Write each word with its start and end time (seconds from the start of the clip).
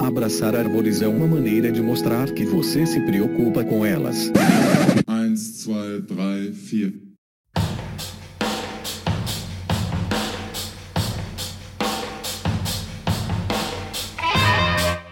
Abraçar 0.00 0.54
árvores 0.54 1.02
é 1.02 1.08
uma 1.08 1.26
maneira 1.26 1.72
de 1.72 1.82
mostrar 1.82 2.30
que 2.32 2.44
você 2.44 2.86
se 2.86 3.00
preocupa 3.00 3.64
com 3.64 3.84
elas. 3.84 4.30
1, 5.08 5.34
2, 5.34 6.06
3, 6.06 6.06
4. 6.06 7.08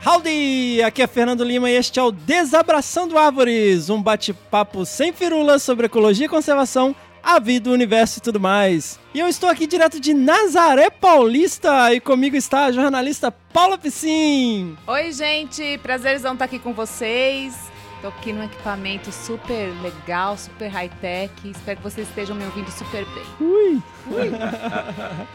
Howdy! 0.07 0.83
Aqui 0.83 1.03
é 1.03 1.07
Fernando 1.09 1.43
Lima 1.43 1.69
e 1.69 1.75
este 1.75 1.99
é 1.99 2.03
o 2.03 2.13
Desabraçando 2.13 3.19
Árvores, 3.19 3.91
um 3.91 4.01
bate-papo 4.01 4.87
sem 4.87 5.13
firulas 5.13 5.65
sobre 5.65 5.87
ecologia 5.87 6.27
e 6.27 6.29
conservação, 6.29 6.95
a 7.27 7.41
vida, 7.41 7.69
o 7.69 7.73
universo 7.73 8.21
e 8.21 8.23
tudo 8.23 8.39
mais. 8.39 9.01
E 9.13 9.19
eu 9.19 9.27
estou 9.27 9.49
aqui 9.49 9.67
direto 9.67 9.99
de 9.99 10.15
Nazaré 10.15 10.89
Paulista 10.91 11.93
e 11.93 11.99
comigo 11.99 12.37
está 12.37 12.67
a 12.67 12.73
jornalista 12.73 13.33
Paula 13.33 13.77
Piscin. 13.77 14.79
Oi, 14.87 15.11
gente, 15.11 15.77
prazerzão 15.79 16.35
estar 16.35 16.45
aqui 16.45 16.61
com 16.61 16.73
vocês. 16.73 17.53
Tô 18.01 18.09
aqui 18.09 18.33
num 18.33 18.45
equipamento 18.45 19.11
super 19.11 19.73
legal, 19.83 20.39
super 20.39 20.69
high-tech. 20.69 21.33
Espero 21.45 21.79
que 21.79 21.83
vocês 21.83 22.07
estejam 22.07 22.37
me 22.37 22.45
ouvindo 22.45 22.71
super 22.71 23.05
bem. 23.07 23.25
Ui! 23.41 23.83
Ui. 24.09 24.31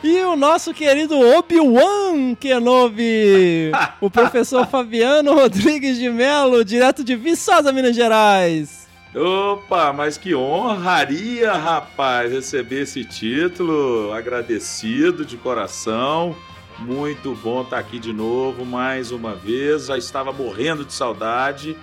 e 0.02 0.22
o 0.22 0.38
nosso 0.38 0.74
querido 0.74 1.20
Obi-Wan 1.20 2.36
Kenobi, 2.36 3.72
o 4.00 4.10
professor 4.10 4.66
Fabiano 4.72 5.34
Rodrigues 5.34 5.98
de 5.98 6.10
Melo, 6.10 6.64
direto 6.64 7.04
de 7.04 7.18
Viçosa, 7.18 7.74
Minas 7.74 7.98
Gerais. 7.98 8.81
Opa, 9.14 9.92
mas 9.92 10.18
que 10.18 10.34
honraria, 10.34 11.52
rapaz, 11.54 12.32
receber 12.32 12.84
esse 12.84 13.04
título. 13.04 14.14
Agradecido 14.14 15.26
de 15.26 15.36
coração. 15.36 16.36
Muito 16.80 17.36
bom 17.36 17.62
estar 17.62 17.78
aqui 17.78 18.00
de 18.00 18.14
novo, 18.14 18.66
mais 18.66 19.12
uma 19.12 19.36
vez. 19.36 19.88
Já 19.88 19.98
estava 19.98 20.32
morrendo 20.32 20.86
de 20.86 20.94
saudade 20.94 21.76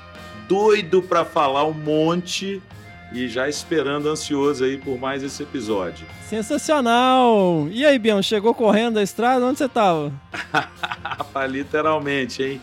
doido 0.48 1.02
para 1.02 1.24
falar 1.24 1.64
um 1.66 1.74
monte 1.74 2.62
e 3.12 3.28
já 3.28 3.48
esperando 3.48 4.08
ansioso 4.08 4.64
aí 4.64 4.78
por 4.78 4.98
mais 4.98 5.22
esse 5.22 5.42
episódio. 5.42 6.06
Sensacional! 6.26 7.68
E 7.70 7.84
aí, 7.84 7.98
Bião, 7.98 8.22
chegou 8.22 8.54
correndo 8.54 8.94
da 8.94 9.02
estrada? 9.02 9.44
Onde 9.44 9.58
você 9.58 9.68
tava? 9.68 10.12
Literalmente, 11.48 12.42
hein? 12.42 12.60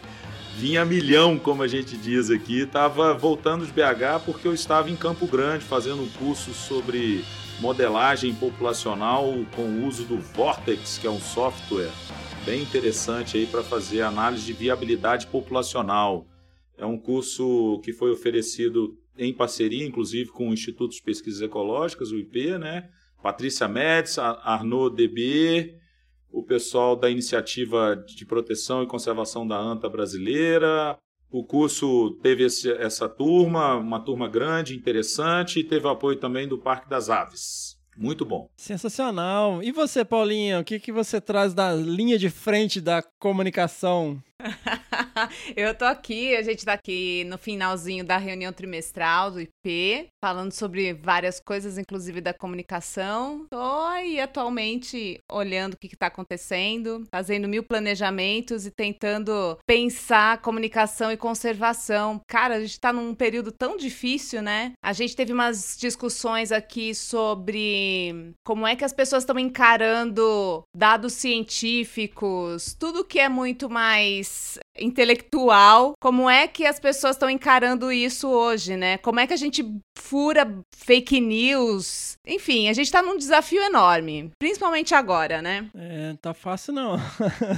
Vinha 0.57 0.85
milhão, 0.85 1.37
como 1.37 1.63
a 1.63 1.67
gente 1.67 1.97
diz 1.97 2.31
aqui. 2.31 2.65
Tava 2.65 3.13
voltando 3.13 3.65
de 3.65 3.73
BH 3.73 4.23
porque 4.25 4.47
eu 4.47 4.53
estava 4.53 4.89
em 4.89 4.95
Campo 4.95 5.27
Grande 5.27 5.65
fazendo 5.65 6.01
um 6.01 6.09
curso 6.09 6.53
sobre 6.53 7.25
modelagem 7.59 8.33
populacional 8.33 9.33
com 9.53 9.63
o 9.63 9.85
uso 9.85 10.05
do 10.05 10.17
Vortex, 10.17 10.97
que 10.97 11.05
é 11.05 11.11
um 11.11 11.19
software 11.19 11.91
bem 12.45 12.61
interessante 12.61 13.35
aí 13.35 13.45
para 13.45 13.63
fazer 13.63 14.01
análise 14.01 14.45
de 14.45 14.53
viabilidade 14.53 15.27
populacional. 15.27 16.25
É 16.77 16.85
um 16.85 16.97
curso 16.97 17.81
que 17.83 17.91
foi 17.91 18.11
oferecido 18.11 18.97
em 19.17 19.33
parceria, 19.33 19.85
inclusive, 19.85 20.29
com 20.29 20.49
o 20.49 20.53
Instituto 20.53 20.93
de 20.93 21.01
Pesquisas 21.01 21.41
Ecológicas, 21.41 22.11
o 22.11 22.17
IP, 22.17 22.57
né? 22.57 22.89
Patrícia 23.21 23.67
Médici, 23.67 24.21
Arnaud 24.21 24.95
DB, 24.95 25.75
o 26.35 26.43
pessoal 26.43 26.97
da 26.97 27.09
Iniciativa 27.09 27.95
de 27.95 28.25
Proteção 28.25 28.83
e 28.83 28.87
Conservação 28.87 29.47
da 29.47 29.57
ANTA 29.57 29.89
brasileira. 29.89 30.97
O 31.31 31.45
curso 31.45 32.11
teve 32.21 32.43
esse, 32.43 32.69
essa 32.73 33.07
turma, 33.07 33.75
uma 33.75 34.01
turma 34.01 34.27
grande, 34.27 34.75
interessante, 34.75 35.59
e 35.59 35.63
teve 35.63 35.87
o 35.87 35.89
apoio 35.89 36.17
também 36.17 36.45
do 36.45 36.57
Parque 36.57 36.89
das 36.89 37.09
Aves. 37.09 37.77
Muito 37.97 38.25
bom. 38.25 38.49
Sensacional. 38.57 39.63
E 39.63 39.71
você, 39.71 40.03
Paulinha, 40.03 40.59
o 40.59 40.63
que, 40.65 40.77
que 40.77 40.91
você 40.91 41.21
traz 41.21 41.53
da 41.53 41.73
linha 41.73 42.17
de 42.17 42.29
frente 42.29 42.81
da 42.81 43.01
comunicação? 43.17 44.21
eu 45.55 45.73
tô 45.73 45.85
aqui, 45.85 46.35
a 46.35 46.41
gente 46.41 46.65
tá 46.65 46.73
aqui 46.73 47.23
no 47.25 47.37
finalzinho 47.37 48.03
da 48.03 48.17
reunião 48.17 48.51
trimestral 48.51 49.31
do 49.31 49.41
IP, 49.41 50.07
falando 50.23 50.51
sobre 50.51 50.93
várias 50.93 51.39
coisas, 51.39 51.77
inclusive 51.77 52.21
da 52.21 52.33
comunicação. 52.33 53.45
Tô 53.49 53.85
aí 53.87 54.19
atualmente 54.19 55.19
olhando 55.31 55.73
o 55.73 55.77
que, 55.77 55.87
que 55.87 55.95
tá 55.95 56.07
acontecendo, 56.07 57.03
fazendo 57.13 57.47
mil 57.47 57.63
planejamentos 57.63 58.65
e 58.65 58.71
tentando 58.71 59.57
pensar 59.65 60.41
comunicação 60.41 61.11
e 61.11 61.17
conservação. 61.17 62.19
Cara, 62.27 62.55
a 62.55 62.61
gente 62.61 62.79
tá 62.79 62.91
num 62.91 63.13
período 63.15 63.51
tão 63.51 63.77
difícil, 63.77 64.41
né? 64.41 64.73
A 64.83 64.93
gente 64.93 65.15
teve 65.15 65.33
umas 65.33 65.77
discussões 65.79 66.51
aqui 66.51 66.93
sobre 66.93 68.33
como 68.43 68.67
é 68.67 68.75
que 68.75 68.83
as 68.83 68.93
pessoas 68.93 69.23
estão 69.23 69.39
encarando 69.39 70.63
dados 70.75 71.13
científicos, 71.13 72.75
tudo 72.77 73.05
que 73.05 73.19
é 73.19 73.29
muito 73.29 73.69
mais 73.69 74.24
intelectual, 74.77 75.93
como 75.99 76.29
é 76.29 76.47
que 76.47 76.65
as 76.65 76.79
pessoas 76.79 77.15
estão 77.15 77.29
encarando 77.29 77.91
isso 77.91 78.27
hoje, 78.27 78.75
né? 78.75 78.97
Como 78.97 79.19
é 79.19 79.27
que 79.27 79.33
a 79.33 79.37
gente 79.37 79.65
fura 79.97 80.59
fake 80.75 81.19
news? 81.19 82.17
Enfim, 82.25 82.67
a 82.67 82.73
gente 82.73 82.91
tá 82.91 83.01
num 83.01 83.17
desafio 83.17 83.61
enorme, 83.63 84.31
principalmente 84.37 84.93
agora, 84.93 85.41
né? 85.41 85.69
É, 85.75 86.15
tá 86.21 86.33
fácil 86.33 86.73
não. 86.73 86.97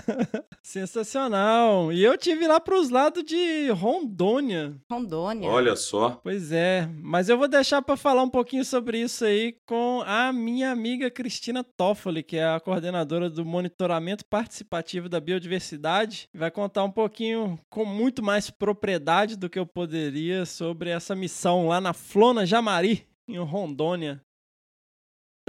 Sensacional. 0.62 1.92
E 1.92 2.04
eu 2.04 2.18
tive 2.18 2.48
lá 2.48 2.60
pros 2.60 2.90
lados 2.90 3.24
de 3.24 3.70
Rondônia. 3.70 4.76
Rondônia. 4.92 5.50
Olha 5.50 5.76
só. 5.76 6.20
Pois 6.24 6.52
é, 6.52 6.90
mas 7.02 7.30
eu 7.30 7.38
vou 7.38 7.48
deixar 7.48 7.82
para 7.82 7.98
falar 7.98 8.24
um 8.24 8.30
pouquinho 8.30 8.66
sobre 8.66 9.00
isso 9.00 9.26
aí 9.26 9.56
com 9.66 10.04
a 10.06 10.32
minha 10.32 10.72
amiga 10.72 11.10
Cristina 11.10 11.64
Toffoli, 11.64 12.22
que 12.22 12.38
é 12.38 12.46
a 12.46 12.60
coordenadora 12.60 13.30
do 13.30 13.46
monitoramento 13.46 14.26
participativo 14.26 15.10
da 15.10 15.20
biodiversidade, 15.20 16.28
vai 16.34 16.52
contar 16.58 16.84
um 16.84 16.90
pouquinho 16.90 17.60
com 17.70 17.86
muito 17.86 18.24
mais 18.24 18.50
propriedade 18.50 19.36
do 19.38 19.48
que 19.48 19.60
eu 19.60 19.66
poderia 19.68 20.44
sobre 20.44 20.90
essa 20.90 21.16
missão 21.16 21.68
lá 21.68 21.80
na 21.80 21.94
Flona 21.94 22.48
Jamari, 22.48 23.08
em 23.28 23.38
Rondônia. 23.38 24.26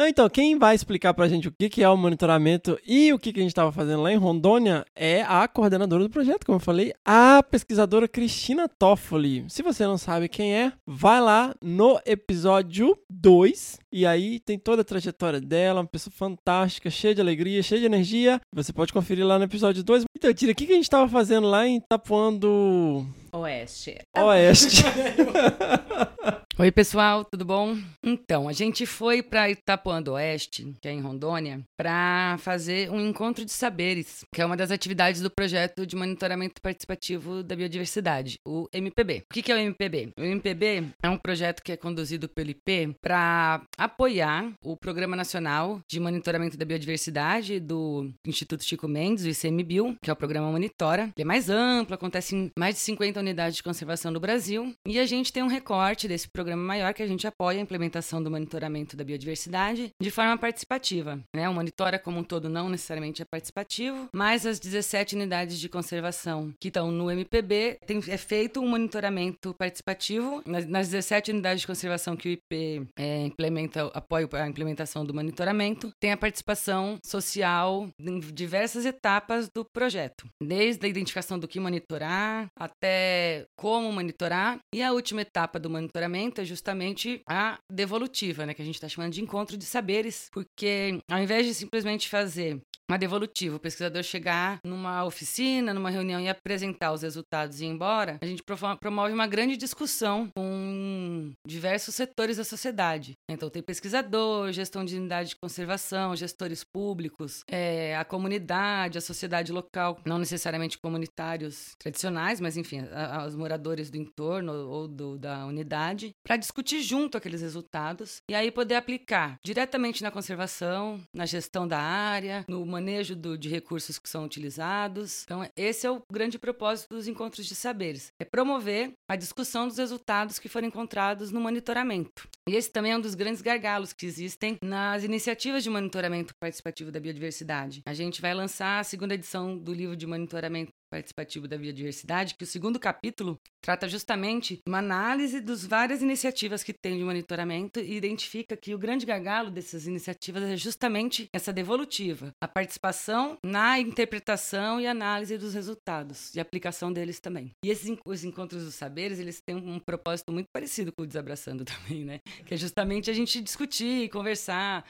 Então, 0.01 0.29
quem 0.29 0.57
vai 0.57 0.77
explicar 0.77 1.13
pra 1.13 1.27
gente 1.27 1.49
o 1.49 1.53
que 1.53 1.83
é 1.83 1.89
o 1.89 1.97
monitoramento 1.97 2.79
e 2.87 3.13
o 3.13 3.19
que 3.19 3.31
a 3.31 3.41
gente 3.41 3.49
estava 3.49 3.73
fazendo 3.73 4.03
lá 4.03 4.13
em 4.13 4.17
Rondônia 4.17 4.85
é 4.95 5.23
a 5.23 5.49
coordenadora 5.49 6.05
do 6.05 6.11
projeto, 6.11 6.47
como 6.47 6.57
eu 6.57 6.61
falei, 6.61 6.95
a 7.05 7.43
pesquisadora 7.43 8.07
Cristina 8.07 8.69
Toffoli. 8.69 9.45
Se 9.49 9.61
você 9.61 9.85
não 9.85 9.99
sabe 9.99 10.29
quem 10.29 10.55
é, 10.55 10.73
vai 10.87 11.21
lá 11.21 11.53
no 11.61 12.01
episódio 12.07 12.97
2 13.11 13.81
e 13.91 14.07
aí 14.07 14.39
tem 14.39 14.57
toda 14.57 14.83
a 14.83 14.85
trajetória 14.85 15.41
dela, 15.41 15.81
uma 15.81 15.87
pessoa 15.87 16.15
fantástica, 16.17 16.89
cheia 16.91 17.15
de 17.15 17.21
alegria, 17.21 17.61
cheia 17.61 17.81
de 17.81 17.87
energia. 17.87 18.41
Você 18.53 18.73
pode 18.73 18.93
conferir 18.93 19.27
lá 19.27 19.37
no 19.37 19.45
episódio 19.47 19.83
2. 19.83 20.05
Então, 20.17 20.33
Tira, 20.33 20.53
o 20.53 20.55
que 20.55 20.65
a 20.65 20.77
gente 20.77 20.85
estava 20.85 21.09
fazendo 21.09 21.49
lá 21.49 21.67
em 21.67 21.81
Tapuã 21.81 22.33
do 22.33 23.05
Oeste. 23.33 23.99
Oeste. 24.17 24.85
Oi, 26.61 26.73
pessoal, 26.73 27.25
tudo 27.25 27.45
bom? 27.45 27.79
Então, 28.03 28.49
a 28.49 28.53
gente 28.53 28.85
foi 28.85 29.23
para 29.23 29.49
Itapuã 29.49 30.03
do 30.03 30.15
Oeste, 30.15 30.75
que 30.83 30.89
é 30.89 30.91
em 30.91 31.01
Rondônia, 31.01 31.61
para 31.77 32.37
fazer 32.39 32.91
um 32.91 32.99
encontro 33.01 33.45
de 33.45 33.53
saberes, 33.53 34.25
que 34.35 34.43
é 34.43 34.45
uma 34.45 34.57
das 34.57 34.73
atividades 34.73 35.21
do 35.21 35.31
projeto 35.31 35.87
de 35.87 35.95
monitoramento 35.95 36.61
participativo 36.61 37.45
da 37.45 37.55
biodiversidade, 37.55 38.41
o 38.45 38.67
MPB. 38.73 39.23
O 39.31 39.33
que 39.33 39.53
é 39.53 39.55
o 39.55 39.59
MPB? 39.59 40.11
O 40.19 40.25
MPB 40.25 40.89
é 41.01 41.09
um 41.09 41.17
projeto 41.17 41.63
que 41.63 41.71
é 41.71 41.77
conduzido 41.77 42.29
pelo 42.29 42.51
IP 42.51 42.97
para 43.01 43.63
apoiar 43.79 44.53
o 44.61 44.77
Programa 44.77 45.15
Nacional 45.15 45.79
de 45.89 46.01
Monitoramento 46.01 46.57
da 46.57 46.65
Biodiversidade 46.65 47.61
do 47.61 48.11
Instituto 48.27 48.65
Chico 48.65 48.89
Mendes, 48.89 49.25
o 49.25 49.29
ICMBio, 49.29 49.97
que 50.03 50.11
é 50.11 50.13
o 50.13 50.17
programa 50.17 50.51
Monitora. 50.51 51.03
Ele 51.17 51.23
é 51.23 51.25
mais 51.25 51.49
amplo, 51.49 51.95
acontece 51.95 52.35
em 52.35 52.51
mais 52.59 52.75
de 52.75 52.81
50 52.81 53.21
unidades 53.21 53.55
de 53.55 53.63
conservação 53.63 54.11
no 54.11 54.19
Brasil, 54.19 54.75
e 54.85 54.99
a 54.99 55.07
gente 55.07 55.33
tem 55.33 55.45
um 55.45 55.47
recorte 55.47 56.09
desse 56.09 56.27
programa 56.29 56.48
programa 56.49 56.63
maior 56.63 56.95
que 56.95 57.03
a 57.03 57.07
gente 57.07 57.27
apoia 57.27 57.59
a 57.59 57.63
implementação 57.63 58.23
do 58.23 58.31
monitoramento 58.31 58.97
da 58.97 59.05
biodiversidade 59.05 59.91
de 60.01 60.11
forma 60.11 60.37
participativa. 60.39 61.21
Né? 61.35 61.49
O 61.49 61.53
Monitora 61.53 61.99
como 61.99 62.19
um 62.19 62.25
todo 62.25 62.49
não 62.49 62.71
necessariamente 62.71 63.21
é 63.21 63.25
participativo, 63.25 64.09
mas 64.15 64.47
as 64.47 64.59
17 64.59 65.15
unidades 65.15 65.59
de 65.59 65.69
conservação 65.69 66.53
que 66.59 66.69
estão 66.69 66.91
no 66.91 67.11
MPB 67.11 67.79
tem, 67.87 68.03
é 68.09 68.17
feito 68.17 68.61
um 68.61 68.69
monitoramento 68.69 69.55
participativo. 69.59 70.43
Nas, 70.47 70.67
nas 70.67 70.89
17 70.89 71.33
unidades 71.33 71.61
de 71.61 71.67
conservação 71.67 72.17
que 72.17 72.29
o 72.29 72.33
IP 72.33 72.89
é, 72.97 73.27
implementa, 73.27 73.91
apoia 73.93 74.27
a 74.33 74.49
implementação 74.49 75.05
do 75.05 75.13
monitoramento, 75.13 75.93
tem 76.01 76.13
a 76.13 76.17
participação 76.17 76.99
social 77.05 77.89
em 78.01 78.21
diversas 78.21 78.87
etapas 78.87 79.51
do 79.51 79.65
projeto, 79.65 80.27
desde 80.43 80.87
a 80.87 80.89
identificação 80.89 81.39
do 81.39 81.49
que 81.49 81.61
monitorar 81.61 82.49
até 82.57 83.45
como 83.57 83.93
monitorar 83.93 84.59
e 84.75 84.83
a 84.83 84.93
última 84.93 85.23
etapa 85.23 85.59
do 85.59 85.69
monitoramento 85.69 86.38
é 86.41 86.45
justamente 86.45 87.23
a 87.27 87.59
devolutiva, 87.71 88.47
né? 88.47 88.55
Que 88.55 88.63
a 88.63 88.65
gente 88.65 88.77
está 88.77 88.89
chamando 88.89 89.13
de 89.13 89.23
encontro 89.23 89.57
de 89.57 89.65
saberes, 89.65 90.29
porque 90.33 91.01
ao 91.11 91.23
invés 91.23 91.47
de 91.47 91.55
simplesmente 91.55 92.09
fazer 92.09 92.61
uma 92.91 92.99
devolutiva. 92.99 93.57
O 93.57 93.61
pesquisador 93.61 94.03
chegar 94.03 94.59
numa 94.65 95.05
oficina, 95.05 95.75
numa 95.75 95.91
reunião 95.91 96.21
e 96.21 96.29
apresentar 96.29 96.93
os 96.93 97.03
resultados 97.03 97.61
e 97.61 97.65
ir 97.65 97.69
embora, 97.69 98.19
a 98.21 98.27
gente 98.27 98.43
promove 98.81 99.13
uma 99.13 99.27
grande 99.27 99.57
discussão 99.57 100.31
com 100.37 101.33
diversos 101.47 101.95
setores 101.95 102.39
da 102.39 102.45
sociedade. 102.45 103.13
Então, 103.31 103.51
tem 103.51 103.63
pesquisador, 103.63 104.53
gestão 104.53 104.85
de 104.85 104.97
unidade 104.97 105.31
de 105.31 105.37
conservação, 105.37 106.17
gestores 106.17 106.65
públicos, 106.65 107.43
é, 107.49 107.97
a 107.97 108.05
comunidade, 108.05 108.99
a 108.99 109.03
sociedade 109.03 109.53
local, 109.53 109.99
não 110.05 110.19
necessariamente 110.19 110.79
comunitários 110.79 111.73
tradicionais, 111.79 112.41
mas 112.41 112.57
enfim, 112.57 112.83
os 113.27 113.35
moradores 113.35 113.91
do 113.91 113.97
entorno 113.97 114.53
ou 114.53 114.89
do, 114.89 115.19
da 115.19 115.45
unidade, 115.47 116.11
para 116.25 116.37
discutir 116.37 116.81
junto 116.83 117.17
aqueles 117.17 117.43
resultados 117.43 118.23
e 118.31 118.35
aí 118.35 118.51
poder 118.51 118.77
aplicar 118.77 119.37
diretamente 119.45 120.03
na 120.03 120.11
conservação, 120.11 121.01
na 121.15 121.27
gestão 121.27 121.67
da 121.67 121.79
área, 121.79 122.45
no 122.49 122.65
manejo 122.79 123.17
do, 123.17 123.37
de 123.37 123.49
recursos 123.49 123.99
que 123.99 124.09
são 124.09 124.25
utilizados. 124.25 125.25
Então, 125.25 125.49
esse 125.57 125.87
é 125.87 125.91
o 125.91 126.03
grande 126.11 126.39
propósito 126.39 126.95
dos 126.95 127.09
encontros 127.09 127.47
de 127.47 127.55
saberes: 127.55 128.13
é 128.19 128.25
promover 128.25 128.93
a 129.09 129.17
discussão 129.17 129.67
dos 129.67 129.79
resultados 129.79 130.39
que 130.39 130.49
foram 130.49 130.69
encontrados 130.69 131.31
no 131.31 131.41
monitoramento. 131.41 132.29
E 132.49 132.57
esse 132.57 132.71
também 132.71 132.93
é 132.93 132.97
um 132.97 133.01
dos 133.01 133.15
grandes 133.15 133.43
gargalos 133.43 133.93
que 133.93 134.07
existem 134.07 134.57
nas 134.63 135.05
iniciativas 135.05 135.63
de 135.63 135.69
monitoramento 135.69 136.33
participativo 136.41 136.91
da 136.91 136.99
biodiversidade. 136.99 137.83
A 137.87 137.93
gente 137.93 138.23
vai 138.23 138.33
lançar 138.33 138.79
a 138.79 138.85
segunda 138.85 139.13
edição 139.13 139.59
do 139.59 139.75
livro 139.75 139.95
de 139.95 140.07
monitoramento 140.07 140.73
participativo 140.91 141.47
da 141.47 141.59
biodiversidade, 141.59 142.35
que 142.35 142.45
o 142.45 142.47
segundo 142.47 142.79
capítulo 142.79 143.39
trata 143.63 143.89
justamente 143.89 144.61
uma 144.67 144.79
análise 144.79 145.41
das 145.41 145.65
várias 145.65 146.03
iniciativas 146.03 146.63
que 146.63 146.73
tem 146.73 146.97
de 146.97 147.05
monitoramento 147.05 147.81
e 147.81 147.95
identifica 147.95 148.57
que 148.57 148.75
o 148.75 148.79
grande 148.79 149.05
gargalo 149.05 149.51
dessas 149.51 149.87
iniciativas 149.87 150.43
é 150.45 150.57
justamente 150.57 151.29
essa 151.35 151.53
devolutiva, 151.53 152.31
a 152.41 152.49
participação 152.49 153.37
na 153.45 153.79
interpretação 153.79 154.81
e 154.81 154.87
análise 154.87 155.37
dos 155.37 155.55
resultados 155.55 156.35
e 156.35 156.41
aplicação 156.41 156.93
deles 156.93 157.21
também. 157.21 157.51
E 157.65 157.71
esses 157.71 157.89
os 158.07 158.25
encontros 158.25 158.65
dos 158.65 158.75
saberes, 158.75 159.19
eles 159.19 159.41
têm 159.47 159.57
um 159.57 159.79
propósito 159.79 160.33
muito 160.33 160.47
parecido 160.53 160.93
com 160.93 161.03
o 161.03 161.07
Desabraçando 161.07 161.65
também, 161.67 162.05
né? 162.05 162.21
Que 162.45 162.55
é 162.55 162.57
justamente 162.57 163.11
a 163.11 163.15
gente 163.15 163.41
discutir, 163.41 164.09
conversar, 164.11 164.85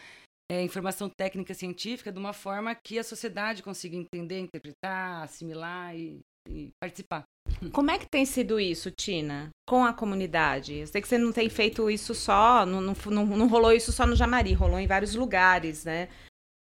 é, 0.50 0.62
informação 0.62 1.10
técnica 1.10 1.52
científica 1.52 2.10
de 2.10 2.18
uma 2.18 2.32
forma 2.32 2.74
que 2.74 2.98
a 2.98 3.04
sociedade 3.04 3.62
consiga 3.62 3.96
entender, 3.96 4.38
interpretar, 4.38 5.22
assimilar 5.22 5.94
e, 5.94 6.20
e 6.48 6.70
participar. 6.80 7.24
Como 7.72 7.90
é 7.90 7.98
que 7.98 8.08
tem 8.08 8.24
sido 8.24 8.58
isso, 8.58 8.90
Tina, 8.90 9.50
com 9.68 9.84
a 9.84 9.92
comunidade? 9.92 10.74
Eu 10.74 10.86
sei 10.86 11.00
que 11.00 11.08
você 11.08 11.18
não 11.18 11.32
tem 11.32 11.48
feito 11.48 11.90
isso 11.90 12.14
só, 12.14 12.64
não, 12.64 12.80
não, 12.80 12.94
não, 13.10 13.26
não 13.26 13.48
rolou 13.48 13.72
isso 13.72 13.92
só 13.92 14.06
no 14.06 14.16
Jamari, 14.16 14.52
rolou 14.54 14.78
em 14.78 14.86
vários 14.86 15.14
lugares, 15.14 15.84
né? 15.84 16.08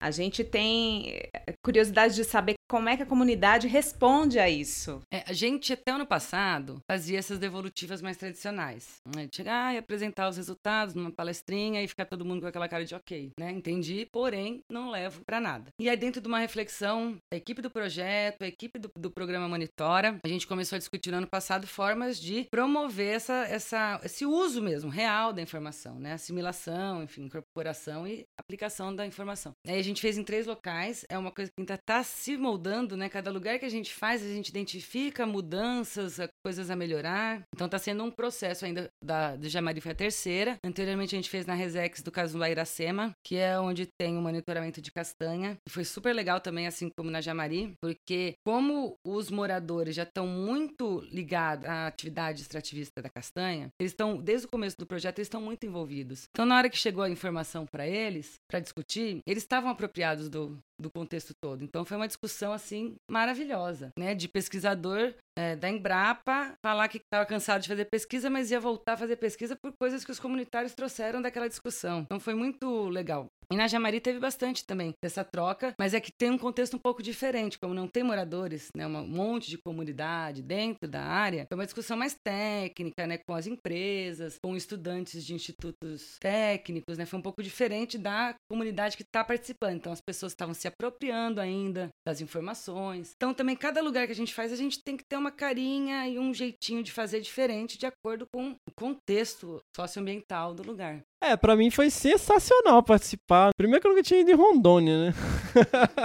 A 0.00 0.10
gente 0.10 0.44
tem 0.44 1.18
eh, 1.34 1.52
curiosidade 1.64 2.14
de 2.14 2.24
saber 2.24 2.54
como 2.68 2.88
é 2.88 2.96
que 2.96 3.02
a 3.02 3.06
comunidade 3.06 3.66
responde 3.66 4.38
a 4.38 4.48
isso. 4.48 5.00
É, 5.12 5.24
a 5.26 5.32
gente, 5.32 5.72
até 5.72 5.90
ano 5.90 6.06
passado, 6.06 6.82
fazia 6.86 7.18
essas 7.18 7.38
devolutivas 7.38 8.02
mais 8.02 8.16
tradicionais. 8.16 9.00
Né? 9.14 9.28
Chegar 9.34 9.74
e 9.74 9.78
apresentar 9.78 10.28
os 10.28 10.36
resultados 10.36 10.94
numa 10.94 11.10
palestrinha 11.10 11.82
e 11.82 11.88
ficar 11.88 12.04
todo 12.04 12.24
mundo 12.24 12.42
com 12.42 12.46
aquela 12.46 12.68
cara 12.68 12.84
de 12.84 12.94
ok, 12.94 13.32
né? 13.38 13.50
Entendi, 13.50 14.06
porém, 14.12 14.60
não 14.70 14.90
levo 14.90 15.22
para 15.24 15.40
nada. 15.40 15.70
E 15.80 15.88
aí, 15.88 15.96
dentro 15.96 16.20
de 16.20 16.28
uma 16.28 16.38
reflexão, 16.38 17.16
a 17.32 17.36
equipe 17.36 17.62
do 17.62 17.70
projeto, 17.70 18.42
a 18.42 18.46
equipe 18.46 18.78
do, 18.78 18.90
do 18.96 19.10
programa 19.10 19.48
Monitora, 19.48 20.18
a 20.22 20.28
gente 20.28 20.46
começou 20.46 20.76
a 20.76 20.78
discutir 20.78 21.10
no 21.10 21.18
ano 21.18 21.26
passado 21.26 21.66
formas 21.66 22.20
de 22.20 22.46
promover 22.50 23.14
essa, 23.14 23.46
essa, 23.48 24.00
esse 24.04 24.26
uso 24.26 24.60
mesmo, 24.60 24.90
real 24.90 25.32
da 25.32 25.40
informação, 25.40 25.98
né? 25.98 26.12
Assimilação, 26.12 27.02
enfim, 27.02 27.24
incorporação 27.24 28.06
e 28.06 28.26
aplicação 28.38 28.94
da 28.94 29.06
informação. 29.06 29.52
Aí 29.66 29.78
a 29.78 29.82
gente 29.82 30.00
fez 30.02 30.18
em 30.18 30.24
três 30.24 30.46
locais, 30.46 31.04
é 31.08 31.16
uma 31.16 31.30
coisa 31.30 31.50
que 31.50 31.60
ainda 31.60 31.74
está 31.74 32.02
se 32.02 32.36
moldando, 32.36 32.57
né? 32.96 33.08
Cada 33.08 33.30
lugar 33.30 33.58
que 33.58 33.64
a 33.64 33.70
gente 33.70 33.92
faz, 33.92 34.22
a 34.22 34.28
gente 34.28 34.48
identifica 34.48 35.26
mudanças, 35.26 36.18
coisas 36.44 36.70
a 36.70 36.76
melhorar. 36.76 37.42
Então 37.54 37.66
está 37.66 37.78
sendo 37.78 38.04
um 38.04 38.10
processo 38.10 38.64
ainda 38.64 38.90
da 39.02 39.36
do 39.36 39.48
foi 39.80 39.92
a 39.92 39.94
terceira. 39.94 40.56
Anteriormente 40.64 41.14
a 41.14 41.18
gente 41.18 41.30
fez 41.30 41.46
na 41.46 41.54
Resex 41.54 42.02
do 42.02 42.10
Casulo 42.10 42.44
Iracema, 42.46 43.12
que 43.24 43.36
é 43.36 43.58
onde 43.58 43.86
tem 43.98 44.16
o 44.16 44.20
monitoramento 44.20 44.80
de 44.80 44.90
castanha. 44.90 45.56
E 45.66 45.70
foi 45.70 45.84
super 45.84 46.14
legal 46.14 46.40
também, 46.40 46.66
assim 46.66 46.90
como 46.96 47.10
na 47.10 47.20
Jamari, 47.20 47.74
porque 47.80 48.34
como 48.44 48.96
os 49.06 49.30
moradores 49.30 49.94
já 49.94 50.02
estão 50.02 50.26
muito 50.26 51.00
ligados 51.10 51.66
à 51.66 51.86
atividade 51.86 52.42
extrativista 52.42 53.02
da 53.02 53.08
castanha, 53.08 53.68
eles 53.80 53.92
estão, 53.92 54.16
desde 54.16 54.46
o 54.46 54.50
começo 54.50 54.76
do 54.78 54.86
projeto, 54.86 55.18
eles 55.18 55.26
estão 55.26 55.40
muito 55.40 55.64
envolvidos. 55.64 56.24
Então 56.30 56.46
na 56.46 56.56
hora 56.56 56.70
que 56.70 56.78
chegou 56.78 57.02
a 57.02 57.10
informação 57.10 57.66
para 57.66 57.86
eles, 57.86 58.36
para 58.48 58.60
discutir, 58.60 59.20
eles 59.26 59.42
estavam 59.42 59.70
apropriados 59.70 60.28
do, 60.28 60.58
do 60.80 60.90
contexto 60.90 61.32
todo. 61.40 61.64
Então 61.64 61.84
foi 61.84 61.96
uma 61.96 62.06
discussão 62.06 62.52
assim 62.52 62.96
maravilhosa, 63.10 63.92
né? 63.98 64.14
De 64.14 64.28
pesquisador 64.28 65.14
é, 65.36 65.56
da 65.56 65.68
Embrapa 65.68 66.54
falar 66.62 66.88
que 66.88 66.98
estava 66.98 67.26
cansado 67.26 67.62
de 67.62 67.68
fazer 67.68 67.84
pesquisa, 67.86 68.30
mas 68.30 68.50
ia 68.50 68.60
voltar 68.60 68.94
a 68.94 68.96
fazer 68.96 69.16
pesquisa 69.16 69.56
por 69.56 69.72
coisas 69.78 70.04
que 70.04 70.10
os 70.10 70.20
comunitários 70.20 70.74
trouxeram 70.74 71.22
daquela 71.22 71.48
discussão. 71.48 72.00
Então 72.00 72.20
foi 72.20 72.34
muito 72.34 72.88
legal. 72.88 73.28
E 73.50 73.56
na 73.56 73.66
Jamari 73.66 73.98
teve 73.98 74.18
bastante 74.18 74.64
também 74.66 74.92
dessa 75.02 75.24
troca, 75.24 75.74
mas 75.78 75.94
é 75.94 76.00
que 76.00 76.12
tem 76.12 76.30
um 76.30 76.36
contexto 76.36 76.76
um 76.76 76.78
pouco 76.78 77.02
diferente, 77.02 77.58
como 77.58 77.72
não 77.72 77.88
tem 77.88 78.02
moradores, 78.02 78.68
né, 78.76 78.86
um 78.86 79.06
monte 79.06 79.48
de 79.48 79.56
comunidade 79.56 80.42
dentro 80.42 80.86
da 80.86 81.02
área, 81.02 81.46
foi 81.48 81.56
uma 81.56 81.64
discussão 81.64 81.96
mais 81.96 82.14
técnica, 82.22 83.06
né, 83.06 83.16
com 83.16 83.34
as 83.34 83.46
empresas, 83.46 84.36
com 84.42 84.54
estudantes 84.54 85.24
de 85.24 85.32
institutos 85.32 86.18
técnicos, 86.20 86.98
né, 86.98 87.06
foi 87.06 87.18
um 87.18 87.22
pouco 87.22 87.42
diferente 87.42 87.96
da 87.96 88.34
comunidade 88.50 88.98
que 88.98 89.02
está 89.02 89.24
participando. 89.24 89.76
Então 89.76 89.92
as 89.92 90.00
pessoas 90.02 90.32
estavam 90.32 90.52
se 90.52 90.68
apropriando 90.68 91.40
ainda 91.40 91.88
das 92.06 92.20
informações. 92.20 93.12
Então 93.16 93.32
também 93.32 93.56
cada 93.56 93.80
lugar 93.80 94.06
que 94.06 94.12
a 94.12 94.16
gente 94.16 94.34
faz, 94.34 94.52
a 94.52 94.56
gente 94.56 94.82
tem 94.84 94.94
que 94.94 95.04
ter 95.08 95.16
uma 95.16 95.30
carinha 95.30 96.06
e 96.06 96.18
um 96.18 96.34
jeitinho 96.34 96.82
de 96.82 96.92
fazer 96.92 97.20
diferente 97.22 97.78
de 97.78 97.86
acordo 97.86 98.26
com 98.30 98.50
o 98.50 98.74
contexto 98.76 99.58
socioambiental 99.74 100.52
do 100.52 100.62
lugar. 100.62 101.02
É, 101.20 101.36
pra 101.36 101.56
mim 101.56 101.70
foi 101.70 101.90
sensacional 101.90 102.82
participar. 102.82 103.50
Primeiro 103.56 103.80
que 103.80 103.86
eu 103.86 103.90
nunca 103.90 104.02
tinha 104.02 104.20
ido 104.20 104.30
em 104.30 104.34
Rondônia, 104.34 105.06
né? 105.06 105.14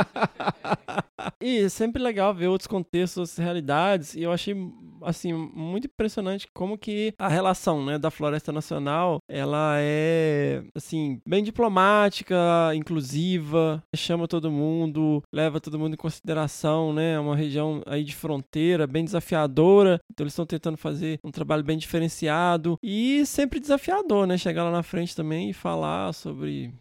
e 1.40 1.60
é 1.60 1.70
sempre 1.70 2.02
legal 2.02 2.34
ver 2.34 2.48
outros 2.48 2.68
contextos, 2.68 3.18
outras 3.18 3.38
realidades. 3.38 4.16
E 4.16 4.24
eu 4.24 4.32
achei, 4.32 4.56
assim, 5.04 5.34
muito 5.34 5.86
impressionante 5.86 6.48
como 6.54 6.78
que 6.78 7.14
a 7.18 7.28
relação, 7.28 7.86
né, 7.86 7.98
da 7.98 8.10
Floresta 8.10 8.52
Nacional, 8.52 9.20
ela 9.30 9.76
é, 9.78 10.64
assim, 10.76 11.22
bem 11.26 11.44
diplomática, 11.44 12.36
inclusiva, 12.76 13.84
chama 13.96 14.28
todo 14.28 14.52
mundo, 14.52 15.24
leva 15.32 15.60
todo 15.60 15.80
mundo 15.80 15.94
em 15.94 15.98
consideração, 15.98 16.94
né? 16.94 17.14
É 17.14 17.20
uma 17.20 17.36
região 17.36 17.82
aí 17.86 18.04
de 18.04 18.16
fronteira, 18.16 18.88
bem 18.88 19.06
desafiadora. 19.06 20.00
Então 20.12 20.24
eles 20.24 20.34
estão 20.34 20.46
tentando 20.46 20.78
fazer 20.78 21.20
um 21.24 21.32
trabalho 21.32 21.64
bem 21.64 21.78
diferenciado 21.78 22.78
e 22.82 23.26
sempre 23.26 23.60
desafiador, 23.60 24.26
né? 24.26 24.38
Chegar 24.38 24.64
lá 24.64 24.72
na 24.72 24.84
frente 24.84 25.04
frente 25.04 25.16
também 25.16 25.50
e 25.50 25.54
falar 25.54 26.14
sobre 26.14 26.74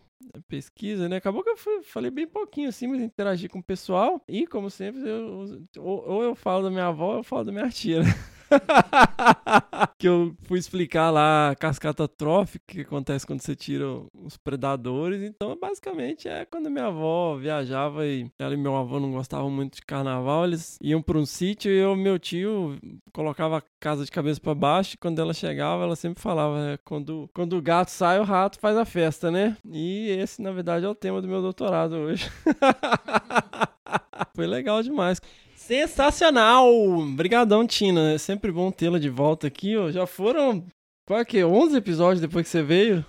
pesquisa, 0.48 1.08
né? 1.08 1.16
Acabou 1.16 1.42
que 1.42 1.50
eu 1.50 1.56
falei 1.82 2.10
bem 2.10 2.26
pouquinho 2.26 2.69
assim, 2.69 2.86
mas 2.86 3.00
interagi 3.00 3.48
com 3.48 3.58
o 3.58 3.62
pessoal. 3.62 4.22
E, 4.28 4.46
como 4.46 4.70
sempre, 4.70 5.08
eu, 5.08 5.46
ou, 5.78 6.08
ou 6.08 6.22
eu 6.22 6.34
falo 6.34 6.64
da 6.64 6.70
minha 6.70 6.86
avó 6.86 7.12
ou 7.12 7.16
eu 7.19 7.24
falo 7.24 7.44
da 7.44 7.52
minha 7.52 7.69
tia, 7.69 8.02
né? 8.02 8.10
que 9.99 10.09
eu 10.09 10.35
fui 10.42 10.59
explicar 10.59 11.11
lá 11.11 11.50
a 11.50 11.56
cascata 11.56 12.06
trófica 12.09 12.64
que 12.66 12.80
acontece 12.82 13.26
quando 13.26 13.40
você 13.40 13.54
tira 13.54 13.85
os 14.14 14.37
predadores. 14.37 15.23
Então, 15.23 15.56
basicamente, 15.61 16.28
é 16.28 16.44
quando 16.44 16.71
minha 16.71 16.87
avó 16.87 17.37
viajava 17.37 18.06
e 18.06 18.30
ela 18.38 18.54
e 18.54 18.56
meu 18.56 18.76
avô 18.76 19.00
não 19.00 19.12
gostavam 19.12 19.50
muito 19.50 19.76
de 19.76 19.82
carnaval, 19.82 20.44
eles 20.44 20.78
iam 20.82 21.02
para 21.02 21.18
um 21.18 21.26
sítio 21.26 21.71
e 21.71 21.78
eu, 21.78 21.97
meu 21.97 22.18
tio, 22.18 22.78
colocava 23.12 23.59
a 23.59 23.62
casa 23.80 24.04
de 24.04 24.11
cabeça 24.11 24.40
para 24.40 24.54
baixo. 24.54 24.94
E 24.94 24.99
quando 24.99 25.18
ela 25.18 25.35
chegava, 25.35 25.85
ela 25.85 25.97
sempre 25.97 26.23
falava: 26.23 26.59
é, 26.73 26.78
quando, 26.85 27.28
quando 27.35 27.56
o 27.56 27.62
gato 27.62 27.90
sai, 27.90 28.21
o 28.21 28.25
rato 28.25 28.59
faz 28.59 28.76
a 28.76 28.85
festa, 28.85 29.30
né? 29.30 29.56
E 29.71 30.09
esse, 30.11 30.40
na 30.42 30.52
verdade, 30.52 30.85
é 30.85 30.88
o 30.88 30.94
tema 30.94 31.21
do 31.21 31.28
meu 31.28 31.42
doutorado 31.42 31.94
hoje. 31.94 32.30
Foi 34.35 34.47
legal 34.47 34.82
demais. 34.82 35.21
Sensacional! 35.62 36.69
Obrigadão, 36.75 37.64
Tina. 37.64 38.14
É 38.14 38.19
sempre 38.19 38.50
bom 38.50 38.73
tê-la 38.73 38.99
de 38.99 39.09
volta 39.09 39.47
aqui. 39.47 39.76
Ó. 39.76 39.92
Já 39.92 40.09
foram, 40.09 40.66
qual 41.07 41.21
é 41.21 41.25
que 41.25 41.45
11 41.45 41.76
episódios 41.76 42.21
depois 42.21 42.47
que 42.47 42.50
você 42.50 42.64
veio? 42.64 43.07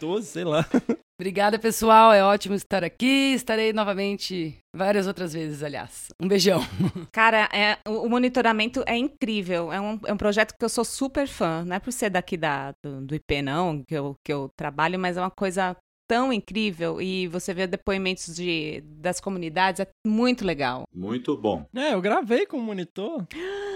12, 0.00 0.26
sei 0.26 0.42
lá. 0.42 0.66
Obrigada, 1.20 1.60
pessoal. 1.60 2.12
É 2.12 2.24
ótimo 2.24 2.56
estar 2.56 2.82
aqui. 2.82 3.32
Estarei 3.34 3.72
novamente 3.72 4.58
várias 4.74 5.06
outras 5.06 5.32
vezes, 5.32 5.62
aliás. 5.62 6.08
Um 6.20 6.26
beijão. 6.26 6.60
Cara, 7.14 7.48
é, 7.52 7.78
o, 7.88 8.08
monitoramento 8.08 8.82
é 8.84 8.96
incrível. 8.96 9.72
É 9.72 9.80
um, 9.80 10.00
é 10.04 10.12
um 10.12 10.16
projeto 10.16 10.56
que 10.58 10.64
eu 10.64 10.68
sou 10.68 10.84
super 10.84 11.28
fã. 11.28 11.64
Não 11.64 11.76
é 11.76 11.78
por 11.78 11.92
ser 11.92 12.10
daqui 12.10 12.36
da, 12.36 12.72
do, 12.84 13.06
do 13.06 13.14
IP, 13.14 13.42
não, 13.42 13.84
que 13.84 13.94
eu, 13.94 14.16
que 14.26 14.32
eu 14.32 14.50
trabalho, 14.58 14.98
mas 14.98 15.16
é 15.16 15.20
uma 15.20 15.30
coisa 15.30 15.76
tão 16.08 16.32
incrível 16.32 17.00
e 17.00 17.26
você 17.28 17.54
vê 17.54 17.66
depoimentos 17.66 18.34
de, 18.34 18.82
das 18.84 19.20
comunidades, 19.20 19.80
é 19.80 19.88
muito 20.06 20.44
legal. 20.44 20.84
Muito 20.94 21.36
bom. 21.36 21.66
É, 21.74 21.94
eu 21.94 22.00
gravei 22.00 22.46
com 22.46 22.58
o 22.58 22.62
monitor. 22.62 23.26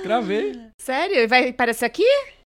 Gravei. 0.03 0.55
Sério? 0.81 1.29
Vai 1.29 1.49
aparecer 1.49 1.85
aqui? 1.85 2.07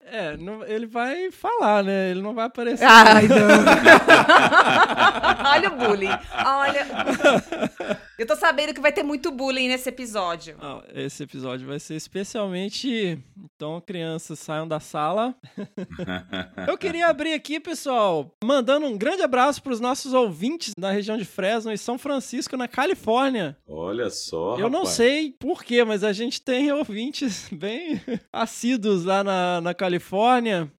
É, 0.07 0.37
não- 0.37 0.63
ele 0.65 0.87
vai 0.87 1.31
falar, 1.31 1.83
né? 1.83 2.11
Ele 2.11 2.21
não 2.21 2.35
vai 2.35 2.45
aparecer. 2.47 2.85
Ai, 2.85 3.27
não. 3.27 3.37
Olha 5.51 5.73
o 5.73 5.77
bullying. 5.77 6.11
Olha. 6.45 6.87
Eu 8.17 8.27
tô 8.27 8.37
sabendo 8.37 8.73
que 8.73 8.81
vai 8.81 8.93
ter 8.93 9.03
muito 9.03 9.33
bullying 9.33 9.67
nesse 9.69 9.89
episódio. 9.89 10.57
Não, 10.63 10.83
esse 10.95 11.25
episódio 11.25 11.67
vai 11.67 11.81
ser 11.81 11.97
especialmente. 11.97 13.19
Então, 13.57 13.81
crianças, 13.81 14.39
saiam 14.39 14.69
da 14.69 14.79
sala. 14.79 15.35
Eu 16.69 16.79
queria 16.79 17.09
abrir 17.09 17.33
aqui, 17.33 17.59
pessoal, 17.59 18.31
mandando 18.45 18.87
um 18.87 18.97
grande 18.97 19.23
abraço 19.23 19.61
para 19.63 19.73
os 19.73 19.81
nossos 19.81 20.13
ouvintes 20.15 20.73
na 20.79 20.93
região 20.93 21.17
de 21.19 21.25
Fresno 21.25 21.73
e 21.73 21.79
São 21.79 21.99
Francisco, 21.99 22.57
na 22.57 22.69
Califórnia. 22.69 23.57
Olha 23.67 24.09
só. 24.11 24.57
Eu 24.59 24.71
não 24.71 24.81
rapaz. 24.81 24.95
sei 24.97 25.35
porquê, 25.39 25.83
mas 25.83 26.05
a 26.05 26.13
gente 26.13 26.41
tem 26.41 26.71
ouvintes 26.73 27.49
bem 27.51 28.01
assíduos 28.33 29.05
lá 29.05 29.25
na, 29.25 29.61
na 29.61 29.75
Califórnia. 29.75 29.94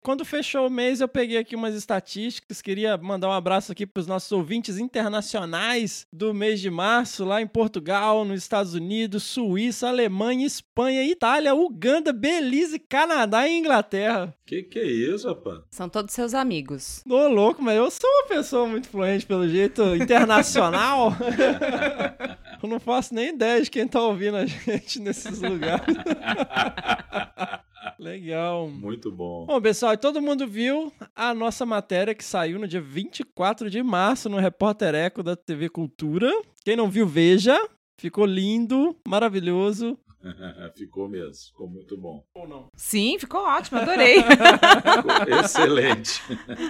Quando 0.01 0.25
fechou 0.25 0.67
o 0.67 0.71
mês, 0.71 1.01
eu 1.01 1.07
peguei 1.07 1.37
aqui 1.37 1.55
umas 1.55 1.75
estatísticas. 1.75 2.61
Queria 2.61 2.97
mandar 2.97 3.29
um 3.29 3.33
abraço 3.33 3.71
aqui 3.71 3.85
para 3.85 4.01
os 4.01 4.07
nossos 4.07 4.31
ouvintes 4.31 4.77
internacionais 4.77 6.05
do 6.11 6.33
mês 6.33 6.59
de 6.59 6.69
março, 6.69 7.25
lá 7.25 7.41
em 7.41 7.47
Portugal, 7.47 8.25
nos 8.25 8.41
Estados 8.41 8.73
Unidos, 8.73 9.23
Suíça, 9.23 9.87
Alemanha, 9.87 10.45
Espanha, 10.45 11.03
Itália, 11.03 11.55
Uganda, 11.55 12.11
Belize, 12.11 12.79
Canadá 12.79 13.47
e 13.47 13.57
Inglaterra. 13.57 14.33
Que 14.45 14.61
que 14.61 14.79
é 14.79 14.85
isso, 14.85 15.27
rapaz? 15.27 15.61
São 15.71 15.89
todos 15.89 16.13
seus 16.13 16.33
amigos. 16.33 17.01
Ô, 17.09 17.27
louco, 17.27 17.63
mas 17.63 17.75
eu 17.75 17.89
sou 17.89 18.09
uma 18.09 18.27
pessoa 18.27 18.67
muito 18.67 18.87
fluente, 18.87 19.25
pelo 19.25 19.47
jeito, 19.47 19.95
internacional. 19.95 21.15
eu 22.61 22.69
não 22.69 22.79
faço 22.79 23.13
nem 23.15 23.29
ideia 23.29 23.61
de 23.61 23.71
quem 23.71 23.87
tá 23.87 24.01
ouvindo 24.01 24.37
a 24.37 24.45
gente 24.45 24.99
nesses 24.99 25.41
lugares. 25.41 25.95
Legal. 27.99 28.69
Muito 28.69 29.11
bom. 29.11 29.45
Bom, 29.45 29.61
pessoal, 29.61 29.93
e 29.93 29.97
todo 29.97 30.21
mundo 30.21 30.47
viu 30.47 30.91
a 31.15 31.33
nossa 31.33 31.65
matéria 31.65 32.15
que 32.15 32.23
saiu 32.23 32.59
no 32.59 32.67
dia 32.67 32.81
24 32.81 33.69
de 33.69 33.81
março 33.83 34.29
no 34.29 34.37
Repórter 34.37 34.95
Eco 34.95 35.21
da 35.21 35.35
TV 35.35 35.69
Cultura. 35.69 36.31
Quem 36.63 36.75
não 36.75 36.89
viu, 36.89 37.07
veja. 37.07 37.57
Ficou 37.97 38.25
lindo, 38.25 38.95
maravilhoso. 39.07 39.97
Ficou 40.75 41.07
mesmo. 41.07 41.33
Ficou 41.47 41.67
muito 41.69 41.97
bom. 41.97 42.23
Ou 42.33 42.47
não? 42.47 42.67
Sim, 42.75 43.17
ficou 43.19 43.41
ótimo, 43.41 43.79
adorei. 43.79 44.17
Ficou 44.23 45.39
excelente. 45.39 46.21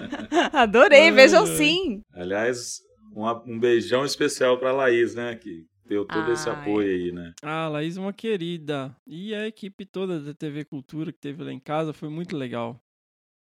adorei, 0.53 1.05
Ai, 1.05 1.11
vejam 1.11 1.45
sim. 1.45 2.01
Aliás, 2.13 2.81
um, 3.15 3.27
um 3.53 3.59
beijão 3.59 4.05
especial 4.05 4.57
pra 4.57 4.71
Laís, 4.73 5.15
né? 5.15 5.35
Que 5.35 5.65
deu 5.85 6.05
todo 6.05 6.31
esse 6.31 6.49
Ai. 6.49 6.55
apoio 6.55 6.87
aí, 6.87 7.11
né? 7.11 7.33
Ah, 7.41 7.67
Laís, 7.67 7.97
uma 7.97 8.13
querida. 8.13 8.95
E 9.05 9.33
a 9.33 9.47
equipe 9.47 9.85
toda 9.85 10.19
da 10.19 10.33
TV 10.33 10.65
Cultura 10.65 11.11
que 11.11 11.19
teve 11.19 11.43
lá 11.43 11.51
em 11.51 11.59
casa 11.59 11.93
foi 11.93 12.09
muito 12.09 12.35
legal. 12.35 12.81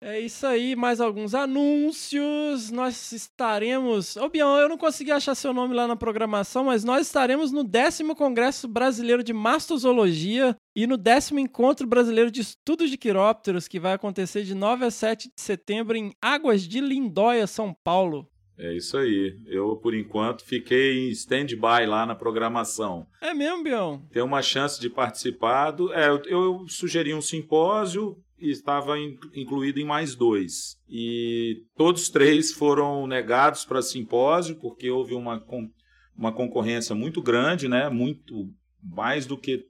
É 0.01 0.17
isso 0.17 0.47
aí, 0.47 0.77
mais 0.77 1.01
alguns 1.01 1.35
anúncios. 1.35 2.71
Nós 2.71 3.11
estaremos. 3.11 4.15
Ô, 4.15 4.29
Bião, 4.29 4.57
eu 4.57 4.69
não 4.69 4.77
consegui 4.77 5.11
achar 5.11 5.35
seu 5.35 5.51
nome 5.51 5.75
lá 5.75 5.87
na 5.87 5.95
programação, 5.95 6.63
mas 6.63 6.85
nós 6.85 7.07
estaremos 7.07 7.51
no 7.51 7.65
décimo 7.65 8.15
Congresso 8.15 8.65
Brasileiro 8.65 9.21
de 9.21 9.33
Mastozoologia 9.33 10.55
e 10.73 10.87
no 10.87 10.95
décimo 10.95 11.39
Encontro 11.39 11.85
Brasileiro 11.85 12.31
de 12.31 12.39
Estudos 12.39 12.89
de 12.89 12.97
Quirópteros, 12.97 13.67
que 13.67 13.77
vai 13.77 13.91
acontecer 13.91 14.43
de 14.43 14.55
9 14.55 14.85
a 14.85 14.91
7 14.91 15.27
de 15.35 15.41
setembro 15.41 15.97
em 15.97 16.13
Águas 16.21 16.61
de 16.61 16.79
Lindóia, 16.79 17.45
São 17.45 17.75
Paulo. 17.83 18.25
É 18.61 18.75
isso 18.75 18.97
aí. 18.97 19.37
Eu, 19.47 19.77
por 19.77 19.93
enquanto, 19.95 20.43
fiquei 20.43 21.07
em 21.07 21.09
stand-by 21.11 21.85
lá 21.87 22.05
na 22.05 22.13
programação. 22.13 23.07
É 23.21 23.33
mesmo, 23.33 23.63
Bião? 23.63 24.05
Tem 24.11 24.21
uma 24.21 24.41
chance 24.41 24.79
de 24.81 24.89
participar. 24.89 25.71
Do, 25.71 25.93
é, 25.93 26.09
eu, 26.09 26.21
eu 26.25 26.65
sugeri 26.67 27.13
um 27.13 27.21
simpósio 27.21 28.17
e 28.37 28.49
estava 28.51 28.99
in- 28.99 29.17
incluído 29.33 29.79
em 29.79 29.85
mais 29.85 30.13
dois. 30.13 30.77
E 30.89 31.63
todos 31.75 32.09
três 32.09 32.51
foram 32.51 33.07
negados 33.07 33.63
para 33.63 33.81
simpósio, 33.81 34.57
porque 34.59 34.89
houve 34.89 35.13
uma, 35.13 35.39
con- 35.39 35.69
uma 36.17 36.33
concorrência 36.33 36.93
muito 36.93 37.21
grande, 37.21 37.69
né? 37.69 37.87
Muito 37.89 38.49
mais 38.83 39.25
do 39.25 39.37
que 39.37 39.65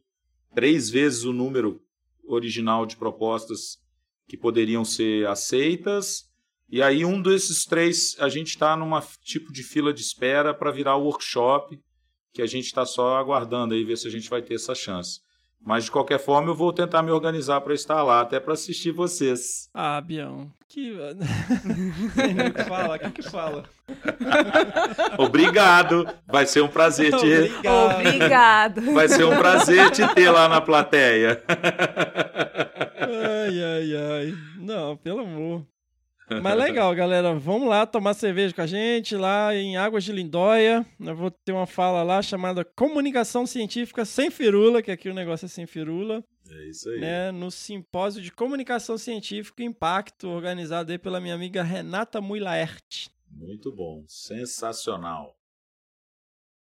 três 0.56 0.90
vezes 0.90 1.24
o 1.26 1.34
número 1.34 1.80
original 2.28 2.86
de 2.88 2.96
propostas 2.98 3.78
que 4.28 4.36
poderiam 4.38 4.84
ser 4.86 5.28
aceitas. 5.28 6.29
E 6.72 6.84
aí, 6.84 7.04
um 7.04 7.20
desses 7.20 7.66
três, 7.66 8.16
a 8.20 8.30
gente 8.30 8.50
está 8.50 8.78
numa 8.78 9.02
tipo 9.24 9.52
de 9.52 9.64
fila 9.64 9.92
de 9.92 10.02
espera 10.02 10.54
para 10.54 10.72
virar 10.72 10.96
o 10.96 11.04
workshop, 11.04 11.82
que 12.32 12.44
a 12.44 12.46
gente 12.46 12.66
está 12.66 12.86
só 12.86 13.18
aguardando 13.18 13.74
aí 13.74 13.84
ver 13.84 13.98
se 13.98 14.08
a 14.08 14.12
gente 14.12 14.30
vai 14.30 14.42
ter 14.42 14.54
essa 14.54 14.76
chance. 14.76 15.20
Mas 15.60 15.86
de 15.86 15.92
qualquer 15.92 16.20
forma, 16.20 16.50
eu 16.50 16.56
vou 16.56 16.72
tentar 16.72 17.02
me 17.02 17.12
organizar 17.12 17.60
para 17.62 17.74
estar 17.74 18.02
lá, 18.04 18.22
até 18.22 18.40
para 18.40 18.54
assistir 18.54 18.92
vocês. 18.92 19.70
Ah, 19.74 20.00
Bião. 20.00 20.52
Que. 20.68 20.94
O 22.50 22.54
que 22.54 22.64
fala, 22.64 22.96
o 22.96 23.00
que 23.00 23.12
que 23.12 23.24
fala? 23.24 23.64
Obrigado, 25.18 26.08
vai 26.28 26.46
ser 26.46 26.62
um 26.62 26.68
prazer 26.68 27.12
te, 27.12 27.26
Obrigado. 27.26 27.98
Obrigado. 27.98 28.94
vai 28.94 29.08
ser 29.10 29.26
um 29.26 29.36
prazer 29.36 29.90
te 29.90 30.08
ter 30.14 30.30
lá 30.30 30.48
na 30.48 30.62
plateia. 30.62 31.44
Ai, 33.00 33.64
ai, 33.64 33.96
ai. 33.96 34.34
Não, 34.60 34.96
pelo 34.96 35.22
amor. 35.22 35.66
Mas 36.42 36.58
legal, 36.58 36.94
galera. 36.96 37.34
Vamos 37.34 37.68
lá 37.68 37.86
tomar 37.86 38.14
cerveja 38.14 38.54
com 38.54 38.62
a 38.62 38.68
gente 38.68 39.16
lá 39.16 39.56
em 39.56 39.78
Águas 39.78 40.04
de 40.04 40.12
Lindóia. 40.12 40.86
Eu 41.00 41.16
vou 41.16 41.32
ter 41.32 41.52
uma 41.52 41.66
fala 41.66 42.04
lá 42.04 42.22
chamada 42.22 42.64
Comunicação 42.64 43.46
Científica 43.46 44.06
Sem 44.06 44.30
Firula, 44.30 44.82
que 44.82 44.92
aqui 44.92 45.10
o 45.10 45.14
negócio 45.14 45.46
é 45.46 45.50
sem 45.50 45.66
firula, 45.66 46.24
É 46.50 46.70
isso 46.70 46.90
aí. 46.90 47.00
né? 47.00 47.32
No 47.32 47.50
simpósio 47.50 48.22
de 48.22 48.32
Comunicação 48.32 48.98
Científica 48.98 49.64
e 49.64 49.66
Impacto, 49.66 50.28
organizado 50.30 50.92
aí 50.92 50.98
pela 50.98 51.20
minha 51.20 51.36
amiga 51.36 51.64
Renata 51.64 52.22
Muilaert. 52.22 53.08
Muito 53.32 53.72
bom, 53.72 54.04
sensacional. 54.08 55.36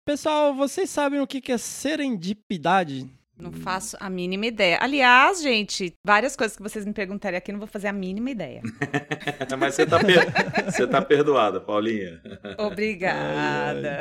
Pessoal, 0.05 0.55
vocês 0.55 0.89
sabem 0.89 1.21
o 1.21 1.27
que 1.27 1.41
que 1.41 1.53
é 1.53 1.59
serendipidade? 1.59 3.11
Não 3.39 3.53
faço 3.53 3.97
a 4.01 4.09
mínima 4.09 4.47
ideia. 4.47 4.79
Aliás, 4.81 5.43
gente, 5.43 5.93
várias 6.05 6.35
coisas 6.35 6.57
que 6.57 6.63
vocês 6.63 6.87
me 6.87 6.93
perguntarem 6.95 7.37
aqui, 7.37 7.51
eu 7.51 7.55
não 7.55 7.61
vou 7.61 7.69
fazer 7.69 7.89
a 7.89 7.93
mínima 7.93 8.31
ideia. 8.31 8.63
Mas 9.59 9.75
você 9.75 9.85
tá, 9.87 9.99
per- 9.99 10.33
você 10.73 10.87
tá 10.87 11.03
perdoada, 11.03 11.61
Paulinha. 11.61 12.21
Obrigada. 12.59 13.99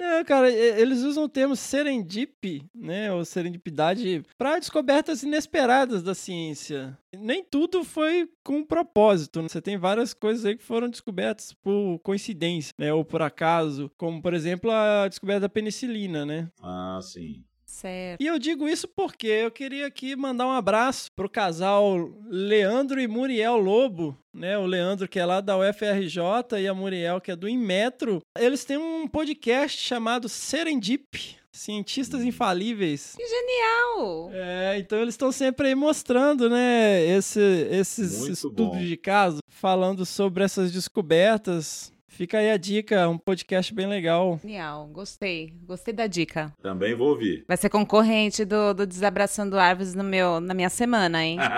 É, 0.00 0.24
cara, 0.24 0.50
eles 0.50 1.00
usam 1.02 1.24
o 1.24 1.28
termo 1.28 1.54
serendip, 1.54 2.62
né, 2.74 3.12
ou 3.12 3.24
serendipidade, 3.24 4.22
para 4.38 4.58
descobertas 4.58 5.22
inesperadas 5.22 6.02
da 6.02 6.14
ciência. 6.14 6.96
Nem 7.14 7.44
tudo 7.44 7.84
foi 7.84 8.28
com 8.42 8.64
propósito. 8.64 9.42
né? 9.42 9.48
Você 9.48 9.60
tem 9.60 9.76
várias 9.76 10.14
coisas 10.14 10.44
aí 10.46 10.56
que 10.56 10.64
foram 10.64 10.88
descobertas 10.88 11.52
por 11.52 11.98
coincidência, 12.00 12.72
né, 12.78 12.92
ou 12.92 13.04
por 13.04 13.20
acaso, 13.22 13.90
como 13.98 14.22
por 14.22 14.32
exemplo 14.32 14.70
a 14.70 15.06
descoberta 15.08 15.40
da 15.40 15.48
penicilina, 15.48 16.24
né? 16.24 16.48
Ah, 16.62 16.98
sim. 17.02 17.44
Certo. 17.80 18.20
E 18.20 18.26
eu 18.26 18.38
digo 18.38 18.68
isso 18.68 18.86
porque 18.86 19.26
eu 19.26 19.50
queria 19.50 19.86
aqui 19.86 20.14
mandar 20.14 20.46
um 20.46 20.52
abraço 20.52 21.08
pro 21.16 21.30
casal 21.30 21.96
Leandro 22.28 23.00
e 23.00 23.08
Muriel 23.08 23.56
Lobo, 23.56 24.16
né? 24.34 24.58
O 24.58 24.66
Leandro 24.66 25.08
que 25.08 25.18
é 25.18 25.24
lá 25.24 25.40
da 25.40 25.56
UFRJ 25.56 26.60
e 26.60 26.68
a 26.68 26.74
Muriel 26.74 27.20
que 27.20 27.30
é 27.30 27.36
do 27.36 27.48
Inmetro. 27.48 28.20
Eles 28.38 28.64
têm 28.64 28.76
um 28.76 29.08
podcast 29.08 29.80
chamado 29.80 30.28
Serendip, 30.28 31.36
Cientistas 31.52 32.22
Infalíveis. 32.22 33.14
Que 33.16 33.26
genial! 33.26 34.30
É, 34.32 34.78
então 34.78 34.98
eles 35.00 35.14
estão 35.14 35.32
sempre 35.32 35.68
aí 35.68 35.74
mostrando, 35.74 36.48
né, 36.50 37.02
esse- 37.06 37.66
esses 37.70 38.18
Muito 38.20 38.32
estudos 38.32 38.66
bom. 38.66 38.78
de 38.78 38.96
caso, 38.96 39.38
falando 39.48 40.04
sobre 40.06 40.44
essas 40.44 40.70
descobertas. 40.70 41.92
Fica 42.20 42.36
aí 42.36 42.50
a 42.50 42.58
dica, 42.58 43.08
um 43.08 43.16
podcast 43.16 43.72
bem 43.72 43.86
legal. 43.86 44.38
Genial, 44.42 44.86
gostei. 44.88 45.54
Gostei 45.66 45.94
da 45.94 46.06
dica. 46.06 46.52
Também 46.60 46.94
vou 46.94 47.08
ouvir. 47.08 47.46
Vai 47.48 47.56
ser 47.56 47.70
concorrente 47.70 48.44
do, 48.44 48.74
do 48.74 48.86
Desabraçando 48.86 49.58
Árvores 49.58 49.94
no 49.94 50.04
meu, 50.04 50.38
na 50.38 50.52
minha 50.52 50.68
semana, 50.68 51.24
hein? 51.24 51.38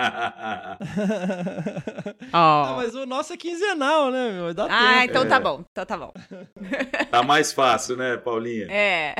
Ah, 2.31 2.71
Ó. 2.71 2.75
mas 2.77 2.95
o 2.95 3.05
nosso 3.05 3.33
é 3.33 3.37
quinzenal, 3.37 4.09
né, 4.09 4.31
meu? 4.31 4.53
Dá 4.53 4.65
Ah, 4.69 5.01
tempo. 5.01 5.03
então 5.11 5.27
tá 5.27 5.37
bom. 5.39 5.65
Então 5.69 5.85
tá 5.85 5.97
bom. 5.97 6.13
tá 7.11 7.21
mais 7.21 7.51
fácil, 7.51 7.97
né, 7.97 8.15
Paulinha? 8.15 8.67
É. 8.71 9.15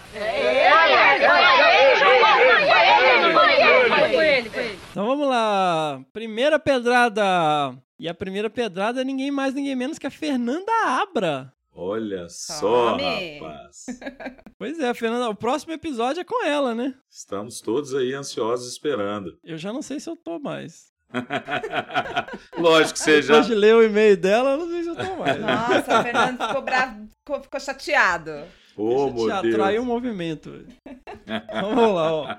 Então 4.92 5.06
vamos 5.06 5.28
lá, 5.28 6.02
primeira 6.14 6.58
pedrada. 6.58 7.24
E 8.00 8.08
a 8.08 8.14
primeira 8.14 8.50
pedrada 8.50 9.02
é 9.02 9.04
ninguém 9.04 9.30
mais, 9.30 9.54
ninguém 9.54 9.76
menos 9.76 10.00
que 10.00 10.08
a 10.08 10.12
Fernanda 10.12 10.72
Abra. 10.86 11.54
Olha 11.74 12.28
só, 12.30 12.92
Tome. 12.92 13.40
rapaz. 13.40 13.86
Pois 14.58 14.78
é, 14.80 14.94
Fernanda, 14.94 15.30
o 15.30 15.36
próximo 15.36 15.72
episódio 15.72 16.20
é 16.20 16.24
com 16.26 16.46
ela, 16.46 16.76
né? 16.76 16.94
Estamos 17.10 17.62
todos 17.62 17.96
aí 17.96 18.14
ansiosos 18.14 18.68
esperando. 18.70 19.38
Eu 19.42 19.58
já 19.58 19.72
não 19.72 19.82
sei 19.82 20.00
se 20.02 20.10
eu 20.10 20.18
tô 20.18 20.38
mais. 20.38 20.92
Lógico 22.58 23.00
que 23.04 23.22
já. 23.22 23.34
Depois 23.34 23.48
de 23.48 23.56
ler 23.56 23.76
o 23.76 23.84
e-mail 23.84 24.18
dela, 24.18 24.52
eu 24.52 24.58
não 24.58 24.70
sei 24.70 24.84
se 24.84 24.90
eu 24.90 24.96
tô 24.96 25.16
mais. 25.18 25.40
Nossa, 25.40 26.00
o 26.00 26.04
Fernando 26.04 26.48
ficou 26.48 26.62
bravo, 26.62 27.08
ficou, 27.20 27.42
ficou 27.42 27.60
chateado. 27.60 28.32
Ô, 28.76 29.28
Já 29.28 29.42
Deus. 29.42 29.56
traiu 29.56 29.82
o 29.82 29.86
movimento. 29.86 30.66
Vamos 31.52 31.94
lá, 31.94 32.14
ó. 32.14 32.36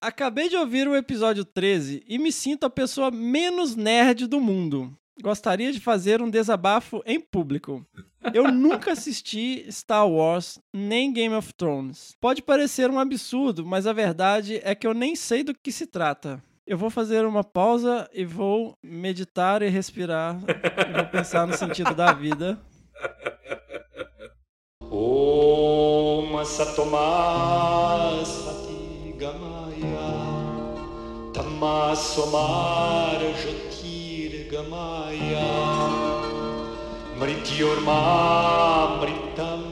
Acabei 0.00 0.48
de 0.48 0.56
ouvir 0.56 0.88
o 0.88 0.96
episódio 0.96 1.44
13 1.44 2.02
e 2.08 2.18
me 2.18 2.32
sinto 2.32 2.64
a 2.64 2.70
pessoa 2.70 3.10
menos 3.10 3.76
nerd 3.76 4.26
do 4.26 4.40
mundo. 4.40 4.96
Gostaria 5.20 5.70
de 5.70 5.78
fazer 5.78 6.22
um 6.22 6.30
desabafo 6.30 7.02
em 7.04 7.20
público. 7.20 7.84
Eu 8.32 8.50
nunca 8.50 8.92
assisti 8.92 9.66
Star 9.70 10.08
Wars 10.08 10.58
nem 10.72 11.12
Game 11.12 11.34
of 11.34 11.52
Thrones. 11.52 12.16
Pode 12.20 12.40
parecer 12.40 12.88
um 12.90 12.98
absurdo, 12.98 13.66
mas 13.66 13.86
a 13.86 13.92
verdade 13.92 14.58
é 14.64 14.74
que 14.74 14.86
eu 14.86 14.94
nem 14.94 15.14
sei 15.14 15.42
do 15.44 15.54
que 15.54 15.70
se 15.70 15.86
trata. 15.86 16.42
Eu 16.64 16.78
vou 16.78 16.90
fazer 16.90 17.26
uma 17.26 17.42
pausa 17.42 18.08
e 18.12 18.24
vou 18.24 18.78
meditar 18.80 19.62
e 19.62 19.68
respirar. 19.68 20.38
E 20.88 20.92
vou 20.92 21.06
pensar 21.06 21.44
no 21.44 21.56
sentido 21.56 21.92
da 21.92 22.12
vida. 22.12 22.56
Om 24.80 26.44
Satoma 26.44 28.24
Sati 28.24 29.14
Gamaya 29.18 30.12
Tamasomar 31.32 33.18
Jyotir 33.40 34.48
Gamaya 34.48 35.40
Mrityorma 37.18 39.00
Mritam 39.00 39.71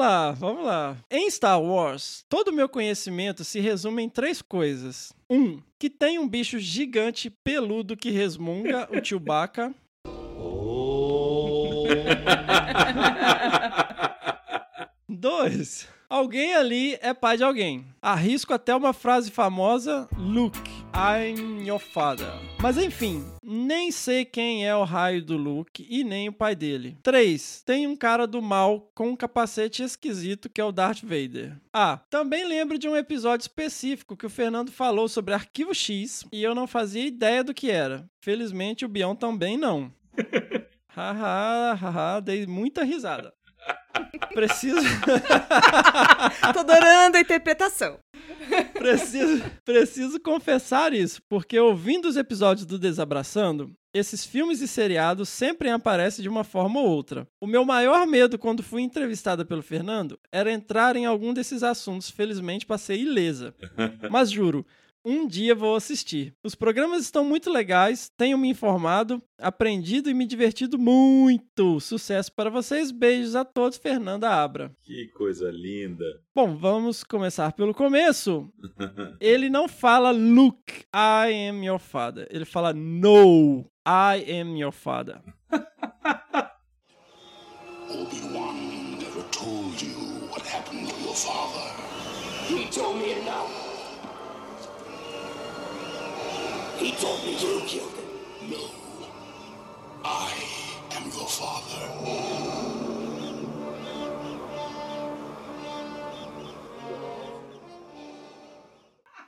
lá, 0.00 0.32
vamos 0.32 0.64
lá. 0.64 0.96
Em 1.10 1.30
Star 1.30 1.62
Wars, 1.62 2.24
todo 2.28 2.48
o 2.48 2.52
meu 2.52 2.68
conhecimento 2.68 3.44
se 3.44 3.60
resume 3.60 4.02
em 4.02 4.08
três 4.08 4.42
coisas. 4.42 5.12
Um, 5.28 5.60
que 5.78 5.90
tem 5.90 6.18
um 6.18 6.26
bicho 6.26 6.58
gigante 6.58 7.30
peludo 7.30 7.96
que 7.96 8.10
resmunga, 8.10 8.88
o 8.90 9.04
Chewbacca. 9.04 9.72
Dois, 15.08 15.88
alguém 16.10 16.54
ali 16.54 16.98
é 17.00 17.14
pai 17.14 17.36
de 17.36 17.44
alguém. 17.44 17.86
Arrisco 18.02 18.52
até 18.52 18.74
uma 18.74 18.92
frase 18.92 19.30
famosa: 19.30 20.08
Luke, 20.18 20.58
I'm 20.92 21.66
your 21.66 21.78
father. 21.78 22.32
Mas 22.60 22.76
enfim, 22.76 23.24
nem 23.42 23.92
sei 23.92 24.24
quem 24.24 24.66
é 24.66 24.74
o 24.74 24.84
raio 24.84 25.24
do 25.24 25.36
Luke 25.36 25.86
e 25.88 26.02
nem 26.02 26.28
o 26.28 26.32
pai 26.32 26.56
dele. 26.56 26.98
3. 27.02 27.62
Tem 27.64 27.86
um 27.86 27.96
cara 27.96 28.26
do 28.26 28.42
mal 28.42 28.90
com 28.94 29.10
um 29.10 29.16
capacete 29.16 29.82
esquisito 29.82 30.50
que 30.50 30.60
é 30.60 30.64
o 30.64 30.72
Darth 30.72 31.02
Vader. 31.02 31.56
Ah, 31.72 32.00
também 32.10 32.44
lembro 32.46 32.76
de 32.76 32.88
um 32.88 32.96
episódio 32.96 33.44
específico 33.44 34.16
que 34.16 34.26
o 34.26 34.30
Fernando 34.30 34.72
falou 34.72 35.08
sobre 35.08 35.32
Arquivo 35.32 35.74
X 35.74 36.26
e 36.32 36.42
eu 36.42 36.54
não 36.54 36.66
fazia 36.66 37.06
ideia 37.06 37.44
do 37.44 37.54
que 37.54 37.70
era. 37.70 38.04
Felizmente 38.20 38.84
o 38.84 38.88
Bion 38.88 39.14
também 39.14 39.56
não. 39.56 39.92
Haha, 40.92 41.72
haha, 41.74 42.20
dei 42.20 42.46
muita 42.46 42.82
risada. 42.82 43.32
Preciso. 44.34 44.80
Tô 46.52 46.60
adorando 46.60 47.16
a 47.16 47.20
interpretação. 47.20 47.98
Preciso, 48.74 49.42
preciso 49.64 50.20
confessar 50.20 50.92
isso, 50.92 51.20
porque 51.28 51.58
ouvindo 51.58 52.08
os 52.08 52.16
episódios 52.16 52.66
do 52.66 52.78
Desabraçando, 52.78 53.72
esses 53.92 54.24
filmes 54.24 54.60
e 54.60 54.68
seriados 54.68 55.28
sempre 55.28 55.68
aparecem 55.68 56.22
de 56.22 56.28
uma 56.28 56.44
forma 56.44 56.80
ou 56.80 56.86
outra. 56.86 57.26
O 57.40 57.46
meu 57.46 57.64
maior 57.64 58.06
medo 58.06 58.38
quando 58.38 58.62
fui 58.62 58.82
entrevistada 58.82 59.44
pelo 59.44 59.62
Fernando 59.62 60.18
era 60.30 60.52
entrar 60.52 60.94
em 60.94 61.06
algum 61.06 61.34
desses 61.34 61.62
assuntos. 61.62 62.08
Felizmente 62.08 62.64
passei 62.66 63.02
ilesa. 63.02 63.52
Mas 64.08 64.30
juro, 64.30 64.64
um 65.04 65.26
dia 65.26 65.54
vou 65.54 65.74
assistir. 65.74 66.34
Os 66.44 66.54
programas 66.54 67.02
estão 67.02 67.24
muito 67.24 67.50
legais, 67.50 68.10
tenho 68.16 68.36
me 68.36 68.48
informado, 68.48 69.22
aprendido 69.38 70.10
e 70.10 70.14
me 70.14 70.26
divertido 70.26 70.78
muito. 70.78 71.80
Sucesso 71.80 72.32
para 72.34 72.50
vocês, 72.50 72.90
beijos 72.90 73.34
a 73.34 73.44
todos, 73.44 73.78
Fernanda 73.78 74.30
Abra. 74.30 74.72
Que 74.82 75.08
coisa 75.08 75.50
linda. 75.50 76.04
Bom, 76.34 76.56
vamos 76.56 77.02
começar 77.02 77.52
pelo 77.52 77.74
começo. 77.74 78.50
Ele 79.20 79.48
não 79.48 79.68
fala 79.68 80.10
Luke, 80.10 80.84
I 80.94 81.48
am 81.48 81.64
your 81.64 81.78
father. 81.78 82.28
Ele 82.30 82.44
fala 82.44 82.72
No, 82.72 83.60
I 83.86 84.40
am 84.40 84.56
your 84.56 84.72
father. 84.72 85.22
Obi-Wan 87.90 88.98
never 88.98 89.22
told 89.32 89.82
you 89.82 90.28
what 90.30 90.42
happened 90.46 90.88
to 90.88 91.00
your 91.02 91.14
father. 91.14 91.72
He 92.46 92.66
told 92.70 92.98
me 92.98 93.12
it 93.12 93.24
now. 93.24 93.69
He 96.80 96.92
told 96.92 97.22
me 97.26 97.32
you 97.32 97.60
killed 97.66 97.92
him. 97.92 98.50
No. 98.50 98.70
I 100.02 100.32
am 100.96 101.04
your 101.10 101.28
father. 101.28 101.86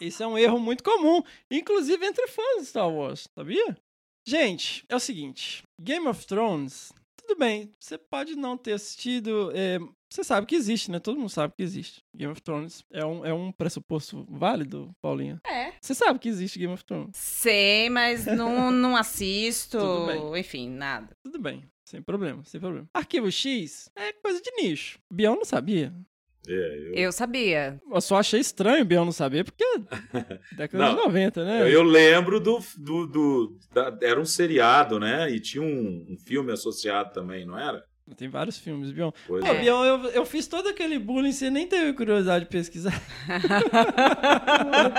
Isso 0.01 0.23
é 0.23 0.27
um 0.27 0.39
erro 0.39 0.59
muito 0.59 0.83
comum, 0.83 1.23
inclusive 1.51 2.05
entre 2.07 2.27
fãs 2.27 2.63
de 2.63 2.67
Star 2.67 2.91
Wars, 2.91 3.29
sabia? 3.35 3.77
Gente, 4.27 4.83
é 4.89 4.97
o 4.97 5.01
seguinte: 5.01 5.63
Game 5.79 6.09
of 6.09 6.27
Thrones, 6.27 6.91
tudo 7.33 7.39
bem, 7.39 7.75
você 7.81 7.97
pode 7.97 8.37
não 8.37 8.59
ter 8.59 8.73
assistido. 8.75 9.51
é, 9.55 9.79
você 10.11 10.23
sabe 10.23 10.47
que 10.47 10.55
existe, 10.55 10.91
né? 10.91 10.99
Todo 10.99 11.19
mundo 11.19 11.31
sabe 11.31 11.55
que 11.57 11.63
existe. 11.63 12.05
Game 12.15 12.31
of 12.31 12.43
Thrones 12.43 12.85
é 12.91 13.05
um, 13.05 13.25
é 13.25 13.33
um 13.33 13.51
pressuposto 13.51 14.27
válido, 14.29 14.95
Paulinha. 15.01 15.41
É. 15.47 15.73
Você 15.81 15.95
sabe 15.95 16.19
que 16.19 16.29
existe 16.29 16.59
Game 16.59 16.75
of 16.75 16.85
Thrones. 16.85 17.17
Sei, 17.17 17.89
mas 17.89 18.27
não, 18.37 18.71
não 18.71 18.95
assisto. 18.95 19.79
Tudo 19.79 20.07
bem. 20.07 20.41
Enfim, 20.41 20.69
nada. 20.69 21.17
Tudo 21.23 21.39
bem, 21.41 21.65
sem 21.87 22.03
problema, 22.03 22.45
sem 22.45 22.61
problema. 22.61 22.87
Arquivo 22.93 23.31
X 23.31 23.91
é 23.97 24.13
coisa 24.13 24.41
de 24.43 24.51
nicho. 24.63 24.99
Biel 25.11 25.35
não 25.35 25.45
sabia. 25.45 25.95
É, 26.49 26.53
eu, 26.89 26.95
Eu 26.95 27.13
sabia. 27.13 27.81
Eu 27.93 28.01
só 28.01 28.17
achei 28.19 28.41
estranho 28.41 28.83
o 28.83 28.85
Biel 28.85 29.05
não 29.05 29.13
saber, 29.13 29.45
porque 29.45 29.65
década 30.57 30.91
de 30.91 30.97
Não, 30.97 31.05
90, 31.07 31.45
né? 31.45 31.63
eu, 31.63 31.69
eu 31.69 31.83
lembro 31.83 32.41
do. 32.41 32.59
do, 32.77 33.07
do- 33.07 33.59
da- 33.73 33.97
era 34.03 34.21
um 34.21 34.25
seriado, 34.25 34.99
né? 34.99 35.31
E 35.31 35.39
tinha 35.41 35.63
um, 35.63 36.07
um 36.11 36.17
filme 36.19 36.53
associado 36.53 37.13
também, 37.13 37.47
não 37.47 37.59
era? 37.59 37.85
Tem 38.17 38.29
vários 38.29 38.59
filmes, 38.59 38.91
Bion. 38.91 39.13
Pois 39.27 39.45
Pô, 39.45 39.53
é. 39.53 39.61
Bion, 39.61 39.85
eu, 39.85 40.11
eu 40.11 40.27
fiz 40.27 40.47
todo 40.49 40.69
aquele 40.69 40.99
bullying, 40.99 41.33
você 41.33 41.49
nem 41.49 41.67
teve 41.69 41.93
curiosidade 41.95 42.45
de 42.45 42.51
pesquisar. 42.51 42.93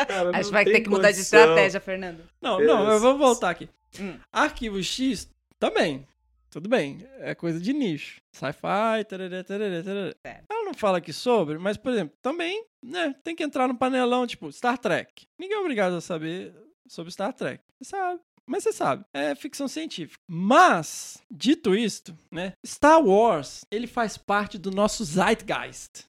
Cara, 0.08 0.32
Acho 0.38 0.50
que 0.50 0.54
vai 0.54 0.66
ter 0.66 0.82
que 0.82 0.90
mudar 0.90 1.12
de 1.12 1.20
estratégia, 1.20 1.80
Fernando. 1.80 2.20
Não, 2.42 2.60
É, 2.62 2.66
não, 2.66 2.92
eu 2.92 3.00
vou 3.00 3.18
voltar 3.18 3.50
aqui. 3.52 3.70
Hum. 4.00 4.16
Arquivo 4.32 4.82
X 4.82 5.30
também. 5.60 6.08
tudo 6.50 6.68
bem, 6.70 7.00
é 7.20 7.36
coisa 7.36 7.60
de 7.60 7.74
nicho. 7.74 8.22
Sci-fi, 8.32 9.04
tarará, 9.08 9.44
tarará, 9.44 9.84
tarará. 9.84 10.14
Ela 10.50 10.63
não 10.74 10.80
fala 10.80 10.98
aqui 10.98 11.14
sobre, 11.14 11.58
mas, 11.58 11.78
por 11.78 11.92
exemplo, 11.92 12.18
também, 12.22 12.66
né, 12.84 13.16
tem 13.24 13.36
que 13.36 13.44
entrar 13.44 13.68
no 13.68 13.78
panelão, 13.78 14.28
tipo, 14.28 14.52
Star 14.52 14.78
Trek. 14.78 15.28
Ninguém 15.40 15.58
é 15.58 15.60
obrigado 15.60 15.94
a 15.94 16.02
saber 16.02 16.54
sobre 16.88 17.12
Star 17.12 17.32
Trek. 17.34 17.64
Você 17.80 17.90
sabe. 17.92 18.20
Mas 18.46 18.64
você 18.64 18.74
sabe, 18.74 19.06
é 19.14 19.34
ficção 19.36 19.70
científica. 19.70 20.20
Mas, 20.30 21.24
dito 21.32 21.74
isto, 21.74 22.14
né, 22.30 22.54
Star 22.66 23.02
Wars, 23.02 23.64
ele 23.72 23.88
faz 23.88 24.18
parte 24.18 24.58
do 24.58 24.70
nosso 24.70 25.06
zeitgeist. 25.06 26.06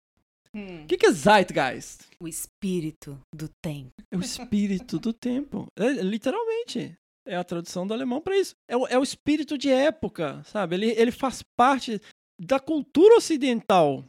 O 0.52 0.86
que, 0.86 0.96
que 0.96 1.06
é 1.06 1.12
zeitgeist? 1.12 2.02
O 2.18 2.28
espírito 2.28 3.20
do 3.34 3.48
tempo. 3.60 3.92
É 4.10 4.16
o 4.16 4.20
espírito 4.20 4.98
do 5.00 5.12
tempo. 5.12 5.66
É, 5.76 5.90
literalmente. 6.02 6.96
É 7.26 7.36
a 7.36 7.42
tradução 7.42 7.86
do 7.86 7.94
alemão 7.94 8.20
para 8.20 8.36
isso. 8.36 8.54
É 8.68 8.76
o, 8.76 8.86
é 8.86 8.98
o 8.98 9.02
espírito 9.02 9.58
de 9.58 9.68
época, 9.68 10.42
sabe? 10.44 10.76
Ele, 10.76 10.90
ele 10.90 11.10
faz 11.10 11.42
parte 11.56 12.00
da 12.38 12.60
cultura 12.60 13.16
ocidental, 13.16 14.04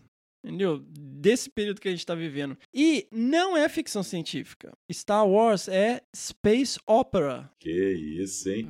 entendeu? 0.45 0.79
Desse 0.87 1.49
período 1.49 1.81
que 1.81 1.87
a 1.87 1.91
gente 1.91 1.99
está 1.99 2.13
vivendo. 2.13 2.57
E 2.73 3.07
não 3.11 3.57
é 3.57 3.67
ficção 3.67 4.03
científica. 4.03 4.71
Star 4.91 5.27
Wars 5.27 5.67
é 5.67 6.01
space 6.15 6.79
opera. 6.85 7.51
Que 7.59 7.93
isso, 8.21 8.49
hein? 8.49 8.67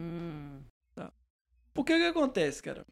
Porque 1.74 1.94
o 1.94 1.98
que 1.98 2.06
acontece, 2.06 2.64
cara? 2.64 2.86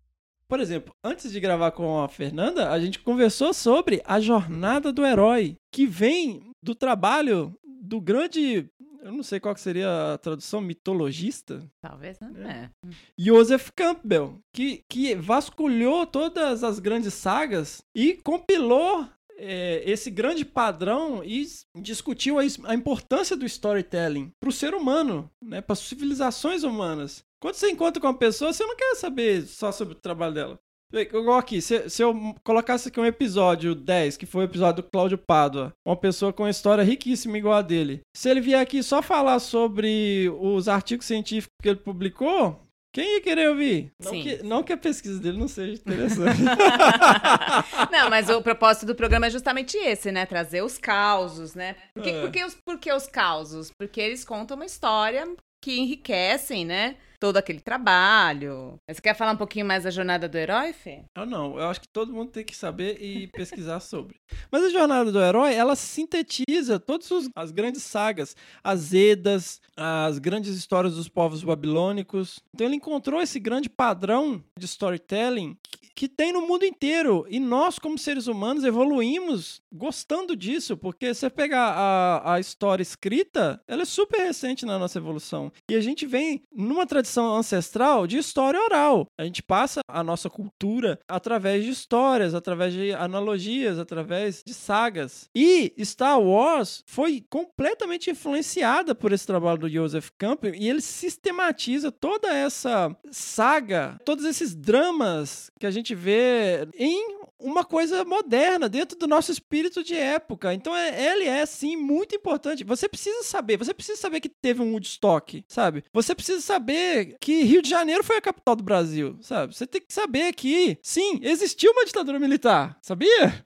Por 0.48 0.60
exemplo, 0.60 0.93
antes 1.02 1.32
de 1.32 1.39
gravar 1.39 1.72
com 1.72 2.02
a 2.02 2.10
Fernanda, 2.10 2.69
a 2.69 2.80
gente 2.80 3.00
conversou 3.00 3.54
sobre 3.54 4.02
a 4.06 4.19
jornada 4.19 4.91
do 4.91 5.06
herói, 5.06 5.56
que 5.72 5.86
vem 5.86 6.52
do 6.62 6.76
trabalho 6.76 7.58
do 7.65 8.02
grande, 8.02 8.69
eu 9.04 9.12
não 9.12 9.22
sei 9.24 9.39
qual 9.39 9.54
que 9.54 9.62
seria 9.62 10.13
a 10.13 10.18
tradução, 10.18 10.62
mitologista, 10.62 11.63
Talvez, 11.82 12.20
né? 12.20 12.72
É. 12.86 12.89
Joseph 13.18 13.70
Campbell, 13.76 14.39
que, 14.54 14.84
que 14.89 15.16
vasculhou 15.16 16.06
todas 16.08 16.63
as 16.63 16.80
grandes 16.80 17.13
sagas 17.13 17.82
e 17.96 18.13
compilou 18.16 19.08
é, 19.38 19.84
esse 19.86 20.10
grande 20.12 20.46
padrão 20.46 21.24
e 21.24 21.46
discutiu 21.76 22.38
a, 22.39 22.46
is- 22.46 22.60
a 22.63 22.74
importância 22.74 23.36
do 23.36 23.46
storytelling 23.46 24.32
para 24.39 24.50
o 24.50 24.54
ser 24.54 24.74
humano, 24.74 25.30
né, 25.42 25.60
para 25.62 25.74
as 25.74 25.80
civilizações 25.80 26.63
humanas. 26.63 27.24
Quando 27.42 27.56
você 27.56 27.70
encontra 27.70 28.00
com 28.00 28.08
uma 28.08 28.18
pessoa, 28.18 28.54
você 28.54 28.66
não 28.66 28.76
quer 28.76 28.96
saber 28.96 29.42
só 29.46 29.70
sobre 29.72 29.96
o 29.96 30.00
trabalho 30.00 30.34
dela. 30.34 30.60
Igual 30.93 31.39
aqui, 31.39 31.60
se, 31.60 31.89
se 31.89 32.03
eu 32.03 32.36
colocasse 32.43 32.88
aqui 32.88 32.99
um 32.99 33.06
episódio 33.06 33.73
10, 33.73 34.15
que 34.15 34.27
foi 34.27 34.43
o 34.43 34.45
episódio 34.45 34.84
do 34.84 34.89
Cláudio 34.89 35.17
Pádua, 35.17 35.73
uma 35.86 35.95
pessoa 35.95 36.32
com 36.32 36.43
uma 36.43 36.49
história 36.51 36.84
riquíssima 36.84 37.36
igual 37.38 37.56
a 37.56 37.62
dele. 37.63 38.01
Se 38.15 38.29
ele 38.29 38.39
vier 38.41 38.62
aqui 38.62 38.84
só 38.84 39.01
falar 39.01 39.39
sobre 39.39 40.32
os 40.39 40.67
artigos 40.67 41.08
científicos 41.08 41.56
que 41.62 41.69
ele 41.69 41.79
publicou, 41.79 42.60
quem 42.93 43.15
ia 43.15 43.21
querer 43.21 43.49
ouvir? 43.49 43.91
Não 44.03 44.12
que, 44.12 44.43
não 44.43 44.63
que 44.63 44.71
a 44.71 44.77
pesquisa 44.77 45.19
dele 45.19 45.39
não 45.39 45.47
seja 45.47 45.73
interessante. 45.73 46.41
Não, 47.91 48.10
mas 48.10 48.29
o 48.29 48.41
propósito 48.41 48.86
do 48.86 48.93
programa 48.93 49.25
é 49.25 49.29
justamente 49.32 49.75
esse, 49.77 50.12
né? 50.12 50.27
Trazer 50.27 50.63
os 50.63 50.77
causos, 50.77 51.56
né? 51.56 51.75
Por 51.95 52.03
que, 52.03 52.10
É. 52.12 52.21
por 52.21 52.32
que 52.32 52.45
os, 52.45 52.56
por 52.63 52.77
que 52.77 52.93
os 52.93 53.08
causos? 53.08 53.71
Porque 53.71 53.99
eles 53.99 54.23
contam 54.23 54.56
uma 54.56 54.65
história 54.65 55.27
que 55.63 55.75
enriquecem, 55.79 56.65
né? 56.65 56.95
Todo 57.24 57.38
aquele 57.38 57.62
trabalho. 57.62 58.78
Você 58.86 59.00
quer 59.00 59.16
falar 59.16 59.32
um 59.32 59.38
pouquinho 59.38 59.66
mais 59.66 59.86
da 59.86 59.90
jornada 59.90 60.28
do 60.28 60.38
herói, 60.38 60.74
Fê? 60.74 61.06
Eu 61.16 61.26
não, 61.26 61.58
eu 61.58 61.70
acho 61.70 61.80
que 61.80 61.88
todo 61.88 62.12
mundo 62.12 62.32
tem 62.32 62.44
que 62.44 62.54
saber 62.54 63.02
e 63.02 63.28
pesquisar 63.32 63.80
sobre. 63.80 64.18
Mas 64.52 64.62
a 64.62 64.70
jornada 64.70 65.10
do 65.10 65.22
herói, 65.22 65.54
ela 65.54 65.74
sintetiza 65.74 66.82
todas 66.82 67.10
as 67.34 67.52
grandes 67.52 67.82
sagas, 67.82 68.36
as 68.62 68.94
Edas, 68.94 69.62
as 69.78 70.20
grandes 70.20 70.54
histórias 70.58 70.96
dos 70.96 71.08
povos 71.08 71.46
babilônicos. 71.46 72.42
Então 72.54 72.68
ele 72.68 72.76
encontrou 72.76 73.22
esse 73.22 73.40
grande 73.40 73.70
padrão 73.70 74.44
de 74.60 74.66
storytelling 74.66 75.58
que, 75.64 75.80
que 75.96 76.10
tem 76.10 76.34
no 76.34 76.46
mundo 76.46 76.66
inteiro. 76.66 77.26
E 77.30 77.40
nós, 77.40 77.80
como 77.80 77.98
seres 77.98 78.28
humanos, 78.28 78.66
evoluímos 78.66 79.62
gostando 79.74 80.36
disso, 80.36 80.76
porque 80.76 81.14
você 81.14 81.30
pegar 81.30 81.70
a, 81.72 82.34
a 82.34 82.40
história 82.42 82.84
escrita, 82.84 83.62
ela 83.66 83.84
é 83.84 83.86
super 83.86 84.20
recente 84.20 84.66
na 84.66 84.78
nossa 84.78 85.00
evolução. 85.00 85.52
E 85.72 85.76
a 85.76 85.82
gente 85.82 86.06
vem 86.06 86.44
numa 86.54 86.86
tradição 86.86 87.12
ancestral 87.21 88.08
de 88.08 88.17
história 88.17 88.60
oral. 88.60 89.08
A 89.17 89.23
gente 89.23 89.41
passa 89.41 89.82
a 89.88 90.04
nossa 90.04 90.30
cultura 90.30 90.99
através 91.08 91.63
de 91.63 91.69
histórias, 91.69 92.34
através 92.34 92.73
de 92.73 92.93
analogias, 92.93 93.80
através 93.80 94.43
de 94.45 94.54
sagas. 94.54 95.30
E 95.36 95.73
Star 95.80 96.19
Wars 96.19 96.84
foi 96.86 97.23
completamente 97.30 98.10
influenciada 98.10 98.95
por 98.95 99.12
esse 99.12 99.28
trabalho 99.28 99.60
do 99.60 99.69
Joseph 99.69 100.10
Campbell 100.17 100.56
e 100.56 100.69
ele 100.69 100.82
sistematiza 100.82 101.91
toda 101.91 102.34
essa 102.34 102.95
saga, 103.12 103.99
todos 104.06 104.26
esses 104.26 104.56
dramas 104.56 105.52
que 105.60 105.65
a 105.65 105.71
gente 105.71 105.93
vê 105.93 106.67
em 106.78 107.23
uma 107.39 107.63
coisa 107.63 108.04
moderna, 108.06 108.69
dentro 108.69 108.98
do 108.98 109.08
nosso 109.08 109.32
espírito 109.32 109.84
de 109.84 109.96
época. 109.96 110.54
Então, 110.54 110.76
é, 110.76 111.12
ele 111.12 111.26
é, 111.26 111.46
sim, 111.46 111.76
muito 111.76 112.15
importante. 112.15 112.63
Você 112.63 112.88
precisa 112.88 113.24
saber, 113.24 113.58
você 113.58 113.74
precisa 113.74 114.00
saber 114.00 114.19
que 114.22 114.30
teve 114.30 114.62
um 114.62 114.72
Woodstock, 114.72 115.43
sabe? 115.48 115.84
Você 115.93 116.15
precisa 116.15 116.41
saber 116.41 117.17
que 117.19 117.43
Rio 117.43 117.62
de 117.62 117.69
Janeiro 117.69 118.04
foi 118.04 118.17
a 118.17 118.22
capital 118.22 118.56
do 118.56 118.63
Brasil, 118.63 119.17
sabe? 119.22 119.56
Você 119.56 119.67
tem 119.67 119.82
que 119.82 119.93
saber 119.93 120.34
que, 120.34 120.78
sim, 120.82 121.19
existiu 121.22 121.72
uma 121.72 121.86
ditadura 121.86 122.19
militar, 122.19 122.78
sabia? 122.82 123.46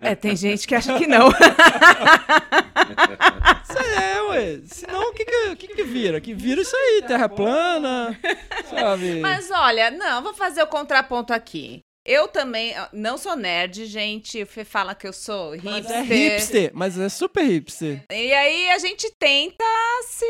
É, 0.00 0.14
tem 0.14 0.36
gente 0.36 0.66
que 0.66 0.74
acha 0.74 0.96
que 0.98 1.06
não. 1.06 1.28
Isso 3.68 3.78
é, 3.78 4.22
ué. 4.22 4.60
Senão, 4.66 5.10
o 5.10 5.12
que 5.12 5.24
que, 5.24 5.48
o 5.50 5.56
que 5.56 5.68
que 5.68 5.82
vira? 5.82 6.20
Que 6.20 6.34
vira 6.34 6.60
isso 6.60 6.74
aí, 6.74 7.02
terra 7.06 7.28
plana, 7.28 8.18
sabe? 8.70 9.20
Mas 9.20 9.50
olha, 9.50 9.90
não, 9.90 10.22
vou 10.22 10.34
fazer 10.34 10.62
o 10.62 10.66
contraponto 10.66 11.32
aqui. 11.32 11.82
Eu 12.08 12.26
também 12.26 12.72
ó, 12.78 12.88
não 12.90 13.18
sou 13.18 13.36
nerd, 13.36 13.84
gente. 13.84 14.42
O 14.42 14.46
Fê 14.46 14.64
fala 14.64 14.94
que 14.94 15.06
eu 15.06 15.12
sou 15.12 15.52
hipster. 15.52 15.72
Mas 15.72 15.90
é 15.90 16.00
hipster, 16.00 16.70
mas 16.72 16.98
é 16.98 17.08
super 17.10 17.44
hipster. 17.44 18.02
E 18.10 18.32
aí 18.32 18.70
a 18.70 18.78
gente 18.78 19.12
tenta 19.18 19.62
se, 20.06 20.26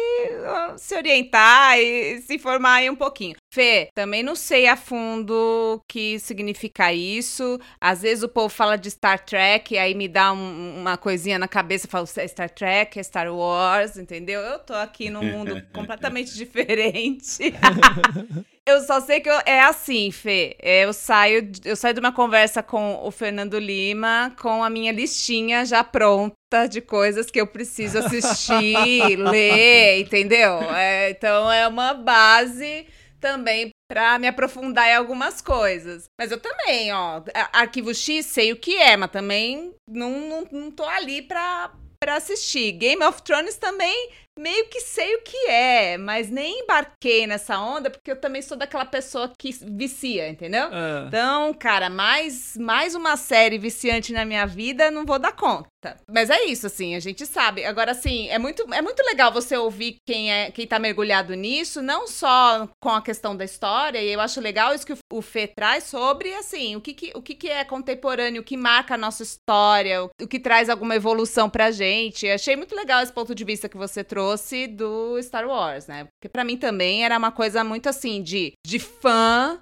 se 0.76 0.96
orientar 0.96 1.78
e 1.78 2.20
se 2.20 2.34
informar 2.34 2.74
aí 2.74 2.90
um 2.90 2.96
pouquinho. 2.96 3.36
Fê, 3.50 3.88
também 3.94 4.22
não 4.22 4.34
sei 4.36 4.66
a 4.66 4.76
fundo 4.76 5.32
o 5.32 5.80
que 5.88 6.18
significa 6.18 6.92
isso. 6.92 7.58
Às 7.80 8.02
vezes 8.02 8.22
o 8.22 8.28
povo 8.28 8.50
fala 8.50 8.76
de 8.76 8.90
Star 8.90 9.24
Trek 9.24 9.72
e 9.74 9.78
aí 9.78 9.94
me 9.94 10.06
dá 10.06 10.32
um- 10.32 10.80
uma 10.80 10.98
coisinha 10.98 11.38
na 11.38 11.48
cabeça 11.48 11.86
e 11.86 11.90
fala 11.90 12.06
é 12.18 12.28
Star 12.28 12.50
Trek, 12.50 12.98
é 12.98 13.02
Star 13.02 13.34
Wars, 13.34 13.96
entendeu? 13.96 14.40
Eu 14.40 14.58
tô 14.58 14.74
aqui 14.74 15.08
num 15.08 15.24
mundo 15.24 15.62
completamente 15.72 16.34
diferente. 16.36 17.52
Eu 18.66 18.82
só 18.82 19.00
sei 19.00 19.20
que 19.20 19.30
eu- 19.30 19.40
é 19.46 19.60
assim, 19.62 20.10
Fê. 20.10 20.54
É, 20.60 20.84
Eu 20.84 20.92
saio, 20.92 21.40
de- 21.40 21.66
eu 21.66 21.74
saio 21.74 21.94
de 21.94 22.00
uma 22.00 22.12
conversa 22.12 22.62
com 22.62 23.00
o 23.02 23.10
Fernando 23.10 23.58
Lima 23.58 24.30
com 24.38 24.62
a 24.62 24.68
minha 24.68 24.92
listinha 24.92 25.64
já 25.64 25.82
pronta 25.82 26.66
de 26.68 26.82
coisas 26.82 27.30
que 27.30 27.40
eu 27.40 27.46
preciso 27.46 27.96
assistir, 27.98 29.16
ler, 29.16 30.00
entendeu? 30.00 30.60
É, 30.74 31.08
então 31.08 31.50
é 31.50 31.66
uma 31.66 31.94
base 31.94 32.86
também 33.20 33.70
pra 33.90 34.18
me 34.18 34.26
aprofundar 34.26 34.88
em 34.88 34.94
algumas 34.94 35.40
coisas. 35.40 36.04
Mas 36.20 36.30
eu 36.30 36.40
também, 36.40 36.92
ó, 36.92 37.22
Arquivo 37.52 37.94
X 37.94 38.26
sei 38.26 38.52
o 38.52 38.56
que 38.56 38.76
é, 38.76 38.96
mas 38.96 39.10
também 39.10 39.74
não, 39.88 40.10
não, 40.10 40.48
não 40.50 40.70
tô 40.70 40.84
ali 40.84 41.22
pra, 41.22 41.72
pra 42.02 42.16
assistir. 42.16 42.72
Game 42.72 43.02
of 43.02 43.22
Thrones 43.22 43.56
também 43.56 44.10
meio 44.38 44.68
que 44.68 44.80
sei 44.80 45.16
o 45.16 45.22
que 45.22 45.48
é, 45.48 45.98
mas 45.98 46.30
nem 46.30 46.60
embarquei 46.60 47.26
nessa 47.26 47.58
onda 47.58 47.90
porque 47.90 48.12
eu 48.12 48.20
também 48.20 48.40
sou 48.40 48.56
daquela 48.56 48.84
pessoa 48.84 49.32
que 49.36 49.50
vicia, 49.62 50.28
entendeu? 50.28 50.68
É. 50.72 51.06
Então, 51.08 51.52
cara, 51.52 51.90
mais, 51.90 52.56
mais 52.56 52.94
uma 52.94 53.16
série 53.16 53.58
viciante 53.58 54.12
na 54.12 54.24
minha 54.24 54.46
vida, 54.46 54.90
não 54.90 55.04
vou 55.04 55.18
dar 55.18 55.32
conta. 55.32 55.68
Mas 56.10 56.30
é 56.30 56.44
isso, 56.44 56.66
assim, 56.66 56.94
a 56.94 57.00
gente 57.00 57.24
sabe. 57.24 57.64
Agora, 57.64 57.92
assim, 57.92 58.28
é 58.28 58.38
muito, 58.38 58.62
é 58.74 58.82
muito 58.82 59.02
legal 59.04 59.32
você 59.32 59.56
ouvir 59.56 59.96
quem 60.06 60.32
é 60.32 60.50
quem 60.50 60.66
tá 60.66 60.78
mergulhado 60.78 61.34
nisso, 61.34 61.80
não 61.80 62.06
só 62.06 62.68
com 62.80 62.90
a 62.90 63.02
questão 63.02 63.36
da 63.36 63.44
história, 63.44 64.02
e 64.02 64.12
eu 64.12 64.20
acho 64.20 64.40
legal 64.40 64.74
isso 64.74 64.86
que 64.86 64.94
o, 65.12 65.22
Fê 65.22 65.46
traz 65.46 65.84
sobre, 65.84 66.34
assim, 66.34 66.74
o 66.74 66.80
que, 66.80 66.94
que, 66.94 67.12
o 67.14 67.22
que, 67.22 67.34
que 67.34 67.48
é 67.48 67.64
contemporâneo, 67.64 68.40
o 68.40 68.44
que 68.44 68.56
marca 68.56 68.94
a 68.94 68.98
nossa 68.98 69.22
história, 69.22 70.04
o, 70.04 70.10
o 70.20 70.26
que 70.26 70.40
traz 70.40 70.68
alguma 70.68 70.94
evolução 70.94 71.48
pra 71.50 71.70
gente. 71.70 72.28
Achei 72.28 72.56
muito 72.56 72.74
legal 72.74 73.02
esse 73.02 73.12
ponto 73.12 73.34
de 73.34 73.44
vista 73.44 73.68
que 73.68 73.76
você 73.76 74.02
trouxe 74.02 74.66
do 74.66 75.20
Star 75.22 75.46
Wars, 75.46 75.86
né? 75.86 76.08
Porque 76.18 76.28
pra 76.28 76.44
mim 76.44 76.56
também 76.56 77.04
era 77.04 77.18
uma 77.18 77.30
coisa 77.30 77.62
muito 77.62 77.88
assim 77.88 78.22
de, 78.22 78.52
de 78.66 78.78
fã, 78.78 79.60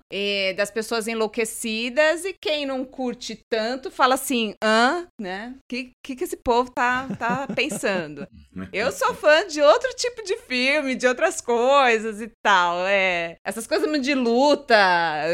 das 0.56 0.70
pessoas 0.70 1.08
enlouquecidas 1.08 2.24
e 2.24 2.34
quem 2.40 2.64
não 2.64 2.84
curte 2.84 3.38
tanto 3.50 3.90
fala 3.90 4.14
assim, 4.14 4.54
hã, 4.62 5.06
né? 5.20 5.54
Que, 5.68 5.92
que, 6.06 6.14
que 6.14 6.24
esse 6.24 6.36
povo 6.36 6.70
tá, 6.70 7.08
tá 7.18 7.48
pensando? 7.54 8.26
Eu 8.72 8.92
sou 8.92 9.12
fã 9.14 9.46
de 9.48 9.60
outro 9.60 9.90
tipo 9.96 10.22
de 10.22 10.36
filme, 10.36 10.94
de 10.94 11.06
outras 11.06 11.40
coisas 11.40 12.20
e 12.20 12.30
tal. 12.42 12.86
É, 12.86 13.36
essas 13.44 13.66
coisas 13.66 14.00
de 14.00 14.14
luta, 14.14 14.76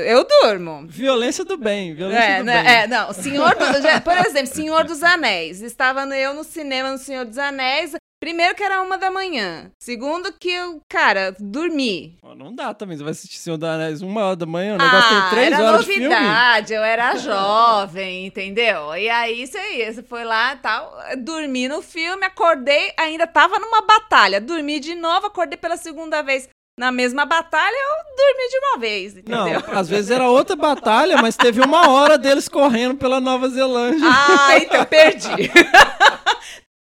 eu 0.07 0.27
durmo. 0.27 0.87
Violência 0.89 1.45
do 1.45 1.57
bem, 1.59 1.95
violência 1.95 2.23
É, 2.23 2.39
do 2.39 2.45
né, 2.45 2.63
bem. 2.63 2.73
é, 2.73 2.87
não, 2.87 3.13
Senhor 3.13 3.51
do, 3.51 3.65
por 4.03 4.17
exemplo, 4.17 4.55
Senhor 4.55 4.85
dos 4.85 5.03
Anéis. 5.03 5.61
Estava 5.61 6.03
eu 6.17 6.33
no 6.33 6.43
cinema 6.43 6.91
no 6.93 6.99
Senhor 6.99 7.25
dos 7.27 7.39
Anéis. 7.39 7.93
Primeiro 8.23 8.55
que 8.55 8.63
era 8.63 8.81
uma 8.81 8.97
da 8.97 9.11
manhã. 9.11 9.73
Segundo 9.81 10.33
que 10.33 10.49
eu, 10.49 10.81
cara, 10.89 11.35
dormi. 11.41 12.17
Não 12.37 12.55
dá 12.55 12.73
também, 12.73 12.97
você 12.97 13.03
vai 13.03 13.11
assistir 13.11 13.37
Senhor 13.39 13.57
dos 13.57 13.69
Anéis 13.69 14.01
uma 14.01 14.25
hora 14.25 14.37
da 14.37 14.47
manhã, 14.47 14.75
o 14.77 14.79
negócio 14.79 15.11
Ah, 15.11 15.21
tem 15.23 15.31
três 15.31 15.53
era 15.53 15.65
horas 15.67 15.85
de 15.85 15.93
filme. 15.93 16.09
novidade, 16.09 16.73
eu 16.73 16.85
era 16.85 17.17
jovem, 17.19 18.27
entendeu? 18.27 18.95
E 18.97 19.09
aí 19.11 19.45
você 19.45 19.59
ia, 19.77 19.93
você 19.93 20.05
foi 20.05 20.23
lá 20.23 20.53
e 20.55 20.57
tal, 20.59 20.97
dormi 21.19 21.67
no 21.67 21.83
filme, 21.83 22.25
acordei, 22.25 22.93
ainda 22.97 23.27
tava 23.27 23.59
numa 23.59 23.83
batalha. 23.83 24.41
Dormi 24.41 24.79
de 24.79 24.95
novo, 24.95 25.27
acordei 25.27 25.57
pela 25.59 25.77
segunda 25.77 26.23
vez 26.23 26.49
na 26.79 26.93
mesma 26.93 27.27
batalha, 27.27 27.75
eu 27.75 28.17
dormi 28.17 28.49
de 28.49 28.59
uma 28.59 28.79
vez, 28.79 29.15
Não, 29.27 29.49
entendeu? 29.49 29.77
às 29.77 29.89
vezes 29.89 30.13
era 30.13 30.29
outra 30.31 30.55
batalha, 30.55 31.21
mas 31.21 31.37
teve 31.37 31.61
uma 31.61 31.91
hora 31.91 32.17
deles 32.17 32.49
correndo 32.49 32.95
pela 32.97 33.21
Nova 33.21 33.49
Zelândia. 33.49 34.09
Ah, 34.09 34.57
então 34.59 34.85
perdi. 34.85 35.29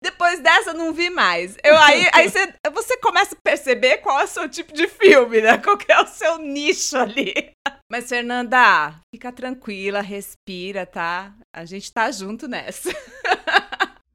Depois 0.03 0.41
dessa, 0.41 0.71
eu 0.71 0.75
não 0.75 0.93
vi 0.93 1.09
mais. 1.09 1.57
Eu, 1.63 1.77
aí 1.77 2.09
aí 2.13 2.29
você, 2.29 2.53
você 2.75 2.97
começa 2.99 3.37
a 3.37 3.41
perceber 3.43 3.99
qual 3.99 4.21
é 4.21 4.25
o 4.25 4.29
seu 4.29 4.49
tipo 4.49 4.75
de 4.75 4.89
filme, 4.89 5.41
né? 5.41 5.57
Qual 5.59 5.79
que 5.79 5.91
é 5.91 6.01
o 6.01 6.07
seu 6.07 6.39
nicho 6.39 6.97
ali. 6.99 7.33
Mas, 7.91 8.09
Fernanda, 8.09 8.99
fica 9.15 9.31
tranquila, 9.31 10.01
respira, 10.01 10.85
tá? 10.85 11.35
A 11.55 11.65
gente 11.65 11.93
tá 11.93 12.11
junto 12.11 12.49
nessa. 12.49 12.91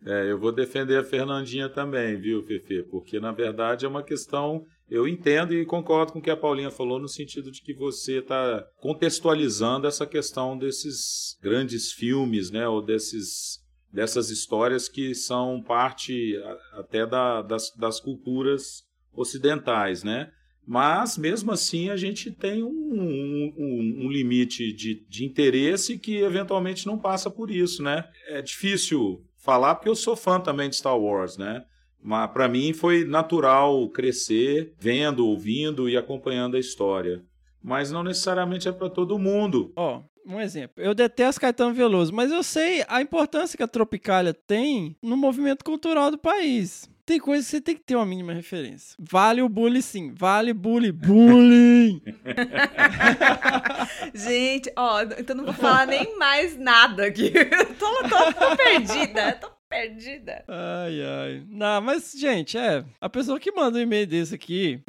É, 0.09 0.31
eu 0.31 0.39
vou 0.39 0.53
defender 0.53 0.97
a 0.97 1.03
Fernandinha 1.03 1.67
também, 1.67 2.15
viu, 2.15 2.41
Fefe? 2.41 2.81
Porque, 2.83 3.19
na 3.19 3.33
verdade, 3.33 3.85
é 3.85 3.89
uma 3.89 4.01
questão. 4.01 4.63
Eu 4.89 5.05
entendo 5.05 5.53
e 5.53 5.65
concordo 5.65 6.13
com 6.13 6.19
o 6.19 6.21
que 6.21 6.29
a 6.29 6.37
Paulinha 6.37 6.71
falou, 6.71 6.97
no 6.97 7.09
sentido 7.09 7.51
de 7.51 7.61
que 7.61 7.73
você 7.73 8.19
está 8.19 8.65
contextualizando 8.79 9.85
essa 9.85 10.05
questão 10.05 10.57
desses 10.57 11.37
grandes 11.41 11.91
filmes, 11.91 12.49
né? 12.49 12.65
Ou 12.69 12.81
desses, 12.81 13.59
dessas 13.91 14.29
histórias 14.29 14.87
que 14.89 15.15
são 15.15 15.61
parte 15.61 16.35
até 16.73 17.05
da- 17.05 17.41
das, 17.41 17.71
das 17.75 17.99
culturas 17.99 18.83
ocidentais, 19.13 20.03
né? 20.03 20.31
Mas, 20.65 21.17
mesmo 21.17 21.51
assim, 21.51 21.89
a 21.89 21.95
gente 21.95 22.29
tem 22.29 22.61
um, 22.61 22.67
um- 22.69 23.53
um- 24.05 24.09
limite 24.11 24.73
de, 24.73 25.05
de 25.07 25.25
interesse 25.25 25.97
que, 25.97 26.17
eventualmente, 26.17 26.85
não 26.85 26.97
passa 26.97 27.29
por 27.29 27.49
isso, 27.49 27.81
né? 27.81 28.03
É 28.27 28.41
difícil 28.41 29.23
falar 29.37 29.75
porque 29.75 29.87
eu 29.89 29.95
sou 29.95 30.15
fã 30.15 30.39
também 30.41 30.69
de 30.69 30.75
Star 30.75 30.99
Wars, 30.99 31.37
né? 31.37 31.63
Mas 32.03 32.29
para 32.31 32.49
mim 32.49 32.73
foi 32.73 33.05
natural 33.05 33.89
crescer 33.89 34.73
vendo, 34.77 35.25
ouvindo 35.25 35.89
e 35.89 35.95
acompanhando 35.95 36.57
a 36.57 36.59
história. 36.59 37.23
Mas 37.63 37.89
não 37.91 38.03
necessariamente 38.03 38.67
é 38.67 38.71
para 38.71 38.89
todo 38.89 39.17
mundo. 39.17 39.71
Ó, 39.75 40.03
um 40.27 40.41
exemplo. 40.41 40.83
Eu 40.83 40.93
detesto 40.93 41.41
Caetano 41.41 41.73
Veloso, 41.73 42.13
mas 42.13 42.31
eu 42.31 42.43
sei 42.43 42.83
a 42.87 43.01
importância 43.01 43.55
que 43.55 43.63
a 43.63 43.67
Tropicália 43.67 44.33
tem 44.33 44.95
no 45.01 45.15
movimento 45.15 45.63
cultural 45.63 46.11
do 46.11 46.17
país. 46.17 46.89
Tem 47.05 47.21
coisa 47.21 47.41
que 47.41 47.49
você 47.51 47.61
tem 47.61 47.73
que 47.73 47.83
ter 47.83 47.95
uma 47.95 48.05
mínima 48.05 48.33
referência. 48.33 48.93
Vale 48.99 49.41
o 49.41 49.47
bullying, 49.47 49.81
sim. 49.81 50.13
Vale 50.13 50.51
bullying. 50.51 50.91
Bullying! 50.91 52.01
Gente, 54.13 54.69
ó, 54.75 55.03
então 55.17 55.33
não 55.33 55.45
vou 55.45 55.53
falar 55.53 55.87
nem 55.87 56.19
mais 56.19 56.57
nada 56.57 57.05
aqui. 57.05 57.31
tô, 57.79 58.09
tô, 58.09 58.33
tô 58.33 58.57
perdida, 58.57 59.31
tô 59.39 59.49
perdida. 59.69 60.43
Ai, 60.49 61.01
ai. 61.01 61.43
Não, 61.49 61.79
mas, 61.81 62.11
gente, 62.13 62.57
é. 62.57 62.83
A 62.99 63.07
pessoa 63.07 63.39
que 63.39 63.53
manda 63.53 63.77
um 63.77 63.81
e-mail 63.81 64.05
desse 64.05 64.35
aqui. 64.35 64.81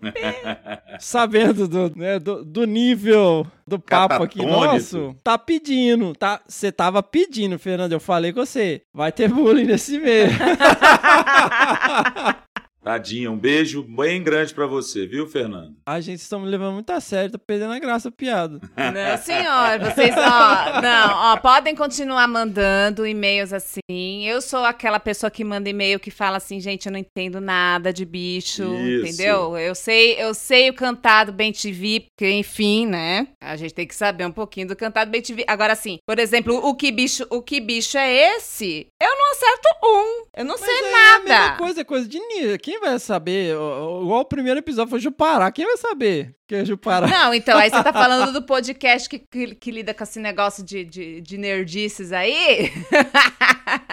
sabendo 0.98 1.66
do, 1.66 1.92
né, 1.96 2.18
do, 2.18 2.44
do 2.44 2.66
nível 2.66 3.46
do 3.66 3.78
papo 3.78 4.22
aqui 4.22 4.44
nosso, 4.44 5.16
tá 5.22 5.38
pedindo, 5.38 6.14
tá? 6.14 6.40
Você 6.46 6.70
tava 6.70 7.02
pedindo, 7.02 7.58
Fernando. 7.58 7.92
Eu 7.92 8.00
falei 8.00 8.32
com 8.32 8.44
você. 8.44 8.82
Vai 8.92 9.12
ter 9.12 9.28
bullying 9.28 9.64
nesse 9.64 9.96
e-mail. 9.96 10.30
Tadinha, 12.84 13.30
um 13.30 13.38
beijo 13.38 13.82
bem 13.82 14.22
grande 14.22 14.52
para 14.52 14.66
você, 14.66 15.06
viu, 15.06 15.26
Fernando? 15.26 15.74
A 15.86 16.00
gente 16.02 16.20
está 16.20 16.38
me 16.38 16.46
levando 16.46 16.74
muito 16.74 16.90
a 16.90 17.00
sério, 17.00 17.30
tá 17.32 17.38
perdendo 17.38 17.72
a 17.72 17.78
graça 17.78 18.10
a 18.10 18.12
piada. 18.12 18.60
Não, 18.76 19.16
senhor, 19.16 19.80
vocês, 19.80 20.14
ó, 20.14 20.82
não, 20.82 21.32
ó, 21.32 21.36
podem 21.38 21.74
continuar 21.74 22.28
mandando 22.28 23.06
e-mails 23.06 23.54
assim. 23.54 23.80
Eu 24.26 24.42
sou 24.42 24.64
aquela 24.66 25.00
pessoa 25.00 25.30
que 25.30 25.42
manda 25.42 25.66
e-mail 25.70 25.98
que 25.98 26.10
fala 26.10 26.36
assim, 26.36 26.60
gente, 26.60 26.84
eu 26.84 26.92
não 26.92 26.98
entendo 26.98 27.40
nada 27.40 27.90
de 27.90 28.04
bicho, 28.04 28.62
Isso. 28.74 29.06
entendeu? 29.06 29.56
Eu 29.56 29.74
sei, 29.74 30.20
eu 30.22 30.34
sei 30.34 30.68
o 30.68 30.74
cantado 30.74 31.32
bem 31.32 31.52
TV, 31.52 32.06
porque 32.10 32.30
enfim, 32.30 32.86
né? 32.86 33.28
A 33.42 33.56
gente 33.56 33.72
tem 33.72 33.86
que 33.86 33.94
saber 33.94 34.26
um 34.26 34.32
pouquinho 34.32 34.68
do 34.68 34.76
cantado 34.76 35.10
bem 35.10 35.22
TV. 35.22 35.42
Agora 35.48 35.72
assim, 35.72 35.98
por 36.06 36.18
exemplo, 36.18 36.54
o 36.56 36.74
que 36.74 36.92
bicho, 36.92 37.26
o 37.30 37.40
que 37.40 37.60
bicho 37.62 37.96
é 37.96 38.36
esse? 38.36 38.86
Eu 39.00 39.08
não 39.08 39.30
acerto 39.32 39.68
um. 39.84 40.24
Eu 40.36 40.44
não 40.44 40.58
sei 40.58 40.66
Mas 40.66 40.84
aí 40.84 40.92
É 40.92 41.14
a 41.14 41.18
mesma 41.20 41.38
nada. 41.38 41.56
coisa, 41.56 41.80
é 41.80 41.84
coisa 41.84 42.06
de 42.06 42.18
nível. 42.18 42.58
Quem 42.58 42.73
vai 42.80 42.98
saber? 42.98 43.52
Igual 43.54 44.20
o 44.20 44.24
primeiro 44.24 44.60
episódio 44.60 44.90
foi 44.90 45.00
Jupará. 45.00 45.50
Quem 45.50 45.66
vai 45.66 45.76
saber 45.76 46.34
que 46.46 46.54
é 46.54 46.64
Jupará? 46.64 47.06
Não, 47.06 47.34
então, 47.34 47.58
aí 47.58 47.70
você 47.70 47.82
tá 47.82 47.92
falando 47.92 48.32
do 48.32 48.42
podcast 48.42 49.08
que, 49.08 49.18
que, 49.18 49.54
que 49.54 49.70
lida 49.70 49.94
com 49.94 50.04
esse 50.04 50.20
negócio 50.20 50.64
de, 50.64 50.84
de, 50.84 51.20
de 51.20 51.38
nerdices 51.38 52.12
aí. 52.12 52.70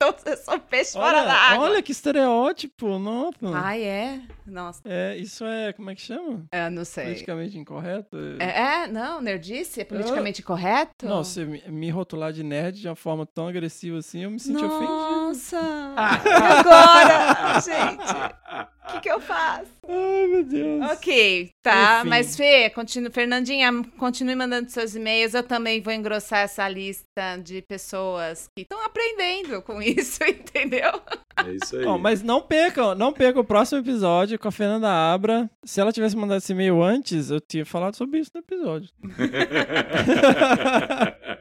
eu, 0.00 0.12
tô, 0.12 0.30
eu 0.30 0.36
sou 0.36 0.58
peixe 0.58 0.92
fora 0.92 1.22
da 1.22 1.30
Olha, 1.30 1.32
água. 1.32 1.64
olha 1.66 1.82
que 1.82 1.92
estereótipo. 1.92 2.98
Nossa. 2.98 3.36
Ai, 3.54 3.82
é? 3.82 4.20
Nossa, 4.46 4.80
É, 4.84 5.16
isso 5.16 5.44
é, 5.44 5.72
como 5.72 5.90
é 5.90 5.94
que 5.94 6.00
chama? 6.02 6.44
eu 6.50 6.70
não 6.70 6.84
sei. 6.84 7.04
Politicamente 7.04 7.56
incorreto? 7.58 8.16
É, 8.40 8.82
é? 8.82 8.86
não, 8.88 9.20
nerdice 9.20 9.80
é 9.80 9.84
politicamente 9.84 10.42
correto? 10.42 11.06
Não, 11.06 11.22
você 11.22 11.44
me, 11.44 11.62
me 11.68 11.90
rotular 11.90 12.32
de 12.32 12.42
nerd 12.42 12.80
de 12.80 12.88
uma 12.88 12.96
forma 12.96 13.24
tão 13.24 13.46
agressiva 13.46 13.98
assim, 13.98 14.24
eu 14.24 14.30
me 14.30 14.40
senti 14.40 14.64
ofendido. 14.64 14.92
Nossa! 14.92 15.58
Agora, 15.96 17.60
gente? 17.60 18.70
O 18.90 18.92
que, 18.94 19.00
que 19.02 19.10
eu 19.10 19.20
faço? 19.20 19.66
Ai, 19.88 20.26
meu 20.26 20.44
Deus. 20.44 20.90
Ok, 20.90 21.50
tá. 21.62 22.00
Enfim. 22.00 22.08
Mas, 22.08 22.36
Fê, 22.36 22.70
continue, 22.70 23.10
Fernandinha, 23.10 23.70
continue 23.98 24.34
mandando 24.34 24.70
seus 24.70 24.94
e-mails. 24.94 25.34
Eu 25.34 25.42
também 25.42 25.80
vou 25.80 25.92
engrossar 25.92 26.40
essa 26.40 26.68
lista 26.68 27.36
de 27.42 27.62
pessoas 27.62 28.48
que 28.54 28.62
estão 28.62 28.84
aprendendo 28.84 29.62
com 29.62 29.80
isso, 29.82 30.22
entendeu? 30.24 31.00
É 31.36 31.52
isso 31.52 31.76
aí. 31.76 31.84
Ó, 31.84 31.96
mas 31.96 32.22
não 32.22 32.42
percam, 32.42 32.94
não 32.94 33.12
percam 33.12 33.42
o 33.42 33.44
próximo 33.44 33.80
episódio 33.80 34.38
com 34.38 34.48
a 34.48 34.52
Fernanda 34.52 34.88
Abra. 34.88 35.50
Se 35.64 35.80
ela 35.80 35.92
tivesse 35.92 36.16
mandado 36.16 36.38
esse 36.38 36.52
e-mail 36.52 36.82
antes, 36.82 37.30
eu 37.30 37.40
tinha 37.40 37.64
falado 37.64 37.96
sobre 37.96 38.20
isso 38.20 38.30
no 38.34 38.40
episódio. 38.40 38.90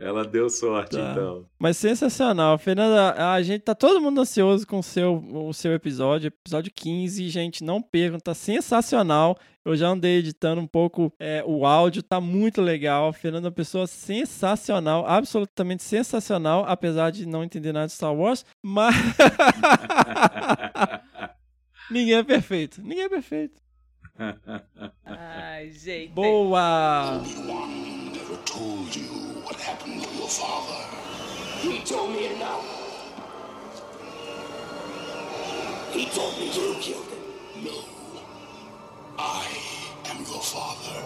Ela 0.00 0.24
deu 0.24 0.48
sorte, 0.48 0.96
Tá. 0.96 1.10
então. 1.12 1.44
Mas 1.58 1.76
sensacional. 1.76 2.56
Fernanda, 2.58 3.32
a 3.34 3.42
gente 3.42 3.60
tá 3.60 3.74
todo 3.74 4.00
mundo 4.00 4.22
ansioso 4.22 4.66
com 4.66 4.78
o 4.78 4.82
seu, 4.82 5.22
o 5.30 5.52
seu 5.52 5.74
episódio, 5.74 6.28
episódio 6.28 6.72
15. 6.74 7.28
Gente, 7.28 7.62
não 7.62 7.82
percam, 7.82 8.18
tá 8.18 8.32
sensacional. 8.32 9.36
Eu 9.62 9.76
já 9.76 9.88
andei 9.88 10.16
editando 10.20 10.58
um 10.58 10.66
pouco 10.66 11.12
é, 11.20 11.44
o 11.46 11.66
áudio, 11.66 12.02
tá 12.02 12.18
muito 12.18 12.62
legal. 12.62 13.08
A 13.08 13.12
Fernanda 13.12 13.48
é 13.48 13.50
uma 13.50 13.54
pessoa 13.54 13.86
sensacional, 13.86 15.04
absolutamente 15.06 15.82
sensacional, 15.82 16.64
apesar 16.66 17.10
de 17.10 17.26
não 17.26 17.44
entender 17.44 17.70
nada 17.72 17.86
de 17.86 17.92
Star 17.92 18.14
Wars, 18.14 18.42
mas. 18.62 18.94
Ninguém 21.90 22.14
é 22.14 22.22
perfeito. 22.22 22.80
Ninguém 22.80 23.04
é 23.04 23.08
perfeito. 23.08 23.60
Ai, 25.04 25.70
gente. 25.72 26.12
Boa! 26.12 27.20
Told 28.60 28.94
you 28.94 29.40
what 29.42 29.56
happened 29.56 30.02
to 30.02 30.08
your 30.16 30.28
father. 30.28 30.84
He 31.62 31.80
told 31.80 32.10
me 32.10 32.28
now. 32.38 32.60
He 35.92 36.04
told 36.04 36.38
me 36.38 36.44
you 36.52 36.76
killed 36.78 37.06
him. 37.06 37.64
No. 37.64 37.84
I 39.18 39.46
am 40.10 40.18
your 40.18 40.42
father. 40.42 41.00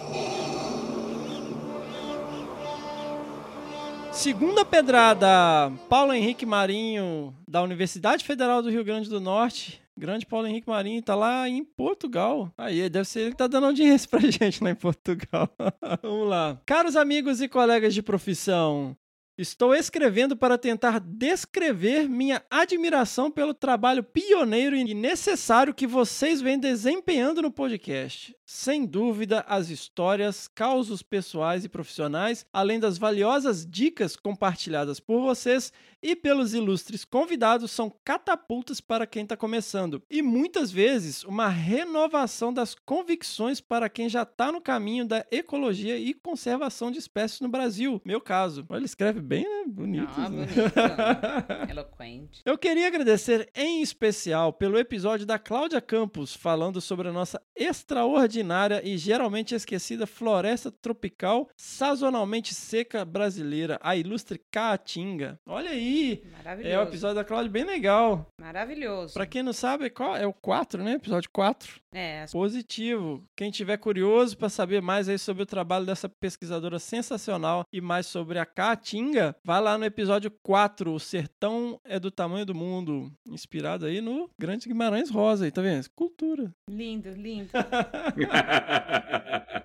Segunda 4.13 4.65
pedrada, 4.65 5.73
Paulo 5.89 6.13
Henrique 6.13 6.45
Marinho, 6.45 7.33
da 7.47 7.63
Universidade 7.63 8.25
Federal 8.25 8.63
do 8.63 8.69
Rio 8.69 8.83
Grande 8.83 9.09
do 9.09 9.21
Norte. 9.21 9.84
Grande 9.97 10.27
Paulo 10.27 10.47
Henrique 10.49 10.69
Marinho, 10.69 11.01
tá 11.03 11.15
lá 11.15 11.49
em 11.49 11.65
Portugal. 11.65 12.53
Aí, 12.59 12.89
deve 12.89 13.09
ser 13.09 13.21
ele 13.21 13.31
que 13.31 13.37
tá 13.37 13.47
dando 13.47 13.67
audiência 13.67 14.09
pra 14.09 14.19
gente 14.29 14.63
lá 14.63 14.71
em 14.71 14.75
Portugal. 14.75 15.49
Vamos 16.03 16.29
lá. 16.29 16.61
Caros 16.67 16.97
amigos 16.97 17.41
e 17.41 17.49
colegas 17.49 17.95
de 17.95 18.03
profissão, 18.03 18.97
estou 19.37 19.75
escrevendo 19.75 20.37
para 20.37 20.57
tentar 20.57 21.01
descrever 21.01 22.09
minha 22.09 22.43
admiração 22.51 23.31
pelo 23.31 23.53
trabalho 23.53 24.03
pioneiro 24.03 24.77
e 24.77 24.95
necessário 24.95 25.75
que 25.75 25.87
vocês 25.87 26.41
vêm 26.41 26.59
desempenhando 26.59 27.43
no 27.43 27.51
podcast. 27.51 28.35
Sem 28.47 28.87
dúvida, 28.87 29.45
as 29.49 29.71
histórias, 29.71 30.47
causos 30.47 31.03
pessoais 31.03 31.65
e 31.65 31.69
profissionais, 31.69 32.47
além 32.53 32.79
das 32.79 32.99
valiosas 32.99 33.67
dicas 33.67 34.17
compartilhadas 34.17 35.01
por 35.01 35.21
vocês 35.21 35.73
e 36.05 36.15
pelos 36.15 36.53
ilustres 36.53 37.03
convidados, 37.03 37.71
são 37.71 37.91
catapultas 38.05 38.79
para 38.79 39.07
quem 39.07 39.23
está 39.23 39.39
começando 39.39 40.03
e 40.11 40.21
muitas 40.21 40.71
vezes 40.71 41.25
uma 41.25 41.49
renovação 41.49 42.53
das 42.53 42.75
convicções 42.75 43.59
para 43.59 43.89
quem 43.89 44.07
já 44.07 44.23
está 44.23 44.53
no 44.53 44.61
caminho 44.61 45.07
da 45.07 45.25
ecologia 45.31 45.97
e 45.97 46.13
conservação 46.13 46.91
de 46.91 46.99
espécies 46.99 47.41
no 47.41 47.49
Brasil. 47.49 48.03
Meu 48.05 48.21
caso. 48.21 48.67
Olha, 48.69 48.81
ele 48.81 48.85
escreve 48.85 49.23
bem 49.23 49.45
né, 49.45 49.65
bonitos. 49.67 50.15
Ah, 50.19 50.29
né? 50.29 50.47
bonito. 50.47 51.71
Eloquente. 51.71 52.43
Eu 52.45 52.59
queria 52.59 52.87
agradecer 52.87 53.49
em 53.55 53.81
especial 53.81 54.53
pelo 54.53 54.79
episódio 54.79 55.25
da 55.25 55.39
Cláudia 55.39 55.81
Campos, 55.81 56.35
falando 56.35 56.83
sobre 56.83 57.09
a 57.09 57.13
nossa 57.13 57.41
extraordinária 57.57 58.83
e 58.85 58.99
geralmente 58.99 59.55
esquecida 59.55 60.07
floresta 60.07 60.71
tropical 60.71 61.49
sazonalmente 61.57 62.55
seca 62.55 63.07
brasileira, 63.07 63.79
a 63.81 63.97
ilustre 63.97 64.39
Caatinga. 64.51 65.41
Olha 65.47 65.71
aí! 65.71 65.94
Maravilhoso. 66.33 66.75
É 66.75 66.79
o 66.79 66.83
episódio 66.83 67.15
da 67.17 67.25
Cláudia 67.25 67.51
bem 67.51 67.65
legal. 67.65 68.27
Maravilhoso. 68.41 69.15
Pra 69.15 69.27
quem 69.27 69.43
não 69.43 69.53
sabe, 69.53 69.91
qual 69.91 70.17
é 70.17 70.27
o 70.27 70.33
4, 70.33 70.83
né? 70.83 70.95
Episódio 70.95 71.29
4. 71.33 71.81
É, 71.93 72.25
Positivo. 72.33 73.23
Quem 73.37 73.51
tiver 73.51 73.77
curioso 73.77 74.37
para 74.37 74.49
saber 74.49 74.83
mais 74.83 75.09
aí 75.09 75.19
sobre 75.19 75.43
o 75.43 75.47
trabalho 75.47 75.87
dessa 75.87 76.09
pesquisadora 76.09 76.79
sensacional 76.79 77.65
e 77.73 77.81
mais 77.81 78.07
sobre 78.07 78.39
a 78.39 78.47
Caatinga, 78.47 79.35
vai 79.45 79.61
lá 79.61 79.79
no 79.79 79.85
episódio 79.85 80.31
4, 80.43 80.93
O 80.93 81.01
Sertão 81.01 81.81
é 81.85 81.99
do 82.01 82.11
Tamanho 82.11 82.45
do 82.45 82.55
Mundo, 82.55 83.11
inspirado 83.27 83.87
aí 83.87 84.01
no 84.01 84.29
Grande 84.39 84.69
Guimarães 84.69 85.11
Rosa, 85.11 85.45
aí, 85.45 85.51
tá 85.51 85.63
vendo? 85.63 85.89
Cultura. 85.95 86.53
lindo, 86.69 87.11
lindo. 87.11 87.51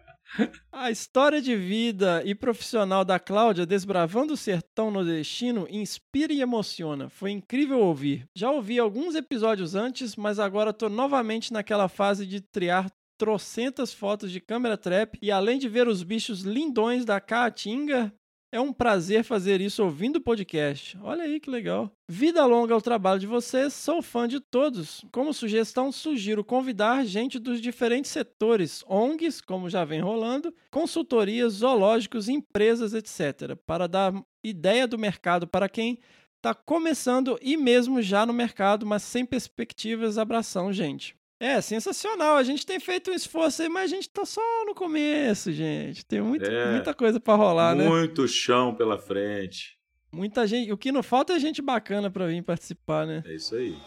A 0.72 0.92
história 0.92 1.42
de 1.42 1.56
vida 1.56 2.22
e 2.26 2.34
profissional 2.36 3.04
da 3.04 3.20
Cláudia 3.20 3.66
desbravando 3.66 4.34
o 4.34 4.38
sertão 4.38 4.92
nordestino 4.92 5.68
inspira 5.70 6.32
e 6.32 6.42
emociona. 6.42 7.10
Foi 7.10 7.32
incrível 7.32 7.80
ouvir. 7.80 8.28
Já 8.36 8.52
ouvi 8.52 8.80
alguns 8.80 9.16
episódios 9.16 9.76
antes, 9.76 10.16
mas 10.16 10.40
agora 10.40 10.74
tô 10.74 10.88
novamente 10.88 11.52
naquela 11.52 11.88
fase 11.88 12.26
de 12.26 12.42
triar 12.42 12.90
trocentas 13.18 13.94
fotos 13.94 14.32
de 14.32 14.40
câmera 14.40 14.78
trap 14.78 15.20
e 15.22 15.30
além 15.30 15.60
de 15.60 15.68
ver 15.68 15.88
os 15.90 16.02
bichos 16.04 16.42
lindões 16.42 17.04
da 17.04 17.20
Caatinga, 17.20 18.14
é 18.52 18.60
um 18.60 18.74
prazer 18.74 19.24
fazer 19.24 19.62
isso 19.62 19.84
ouvindo 19.84 20.18
o 20.18 20.22
podcast. 20.22 20.98
Olha 21.02 21.24
aí 21.24 21.40
que 21.40 21.50
legal. 21.50 21.92
Vida 22.08 22.46
longa 22.46 22.74
ao 22.74 22.82
trabalho 22.82 23.20
de 23.20 23.28
vocês, 23.28 23.74
sou 23.74 24.02
fã 24.02 24.28
de 24.28 24.40
todos. 24.40 25.06
Como 25.12 25.34
sugestão, 25.34 25.92
sugiro 25.92 26.44
convidar 26.44 27.06
gente 27.06 27.38
dos 27.38 27.62
diferentes 27.62 28.12
setores, 28.12 28.84
ONGs, 28.88 29.42
como 29.42 29.70
já 29.70 29.86
vem 29.86 30.02
rolando, 30.02 30.54
consultorias, 30.72 31.54
zoológicos, 31.54 32.28
empresas, 32.28 32.94
etc., 32.94 33.56
para 33.66 33.88
dar 33.88 34.14
ideia 34.44 34.88
do 34.88 34.98
mercado 34.98 35.48
para 35.48 35.70
quem 35.70 36.00
está 36.38 36.54
começando 36.54 37.38
e 37.42 37.58
mesmo 37.58 38.02
já 38.02 38.26
no 38.26 38.34
mercado, 38.34 38.86
mas 38.86 39.04
sem 39.04 39.26
perspectivas. 39.26 40.18
Abração, 40.18 40.72
gente. 40.72 41.19
É, 41.40 41.62
sensacional. 41.62 42.36
A 42.36 42.44
gente 42.44 42.66
tem 42.66 42.80
feito 42.80 43.12
um 43.12 43.14
esforço 43.14 43.62
aí, 43.62 43.70
mas 43.70 43.92
a 43.92 43.96
gente 43.96 44.10
tá 44.10 44.26
só 44.26 44.42
no 44.66 44.76
começo, 44.76 45.52
gente. 45.54 46.06
Tem 46.06 46.22
muito, 46.22 46.46
É. 46.50 46.72
muita 46.72 46.94
coisa 46.94 47.20
para 47.20 47.36
rolar, 47.36 47.76
né? 47.76 47.88
Muito 47.88 48.28
chão 48.28 48.76
pela 48.76 48.98
frente. 48.98 49.78
Muita 50.12 50.46
gente. 50.46 50.72
O 50.74 50.78
que 50.78 50.92
não 50.92 51.02
falta 51.04 51.34
é 51.34 51.40
gente 51.40 51.62
bacana 51.62 52.10
para 52.12 52.28
vir 52.28 52.44
participar, 52.44 53.06
né? 53.08 53.24
É 53.26 53.36
isso 53.36 53.56
aí. 53.56 53.78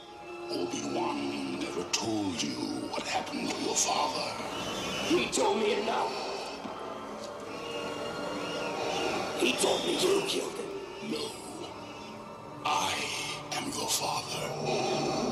Obi-Wan 0.51 1.15
never 1.61 1.85
told 1.93 2.47
you 2.47 2.89
what 2.91 3.03
happened 3.15 3.49
to 3.49 3.61
your 3.63 3.77
father. 3.77 4.33
He 5.11 5.29
told 5.31 5.59
me 5.61 5.73
enough. 5.73 6.11
He 9.41 9.53
told 9.61 9.85
me 9.85 9.93
you 9.95 10.23
killed 10.27 10.55
him. 10.57 11.11
No. 11.11 11.31
I 12.65 12.95
am 13.59 13.67
your 13.77 13.89
father. 13.91 15.32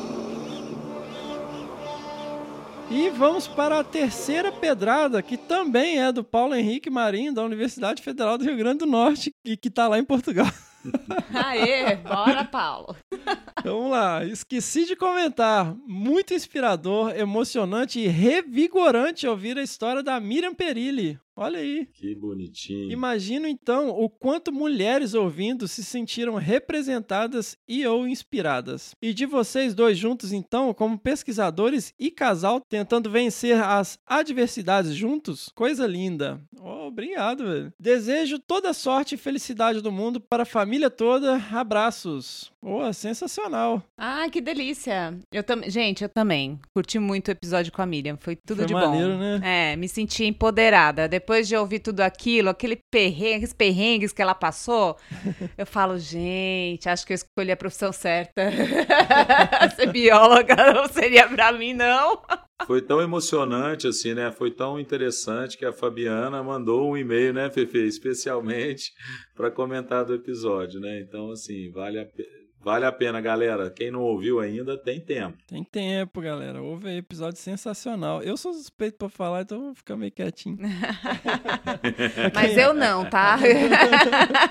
E 2.91 3.09
vamos 3.09 3.47
para 3.47 3.79
a 3.79 3.85
terceira 3.85 4.51
pedrada, 4.51 5.23
que 5.23 5.37
também 5.37 6.01
é 6.01 6.11
do 6.11 6.25
Paulo 6.25 6.57
Henrique 6.57 6.91
Marinho, 6.91 7.33
da 7.33 7.45
Universidade 7.45 8.03
Federal 8.03 8.37
do 8.37 8.45
Rio 8.45 8.57
Grande 8.57 8.81
do 8.81 8.87
Norte, 8.87 9.33
e 9.45 9.57
que 9.57 9.71
tá 9.71 9.87
lá 9.87 9.97
em 9.97 10.05
Portugal. 10.05 10.49
Aê, 11.33 11.95
bora, 11.97 12.45
Paulo. 12.45 12.97
Vamos 13.63 13.93
lá, 13.93 14.25
esqueci 14.25 14.87
de 14.87 14.97
comentar. 14.97 15.73
Muito 15.87 16.35
inspirador, 16.35 17.17
emocionante 17.17 18.01
e 18.01 18.09
revigorante 18.09 19.25
ouvir 19.25 19.57
a 19.57 19.63
história 19.63 20.03
da 20.03 20.19
Miriam 20.19 20.55
Perilli. 20.55 21.17
Olha 21.41 21.59
aí. 21.59 21.87
Que 21.95 22.15
bonitinho. 22.15 22.93
Imagino 22.93 23.47
então 23.49 23.89
o 23.89 24.11
quanto 24.11 24.53
mulheres 24.53 25.15
ouvindo 25.15 25.67
se 25.67 25.83
sentiram 25.83 26.35
representadas 26.35 27.57
e 27.67 27.87
ou 27.87 28.07
inspiradas. 28.07 28.95
E 29.01 29.15
de 29.15 29.25
vocês 29.25 29.75
dois 29.75 29.97
juntos 29.97 30.35
então, 30.35 30.75
como 30.75 30.99
pesquisadores 30.99 31.95
e 31.99 32.11
casal 32.11 32.61
tentando 32.69 33.11
vencer 33.11 33.59
as 33.59 33.99
adversidades 34.07 34.95
juntos? 34.95 35.49
Coisa 35.55 35.87
linda. 35.87 36.39
Oh, 36.61 36.89
obrigado, 36.89 37.45
velho. 37.47 37.73
Desejo 37.81 38.39
toda 38.39 38.75
sorte 38.75 39.15
e 39.15 39.19
felicidade 39.19 39.81
do 39.81 39.91
mundo 39.91 40.21
para 40.21 40.43
a 40.43 40.47
família 40.47 40.91
toda. 40.91 41.37
Abraços. 41.51 42.53
Oh, 42.61 42.93
sensacional. 42.93 43.83
Ah, 43.97 44.29
que 44.31 44.43
delícia. 44.43 45.19
Eu 45.33 45.43
tam... 45.43 45.63
Gente, 45.67 46.03
eu 46.03 46.09
também 46.11 46.61
curti 46.75 46.99
muito 46.99 47.29
o 47.29 47.31
episódio 47.31 47.73
com 47.73 47.81
a 47.81 47.87
Miriam. 47.87 48.19
Foi 48.19 48.37
tudo 48.37 48.59
Foi 48.59 48.67
de 48.67 48.75
maneiro, 48.75 49.13
bom. 49.13 49.19
né? 49.19 49.41
É, 49.73 49.77
me 49.77 49.89
senti 49.89 50.25
empoderada. 50.25 51.09
Depois 51.09 51.30
de 51.49 51.57
ouvir 51.57 51.79
tudo 51.81 52.01
aquilo, 52.01 52.49
aquele 52.51 52.79
perrengue, 52.91 53.35
aqueles 53.37 53.53
perrengues 53.53 54.13
que 54.13 54.21
ela 54.23 54.35
passou, 54.35 54.97
eu 55.57 55.67
falo, 55.67 55.99
gente, 55.99 56.89
acho 56.89 57.07
que 57.07 57.13
eu 57.13 57.17
escolhi 57.17 57.51
a 57.53 57.57
profissão 57.57 57.93
certa. 57.93 58.51
Ser 59.77 59.93
bióloga 59.93 60.55
não 60.73 60.87
seria 60.89 61.29
pra 61.29 61.53
mim, 61.53 61.73
não. 61.75 62.21
Foi 62.67 62.83
tão 62.83 63.01
emocionante 63.01 63.87
assim, 63.87 64.13
né? 64.15 64.31
Foi 64.31 64.51
tão 64.51 64.79
interessante 64.79 65.57
que 65.57 65.65
a 65.65 65.73
Fabiana 65.73 66.43
mandou 66.43 66.91
um 66.91 66.97
e-mail, 66.97 67.33
né, 67.33 67.51
Fefe, 67.51 67.79
especialmente 67.87 68.91
para 69.35 69.51
comentar 69.51 70.05
do 70.05 70.15
episódio, 70.15 70.79
né? 70.81 71.01
Então, 71.01 71.31
assim, 71.31 71.71
vale 71.71 71.99
a, 71.99 72.05
pe- 72.05 72.29
vale 72.61 72.85
a 72.85 72.93
pena, 72.93 73.21
galera. 73.21 73.71
Quem 73.71 73.91
não 73.91 74.03
ouviu 74.03 74.41
ainda, 74.41 74.77
tem 74.77 75.01
tempo. 75.01 75.39
Tem 75.47 75.65
tempo, 75.65 76.21
galera. 76.21 76.63
Houve 76.63 76.97
episódio 76.97 77.39
sensacional. 77.39 78.23
Eu 78.23 78.37
sou 78.37 78.53
suspeito 78.53 78.99
pra 78.99 79.09
falar, 79.09 79.43
então 79.43 79.61
vou 79.61 79.75
ficar 79.75 79.97
meio 79.97 80.13
quietinho. 80.13 80.59
Mas 82.35 82.57
eu 82.57 82.75
não, 82.75 83.05
tá? 83.05 83.39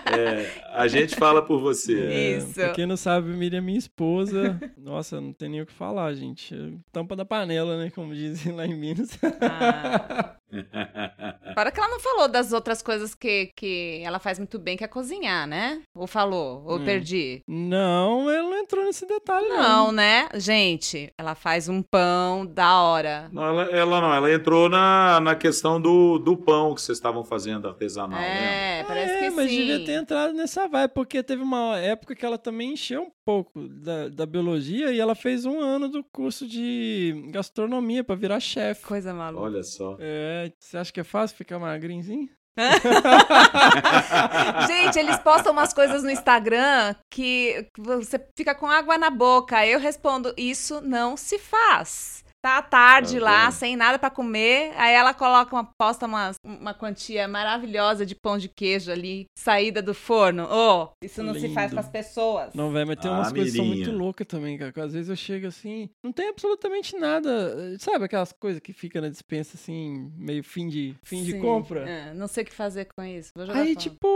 É, 0.10 0.50
a 0.74 0.88
gente 0.88 1.16
fala 1.16 1.42
por 1.42 1.60
você. 1.60 2.00
É, 2.00 2.38
Isso. 2.38 2.54
Pra 2.56 2.72
quem 2.72 2.86
não 2.86 2.98
sabe, 2.98 3.30
Miriam 3.30 3.60
é 3.60 3.62
minha 3.62 3.78
esposa. 3.78 4.60
Nossa, 4.78 5.22
não 5.22 5.32
tem 5.32 5.50
nem 5.50 5.62
o 5.62 5.66
que 5.66 5.74
falar, 5.74 6.14
gente. 6.14 6.56
Tampa 6.92 7.16
da 7.16 7.24
panela, 7.24 7.78
né? 7.78 7.92
Como 7.92 8.14
dizem 8.14 8.54
lá 8.54 8.66
em 8.66 8.76
Minas. 8.76 9.18
Ah. 9.42 10.36
Fora 11.54 11.72
que 11.72 11.80
ela 11.80 11.90
não 11.90 12.00
falou 12.00 12.28
das 12.28 12.52
outras 12.54 12.82
coisas 12.82 13.14
que, 13.14 13.52
que 13.56 14.02
ela 14.04 14.20
faz 14.20 14.40
muito 14.40 14.58
bem, 14.60 14.78
que 14.78 14.84
é 14.84 14.88
cozinhar, 14.88 15.48
né? 15.48 15.82
Ou 15.96 16.08
falou? 16.08 16.64
Ou 16.66 16.78
Hum. 16.78 16.86
perdi? 16.86 17.42
Não, 17.48 18.30
ela 18.30 18.50
não 18.50 18.58
entrou 18.58 18.86
nesse 18.86 19.06
detalhe, 19.06 19.48
não. 19.48 19.58
Não, 19.60 19.92
né? 19.92 20.30
Gente, 20.36 21.12
ela 21.18 21.36
faz 21.36 21.68
um 21.70 21.82
pão 21.82 22.46
da 22.46 22.82
hora. 22.82 23.30
Não, 23.32 23.44
ela, 23.44 23.64
ela 23.72 24.02
não, 24.02 24.14
ela 24.14 24.32
entrou 24.34 24.70
na, 24.70 25.20
na 25.20 25.36
questão 25.36 25.80
do, 25.80 26.18
do 26.20 26.38
pão 26.38 26.74
que 26.74 26.82
vocês 26.82 26.98
estavam 26.98 27.24
fazendo 27.24 27.68
artesanal, 27.68 28.20
né? 28.20 28.80
É, 28.80 28.84
parece 28.84 29.14
é, 29.14 29.20
que 29.20 29.30
mas 29.32 29.50
sim. 29.50 29.58
devia 29.58 29.86
ter 29.86 29.94
entrado 29.94 30.34
nessa 30.34 30.68
vibe, 30.68 30.92
porque 30.94 31.22
teve 31.24 31.42
uma 31.44 31.78
época 31.78 32.16
que 32.16 32.26
ela 32.26 32.38
também 32.38 32.74
encheu 32.74 33.04
um 33.04 33.12
pouco 33.26 33.68
da, 33.68 34.10
da 34.10 34.26
biologia 34.26 34.92
e 34.92 35.00
ela 35.00 35.14
fez 35.16 35.46
um 35.46 35.60
ano 35.60 35.88
do 35.88 36.04
curso 36.04 36.48
de 36.48 37.26
gastronomia 37.30 38.04
pra 38.04 38.16
virar 38.16 38.40
chefe. 38.40 38.86
Coisa 38.86 39.14
maluca. 39.14 39.44
Olha 39.44 39.64
só. 39.64 39.98
É, 40.00 40.39
você 40.60 40.78
acha 40.78 40.94
que 40.94 41.00
é 41.00 41.04
fácil 41.04 41.38
ficar 41.38 41.60
magrinho 41.60 42.02
assim? 42.02 42.30
Gente, 44.68 45.00
eles 45.00 45.18
postam 45.20 45.54
umas 45.54 45.74
coisas 45.74 46.04
no 46.04 46.10
Instagram 46.10 46.94
que 47.10 47.70
você 47.78 48.20
fica 48.36 48.54
com 48.54 48.68
água 48.68 48.98
na 48.98 49.10
boca. 49.10 49.66
Eu 49.66 49.80
respondo: 49.80 50.34
Isso 50.38 50.82
não 50.82 51.16
se 51.16 51.40
faz. 51.40 52.26
Tá 52.42 52.60
à 52.60 52.62
tarde 52.62 53.20
Tá 53.20 53.26
lá, 53.26 53.52
sem 53.52 53.76
nada 53.76 54.00
pra 54.00 54.10
comer. 54.10 54.72
Aí 54.78 54.94
ela 54.94 55.14
coloca 55.14 55.54
uma, 55.54 55.70
posta 55.78 56.06
uma, 56.06 56.32
uma 56.46 56.74
quantia 56.74 57.28
maravilhosa 57.28 58.06
de 58.06 58.16
pão 58.16 58.38
de 58.38 58.48
queijo 58.48 58.90
ali, 58.92 59.26
saída 59.38 59.82
do 59.82 59.94
forno. 59.94 60.44
Ô, 60.50 60.90
isso 61.04 61.22
não 61.22 61.34
se 61.34 61.50
faz 61.54 61.72
Lindo. 61.72 61.74
com 61.76 61.80
as 61.88 61.90
pessoas. 61.90 62.54
Não, 62.54 62.72
velho, 62.72 62.88
mas 62.88 63.00
tem 63.00 63.12
Ah, 63.12 63.16
umas 63.16 63.32
coisas 63.34 63.52
que 63.52 63.58
são 63.58 63.66
Mirinha. 63.66 63.86
muito 63.88 63.98
loucas 64.00 64.26
também, 64.28 64.58
cara. 64.58 64.72
que 64.72 64.80
Às 64.80 64.94
vezes 64.94 65.10
eu 65.10 65.16
chego 65.18 65.48
assim, 65.48 65.90
não 66.04 66.12
tem 66.14 66.30
absolutamente 66.30 66.98
nada. 66.98 67.30
eh, 67.30 67.78
Sabe 67.80 68.06
aquelas 68.06 68.32
coisas 68.32 68.62
que 68.62 68.72
fica 68.72 69.02
na 69.02 69.10
dispensa 69.10 69.58
assim, 69.58 70.10
meio 70.16 70.44
fim 70.44 70.68
de, 70.70 70.96
fim 71.04 71.24
de 71.24 71.40
compra? 71.40 71.90
É, 71.90 72.14
não 72.14 72.28
sei 72.28 72.44
o 72.44 72.46
que 72.48 72.54
fazer 72.54 72.88
com 72.96 73.04
isso. 73.04 73.32
Vou 73.36 73.46
jogar 73.46 73.60
Aí, 73.60 73.74
fora. 73.74 73.80
tipo, 73.90 74.08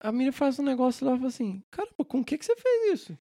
a 0.00 0.12
menina 0.12 0.32
faz 0.32 0.58
um 0.58 0.62
negócio 0.62 1.06
lá 1.06 1.14
e 1.14 1.16
fala 1.16 1.28
assim: 1.28 1.62
Caramba, 1.70 2.04
com 2.06 2.20
o 2.20 2.24
que, 2.24 2.38
que 2.38 2.44
você 2.44 2.54
fez 2.56 3.00
isso? 3.00 3.18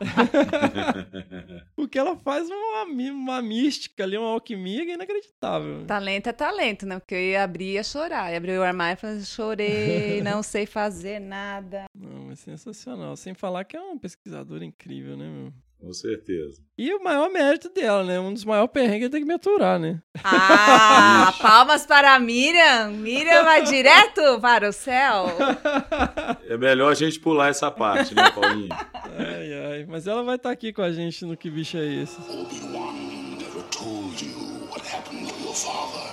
Porque 1.76 1.98
ela 1.98 2.16
faz 2.16 2.48
uma, 2.48 2.84
uma 2.84 3.42
mística 3.42 4.04
ali, 4.04 4.16
uma 4.16 4.30
alquimia 4.30 4.84
que 4.84 4.92
é 4.92 4.94
inacreditável. 4.94 5.84
Talento 5.86 6.28
é 6.28 6.32
talento, 6.32 6.86
né? 6.86 6.98
Porque 6.98 7.14
eu 7.14 7.20
ia 7.20 7.42
abrir 7.44 7.64
e 7.64 7.72
ia 7.74 7.84
chorar. 7.84 8.30
Ia 8.30 8.36
abrir 8.36 8.58
o 8.58 8.62
armário 8.62 8.98
e 8.98 9.00
falar, 9.00 9.20
chorei, 9.20 10.22
não 10.24 10.42
sei 10.42 10.66
fazer 10.66 11.20
nada. 11.20 11.84
Não, 11.94 12.30
é 12.30 12.34
sensacional. 12.34 13.16
Sem 13.16 13.34
falar 13.34 13.64
que 13.64 13.76
é 13.76 13.80
uma 13.80 13.98
pesquisadora 13.98 14.64
incrível, 14.64 15.16
né, 15.16 15.28
meu? 15.28 15.52
Com 15.82 15.92
certeza. 15.92 16.62
E 16.78 16.94
o 16.94 17.02
maior 17.02 17.28
mérito 17.28 17.68
dela, 17.68 18.04
né? 18.04 18.20
Um 18.20 18.32
dos 18.32 18.44
maiores 18.44 18.70
perrengues 18.70 19.08
é 19.08 19.10
ter 19.10 19.18
que 19.18 19.24
me 19.24 19.34
aturar, 19.34 19.80
né? 19.80 20.00
Ah, 20.22 21.34
palmas 21.42 21.84
para 21.84 22.14
a 22.14 22.20
Miriam. 22.20 22.90
Miriam 22.90 23.42
vai 23.42 23.64
direto 23.64 24.40
para 24.40 24.68
o 24.68 24.72
céu. 24.72 25.26
É 26.48 26.56
melhor 26.56 26.92
a 26.92 26.94
gente 26.94 27.18
pular 27.18 27.48
essa 27.48 27.70
parte, 27.70 28.14
né, 28.14 28.30
Paulinho? 28.30 28.68
Ai, 28.70 29.52
ai. 29.72 29.86
Mas 29.88 30.06
ela 30.06 30.22
vai 30.22 30.36
estar 30.36 30.50
aqui 30.50 30.70
com 30.72 30.82
a 30.82 30.92
gente 30.92 31.24
no 31.24 31.34
Que 31.36 31.50
Bicho 31.50 31.78
é 31.78 31.86
Esse? 31.86 32.20
Obi-Wan 32.20 32.92
never 33.38 33.62
told 33.70 34.22
you 34.22 34.68
what 34.70 34.82
happened 34.86 35.26
to 35.28 35.42
your 35.42 35.54
father. 35.54 36.12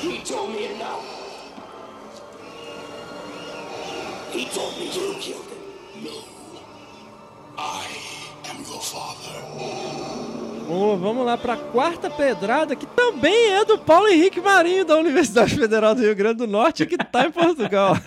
He 0.00 0.22
told 0.22 0.52
me 0.52 0.66
it 0.66 0.78
now. 0.78 1.00
He 4.30 4.46
told 4.46 4.78
me 4.78 4.86
you 4.86 5.14
killed 5.18 5.46
him. 5.50 6.04
No. 6.04 6.22
I. 7.58 7.95
Bom, 10.68 10.96
vamos 10.96 11.24
lá 11.24 11.38
para 11.38 11.54
a 11.54 11.56
quarta 11.56 12.10
pedrada, 12.10 12.74
que 12.74 12.86
também 12.86 13.52
é 13.52 13.64
do 13.64 13.78
Paulo 13.78 14.08
Henrique 14.08 14.40
Marinho, 14.40 14.84
da 14.84 14.96
Universidade 14.96 15.54
Federal 15.54 15.94
do 15.94 16.02
Rio 16.02 16.14
Grande 16.16 16.38
do 16.38 16.46
Norte, 16.46 16.84
que 16.86 16.96
tá 16.98 17.26
em 17.26 17.30
Portugal. 17.30 17.94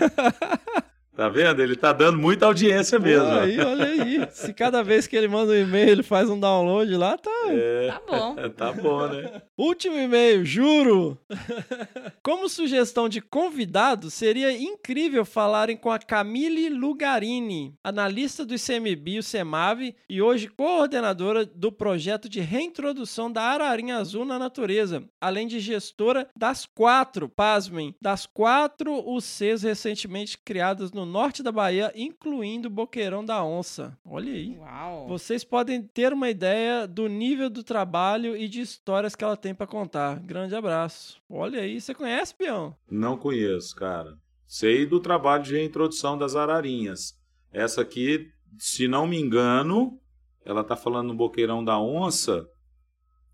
Tá 1.20 1.28
vendo? 1.28 1.62
Ele 1.62 1.76
tá 1.76 1.92
dando 1.92 2.18
muita 2.18 2.46
audiência 2.46 2.98
mesmo. 2.98 3.28
ó. 3.28 3.42
Aí, 3.42 3.60
olha 3.60 3.86
aí. 3.88 4.26
Se 4.32 4.54
cada 4.54 4.82
vez 4.82 5.06
que 5.06 5.18
ele 5.18 5.28
manda 5.28 5.52
um 5.52 5.56
e-mail, 5.56 5.90
ele 5.90 6.02
faz 6.02 6.30
um 6.30 6.40
download 6.40 6.96
lá, 6.96 7.18
tá. 7.18 7.30
É, 7.50 7.90
Tá 7.92 8.02
bom. 8.08 8.36
tá 8.56 8.72
bom, 8.72 9.06
né? 9.06 9.42
Último 9.60 9.98
e-mail, 9.98 10.46
juro! 10.46 11.18
Como 12.24 12.48
sugestão 12.48 13.10
de 13.10 13.20
convidado, 13.20 14.10
seria 14.10 14.58
incrível 14.58 15.26
falarem 15.26 15.76
com 15.76 15.92
a 15.92 16.00
Camille 16.00 16.70
Lugarini, 16.70 17.76
analista 17.84 18.46
do 18.46 18.56
ICMBio 18.56 19.16
e 19.16 19.20
o 19.20 19.24
SEMAV 19.24 19.94
e 20.10 20.22
hoje 20.22 20.48
coordenadora 20.48 21.46
do 21.46 21.74
projeto 21.74 22.30
de 22.30 22.40
reintrodução 22.40 23.30
da 23.30 23.42
ararinha 23.42 23.98
azul 23.98 24.24
na 24.24 24.40
natureza, 24.40 25.04
além 25.20 25.46
de 25.46 25.60
gestora 25.60 26.30
das 26.38 26.66
quatro, 26.66 27.28
pasmem, 27.28 27.94
das 28.02 28.26
quatro 28.26 28.94
UCs 29.14 29.64
recentemente 29.64 30.38
criadas 30.38 30.94
no 30.94 31.06
norte 31.06 31.44
da 31.44 31.52
Bahia, 31.52 31.92
incluindo 31.98 32.70
o 32.70 32.72
Boqueirão 32.72 33.26
da 33.26 33.44
Onça. 33.44 33.98
Olha 34.06 34.32
aí. 34.32 34.58
Uau. 34.58 35.06
Vocês 35.10 35.44
podem 35.44 35.82
ter 35.82 36.14
uma 36.14 36.30
ideia 36.30 36.88
do 36.88 37.10
nível 37.10 37.50
do 37.50 37.62
trabalho 37.62 38.38
e 38.38 38.48
de 38.48 38.62
histórias 38.62 39.16
que 39.18 39.24
ela 39.26 39.36
tem 39.36 39.49
para 39.54 39.68
contar. 39.68 40.20
Grande 40.20 40.56
abraço. 40.56 41.22
Olha 41.30 41.62
aí, 41.62 41.80
você 41.80 41.94
conhece, 41.94 42.34
Peão? 42.36 42.76
Não 42.90 43.18
conheço, 43.18 43.76
cara. 43.76 44.18
Sei 44.46 44.86
do 44.86 45.00
trabalho 45.00 45.44
de 45.44 45.54
reintrodução 45.54 46.18
das 46.18 46.36
ararinhas. 46.36 47.18
Essa 47.52 47.82
aqui, 47.82 48.32
se 48.58 48.88
não 48.88 49.06
me 49.06 49.20
engano, 49.20 50.00
ela 50.44 50.64
tá 50.64 50.76
falando 50.76 51.10
no 51.10 51.16
Boqueirão 51.16 51.64
da 51.64 51.80
Onça. 51.80 52.48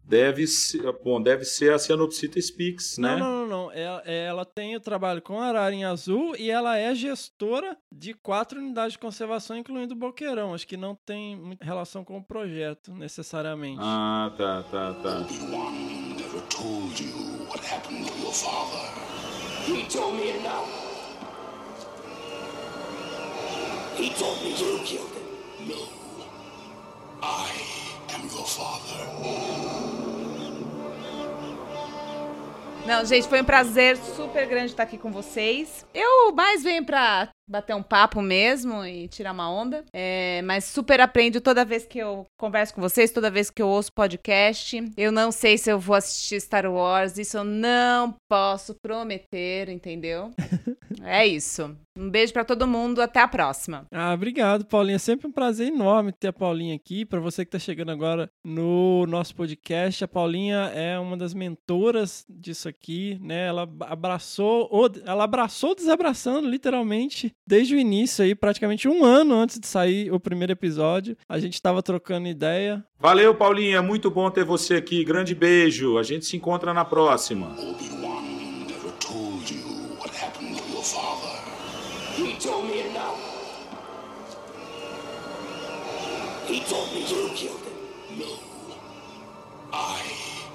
Deve 0.08 0.46
ser, 0.46 0.84
bom, 1.04 1.20
deve 1.20 1.44
ser 1.46 1.74
a 1.74 1.80
Cianopsita 1.80 2.40
spix, 2.40 2.98
né? 3.00 3.16
Não, 3.16 3.20
não, 3.20 3.48
não, 3.48 3.48
não. 3.48 3.72
Ela, 3.72 4.02
ela 4.02 4.46
tem 4.46 4.76
o 4.76 4.80
trabalho 4.80 5.22
com 5.22 5.40
a 5.40 5.48
ararinha 5.48 5.90
azul 5.90 6.36
e 6.38 6.52
ela 6.52 6.78
é 6.78 6.94
gestora 6.94 7.76
de 7.92 8.14
quatro 8.14 8.60
unidades 8.60 8.94
de 8.94 9.00
conservação, 9.00 9.58
incluindo 9.58 9.96
o 9.96 9.98
Boqueirão. 9.98 10.54
Acho 10.54 10.68
que 10.68 10.78
não 10.78 10.96
tem 10.96 11.36
muita 11.36 11.66
relação 11.66 12.04
com 12.04 12.18
o 12.18 12.24
projeto, 12.24 12.94
necessariamente. 12.94 13.80
Ah, 13.82 14.32
tá, 14.38 14.64
tá, 14.64 14.94
tá. 14.94 15.26
Told 16.66 17.00
you 17.00 17.46
what 17.46 17.60
happened 17.60 18.08
to 18.08 18.14
your 18.18 18.34
father. 18.34 18.90
He 19.66 19.84
told 19.84 20.16
me 20.16 20.34
now. 20.42 20.66
He 23.96 24.10
told 24.10 24.42
me 24.42 24.50
you 24.58 24.80
killed 24.84 25.14
him. 25.14 25.70
No. 25.70 25.88
I 27.22 27.52
am 28.16 28.22
your 28.24 28.48
father. 28.48 29.06
Não, 32.88 33.06
gente, 33.06 33.28
foi 33.28 33.42
um 33.42 33.46
prazer 33.46 33.96
super 33.98 34.48
grande 34.48 34.72
estar 34.72 34.84
aqui 34.84 34.98
com 34.98 35.12
vocês. 35.12 35.86
Eu 35.94 36.32
mais 36.34 36.64
venho 36.64 36.84
pra 36.84 37.30
bater 37.48 37.76
um 37.76 37.84
papo 37.84 38.22
mesmo 38.22 38.86
e 38.86 39.08
tirar 39.08 39.32
uma 39.32 39.50
onda. 39.50 39.84
É, 39.94 40.42
mas 40.44 40.66
super 40.66 41.00
aprendo 41.00 41.40
toda 41.40 41.66
vez 41.66 41.86
que 41.86 42.00
eu 42.00 42.26
converso 42.38 42.74
com 42.74 42.82
vocês, 42.82 43.12
toda 43.12 43.32
vez 43.32 43.50
que 43.50 43.62
eu 43.62 43.68
ouço 43.68 43.92
podcast. 43.94 44.84
Eu 44.98 45.12
não 45.12 45.32
sei 45.32 45.58
se 45.58 45.70
eu 45.72 45.80
vou 45.80 45.96
assistir 45.96 46.42
Star 46.42 46.66
Wars, 46.72 47.18
isso 47.18 47.38
eu 47.38 47.44
não 47.44 48.16
posso 48.28 48.76
prometer, 48.76 49.70
entendeu? 49.70 50.32
é 51.06 51.26
isso. 51.26 51.76
Um 51.98 52.10
beijo 52.10 52.34
pra 52.34 52.44
todo 52.44 52.68
mundo, 52.68 53.02
até 53.02 53.22
a 53.22 53.28
próxima. 53.28 53.86
Ah, 53.90 54.14
obrigado, 54.14 54.66
Paulinha. 54.66 55.00
Sempre 55.00 55.28
um 55.28 55.32
prazer 55.32 55.68
enorme 55.68 56.12
ter 56.12 56.28
a 56.28 56.34
Paulinha 56.34 56.76
aqui. 56.76 57.06
Para 57.06 57.22
você 57.22 57.46
que 57.46 57.48
está 57.48 57.60
chegando 57.60 57.90
agora 57.90 58.30
no 58.44 59.06
nosso 59.08 59.34
podcast, 59.34 60.04
a 60.04 60.08
Paulinha 60.08 60.72
é 60.76 61.00
uma 61.00 61.16
das 61.16 61.34
mentoras 61.34 62.26
disso 62.30 62.68
aqui, 62.68 63.18
né? 63.22 63.48
Ela 63.48 63.70
abraçou, 63.82 64.70
ela 65.06 65.24
abraçou 65.24 65.74
desabraçando, 65.74 66.50
literalmente, 66.50 67.32
desde 67.48 67.76
o 67.76 67.80
início 67.80 68.26
aí, 68.26 68.36
praticamente 68.36 68.90
um 68.90 69.06
ano 69.06 69.34
antes 69.34 69.58
de 69.58 69.66
sair 69.68 70.12
o 70.12 70.20
primeiro 70.20 70.52
episódio. 70.52 71.16
A 71.30 71.40
gente 71.40 71.54
estava 71.54 71.82
trocando 71.82 72.28
ideia. 72.28 72.84
Valeu, 73.00 73.34
Paulinha. 73.34 73.82
Muito 73.82 74.12
bom 74.12 74.30
ter 74.30 74.44
você 74.44 74.76
aqui. 74.76 75.04
Grande 75.06 75.34
beijo. 75.34 75.98
A 75.98 76.04
gente 76.04 76.26
se 76.26 76.36
encontra 76.36 76.74
na 76.74 76.84
próxima. 76.84 77.56
Told 82.46 82.66
me 82.70 82.84
now. 82.94 83.16
He 86.46 86.60
told 86.60 86.94
me 86.94 87.00
you 87.00 87.30
killed 87.34 87.60
him. 87.62 88.20
No. 88.20 88.38
I 89.74 90.00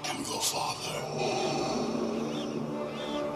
am 0.09 0.19
your 0.19 0.41
father. 0.41 1.70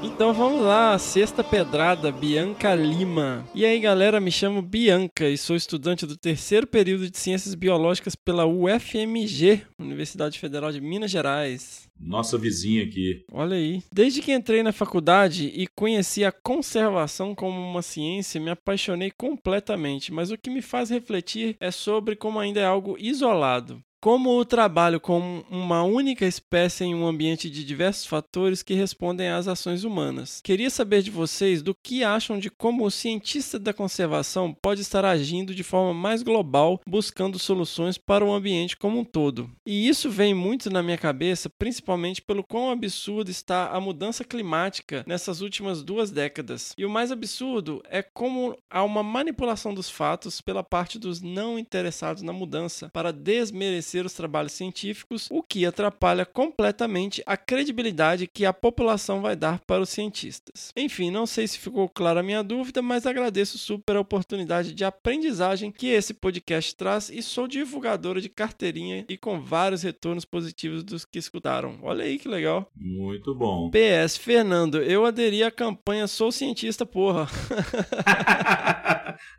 Então 0.04 0.34
vamos 0.34 0.60
lá, 0.60 0.98
sexta 0.98 1.42
pedrada, 1.42 2.12
Bianca 2.12 2.74
Lima. 2.74 3.42
E 3.54 3.64
aí 3.64 3.80
galera, 3.80 4.20
me 4.20 4.30
chamo 4.30 4.60
Bianca 4.60 5.26
e 5.26 5.38
sou 5.38 5.56
estudante 5.56 6.04
do 6.04 6.14
terceiro 6.14 6.66
período 6.66 7.08
de 7.08 7.16
Ciências 7.16 7.54
Biológicas 7.54 8.14
pela 8.14 8.44
UFMG, 8.44 9.62
Universidade 9.78 10.38
Federal 10.38 10.70
de 10.70 10.80
Minas 10.80 11.10
Gerais. 11.10 11.88
Nossa 11.98 12.36
vizinha 12.36 12.84
aqui. 12.84 13.24
Olha 13.32 13.56
aí. 13.56 13.82
Desde 13.90 14.20
que 14.20 14.32
entrei 14.32 14.62
na 14.62 14.72
faculdade 14.72 15.46
e 15.46 15.66
conheci 15.66 16.22
a 16.22 16.30
conservação 16.30 17.34
como 17.34 17.58
uma 17.58 17.80
ciência, 17.80 18.40
me 18.40 18.50
apaixonei 18.50 19.10
completamente, 19.10 20.12
mas 20.12 20.30
o 20.30 20.36
que 20.36 20.50
me 20.50 20.60
faz 20.60 20.90
refletir 20.90 21.56
é 21.58 21.70
sobre 21.70 22.14
como 22.14 22.38
ainda 22.38 22.60
é 22.60 22.66
algo 22.66 22.96
isolado. 22.98 23.82
Como 24.04 24.38
o 24.38 24.44
trabalho 24.44 25.00
com 25.00 25.42
uma 25.50 25.82
única 25.82 26.26
espécie 26.26 26.84
em 26.84 26.94
um 26.94 27.06
ambiente 27.06 27.48
de 27.48 27.64
diversos 27.64 28.04
fatores 28.04 28.62
que 28.62 28.74
respondem 28.74 29.30
às 29.30 29.48
ações 29.48 29.82
humanas. 29.82 30.42
Queria 30.44 30.68
saber 30.68 31.00
de 31.00 31.10
vocês 31.10 31.62
do 31.62 31.74
que 31.74 32.04
acham 32.04 32.38
de 32.38 32.50
como 32.50 32.84
o 32.84 32.90
cientista 32.90 33.58
da 33.58 33.72
conservação 33.72 34.52
pode 34.60 34.82
estar 34.82 35.06
agindo 35.06 35.54
de 35.54 35.62
forma 35.62 35.94
mais 35.94 36.22
global, 36.22 36.82
buscando 36.86 37.38
soluções 37.38 37.96
para 37.96 38.22
o 38.22 38.30
ambiente 38.30 38.76
como 38.76 39.00
um 39.00 39.04
todo. 39.06 39.50
E 39.64 39.88
isso 39.88 40.10
vem 40.10 40.34
muito 40.34 40.68
na 40.68 40.82
minha 40.82 40.98
cabeça, 40.98 41.48
principalmente 41.48 42.20
pelo 42.20 42.44
quão 42.44 42.68
absurdo 42.68 43.30
está 43.30 43.70
a 43.70 43.80
mudança 43.80 44.22
climática 44.22 45.02
nessas 45.06 45.40
últimas 45.40 45.82
duas 45.82 46.10
décadas. 46.10 46.74
E 46.76 46.84
o 46.84 46.90
mais 46.90 47.10
absurdo 47.10 47.82
é 47.88 48.02
como 48.02 48.54
há 48.68 48.84
uma 48.84 49.02
manipulação 49.02 49.72
dos 49.72 49.88
fatos 49.88 50.42
pela 50.42 50.62
parte 50.62 50.98
dos 50.98 51.22
não 51.22 51.58
interessados 51.58 52.22
na 52.22 52.34
mudança 52.34 52.90
para 52.92 53.10
desmerecer 53.10 53.93
os 54.00 54.12
trabalhos 54.12 54.52
científicos, 54.52 55.28
o 55.30 55.42
que 55.42 55.66
atrapalha 55.66 56.24
completamente 56.24 57.22
a 57.26 57.36
credibilidade 57.36 58.26
que 58.26 58.44
a 58.44 58.52
população 58.52 59.20
vai 59.20 59.36
dar 59.36 59.60
para 59.60 59.82
os 59.82 59.88
cientistas. 59.88 60.72
Enfim, 60.76 61.10
não 61.10 61.26
sei 61.26 61.46
se 61.46 61.58
ficou 61.58 61.88
clara 61.88 62.20
a 62.20 62.22
minha 62.22 62.42
dúvida, 62.42 62.80
mas 62.82 63.06
agradeço 63.06 63.58
super 63.58 63.96
a 63.96 64.00
oportunidade 64.00 64.72
de 64.72 64.84
aprendizagem 64.84 65.70
que 65.70 65.88
esse 65.88 66.14
podcast 66.14 66.74
traz 66.74 67.10
e 67.10 67.22
sou 67.22 67.46
divulgadora 67.46 68.20
de 68.20 68.28
carteirinha 68.28 69.04
e 69.08 69.16
com 69.16 69.40
vários 69.40 69.82
retornos 69.82 70.24
positivos 70.24 70.82
dos 70.82 71.04
que 71.04 71.18
escutaram. 71.18 71.78
Olha 71.82 72.04
aí 72.04 72.18
que 72.18 72.28
legal. 72.28 72.70
Muito 72.74 73.34
bom. 73.34 73.70
PS, 73.70 74.16
Fernando, 74.16 74.82
eu 74.82 75.04
aderi 75.04 75.42
à 75.42 75.50
campanha 75.50 76.06
Sou 76.06 76.32
Cientista, 76.32 76.86
porra. 76.86 77.28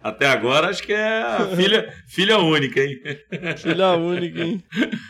Até 0.05 0.27
agora 0.27 0.69
acho 0.69 0.83
que 0.83 0.93
é 0.93 1.21
a 1.23 1.47
filha, 1.55 1.91
filha 2.07 2.37
única, 2.37 2.79
hein? 2.79 2.99
Filha 3.57 3.93
única, 3.97 4.43
hein? 4.43 4.63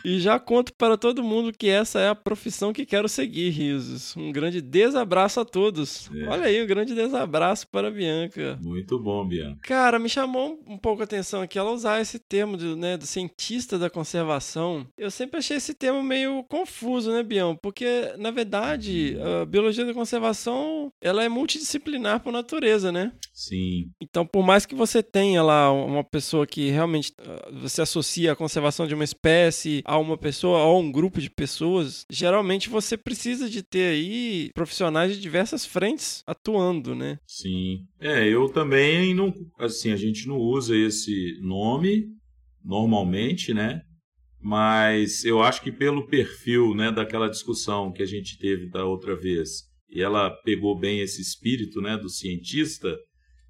E 0.06 0.20
já 0.20 0.40
conto 0.40 0.74
para 0.74 0.98
todo 0.98 1.24
mundo 1.24 1.52
que 1.52 1.68
essa 1.68 2.00
é 2.00 2.08
a 2.08 2.16
profissão 2.16 2.72
que 2.72 2.86
quero 2.86 3.10
seguir, 3.10 3.50
risos. 3.50 4.16
Um 4.16 4.32
grande 4.32 4.62
desabraço 4.62 5.42
a 5.42 5.46
todos. 5.46 6.10
É. 6.16 6.28
Olha 6.28 6.46
aí, 6.46 6.64
um 6.64 6.68
grande 6.68 6.96
desabraço 6.96 7.68
para 7.68 7.90
a 7.90 7.92
Bianca. 7.92 8.58
Muito 8.62 8.98
bom, 8.98 9.28
Bianca. 9.28 9.60
Cara, 9.64 10.00
me 10.00 10.08
chamou 10.08 10.64
um 10.66 10.78
pouco 10.78 11.02
a 11.02 11.06
atenção 11.06 11.42
aqui 11.42 11.60
ela 11.60 11.72
usar 11.72 12.00
esse 12.00 12.18
termo 12.18 12.56
do, 12.56 12.78
né, 12.78 12.96
do 12.96 13.06
cientista 13.06 13.78
da 13.78 13.90
conservação. 13.90 14.88
Eu 14.98 15.12
sempre 15.12 15.40
achei 15.40 15.58
esse 15.58 15.74
termo 15.74 16.02
meio 16.02 16.44
confuso, 16.46 17.12
né, 17.12 17.22
Bião? 17.22 17.56
Porque, 17.62 18.14
na 18.18 18.32
verdade, 18.32 19.18
a 19.42 19.46
biologia 19.46 19.86
da 19.86 19.94
conservação 19.94 20.90
ela 21.02 21.24
é 21.24 21.28
multidisciplinar 21.28 22.22
por 22.22 22.32
natureza, 22.32 22.92
né? 22.92 23.12
Sim. 23.34 23.90
Então, 24.02 24.26
por 24.26 24.44
mais 24.44 24.65
que 24.68 24.76
você 24.76 25.02
tenha 25.02 25.42
lá 25.42 25.72
uma 25.72 26.04
pessoa 26.04 26.46
que 26.46 26.70
realmente 26.70 27.12
uh, 27.20 27.60
você 27.62 27.82
associa 27.82 28.32
a 28.32 28.36
conservação 28.36 28.88
de 28.88 28.94
uma 28.94 29.04
espécie 29.04 29.82
a 29.86 29.98
uma 29.98 30.18
pessoa 30.18 30.64
ou 30.64 30.82
um 30.82 30.92
grupo 30.92 31.20
de 31.22 31.30
pessoas, 31.30 32.06
geralmente 32.10 32.70
você 32.70 32.98
precisa 32.98 33.50
de 33.50 33.64
ter 33.64 33.94
aí 33.94 34.50
profissionais 34.54 35.14
de 35.14 35.22
diversas 35.22 35.66
frentes 35.66 36.24
atuando, 36.26 36.96
né? 36.96 37.20
Sim. 37.28 37.86
É, 38.00 38.28
eu 38.28 38.50
também 38.50 39.14
não, 39.14 39.34
assim, 39.60 39.92
a 39.92 39.98
gente 39.98 40.28
não 40.28 40.38
usa 40.38 40.76
esse 40.76 41.38
nome 41.42 42.08
normalmente, 42.64 43.54
né? 43.54 43.82
Mas 44.42 45.26
eu 45.26 45.42
acho 45.42 45.62
que 45.62 45.72
pelo 45.72 46.06
perfil, 46.08 46.76
né, 46.76 46.92
daquela 46.92 47.30
discussão 47.30 47.92
que 47.92 48.04
a 48.04 48.06
gente 48.06 48.38
teve 48.38 48.70
da 48.70 48.86
outra 48.86 49.16
vez, 49.16 49.64
e 49.90 50.02
ela 50.02 50.30
pegou 50.30 50.78
bem 50.78 51.00
esse 51.00 51.22
espírito, 51.22 51.82
né, 51.82 51.98
do 51.98 52.10
cientista, 52.10 52.96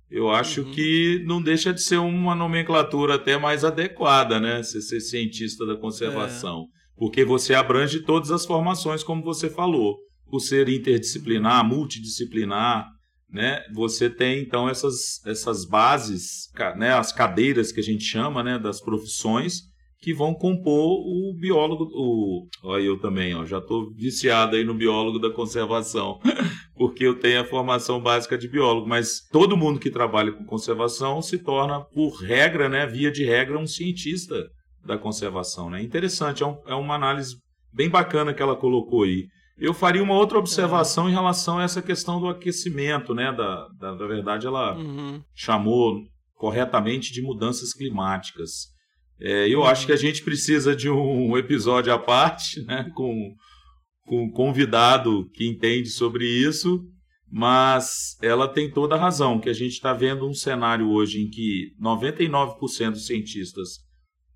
eu 0.09 0.29
acho 0.29 0.61
uhum. 0.61 0.71
que 0.71 1.23
não 1.25 1.41
deixa 1.41 1.73
de 1.73 1.81
ser 1.81 1.97
uma 1.97 2.35
nomenclatura 2.35 3.15
até 3.15 3.37
mais 3.37 3.63
adequada, 3.63 4.39
né? 4.39 4.61
Você 4.61 4.81
ser 4.81 4.99
cientista 4.99 5.65
da 5.65 5.75
conservação. 5.75 6.61
É. 6.61 6.75
Porque 6.97 7.25
você 7.25 7.53
abrange 7.53 8.01
todas 8.01 8.31
as 8.31 8.45
formações, 8.45 9.03
como 9.03 9.23
você 9.23 9.49
falou. 9.49 9.97
Por 10.29 10.39
ser 10.39 10.69
interdisciplinar, 10.69 11.65
multidisciplinar, 11.65 12.87
né? 13.29 13.61
Você 13.73 14.09
tem, 14.09 14.41
então, 14.41 14.69
essas, 14.69 15.23
essas 15.25 15.65
bases, 15.65 16.49
né? 16.77 16.93
as 16.93 17.11
cadeiras 17.11 17.71
que 17.71 17.79
a 17.79 17.83
gente 17.83 18.03
chama, 18.03 18.43
né? 18.43 18.57
Das 18.57 18.79
profissões, 18.79 19.63
que 19.99 20.13
vão 20.13 20.33
compor 20.33 20.99
o 20.99 21.35
biólogo. 21.37 21.85
O, 21.91 22.47
olha, 22.63 22.83
eu 22.83 22.99
também, 22.99 23.33
ó, 23.35 23.43
já 23.43 23.57
estou 23.57 23.91
viciado 23.93 24.55
aí 24.55 24.63
no 24.63 24.73
biólogo 24.73 25.19
da 25.19 25.31
conservação, 25.31 26.19
porque 26.75 27.05
eu 27.05 27.17
tenho 27.17 27.41
a 27.41 27.45
formação 27.45 28.01
básica 28.01 28.37
de 28.37 28.47
biólogo, 28.47 28.87
mas 28.87 29.21
todo 29.31 29.57
mundo 29.57 29.79
que 29.79 29.89
trabalha 29.89 30.31
com 30.31 30.45
conservação 30.45 31.21
se 31.21 31.37
torna, 31.37 31.81
por 31.81 32.15
regra, 32.21 32.67
né, 32.67 32.85
via 32.85 33.11
de 33.11 33.23
regra, 33.23 33.57
um 33.57 33.67
cientista 33.67 34.35
da 34.85 34.97
conservação. 34.97 35.69
Né? 35.69 35.81
Interessante, 35.81 36.43
é, 36.43 36.45
um, 36.45 36.57
é 36.67 36.75
uma 36.75 36.95
análise 36.95 37.35
bem 37.73 37.89
bacana 37.89 38.33
que 38.33 38.41
ela 38.41 38.55
colocou 38.55 39.03
aí. 39.03 39.27
Eu 39.57 39.73
faria 39.73 40.03
uma 40.03 40.15
outra 40.15 40.37
observação 40.37 41.09
em 41.09 41.13
relação 41.13 41.59
a 41.59 41.63
essa 41.63 41.81
questão 41.81 42.19
do 42.19 42.27
aquecimento, 42.27 43.13
né? 43.13 43.31
Da, 43.31 43.67
da, 43.79 43.95
da 43.95 44.05
verdade, 44.05 44.45
ela 44.45 44.75
uhum. 44.75 45.23
chamou 45.33 46.01
corretamente 46.35 47.13
de 47.13 47.21
mudanças 47.21 47.73
climáticas. 47.73 48.75
É, 49.19 49.47
eu 49.47 49.63
acho 49.63 49.85
que 49.85 49.93
a 49.93 49.97
gente 49.97 50.23
precisa 50.23 50.75
de 50.75 50.89
um 50.89 51.37
episódio 51.37 51.93
à 51.93 51.97
parte, 51.97 52.61
né, 52.65 52.91
com, 52.93 53.33
com 54.05 54.23
um 54.23 54.31
convidado 54.31 55.29
que 55.33 55.47
entende 55.47 55.89
sobre 55.89 56.25
isso, 56.25 56.85
mas 57.29 58.17
ela 58.21 58.47
tem 58.47 58.71
toda 58.71 58.95
a 58.95 58.99
razão, 58.99 59.39
que 59.39 59.49
a 59.49 59.53
gente 59.53 59.73
está 59.73 59.93
vendo 59.93 60.27
um 60.27 60.33
cenário 60.33 60.89
hoje 60.89 61.21
em 61.21 61.29
que 61.29 61.73
99% 61.81 62.91
dos 62.91 63.05
cientistas 63.07 63.79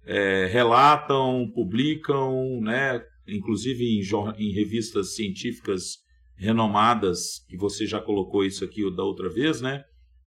é, 0.05 0.47
relatam, 0.47 1.49
publicam, 1.53 2.59
né, 2.61 3.01
inclusive 3.27 3.83
em, 3.85 4.01
em 4.37 4.51
revistas 4.51 5.15
científicas 5.15 5.97
renomadas, 6.35 7.45
que 7.47 7.57
você 7.57 7.85
já 7.85 8.01
colocou 8.01 8.43
isso 8.43 8.65
aqui 8.65 8.81
da 8.95 9.03
outra 9.03 9.29
vez, 9.29 9.61
né, 9.61 9.83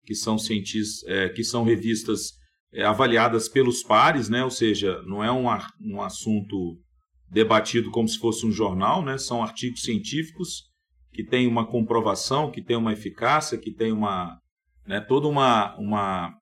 que 0.05 0.15
são 0.15 0.37
cientistas, 0.39 1.09
é, 1.09 1.29
que 1.29 1.43
são 1.43 1.65
revistas 1.65 2.41
é, 2.73 2.85
avaliadas 2.85 3.49
pelos 3.49 3.83
pares, 3.83 4.29
né? 4.29 4.45
ou 4.45 4.51
seja, 4.51 5.03
não 5.03 5.23
é 5.23 5.31
um, 5.31 5.47
um 5.81 6.01
assunto 6.01 6.79
debatido 7.31 7.91
como 7.91 8.09
se 8.09 8.19
fosse 8.19 8.45
um 8.45 8.51
jornal, 8.51 9.05
né? 9.05 9.17
são 9.17 9.43
artigos 9.43 9.83
científicos 9.83 10.71
que 11.13 11.25
têm 11.25 11.47
uma 11.47 11.67
comprovação, 11.67 12.51
que 12.51 12.63
têm 12.63 12.77
uma 12.77 12.93
eficácia, 12.93 13.59
que 13.59 13.73
têm 13.73 13.93
uma, 13.93 14.39
né, 14.87 15.01
toda 15.01 15.29
uma, 15.29 15.77
uma 15.77 16.35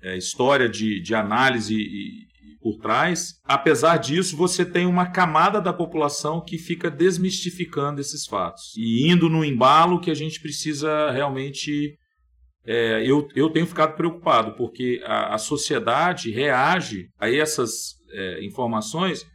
é, 0.00 0.16
história 0.16 0.68
de, 0.68 1.00
de 1.00 1.14
análise 1.14 1.74
e, 1.74 1.78
e 1.78 2.58
por 2.60 2.78
trás. 2.78 3.34
Apesar 3.44 3.96
disso, 3.96 4.36
você 4.36 4.64
tem 4.64 4.86
uma 4.86 5.06
camada 5.06 5.60
da 5.60 5.72
população 5.72 6.40
que 6.40 6.56
fica 6.56 6.90
desmistificando 6.90 8.00
esses 8.00 8.26
fatos 8.26 8.72
e 8.76 9.10
indo 9.10 9.28
no 9.28 9.44
embalo 9.44 10.00
que 10.00 10.10
a 10.10 10.14
gente 10.14 10.40
precisa 10.40 11.10
realmente 11.10 11.96
é, 12.64 13.02
eu, 13.04 13.26
eu 13.34 13.50
tenho 13.50 13.66
ficado 13.66 13.96
preocupado, 13.96 14.54
porque 14.56 15.02
a, 15.04 15.34
a 15.34 15.38
sociedade 15.38 16.30
reage 16.30 17.08
a 17.18 17.28
essas 17.28 17.96
é, 18.12 18.44
informações 18.44 19.26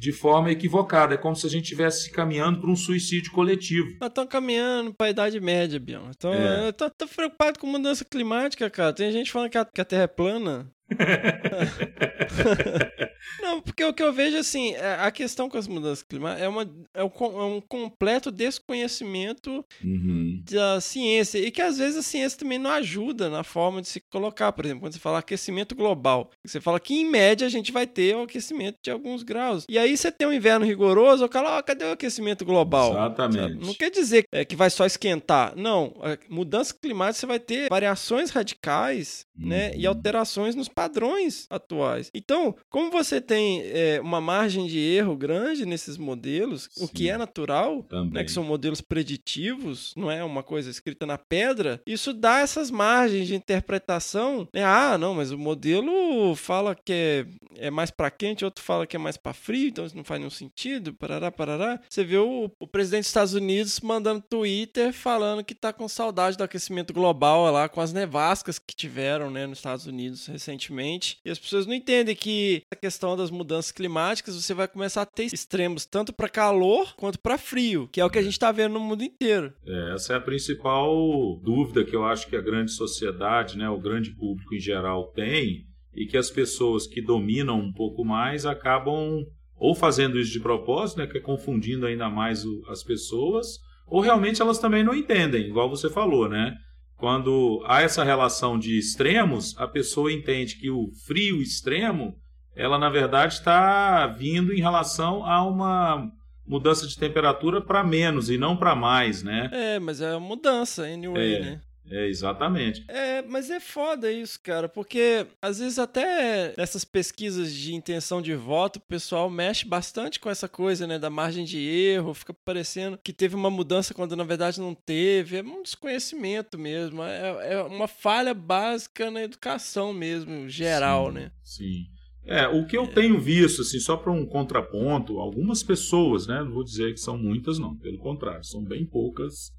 de 0.00 0.12
forma 0.12 0.50
equivocada. 0.50 1.14
É 1.14 1.18
como 1.18 1.36
se 1.36 1.46
a 1.46 1.50
gente 1.50 1.64
estivesse 1.64 2.10
caminhando 2.10 2.58
para 2.58 2.70
um 2.70 2.76
suicídio 2.76 3.30
coletivo. 3.32 3.98
Estão 4.02 4.26
caminhando 4.26 4.94
para 4.94 5.08
a 5.08 5.10
Idade 5.10 5.38
Média, 5.38 5.78
Bion. 5.78 6.06
Então, 6.08 6.32
é. 6.32 6.68
Eu 6.68 6.72
tô, 6.72 6.88
tô, 6.88 7.06
preocupado 7.06 7.58
com 7.58 7.66
mudança 7.66 8.02
climática, 8.02 8.70
cara. 8.70 8.94
Tem 8.94 9.12
gente 9.12 9.30
falando 9.30 9.50
que 9.50 9.58
a, 9.58 9.64
que 9.66 9.80
a 9.80 9.84
Terra 9.84 10.04
é 10.04 10.06
plana. 10.06 10.72
Não, 13.40 13.60
porque 13.60 13.84
o 13.84 13.92
que 13.92 14.02
eu 14.02 14.12
vejo 14.12 14.36
assim, 14.36 14.74
é, 14.74 14.96
a 15.00 15.10
questão 15.10 15.48
com 15.48 15.58
as 15.58 15.68
mudanças 15.68 16.02
climáticas 16.02 16.44
é, 16.44 16.48
uma, 16.48 16.62
é, 16.94 17.04
um, 17.04 17.10
é 17.18 17.44
um 17.44 17.60
completo 17.60 18.30
desconhecimento 18.30 19.64
uhum. 19.84 20.42
da 20.50 20.80
ciência. 20.80 21.38
E 21.38 21.50
que 21.50 21.62
às 21.62 21.78
vezes 21.78 21.98
a 21.98 22.02
ciência 22.02 22.38
também 22.38 22.58
não 22.58 22.70
ajuda 22.70 23.28
na 23.28 23.42
forma 23.42 23.82
de 23.82 23.88
se 23.88 24.00
colocar. 24.00 24.52
Por 24.52 24.64
exemplo, 24.64 24.82
quando 24.82 24.94
você 24.94 24.98
fala 24.98 25.18
aquecimento 25.18 25.74
global, 25.74 26.30
você 26.44 26.60
fala 26.60 26.80
que 26.80 26.94
em 26.94 27.04
média 27.04 27.46
a 27.46 27.50
gente 27.50 27.72
vai 27.72 27.86
ter 27.86 28.16
um 28.16 28.22
aquecimento 28.22 28.78
de 28.82 28.90
alguns 28.90 29.22
graus. 29.22 29.64
E 29.68 29.78
aí 29.78 29.96
você 29.96 30.10
tem 30.10 30.26
um 30.26 30.32
inverno 30.32 30.64
rigoroso, 30.64 31.24
o 31.24 31.28
cara, 31.28 31.58
oh, 31.58 31.62
cadê 31.62 31.84
o 31.84 31.92
aquecimento 31.92 32.44
global? 32.44 32.92
Exatamente. 32.92 33.54
Sabe? 33.54 33.66
Não 33.66 33.74
quer 33.74 33.90
dizer 33.90 34.24
é, 34.32 34.44
que 34.44 34.56
vai 34.56 34.70
só 34.70 34.86
esquentar. 34.86 35.54
Não, 35.56 35.94
mudança 36.28 36.74
climática 36.74 37.20
você 37.20 37.26
vai 37.26 37.38
ter 37.38 37.68
variações 37.68 38.30
radicais 38.30 39.26
uhum. 39.38 39.48
né, 39.48 39.72
e 39.76 39.86
uhum. 39.86 39.88
alterações 39.88 40.54
nos 40.54 40.68
padrões 40.80 41.46
atuais. 41.50 42.10
Então, 42.14 42.56
como 42.70 42.90
você 42.90 43.20
tem 43.20 43.60
é, 43.66 44.00
uma 44.00 44.18
margem 44.18 44.66
de 44.66 44.78
erro 44.78 45.14
grande 45.14 45.66
nesses 45.66 45.98
modelos, 45.98 46.70
Sim. 46.72 46.84
o 46.84 46.88
que 46.88 47.10
é 47.10 47.18
natural, 47.18 47.84
né, 48.10 48.24
que 48.24 48.32
são 48.32 48.42
modelos 48.42 48.80
preditivos, 48.80 49.92
não 49.94 50.10
é 50.10 50.24
uma 50.24 50.42
coisa 50.42 50.70
escrita 50.70 51.04
na 51.04 51.18
pedra, 51.18 51.82
isso 51.86 52.14
dá 52.14 52.38
essas 52.38 52.70
margens 52.70 53.28
de 53.28 53.34
interpretação. 53.34 54.48
Né? 54.54 54.64
Ah, 54.64 54.96
não, 54.96 55.12
mas 55.12 55.30
o 55.30 55.36
modelo 55.36 56.34
fala 56.34 56.74
que 56.74 56.92
é, 56.94 57.26
é 57.66 57.70
mais 57.70 57.90
para 57.90 58.10
quente, 58.10 58.42
outro 58.42 58.64
fala 58.64 58.86
que 58.86 58.96
é 58.96 58.98
mais 58.98 59.18
para 59.18 59.34
frio, 59.34 59.68
então 59.68 59.84
isso 59.84 59.94
não 59.94 60.02
faz 60.04 60.18
nenhum 60.18 60.30
sentido, 60.30 60.94
parará, 60.94 61.30
parará. 61.30 61.78
Você 61.90 62.02
vê 62.02 62.16
o, 62.16 62.50
o 62.58 62.66
presidente 62.66 63.02
dos 63.02 63.08
Estados 63.08 63.34
Unidos 63.34 63.80
mandando 63.80 64.22
Twitter 64.22 64.94
falando 64.94 65.44
que 65.44 65.54
tá 65.54 65.74
com 65.74 65.86
saudade 65.86 66.38
do 66.38 66.44
aquecimento 66.44 66.94
global 66.94 67.52
lá, 67.52 67.68
com 67.68 67.82
as 67.82 67.92
nevascas 67.92 68.58
que 68.58 68.74
tiveram 68.74 69.30
né, 69.30 69.46
nos 69.46 69.58
Estados 69.58 69.84
Unidos 69.84 70.26
recentemente 70.26 70.69
recentemente, 70.70 71.18
e 71.24 71.30
as 71.30 71.38
pessoas 71.38 71.66
não 71.66 71.74
entendem 71.74 72.14
que 72.14 72.62
a 72.70 72.76
questão 72.76 73.16
das 73.16 73.30
mudanças 73.30 73.72
climáticas, 73.72 74.34
você 74.34 74.54
vai 74.54 74.68
começar 74.68 75.02
a 75.02 75.06
ter 75.06 75.24
extremos 75.24 75.84
tanto 75.84 76.12
para 76.12 76.28
calor 76.28 76.94
quanto 76.96 77.18
para 77.18 77.36
frio, 77.36 77.88
que 77.92 78.00
é 78.00 78.04
o 78.04 78.10
que 78.10 78.18
a 78.18 78.22
gente 78.22 78.32
está 78.32 78.52
vendo 78.52 78.74
no 78.74 78.80
mundo 78.80 79.02
inteiro. 79.02 79.52
É, 79.66 79.94
essa 79.94 80.14
é 80.14 80.16
a 80.16 80.20
principal 80.20 80.94
dúvida 81.42 81.84
que 81.84 81.94
eu 81.94 82.04
acho 82.04 82.28
que 82.28 82.36
a 82.36 82.40
grande 82.40 82.70
sociedade, 82.70 83.58
né, 83.58 83.68
o 83.68 83.80
grande 83.80 84.10
público 84.10 84.54
em 84.54 84.60
geral 84.60 85.08
tem, 85.08 85.66
e 85.94 86.06
que 86.06 86.16
as 86.16 86.30
pessoas 86.30 86.86
que 86.86 87.02
dominam 87.02 87.58
um 87.58 87.72
pouco 87.72 88.04
mais 88.04 88.46
acabam 88.46 89.26
ou 89.56 89.74
fazendo 89.74 90.18
isso 90.18 90.32
de 90.32 90.40
propósito, 90.40 90.98
né, 90.98 91.06
que 91.06 91.18
é 91.18 91.20
confundindo 91.20 91.84
ainda 91.84 92.08
mais 92.08 92.44
o, 92.44 92.62
as 92.68 92.82
pessoas, 92.82 93.58
ou 93.86 94.00
realmente 94.00 94.40
elas 94.40 94.58
também 94.58 94.84
não 94.84 94.94
entendem, 94.94 95.48
igual 95.48 95.68
você 95.68 95.90
falou, 95.90 96.28
né? 96.28 96.54
Quando 97.00 97.64
há 97.66 97.80
essa 97.80 98.04
relação 98.04 98.58
de 98.58 98.78
extremos, 98.78 99.56
a 99.56 99.66
pessoa 99.66 100.12
entende 100.12 100.56
que 100.56 100.70
o 100.70 100.90
frio 101.06 101.40
extremo, 101.40 102.14
ela 102.54 102.78
na 102.78 102.90
verdade 102.90 103.32
está 103.32 104.06
vindo 104.06 104.52
em 104.52 104.60
relação 104.60 105.24
a 105.24 105.42
uma 105.42 106.12
mudança 106.46 106.86
de 106.86 106.98
temperatura 106.98 107.62
para 107.62 107.82
menos 107.82 108.28
e 108.28 108.36
não 108.36 108.54
para 108.54 108.74
mais, 108.74 109.22
né? 109.22 109.48
É, 109.50 109.78
mas 109.78 110.02
é 110.02 110.14
uma 110.14 110.28
mudança, 110.28 110.84
anyway, 110.84 111.36
é. 111.36 111.40
né? 111.40 111.60
É, 111.90 112.06
exatamente. 112.06 112.84
É, 112.88 113.20
mas 113.22 113.50
é 113.50 113.58
foda 113.58 114.10
isso, 114.10 114.40
cara, 114.40 114.68
porque 114.68 115.26
às 115.42 115.58
vezes 115.58 115.78
até 115.78 116.54
nessas 116.56 116.84
pesquisas 116.84 117.52
de 117.52 117.74
intenção 117.74 118.22
de 118.22 118.34
voto, 118.34 118.76
o 118.76 118.80
pessoal 118.80 119.28
mexe 119.28 119.66
bastante 119.66 120.20
com 120.20 120.30
essa 120.30 120.48
coisa, 120.48 120.86
né, 120.86 120.98
da 120.98 121.10
margem 121.10 121.44
de 121.44 121.58
erro, 121.58 122.14
fica 122.14 122.32
parecendo 122.32 122.98
que 123.02 123.12
teve 123.12 123.34
uma 123.34 123.50
mudança 123.50 123.92
quando 123.92 124.14
na 124.14 124.24
verdade 124.24 124.60
não 124.60 124.74
teve, 124.74 125.38
é 125.38 125.42
um 125.42 125.62
desconhecimento 125.62 126.56
mesmo, 126.56 127.02
é, 127.02 127.54
é 127.54 127.62
uma 127.62 127.88
falha 127.88 128.32
básica 128.32 129.10
na 129.10 129.22
educação 129.22 129.92
mesmo, 129.92 130.48
geral, 130.48 131.08
sim, 131.08 131.12
né? 131.12 131.32
Sim. 131.42 131.86
É, 132.22 132.46
o 132.46 132.66
que 132.66 132.76
eu 132.76 132.86
tenho 132.86 133.18
visto, 133.18 133.62
assim, 133.62 133.80
só 133.80 133.96
para 133.96 134.12
um 134.12 134.24
contraponto, 134.24 135.18
algumas 135.18 135.62
pessoas, 135.64 136.26
né, 136.28 136.40
não 136.44 136.52
vou 136.52 136.62
dizer 136.62 136.92
que 136.92 137.00
são 137.00 137.18
muitas, 137.18 137.58
não, 137.58 137.76
pelo 137.76 137.98
contrário, 137.98 138.44
são 138.44 138.62
bem 138.62 138.86
poucas 138.86 139.50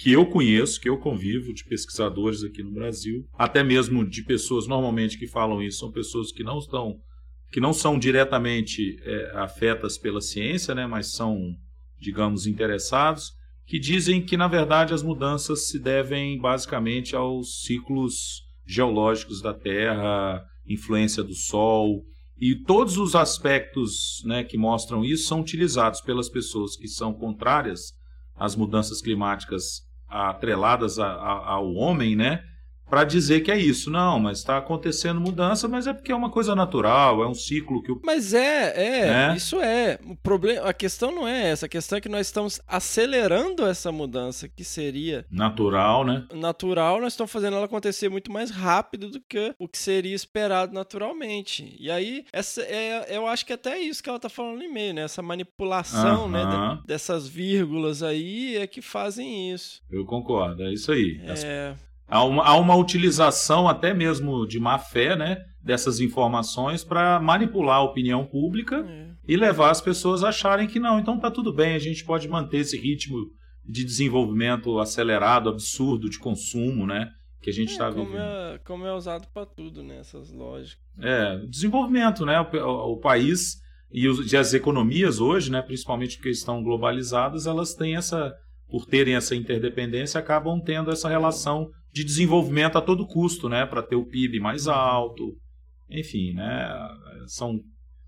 que 0.00 0.12
eu 0.12 0.24
conheço, 0.24 0.80
que 0.80 0.88
eu 0.88 0.96
convivo, 0.96 1.52
de 1.52 1.62
pesquisadores 1.62 2.42
aqui 2.42 2.62
no 2.62 2.72
Brasil, 2.72 3.28
até 3.34 3.62
mesmo 3.62 4.02
de 4.02 4.24
pessoas 4.24 4.66
normalmente 4.66 5.18
que 5.18 5.26
falam 5.26 5.62
isso, 5.62 5.80
são 5.80 5.92
pessoas 5.92 6.32
que 6.32 6.42
não 6.42 6.56
estão, 6.56 6.96
que 7.52 7.60
não 7.60 7.74
são 7.74 7.98
diretamente 7.98 8.96
é, 9.02 9.32
afetas 9.34 9.98
pela 9.98 10.22
ciência, 10.22 10.74
né, 10.74 10.86
mas 10.86 11.12
são, 11.12 11.54
digamos, 12.00 12.46
interessados, 12.46 13.32
que 13.66 13.78
dizem 13.78 14.24
que 14.24 14.38
na 14.38 14.48
verdade 14.48 14.94
as 14.94 15.02
mudanças 15.02 15.68
se 15.68 15.78
devem 15.78 16.40
basicamente 16.40 17.14
aos 17.14 17.60
ciclos 17.62 18.40
geológicos 18.66 19.42
da 19.42 19.52
Terra, 19.52 20.42
influência 20.66 21.22
do 21.22 21.34
Sol. 21.34 22.02
E 22.38 22.54
todos 22.64 22.96
os 22.96 23.14
aspectos 23.14 24.22
né, 24.24 24.44
que 24.44 24.56
mostram 24.56 25.04
isso 25.04 25.28
são 25.28 25.42
utilizados 25.42 26.00
pelas 26.00 26.30
pessoas 26.30 26.74
que 26.74 26.88
são 26.88 27.12
contrárias 27.12 27.92
às 28.34 28.56
mudanças 28.56 29.02
climáticas 29.02 29.89
atreladas 30.10 30.98
a, 30.98 31.06
a, 31.06 31.52
ao 31.52 31.72
homem, 31.74 32.16
né? 32.16 32.44
Para 32.90 33.04
dizer 33.04 33.40
que 33.40 33.50
é 33.52 33.58
isso. 33.58 33.90
Não, 33.90 34.18
mas 34.18 34.38
está 34.38 34.58
acontecendo 34.58 35.20
mudança, 35.20 35.68
mas 35.68 35.86
é 35.86 35.92
porque 35.94 36.10
é 36.10 36.14
uma 36.14 36.28
coisa 36.28 36.54
natural, 36.56 37.22
é 37.22 37.28
um 37.28 37.34
ciclo 37.34 37.82
que 37.82 37.92
o. 37.92 38.00
Mas 38.04 38.34
é, 38.34 38.72
é, 38.76 39.30
é, 39.30 39.36
isso 39.36 39.60
é. 39.60 39.98
O 40.04 40.16
problema, 40.16 40.68
a 40.68 40.74
questão 40.74 41.12
não 41.12 41.26
é 41.26 41.50
essa, 41.50 41.66
a 41.66 41.68
questão 41.68 41.98
é 41.98 42.00
que 42.00 42.08
nós 42.08 42.26
estamos 42.26 42.60
acelerando 42.66 43.64
essa 43.64 43.92
mudança 43.92 44.48
que 44.48 44.64
seria 44.64 45.24
natural, 45.30 46.04
né? 46.04 46.26
Natural, 46.34 47.00
nós 47.00 47.12
estamos 47.12 47.30
fazendo 47.30 47.56
ela 47.56 47.66
acontecer 47.66 48.08
muito 48.08 48.32
mais 48.32 48.50
rápido 48.50 49.08
do 49.08 49.20
que 49.20 49.54
o 49.58 49.68
que 49.68 49.78
seria 49.78 50.14
esperado 50.14 50.74
naturalmente. 50.74 51.76
E 51.78 51.90
aí, 51.90 52.24
essa 52.32 52.62
é, 52.62 53.16
eu 53.16 53.26
acho 53.28 53.46
que 53.46 53.52
até 53.52 53.78
isso 53.78 54.02
que 54.02 54.08
ela 54.08 54.16
está 54.16 54.28
falando 54.28 54.58
no 54.58 54.64
e-mail, 54.64 54.94
né? 54.94 55.02
Essa 55.02 55.22
manipulação, 55.22 56.24
uh 56.24 56.28
-huh. 56.28 56.30
né, 56.30 56.76
de, 56.80 56.86
dessas 56.88 57.28
vírgulas 57.28 58.02
aí 58.02 58.56
é 58.56 58.66
que 58.66 58.82
fazem 58.82 59.52
isso. 59.52 59.80
Eu 59.88 60.04
concordo, 60.04 60.64
é 60.64 60.72
isso 60.72 60.90
aí. 60.90 61.20
É. 61.44 61.89
Há 62.10 62.24
uma, 62.24 62.42
há 62.42 62.56
uma 62.56 62.74
utilização 62.74 63.68
até 63.68 63.94
mesmo 63.94 64.44
de 64.46 64.58
má 64.58 64.78
fé, 64.78 65.14
né? 65.14 65.44
Dessas 65.62 66.00
informações 66.00 66.82
para 66.82 67.20
manipular 67.20 67.76
a 67.76 67.84
opinião 67.84 68.26
pública 68.26 68.84
é. 68.84 69.10
e 69.28 69.36
levar 69.36 69.70
as 69.70 69.80
pessoas 69.80 70.24
a 70.24 70.30
acharem 70.30 70.66
que 70.66 70.80
não, 70.80 70.98
então 70.98 71.18
tá 71.18 71.30
tudo 71.30 71.52
bem, 71.52 71.74
a 71.74 71.78
gente 71.78 72.04
pode 72.04 72.26
manter 72.26 72.58
esse 72.58 72.76
ritmo 72.78 73.16
de 73.64 73.84
desenvolvimento 73.84 74.78
acelerado, 74.80 75.48
absurdo 75.48 76.10
de 76.10 76.18
consumo, 76.18 76.86
né? 76.86 77.10
Que 77.40 77.50
a 77.50 77.52
gente 77.52 77.70
está 77.70 77.86
é, 77.86 77.90
vivendo. 77.90 78.16
É, 78.16 78.58
como 78.64 78.84
é 78.84 78.92
usado 78.92 79.28
para 79.32 79.46
tudo, 79.46 79.82
né? 79.82 79.98
Essas 79.98 80.32
lógicas. 80.32 80.82
É, 80.98 81.38
desenvolvimento, 81.46 82.26
né? 82.26 82.40
O, 82.40 82.56
o, 82.56 82.92
o 82.94 82.96
país 82.98 83.56
e, 83.92 84.08
os, 84.08 84.32
e 84.32 84.36
as 84.36 84.52
economias 84.52 85.20
hoje, 85.20 85.50
né? 85.50 85.62
Principalmente 85.62 86.16
porque 86.16 86.30
estão 86.30 86.62
globalizadas, 86.62 87.46
elas 87.46 87.74
têm 87.74 87.96
essa, 87.96 88.34
por 88.68 88.84
terem 88.84 89.14
essa 89.14 89.36
interdependência, 89.36 90.18
acabam 90.18 90.60
tendo 90.60 90.90
essa 90.90 91.08
relação 91.08 91.70
de 91.92 92.04
desenvolvimento 92.04 92.78
a 92.78 92.82
todo 92.82 93.06
custo, 93.06 93.48
né, 93.48 93.66
para 93.66 93.82
ter 93.82 93.96
o 93.96 94.06
PIB 94.06 94.40
mais 94.40 94.68
alto. 94.68 95.36
Enfim, 95.88 96.32
né, 96.34 96.68
são, 97.26 97.60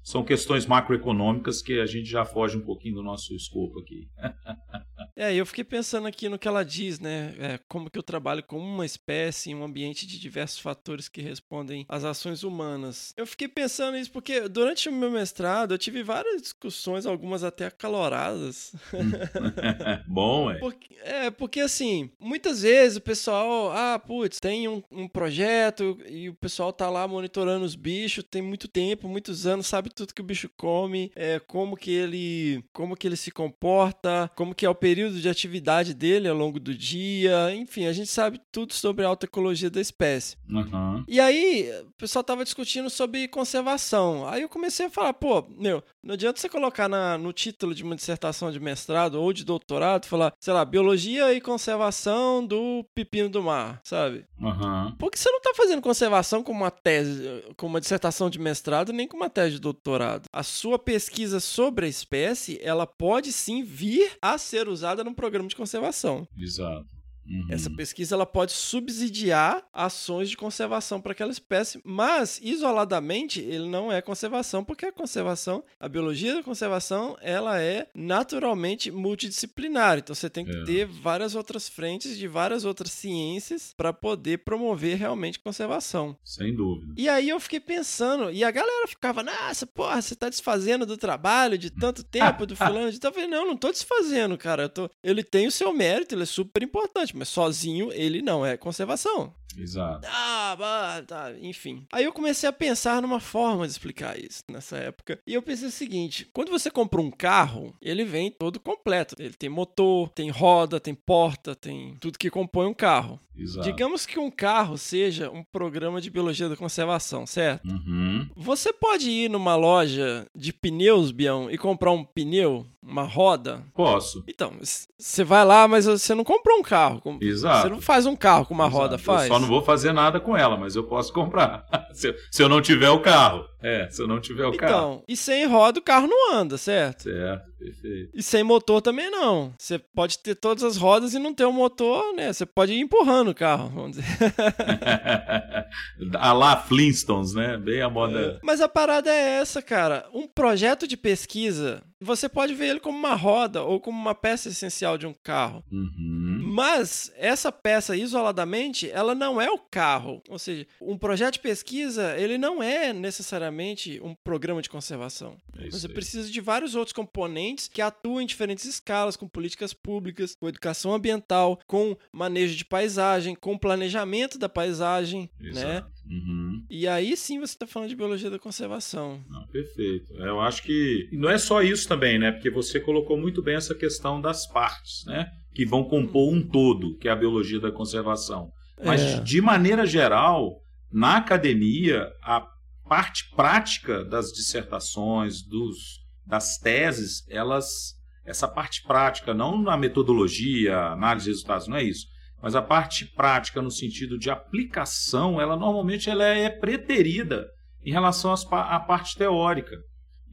são 0.03 0.25
questões 0.25 0.67
macroeconômicas 0.67 1.61
que 1.61 1.81
a 1.81 1.87
gente 1.87 2.09
já 2.09 2.25
foge 2.25 2.57
um 2.57 2.65
pouquinho 2.65 2.97
do 2.97 3.03
nosso 3.03 3.35
escopo 3.35 3.81
aqui. 3.81 4.09
É, 5.17 5.35
eu 5.35 5.45
fiquei 5.45 5.65
pensando 5.65 6.07
aqui 6.07 6.29
no 6.29 6.39
que 6.39 6.49
ela 6.49 6.65
diz, 6.65 6.99
né? 6.99 7.35
É, 7.39 7.59
como 7.69 7.91
que 7.91 7.99
eu 7.99 8.03
trabalho 8.03 8.43
com 8.43 8.59
uma 8.59 8.87
espécie 8.87 9.51
em 9.51 9.55
um 9.55 9.65
ambiente 9.65 10.07
de 10.07 10.19
diversos 10.19 10.59
fatores 10.59 11.09
que 11.09 11.21
respondem 11.21 11.85
às 11.89 12.05
ações 12.05 12.43
humanas. 12.43 13.13
Eu 13.17 13.27
fiquei 13.27 13.49
pensando 13.49 13.97
nisso 13.97 14.11
porque 14.11 14.49
durante 14.49 14.89
o 14.89 14.93
meu 14.93 15.11
mestrado 15.11 15.75
eu 15.75 15.79
tive 15.79 16.03
várias 16.03 16.41
discussões, 16.41 17.07
algumas 17.07 17.45
até 17.45 17.67
acaloradas. 17.67 18.75
Bom, 20.07 20.51
é. 20.51 20.59
Porque, 20.59 20.97
é, 21.03 21.31
porque 21.31 21.61
assim, 21.61 22.11
muitas 22.19 22.63
vezes 22.63 22.97
o 22.97 23.01
pessoal, 23.01 23.73
ah, 23.73 23.99
putz, 23.99 24.41
tem 24.41 24.69
um, 24.69 24.83
um 24.91 25.09
projeto 25.09 25.99
e 26.09 26.29
o 26.29 26.35
pessoal 26.35 26.73
tá 26.73 26.89
lá 26.89 27.07
monitorando 27.07 27.65
os 27.65 27.75
bichos, 27.75 28.25
tem 28.25 28.43
muito 28.43 28.69
tempo, 28.69 29.09
muitos 29.09 29.47
anos, 29.47 29.67
sabe 29.67 29.91
tudo 29.91 30.15
que 30.15 30.21
o 30.21 30.25
bicho 30.25 30.49
come, 30.57 31.11
é, 31.15 31.41
como 31.41 31.77
que 31.77 31.91
ele, 31.91 32.65
como 32.73 32.97
que 32.97 33.07
ele 33.07 33.17
se 33.17 33.31
comporta, 33.31 34.31
como 34.35 34.55
que 34.55 34.65
é 34.65 34.71
o 34.71 34.75
período 34.75 34.92
período 34.93 35.19
de 35.19 35.27
atividade 35.27 35.95
dele 35.95 36.29
ao 36.29 36.37
longo 36.37 36.61
do 36.61 36.75
dia, 36.75 37.51
enfim, 37.55 37.87
a 37.87 37.95
gente 37.95 38.11
sabe 38.11 38.39
tudo 38.53 38.75
sobre 38.75 39.07
a 39.07 39.09
autoecologia 39.09 39.71
da 39.71 39.81
espécie. 39.81 40.37
Uhum. 40.51 41.03
E 41.09 41.19
aí, 41.19 41.73
o 41.81 41.93
pessoal 41.93 42.23
tava 42.23 42.45
discutindo 42.45 42.91
sobre 42.91 43.27
conservação. 43.27 44.29
Aí 44.29 44.43
eu 44.43 44.51
comecei 44.51 44.85
a 44.85 44.91
falar, 44.91 45.15
pô, 45.15 45.47
meu, 45.57 45.83
não 46.03 46.13
adianta 46.13 46.39
você 46.39 46.47
colocar 46.47 46.91
na, 46.91 47.17
no 47.17 47.33
título 47.33 47.75
de 47.75 47.83
uma 47.83 47.97
dissertação 47.97 48.53
de 48.53 48.61
mestrado 48.61 49.15
ou 49.15 49.33
de 49.33 49.47
doutorado, 49.47 50.05
falar, 50.05 50.35
sei 50.39 50.53
lá, 50.53 50.63
biologia 50.63 51.33
e 51.33 51.41
conservação 51.41 52.47
do 52.47 52.85
pepino 52.95 53.31
do 53.31 53.43
mar, 53.43 53.81
sabe? 53.83 54.27
Uhum. 54.39 54.95
Porque 54.99 55.17
você 55.17 55.31
não 55.31 55.41
tá 55.41 55.53
fazendo 55.57 55.81
conservação 55.81 56.43
com 56.43 56.53
uma 56.53 56.71
tese, 56.71 57.43
com 57.57 57.67
uma 57.67 57.81
dissertação 57.81 58.29
de 58.29 58.39
mestrado, 58.39 58.93
nem 58.93 59.09
com 59.09 59.17
uma 59.17 59.31
tese 59.31 59.53
de 59.53 59.61
doutorado. 59.61 60.25
A 60.31 60.43
sua 60.43 60.79
pesquisa 60.79 61.41
sobre 61.41 61.87
a 61.87 61.89
espécie, 61.89 62.61
ela 62.63 62.87
pode 62.87 63.33
sim 63.33 63.63
vir 63.63 64.13
a 64.21 64.37
ser 64.37 64.69
usada 64.69 64.82
usada 64.83 65.05
num 65.05 65.15
programa 65.15 65.49
de 65.49 65.55
conservação. 65.55 66.27
Exato. 66.37 66.89
Uhum. 67.27 67.47
Essa 67.49 67.71
pesquisa 67.71 68.15
ela 68.15 68.27
pode 68.27 68.53
subsidiar 68.53 69.65
ações 69.73 70.29
de 70.29 70.37
conservação 70.37 71.01
para 71.01 71.13
aquela 71.13 71.31
espécie, 71.31 71.81
mas 71.85 72.41
isoladamente 72.43 73.41
ele 73.41 73.69
não 73.69 73.91
é 73.91 74.03
conservação, 74.03 74.65
porque 74.65 74.87
a 74.87 74.93
conservação, 74.93 75.63
a 75.79 75.89
biologia 75.89 76.35
da 76.35 76.43
conservação, 76.43 77.17
ela 77.21 77.61
é 77.61 77.89
naturalmente 77.95 78.91
multidisciplinar. 78.91 79.99
Então 79.99 80.15
você 80.15 80.29
tem 80.29 80.45
que 80.45 80.57
é. 80.57 80.65
ter 80.65 80.87
várias 80.87 81.35
outras 81.35 81.69
frentes 81.69 82.17
de 82.17 82.27
várias 82.27 82.65
outras 82.65 82.91
ciências 82.91 83.75
para 83.77 83.93
poder 83.93 84.39
promover 84.39 84.97
realmente 84.97 85.39
conservação. 85.39 86.17
Sem 86.25 86.55
dúvida. 86.55 86.95
E 86.97 87.09
aí 87.09 87.29
eu 87.29 87.41
fiquei 87.41 87.61
pensando, 87.61 88.31
e 88.31 88.45
a 88.45 88.51
galera 88.51 88.87
ficava, 88.89 89.23
nossa, 89.23 89.67
porra, 89.67 90.01
você 90.01 90.15
está 90.15 90.29
desfazendo 90.29 90.85
do 90.85 90.97
trabalho 90.97 91.57
de 91.57 91.71
tanto 91.71 92.03
tempo 92.05 92.47
do 92.47 92.57
fulano 92.57 92.91
de 92.91 92.99
tal. 92.99 93.11
Eu 93.11 93.15
falei, 93.15 93.29
não, 93.29 93.47
não 93.47 93.55
estou 93.55 93.71
desfazendo, 93.71 94.37
cara. 94.37 94.69
Tô... 94.69 94.91
Ele 95.03 95.23
tem 95.23 95.47
o 95.47 95.53
seu 95.53 95.73
mérito, 95.73 96.15
ele 96.15 96.23
é 96.23 96.27
super 96.27 96.63
importante 96.63 97.12
mas 97.15 97.29
sozinho 97.29 97.93
ele 97.93 98.23
não 98.23 98.45
é 98.45 98.57
conservação. 98.57 99.35
Exato. 99.57 100.07
Ah, 100.11 101.03
tá, 101.07 101.33
enfim. 101.41 101.87
Aí 101.93 102.05
eu 102.05 102.13
comecei 102.13 102.49
a 102.49 102.53
pensar 102.53 103.03
numa 103.03 103.21
forma 103.21 103.67
de 103.67 103.73
explicar 103.73 104.19
isso 104.19 104.43
nessa 104.51 104.77
época. 104.77 105.19
E 105.27 105.35
eu 105.35 105.43
pensei 105.43 105.69
o 105.69 105.73
seguinte: 105.73 106.29
quando 106.33 106.51
você 106.51 106.71
compra 106.71 107.01
um 107.01 107.11
carro, 107.11 107.75
ele 107.81 108.05
vem 108.05 108.31
todo 108.31 108.61
completo. 108.61 109.15
Ele 109.19 109.35
tem 109.35 109.49
motor, 109.49 110.09
tem 110.11 110.31
roda, 110.31 110.81
tem 110.81 110.95
porta, 110.95 111.55
tem 111.55 111.97
tudo 112.01 112.19
que 112.19 112.31
compõe 112.31 112.67
um 112.67 112.75
carro. 112.75 113.21
Exato. 113.37 113.67
Digamos 113.67 114.05
que 114.05 114.19
um 114.19 114.31
carro 114.31 114.77
seja 114.77 115.31
um 115.31 115.43
programa 115.43 116.01
de 116.01 116.11
biologia 116.11 116.49
da 116.49 116.57
conservação, 116.57 117.27
certo? 117.27 117.67
Uhum. 117.67 118.29
Você 118.37 118.73
pode 118.73 119.11
ir 119.11 119.31
numa 119.31 119.57
loja 119.57 120.27
de 120.35 120.53
pneus, 120.53 121.11
Bião, 121.11 121.51
e 121.51 121.57
comprar 121.57 121.93
um 121.93 122.05
pneu, 122.05 122.67
uma 122.83 123.05
roda? 123.05 123.65
Posso. 123.75 124.23
Então, 124.29 124.53
você 124.99 125.25
vai 125.25 125.45
lá, 125.47 125.67
mas 125.67 125.87
você 125.87 126.15
não 126.15 126.25
comprou 126.25 126.59
um 126.59 126.63
carro. 126.63 127.03
Exato. 127.21 127.63
Você 127.63 127.69
não 127.71 127.81
faz 127.81 128.05
um 128.05 128.15
carro 128.15 128.45
com 128.45 128.55
uma 128.55 128.67
Exato. 128.67 128.77
roda, 128.77 128.99
faz? 128.99 129.29
Não 129.43 129.49
vou 129.49 129.63
fazer 129.63 129.93
nada 129.93 130.19
com 130.19 130.37
ela, 130.37 130.57
mas 130.57 130.75
eu 130.75 130.85
posso 130.85 131.13
comprar. 131.13 131.67
se, 131.93 132.09
eu, 132.09 132.15
se 132.31 132.43
eu 132.43 132.49
não 132.49 132.61
tiver 132.61 132.91
o 132.91 133.01
carro. 133.01 133.45
É, 133.63 133.89
se 133.91 134.03
eu 134.03 134.09
não 134.09 134.21
tiver 134.21 134.47
o 134.47 134.55
então, 134.55 134.59
carro. 134.59 134.93
Então, 134.95 135.05
e 135.07 135.17
sem 135.17 135.47
roda 135.47 135.79
o 135.79 135.83
carro 135.83 136.07
não 136.07 136.35
anda, 136.35 136.57
certo? 136.57 137.05
Certo, 137.05 137.52
perfeito. 137.63 138.11
E 138.15 138.23
sem 138.23 138.43
motor 138.43 138.81
também 138.81 139.11
não. 139.11 139.55
Você 139.59 139.79
pode 139.79 140.19
ter 140.19 140.35
todas 140.35 140.63
as 140.63 140.77
rodas 140.77 141.15
e 141.15 141.19
não 141.19 141.35
ter 141.35 141.45
o 141.45 141.51
um 141.51 141.53
motor, 141.53 142.15
né? 142.15 142.33
Você 142.33 142.45
pode 142.45 142.73
ir 142.73 142.81
empurrando 142.81 143.31
o 143.31 143.35
carro, 143.35 143.69
vamos 143.69 143.97
dizer. 143.97 144.05
a 146.19 146.33
lá 146.33 146.57
Flintstones, 146.57 147.35
né? 147.35 147.57
Bem 147.57 147.83
a 147.83 147.89
moda. 147.89 148.19
É. 148.19 148.39
Mas 148.43 148.61
a 148.61 148.69
parada 148.69 149.11
é 149.11 149.41
essa, 149.41 149.63
cara. 149.63 150.07
Um 150.13 150.27
projeto 150.27 150.87
de 150.87 150.97
pesquisa, 150.97 151.83
você 152.01 152.29
pode 152.29 152.55
ver 152.55 152.69
ele 152.69 152.81
como 152.81 152.99
uma 152.99 153.15
roda 153.15 153.63
ou 153.63 153.81
como 153.81 153.99
uma 153.99 154.15
peça 154.15 154.49
essencial 154.49 154.99
de 154.99 155.07
um 155.07 155.15
carro. 155.15 155.65
Uhum. 155.71 156.41
Mas 156.53 157.13
essa 157.17 157.53
peça 157.53 157.97
isoladamente, 157.97 158.91
ela 158.91 159.15
não 159.15 159.41
é 159.41 159.51
o 159.51 159.59
carro. 159.59 160.23
Ou 160.29 160.39
seja, 160.39 160.67
um 160.81 160.99
projeto 160.99 161.35
de 161.35 161.41
pesquisa, 161.41 162.17
ele 162.19 162.37
não 162.37 162.63
é 162.63 162.93
necessariamente 162.93 164.01
um 164.03 164.15
programa 164.15 164.61
de 164.61 164.69
conservação. 164.69 165.37
É 165.59 165.71
Você 165.71 165.89
precisa 165.89 166.31
de 166.31 166.41
vários 166.41 166.75
outros 166.75 166.93
componentes 166.93 167.52
que 167.57 167.81
atuam 167.83 168.21
em 168.21 168.27
diferentes 168.27 168.65
escalas, 168.65 169.17
com 169.17 169.29
políticas 169.29 169.73
públicas, 169.73 170.35
com 170.35 170.49
educação 170.49 170.95
ambiental, 170.95 171.59
com 171.67 171.97
manejo 172.13 172.57
de 172.57 172.65
paisagem, 172.65 173.35
com 173.35 173.57
planejamento 173.59 174.39
da 174.39 174.49
paisagem, 174.49 175.31
né? 175.41 175.49
Exato. 175.51 175.67
né? 175.67 175.93
Uhum. 176.11 176.65
E 176.69 176.89
aí 176.89 177.17
sim 177.17 177.39
você 177.39 177.55
está 177.55 177.67
falando 177.67 177.89
de 177.89 177.97
biologia 177.97 178.29
da 178.29 178.39
conservação. 178.39 179.23
Perfeito. 179.53 180.13
Eu 180.15 180.41
acho 180.41 180.63
que 180.63 181.09
não 181.13 181.31
é 181.31 181.39
só 181.39 181.63
isso 181.63 181.87
também, 181.89 182.19
né? 182.19 182.33
Porque 182.33 182.51
você 182.51 182.81
colocou 182.81 183.17
muito 183.17 183.43
bem 183.43 183.55
essa 183.55 183.75
questão 183.75 184.21
das 184.21 184.47
partes, 184.47 185.05
né? 185.07 185.31
Que 185.55 185.65
vão 185.65 185.85
compor 185.85 186.33
um 186.33 186.43
todo, 186.43 186.97
que 186.99 187.09
é 187.09 187.11
a 187.13 187.17
biologia 187.17 187.61
da 187.61 187.71
conservação. 187.71 188.51
Mas, 188.85 189.01
É. 189.01 189.21
de 189.21 189.41
maneira 189.41 189.87
geral, 189.87 190.61
na 190.91 191.19
academia, 191.19 192.09
a 192.23 192.45
parte 192.89 193.31
prática 193.37 194.05
das 194.05 194.33
dissertações, 194.33 195.43
dos, 195.43 196.01
das 196.27 196.59
teses, 196.59 197.25
elas, 197.29 197.95
essa 198.25 198.49
parte 198.49 198.83
prática, 198.83 199.35
não 199.35 199.61
na 199.61 199.77
metodologia, 199.77 200.77
análise 200.79 201.27
de 201.27 201.31
resultados, 201.33 201.69
não 201.69 201.77
é 201.77 201.83
isso, 201.83 202.07
mas 202.43 202.55
a 202.55 202.63
parte 202.63 203.07
prática 203.07 203.63
no 203.63 203.71
sentido 203.71 204.19
de 204.19 204.31
aplicação, 204.31 205.41
ela 205.41 205.57
normalmente 205.57 206.11
ela 206.11 206.25
é 206.25 206.51
preterida 206.51 207.47
em 207.85 207.93
relação 207.93 208.35
à 208.51 208.81
parte 208.81 209.17
teórica. 209.17 209.77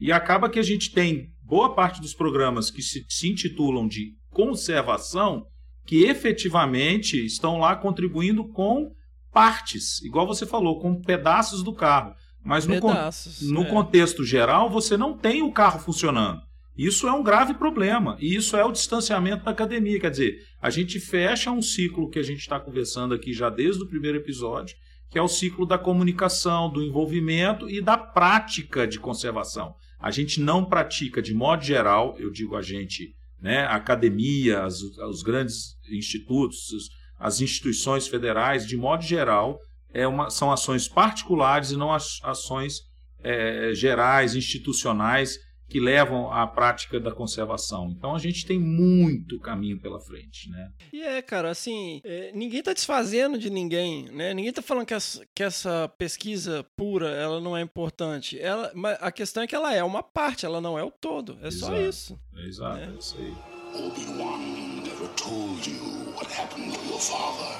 E 0.00 0.10
acaba 0.10 0.48
que 0.48 0.58
a 0.58 0.62
gente 0.62 0.92
tem 0.92 1.28
boa 1.42 1.74
parte 1.74 2.00
dos 2.00 2.14
programas 2.14 2.70
que 2.70 2.82
se, 2.82 3.04
se 3.08 3.28
intitulam 3.28 3.86
de 3.86 4.14
conservação, 4.30 5.44
que 5.86 6.04
efetivamente 6.04 7.24
estão 7.24 7.58
lá 7.58 7.76
contribuindo 7.76 8.48
com 8.48 8.90
partes, 9.32 10.00
igual 10.02 10.26
você 10.26 10.46
falou, 10.46 10.80
com 10.80 11.00
pedaços 11.00 11.62
do 11.62 11.72
carro. 11.72 12.14
Mas 12.44 12.66
no, 12.66 12.74
Pedaços, 12.74 13.42
no 13.42 13.62
é. 13.62 13.64
contexto 13.66 14.24
geral, 14.24 14.70
você 14.70 14.96
não 14.96 15.16
tem 15.16 15.42
o 15.42 15.52
carro 15.52 15.78
funcionando. 15.80 16.40
Isso 16.76 17.06
é 17.06 17.12
um 17.12 17.22
grave 17.22 17.52
problema. 17.54 18.16
E 18.18 18.34
isso 18.34 18.56
é 18.56 18.64
o 18.64 18.72
distanciamento 18.72 19.44
da 19.44 19.50
academia. 19.50 20.00
Quer 20.00 20.10
dizer, 20.10 20.38
a 20.62 20.70
gente 20.70 20.98
fecha 20.98 21.50
um 21.50 21.60
ciclo 21.60 22.08
que 22.08 22.18
a 22.18 22.22
gente 22.22 22.38
está 22.40 22.58
conversando 22.58 23.12
aqui 23.14 23.32
já 23.34 23.50
desde 23.50 23.82
o 23.82 23.86
primeiro 23.86 24.16
episódio, 24.16 24.74
que 25.10 25.18
é 25.18 25.22
o 25.22 25.28
ciclo 25.28 25.66
da 25.66 25.76
comunicação, 25.76 26.70
do 26.70 26.82
envolvimento 26.82 27.68
e 27.68 27.82
da 27.82 27.98
prática 27.98 28.86
de 28.86 28.98
conservação. 28.98 29.74
A 29.98 30.10
gente 30.10 30.40
não 30.40 30.64
pratica, 30.64 31.20
de 31.20 31.34
modo 31.34 31.62
geral, 31.62 32.16
eu 32.18 32.30
digo 32.30 32.56
a 32.56 32.62
gente, 32.62 33.10
né, 33.42 33.64
a 33.64 33.74
academia, 33.74 34.62
as- 34.64 34.80
os 34.80 35.22
grandes 35.22 35.74
institutos, 35.90 36.70
os- 36.72 36.88
as 37.18 37.40
instituições 37.42 38.08
federais, 38.08 38.66
de 38.66 38.76
modo 38.78 39.02
geral, 39.02 39.58
é 39.92 40.06
uma, 40.06 40.30
são 40.30 40.50
ações 40.52 40.88
particulares 40.88 41.70
e 41.70 41.76
não 41.76 41.92
as- 41.92 42.18
ações 42.22 42.80
eh, 43.22 43.72
gerais, 43.74 44.34
institucionais, 44.34 45.36
que 45.68 45.78
levam 45.78 46.32
à 46.32 46.46
prática 46.48 46.98
da 46.98 47.12
conservação. 47.12 47.94
Então 47.96 48.12
a 48.14 48.18
gente 48.18 48.44
tem 48.44 48.58
muito 48.58 49.38
caminho 49.38 49.80
pela 49.80 50.00
frente. 50.00 50.50
Né? 50.50 50.68
E 50.92 51.00
é, 51.00 51.22
cara, 51.22 51.48
assim, 51.50 52.00
é, 52.02 52.32
ninguém 52.34 52.60
tá 52.60 52.72
desfazendo 52.72 53.38
de 53.38 53.48
ninguém, 53.50 54.06
né? 54.10 54.34
Ninguém 54.34 54.52
tá 54.52 54.62
falando 54.62 54.84
que 54.86 54.94
essa, 54.94 55.24
que 55.32 55.44
essa 55.44 55.86
pesquisa 55.96 56.66
pura, 56.76 57.10
ela 57.10 57.40
não 57.40 57.56
é 57.56 57.60
importante. 57.60 58.36
Ela, 58.40 58.72
mas 58.74 58.98
a 59.00 59.12
questão 59.12 59.44
é 59.44 59.46
que 59.46 59.54
ela 59.54 59.72
é 59.72 59.84
uma 59.84 60.02
parte, 60.02 60.44
ela 60.44 60.60
não 60.60 60.76
é 60.76 60.82
o 60.82 60.90
todo. 60.90 61.38
É 61.40 61.52
só 61.52 61.66
Exato. 61.76 61.80
isso. 61.88 62.20
É 62.36 62.46
exato, 62.48 62.78
é 62.80 62.90
isso 62.98 63.16
aí. 63.18 63.34
Obi-Wan 63.72 64.38
never 64.82 65.08
told 65.14 65.70
you 65.70 66.12
what 66.16 66.26
happened 66.36 66.72
to 66.76 66.84
your 66.88 66.98
father. 66.98 67.56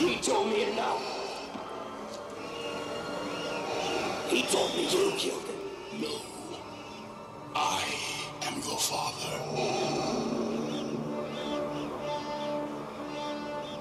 He 0.00 0.16
told 0.22 0.48
me 0.50 0.64
now. 0.74 1.15
He 4.28 4.42
told 4.42 4.74
me 4.74 4.82
you 4.82 5.12
killed 5.16 5.44
him. 5.44 6.00
No. 6.00 6.20
I 7.54 7.84
am 8.42 8.54
your 8.54 8.78
father. 8.78 10.35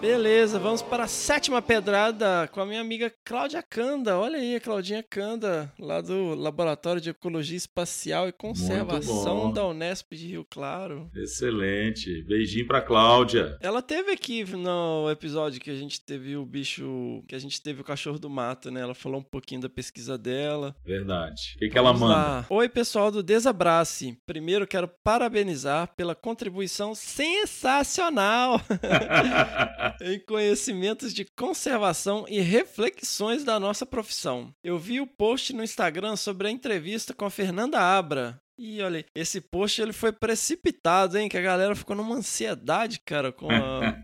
Beleza, 0.06 0.60
vamos 0.60 0.84
para 0.84 1.06
a 1.06 1.08
sétima 1.08 1.64
pedrada 1.64 2.47
com 2.51 2.62
a 2.62 2.66
minha 2.66 2.80
amiga 2.80 3.12
Cláudia 3.26 3.64
Canda. 3.64 4.16
Olha 4.20 4.38
aí, 4.38 4.56
a 4.56 4.60
Claudinha 4.60 5.01
Canda, 5.01 5.74
lá 5.80 5.99
do 5.99 6.36
Laboratório 6.36 7.01
de 7.01 7.10
Ecologia 7.10 7.58
Espacial 7.58 8.30
e 8.30 8.32
Conservação 8.32 9.51
da 9.51 9.66
Unesp 9.66 10.14
de 10.14 10.28
Rio 10.28 10.45
Claro. 10.47 11.10
Excelente. 11.16 12.22
Beijinho 12.22 12.68
pra 12.68 12.84
Cláudia. 12.84 13.58
Ela 13.60 13.82
teve 13.82 14.12
aqui 14.12 14.43
no 14.56 15.10
episódio 15.10 15.60
que 15.60 15.72
a 15.72 15.76
gente 15.76 15.99
teve 15.99 16.38
o 16.38 16.45
bicho, 16.45 17.24
que 17.28 17.34
a 17.34 17.39
gente 17.39 17.60
teve 17.60 17.82
o 17.82 17.84
cachorro 17.84 18.20
do 18.20 18.30
mato, 18.30 18.70
né? 18.70 18.82
Ela 18.82 18.93
falou 18.93 19.22
um 19.22 19.24
pouquinho 19.24 19.62
da 19.62 19.70
pesquisa 19.70 20.20
dela. 20.20 20.76
Verdade. 20.86 21.53
O 21.56 21.60
que, 21.60 21.70
que 21.70 21.78
ela 21.80 21.91
manda? 21.91 22.06
lá. 22.14 22.45
Oi, 22.51 22.70
pessoal 22.70 23.10
do 23.10 23.24
Desabrace. 23.24 24.20
Primeiro 24.24 24.68
quero 24.68 24.88
parabenizar 24.88 25.95
pela 25.95 26.14
contribuição 26.14 26.93
sensacional 26.93 28.62
em 30.01 30.19
conhecimentos 30.19 31.13
de 31.13 31.25
conservação 31.25 32.25
e 32.27 32.39
reflexões 32.39 33.43
da 33.43 33.59
nossa 33.59 33.85
profissão. 33.85 34.53
Eu 34.63 34.77
vi 34.77 34.99
o 34.99 35.07
post 35.07 35.53
no 35.53 35.63
Instagram 35.63 36.15
sobre 36.15 36.47
a 36.47 36.51
entrevista 36.51 37.13
com 37.13 37.25
a 37.25 37.29
Fernanda 37.29 37.79
Abra. 37.79 38.39
E 38.57 38.81
olha, 38.81 38.99
aí, 38.99 39.05
esse 39.13 39.41
post 39.41 39.81
ele 39.81 39.91
foi 39.91 40.13
precipitado, 40.13 41.17
hein? 41.17 41.27
Que 41.27 41.37
a 41.37 41.41
galera 41.41 41.75
ficou 41.75 41.93
numa 41.93 42.15
ansiedade, 42.15 43.01
cara, 43.05 43.31
com 43.31 43.49
a, 43.51 43.97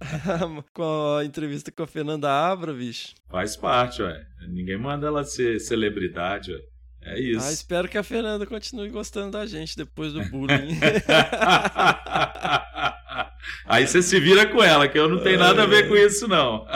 com 0.72 1.16
a 1.18 1.24
entrevista 1.24 1.70
com 1.70 1.82
a 1.82 1.86
Fernanda 1.86 2.30
Abra, 2.30 2.72
bicho. 2.72 3.14
Faz 3.28 3.54
parte, 3.54 4.02
ué. 4.02 4.26
Ninguém 4.48 4.78
manda 4.78 5.06
ela 5.06 5.24
ser 5.24 5.60
celebridade, 5.60 6.52
ué. 6.52 6.60
É 7.04 7.20
isso. 7.20 7.44
Ah, 7.44 7.52
espero 7.52 7.88
que 7.88 7.98
a 7.98 8.02
Fernanda 8.02 8.46
continue 8.46 8.88
gostando 8.88 9.32
da 9.32 9.44
gente 9.44 9.76
depois 9.76 10.12
do 10.12 10.24
bullying. 10.26 10.78
Aí 13.66 13.86
você 13.86 14.02
se 14.02 14.18
vira 14.20 14.46
com 14.46 14.62
ela, 14.62 14.88
que 14.88 14.98
eu 14.98 15.08
não 15.08 15.18
tenho 15.18 15.38
nada 15.38 15.62
a 15.62 15.66
ver 15.66 15.88
com 15.88 15.96
isso, 15.96 16.26
não. 16.28 16.66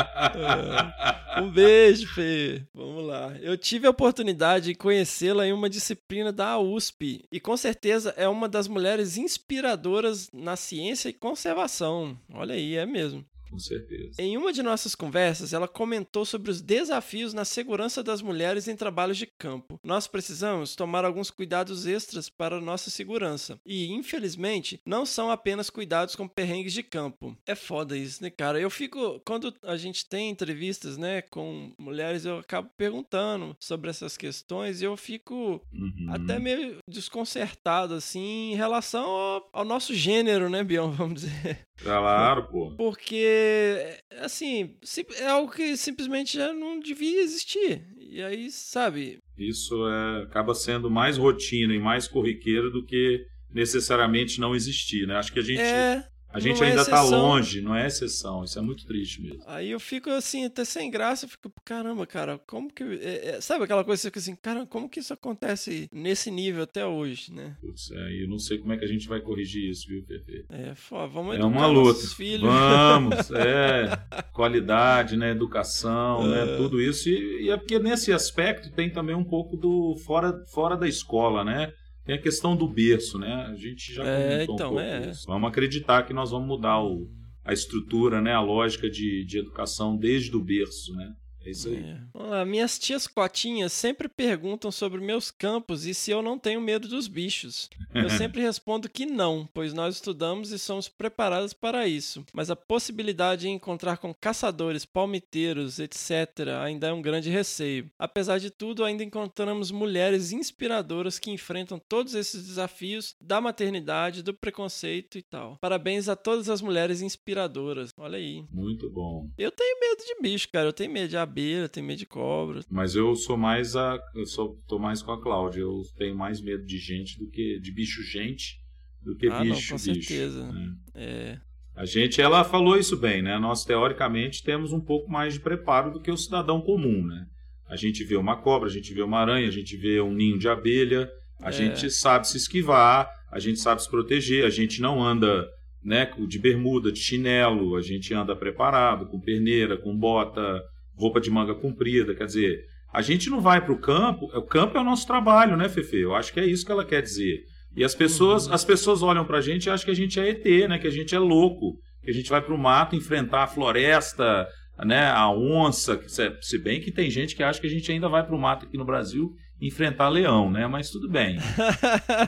Um 1.39 1.51
beijo, 1.51 2.07
Fê. 2.15 2.63
Vamos 2.75 3.07
lá. 3.07 3.35
Eu 3.41 3.57
tive 3.57 3.87
a 3.87 3.91
oportunidade 3.91 4.67
de 4.67 4.75
conhecê-la 4.75 5.47
em 5.47 5.53
uma 5.53 5.69
disciplina 5.69 6.33
da 6.33 6.59
USP 6.59 7.25
e 7.31 7.39
com 7.39 7.57
certeza 7.57 8.15
é 8.17 8.29
uma 8.29 8.49
das 8.49 8.69
mulheres 8.69 9.17
inspiradoras 9.17 10.31
na 10.33 10.57
ciência 10.57 11.09
e 11.09 11.13
conservação. 11.13 12.19
Olha 12.33 12.55
aí, 12.55 12.77
é 12.77 12.87
mesmo. 12.87 13.25
Com 13.51 13.59
certeza. 13.59 14.21
Em 14.21 14.37
uma 14.37 14.53
de 14.53 14.63
nossas 14.63 14.95
conversas, 14.95 15.53
ela 15.53 15.69
comentou 15.69 16.25
sobre 16.25 16.51
os 16.51 16.61
desafios 16.61 17.33
na 17.33 17.45
segurança 17.45 18.03
das 18.03 18.21
mulheres 18.23 18.69
em 18.69 18.77
trabalhos 18.77 19.17
de 19.17 19.27
campo. 19.27 19.79
Nós 19.85 20.07
precisamos 20.07 20.75
tomar 20.75 21.05
alguns 21.05 21.31
cuidados 21.31 21.87
extras 21.87 22.29
para 22.29 22.61
nossa 22.61 22.91
segurança. 22.91 23.59
E, 23.65 23.93
infelizmente, 23.93 24.81
não 24.85 25.07
são 25.07 25.31
apenas 25.31 25.71
cuidados 25.71 26.17
com 26.17 26.27
perrengues 26.29 26.73
de 26.73 26.83
campo. 26.83 27.37
É 27.47 27.55
foda 27.55 27.97
isso, 27.97 28.23
né, 28.23 28.31
cara? 28.31 28.61
Eu 28.61 28.71
fico. 28.71 29.21
Quando 29.25 29.55
a 29.63 29.77
gente 29.77 30.07
tem 30.07 30.29
entrevistas, 30.31 30.97
né, 30.97 31.23
com 31.23 31.73
mulheres, 31.79 32.25
eu 32.25 32.39
acabo 32.39 32.69
perguntando 32.77 33.57
sobre 33.61 33.91
essas 33.91 34.17
questões 34.17 34.81
e 34.81 34.85
eu 34.85 34.97
fico 34.97 35.61
Uhum. 35.73 36.07
até 36.11 36.39
meio 36.39 36.79
desconcertado, 36.89 37.95
assim, 37.95 38.53
em 38.53 38.55
relação 38.57 39.05
ao, 39.05 39.49
ao 39.53 39.65
nosso 39.65 39.95
gênero, 39.95 40.49
né, 40.51 40.63
Bião? 40.65 40.91
Vamos 40.97 41.23
dizer. 41.23 41.67
Claro, 41.83 42.49
pô. 42.49 42.75
Porque, 42.77 43.99
assim, 44.21 44.77
sim- 44.83 45.05
é 45.19 45.27
algo 45.27 45.53
que 45.53 45.77
simplesmente 45.77 46.37
já 46.37 46.53
não 46.53 46.79
devia 46.81 47.23
existir. 47.23 47.87
E 47.99 48.23
aí, 48.23 48.51
sabe, 48.51 49.19
Isso 49.37 49.87
é, 49.89 50.23
acaba 50.23 50.55
sendo 50.55 50.91
mais 50.91 51.19
rotina 51.19 51.75
e 51.75 51.79
mais 51.79 52.09
corriqueiro 52.09 52.71
do 52.71 52.85
que 52.85 53.25
necessariamente 53.51 54.41
não 54.41 54.55
existir, 54.55 55.07
né? 55.07 55.17
Acho 55.17 55.33
que 55.33 55.39
a 55.39 55.43
gente, 55.43 55.61
é. 55.61 56.03
A 56.33 56.39
gente 56.41 56.59
não 56.59 56.67
é 56.67 56.71
ainda 56.71 56.83
está 56.83 56.99
exceção. 57.01 57.21
longe, 57.23 57.61
não 57.63 57.75
é 57.75 57.87
exceção. 57.87 58.45
Isso 58.45 58.59
é 58.59 58.63
muito 58.63 58.85
triste 58.87 59.23
mesmo. 59.23 59.43
Aí 59.47 59.71
eu 59.71 59.81
fico 59.81 60.11
assim, 60.11 60.45
até 60.45 60.65
sem 60.65 60.91
graça, 60.91 61.25
eu 61.25 61.29
fico, 61.31 61.51
caramba, 61.65 62.07
cara, 62.07 62.39
como 62.47 62.71
que. 62.73 62.83
é- 62.83 63.37
é- 63.37 63.41
sabe 63.41 63.65
aquela 63.65 63.85
coisa 63.85 63.99
que 64.01 64.03
você 64.03 64.09
fica 64.09 64.19
assim, 64.21 64.37
cara, 64.37 64.67
como 64.67 64.89
que 64.89 65.01
isso 65.01 65.13
acontece 65.15 65.89
nesse 65.93 66.31
nível 66.31 66.63
até 66.65 66.85
hoje, 66.87 67.33
né? 67.33 67.57
Putz, 67.61 67.91
é, 67.91 68.23
eu 68.23 68.29
não 68.29 68.39
sei 68.39 68.59
como 68.59 68.73
é 68.73 68.77
que 68.77 68.85
a 68.85 68.89
gente 68.89 69.09
vai 69.09 69.21
corrigir 69.21 69.71
isso, 69.71 69.87
viu, 69.89 70.03
Pepe? 70.03 70.45
É, 70.51 70.75
fo- 70.75 71.09
vamos 71.09 71.37
É 71.37 71.45
uma 71.45 71.67
luta. 71.67 72.01
Vamos, 72.41 73.31
é. 73.33 73.99
Qualidade, 74.33 75.17
né? 75.17 75.31
Educação, 75.31 76.23
É. 76.35 76.45
né? 76.47 76.57
Tudo 76.57 76.81
isso. 76.81 77.09
E, 77.09 77.45
e 77.45 77.51
é 77.51 77.57
porque 77.57 77.79
nesse 77.79 78.13
aspecto 78.13 78.71
tem 78.73 78.91
também 78.91 79.15
um 79.17 79.25
pouco 79.25 79.57
do 79.57 79.97
fora, 80.05 80.45
fora 80.49 80.77
da 80.77 80.87
escola, 80.87 81.45
né? 81.45 81.73
Tem 82.07 82.15
a 82.15 82.23
questão 82.23 82.57
do 82.57 82.69
berço, 82.69 83.19
né? 83.19 83.35
A 83.49 83.55
gente 83.57 83.93
já 83.93 84.05
É, 84.07 84.31
comentou 84.45 84.55
então, 84.55 84.67
um 84.69 84.75
pouco 84.75 84.85
é. 84.85 85.11
isso. 85.11 85.27
Vamos 85.27 85.49
acreditar 85.49 86.05
que 86.05 86.13
nós 86.15 86.31
vamos 86.31 86.47
mudar 86.47 86.81
o, 86.81 87.11
a 87.45 87.53
estrutura, 87.53 88.23
né? 88.23 88.33
A 88.33 88.41
lógica 88.41 88.89
de, 88.89 89.25
de 89.25 89.39
educação 89.39 89.97
desde 89.97 90.35
o 90.37 90.41
berço, 90.43 90.95
né? 90.95 91.13
É 91.47 91.51
isso 91.51 91.69
aí. 91.69 91.77
É. 91.77 91.99
Vamos 92.13 92.31
lá, 92.31 92.45
minhas 92.45 92.77
tias 92.77 93.07
cotinhas 93.07 93.73
sempre 93.73 94.09
perguntam 94.09 94.73
sobre 94.73 95.01
meus 95.01 95.31
campos 95.31 95.87
e 95.87 95.95
se 95.95 96.11
eu 96.11 96.21
não 96.21 96.39
tenho 96.39 96.61
medo 96.61 96.89
dos 96.89 97.07
bichos. 97.07 97.71
Eu 97.95 98.11
sempre 98.19 98.43
respondo 98.43 98.89
que 98.89 99.07
não, 99.07 99.49
pois 99.55 99.73
nós 99.73 99.95
estudamos 99.95 100.51
e 100.51 100.59
somos 100.59 100.89
preparados 100.89 101.53
para 101.53 101.87
isso. 101.87 102.25
Mas 102.33 102.51
a 102.51 102.57
possibilidade 102.57 103.43
de 103.43 103.49
encontrar 103.49 103.99
com 103.99 104.13
caçadores, 104.13 104.85
palmiteiros, 104.85 105.79
etc., 105.79 106.49
ainda 106.65 106.89
é 106.89 106.93
um 106.93 107.03
grande 107.03 107.31
receio. 107.31 107.89
Apesar 107.97 108.39
de 108.39 108.51
tudo, 108.51 108.85
ainda 108.85 109.05
encontramos 109.05 109.71
mulheres 109.71 110.33
inspiradoras 110.33 111.19
que 111.19 111.31
enfrentam 111.31 111.79
todos 111.79 112.15
esses 112.15 112.45
desafios 112.45 113.15
da 113.21 113.41
maternidade, 113.41 114.23
do 114.23 114.35
preconceito 114.35 115.17
e 115.17 115.23
tal. 115.23 115.59
Parabéns 115.61 116.09
a 116.09 116.17
todas 116.17 116.49
as 116.49 116.61
mulheres 116.61 117.03
inspiradoras. 117.03 117.91
Olha 117.97 118.19
aí. 118.19 118.45
Muito 118.51 118.91
bom. 118.91 119.31
Eu 119.39 119.53
tenho 119.53 119.79
medo 119.79 120.05
de 120.05 120.21
bicho, 120.21 120.49
cara. 120.51 120.69
Eu 120.69 120.73
tenho 120.73 120.91
medo 120.91 121.09
de 121.09 121.17
abelha, 121.17 121.36
eu 121.43 121.69
tenho 121.69 121.87
medo 121.87 121.99
de 121.99 122.07
cobra. 122.07 122.61
Mas 122.71 122.95
eu 122.95 123.15
sou 123.15 123.37
mais 123.37 123.77
a. 123.77 123.99
Eu 124.15 124.27
sou, 124.27 124.57
tô 124.67 124.79
mais 124.79 125.03
com 125.03 125.13
a 125.13 125.21
Cláudia. 125.23 125.61
Eu 125.61 125.83
tenho 125.97 126.17
mais 126.17 126.41
medo 126.41 126.65
de 126.65 126.79
gente 126.79 127.19
do 127.19 127.29
que. 127.29 127.59
de 127.61 127.73
bicho 127.73 128.03
gente 128.03 128.57
do 129.03 129.17
que 129.17 129.29
ah, 129.29 129.45
não, 129.45 129.55
bicho 129.55 129.71
com 129.71 129.77
bicho. 129.77 130.09
certeza. 130.09 130.51
né? 130.53 130.73
É. 130.95 131.39
A 131.75 131.85
gente, 131.85 132.21
ela 132.21 132.43
falou 132.43 132.77
isso 132.79 132.97
bem, 132.97 133.21
né? 133.23 133.39
Nós, 133.39 133.65
teoricamente, 133.65 134.43
temos 134.43 134.73
um 134.73 134.81
pouco 134.81 135.11
mais 135.11 135.35
de 135.35 135.41
preparo 135.41 135.91
do 135.93 136.01
que 136.01 136.11
o 136.11 136.17
cidadão 136.17 136.61
comum, 136.61 137.05
né? 137.07 137.27
A 137.69 137.77
gente 137.77 138.03
vê 138.05 138.17
uma 138.17 138.37
cobra, 138.41 138.69
a 138.69 138.73
gente 138.73 138.95
vê 138.95 139.03
uma 139.03 139.19
aranha, 139.19 139.47
a 139.47 139.51
gente 139.53 139.77
vê 139.77 140.01
um 140.01 140.13
ninho 140.15 140.39
de 140.39 140.49
abelha, 140.49 141.11
a 141.41 141.51
É. 141.51 141.53
gente 141.53 141.91
sabe 141.91 142.27
se 142.27 142.37
esquivar, 142.37 143.09
a 143.31 143.39
gente 143.39 143.59
sabe 143.61 143.83
se 143.83 143.91
proteger, 143.91 144.45
a 144.47 144.51
gente 144.51 144.81
não 144.81 145.03
anda 145.03 145.47
né, 145.85 146.11
de 146.27 146.39
bermuda, 146.39 146.91
de 146.91 146.99
chinelo, 146.99 147.77
a 147.77 147.83
gente 147.83 148.13
anda 148.15 148.35
preparado, 148.35 149.07
com 149.07 149.21
perneira, 149.21 149.77
com 149.77 149.97
bota, 149.97 150.63
roupa 150.97 151.21
de 151.21 151.31
manga 151.31 151.55
comprida, 151.55 152.15
quer 152.15 152.27
dizer, 152.27 152.65
a 152.93 153.03
gente 153.03 153.29
não 153.29 153.41
vai 153.41 153.61
para 153.61 153.73
o 153.73 153.79
campo, 153.79 154.27
o 154.27 154.43
campo 154.43 154.77
é 154.79 154.81
o 154.81 154.85
nosso 154.85 155.07
trabalho, 155.07 155.57
né, 155.57 155.69
Fefe? 155.69 156.01
Eu 156.01 156.15
acho 156.15 156.33
que 156.33 156.41
é 156.41 156.47
isso 156.47 156.65
que 156.65 156.73
ela 156.73 156.85
quer 156.85 157.03
dizer. 157.03 157.45
E 157.77 157.85
as 157.85 157.95
pessoas, 157.95 158.51
as 158.51 158.65
pessoas 158.65 159.03
olham 159.03 159.25
pra 159.25 159.41
gente 159.41 159.67
e 159.67 159.71
acham 159.71 159.85
que 159.85 159.91
a 159.91 159.95
gente 159.95 160.19
é 160.19 160.31
ET, 160.31 160.69
né? 160.69 160.79
Que 160.79 160.87
a 160.87 160.91
gente 160.91 161.15
é 161.15 161.19
louco, 161.19 161.79
que 162.03 162.11
a 162.11 162.15
gente 162.15 162.31
vai 162.31 162.41
pro 162.41 162.57
mato 162.57 162.97
enfrentar 162.97 163.43
a 163.43 163.47
floresta, 163.47 164.49
né, 164.85 165.11
a 165.11 165.31
onça, 165.31 166.01
se 166.41 166.59
bem 166.59 166.81
que 166.81 166.91
tem 166.91 167.11
gente 167.11 167.35
que 167.35 167.43
acha 167.43 167.61
que 167.61 167.67
a 167.67 167.71
gente 167.71 167.91
ainda 167.91 168.09
vai 168.09 168.23
para 168.25 168.35
o 168.35 168.39
mato 168.39 168.67
aqui 168.67 168.77
no 168.77 168.85
Brasil 168.85 169.35
enfrentar 169.61 170.11
leão, 170.11 170.51
né? 170.51 170.67
Mas 170.67 170.91
tudo 170.91 171.09
bem. 171.09 171.39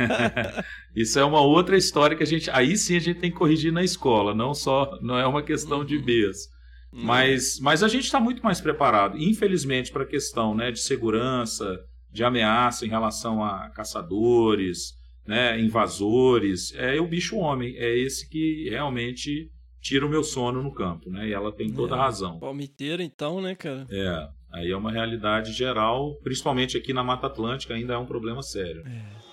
Isso 0.96 1.18
é 1.18 1.24
uma 1.24 1.42
outra 1.42 1.76
história 1.76 2.16
que 2.16 2.22
a 2.22 2.26
gente, 2.26 2.50
aí 2.50 2.76
sim 2.76 2.96
a 2.96 3.00
gente 3.00 3.20
tem 3.20 3.30
que 3.30 3.36
corrigir 3.36 3.70
na 3.70 3.82
escola, 3.82 4.34
não 4.34 4.54
só, 4.54 4.98
não 5.02 5.18
é 5.18 5.26
uma 5.26 5.42
questão 5.42 5.84
de 5.84 5.98
mês. 5.98 6.48
Uhum. 6.92 7.04
Mas, 7.04 7.58
mas 7.60 7.82
a 7.82 7.88
gente 7.88 8.04
está 8.04 8.18
muito 8.18 8.42
mais 8.42 8.60
preparado, 8.60 9.18
infelizmente, 9.18 9.92
para 9.92 10.04
a 10.04 10.06
questão 10.06 10.54
né, 10.54 10.70
de 10.70 10.80
segurança, 10.80 11.78
de 12.10 12.24
ameaça 12.24 12.86
em 12.86 12.88
relação 12.88 13.44
a 13.44 13.68
caçadores, 13.70 14.94
né, 15.26 15.60
invasores. 15.60 16.72
É 16.74 17.00
o 17.00 17.06
bicho 17.06 17.36
homem, 17.36 17.76
é 17.76 17.96
esse 17.96 18.28
que 18.28 18.68
realmente 18.70 19.50
tira 19.80 20.06
o 20.06 20.08
meu 20.08 20.24
sono 20.24 20.62
no 20.62 20.72
campo, 20.72 21.10
né? 21.10 21.28
E 21.28 21.32
ela 21.32 21.52
tem 21.52 21.72
toda 21.72 21.94
é, 21.94 21.98
a 21.98 22.02
razão. 22.02 22.38
Palmiteira, 22.38 23.02
então, 23.02 23.40
né, 23.40 23.54
cara? 23.54 23.86
É, 23.90 24.28
aí 24.52 24.70
é 24.70 24.76
uma 24.76 24.90
realidade 24.90 25.52
geral, 25.52 26.16
principalmente 26.22 26.76
aqui 26.76 26.92
na 26.92 27.04
Mata 27.04 27.26
Atlântica, 27.26 27.74
ainda 27.74 27.94
é 27.94 27.98
um 27.98 28.06
problema 28.06 28.42
sério. 28.42 28.82
É. 28.86 29.28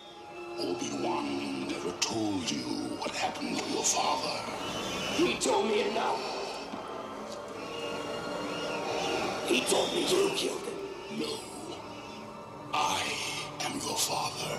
Obi-Wan 0.57 1.67
never 1.67 1.91
told 1.99 2.53
you 2.53 2.97
what 2.99 3.11
happened 3.11 3.57
to 3.57 3.69
your 3.73 3.83
father. 3.83 4.45
He 5.17 5.35
told 5.39 5.69
me 5.69 5.83
now. 5.93 6.34
He 9.47 9.61
told 9.61 9.93
me 9.93 10.01
you 10.01 10.31
killed 10.35 10.61
him. 10.61 11.19
No. 11.19 11.39
I 12.73 13.01
am 13.65 13.73
your 13.73 13.97
father. 13.97 14.57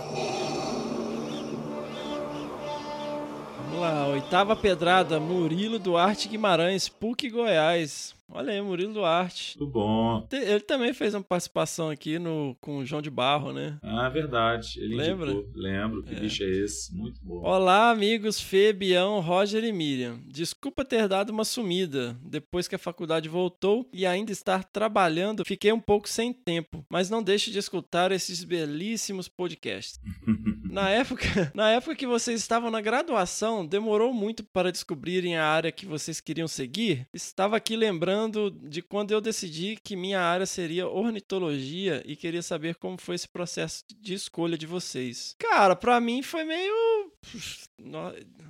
Vamos 3.59 3.81
lá, 3.81 4.07
oitava 4.09 4.57
pedrada, 4.57 5.21
Murilo 5.21 5.79
Duarte 5.79 6.29
Guimarães, 6.29 6.89
PUC 6.89 7.29
Goiás. 7.29 8.16
Olha 8.29 8.53
aí, 8.53 8.61
Murilo 8.61 8.93
Duarte. 8.93 9.57
Muito 9.57 9.73
bom. 9.73 10.27
Ele 10.33 10.61
também 10.61 10.93
fez 10.93 11.15
uma 11.15 11.23
participação 11.23 11.89
aqui 11.89 12.19
no, 12.19 12.57
com 12.61 12.79
o 12.79 12.85
João 12.85 13.01
de 13.01 13.09
Barro, 13.09 13.53
né? 13.53 13.79
Ah, 13.83 14.09
verdade. 14.09 14.81
Ele 14.81 14.97
Lembra? 14.97 15.31
Indicou. 15.31 15.53
Lembro. 15.55 16.03
Que 16.03 16.15
é. 16.15 16.21
bicho 16.21 16.43
é 16.43 16.49
esse? 16.49 16.95
Muito 16.95 17.21
bom. 17.23 17.41
Olá, 17.43 17.91
amigos 17.91 18.41
Fê, 18.41 18.73
Bião, 18.73 19.21
Roger 19.21 19.63
e 19.63 19.73
Miriam. 19.73 20.19
Desculpa 20.27 20.85
ter 20.85 21.07
dado 21.07 21.31
uma 21.31 21.45
sumida. 21.45 22.17
Depois 22.21 22.67
que 22.67 22.75
a 22.75 22.79
faculdade 22.79 23.29
voltou 23.29 23.89
e 23.93 24.05
ainda 24.05 24.33
estar 24.33 24.65
trabalhando, 24.65 25.45
fiquei 25.45 25.73
um 25.73 25.81
pouco 25.81 26.09
sem 26.09 26.33
tempo. 26.33 26.85
Mas 26.91 27.09
não 27.09 27.23
deixe 27.23 27.53
de 27.53 27.59
escutar 27.59 28.11
esses 28.11 28.43
belíssimos 28.43 29.29
podcasts. 29.29 30.01
na, 30.69 30.91
época, 30.91 31.27
na 31.55 31.71
época 31.71 31.95
que 31.95 32.07
vocês 32.07 32.41
estavam 32.41 32.73
na 32.73 32.81
graduação, 32.81 33.65
demorou 33.65 34.13
muito 34.13 34.43
para 34.43 34.73
descobrirem 34.73 35.37
a 35.37 35.47
área 35.47 35.73
que 35.73 35.87
vocês 35.87 36.21
queriam 36.21 36.49
seguir? 36.49 37.07
Estava 37.15 37.57
aqui 37.57 37.77
lembrando 37.77 38.16
lembrando 38.17 38.51
de 38.51 38.83
quando 38.83 39.13
eu 39.13 39.21
decidi 39.21 39.77
que 39.83 39.95
minha 39.95 40.21
área 40.21 40.47
seria 40.47 40.89
ornitologia 40.89 42.03
e 42.07 42.17
queria 42.17 42.43
saber 42.43 42.77
como 42.77 42.99
foi 42.99 43.15
esse 43.15 43.29
processo 43.29 43.85
de 44.01 44.15
escolha 44.15 44.57
de 44.57 44.67
vocês. 44.67 45.37
Cara, 45.39 45.77
para 45.77 46.01
mim 46.01 46.23
foi 46.23 46.45
meio 46.45 47.13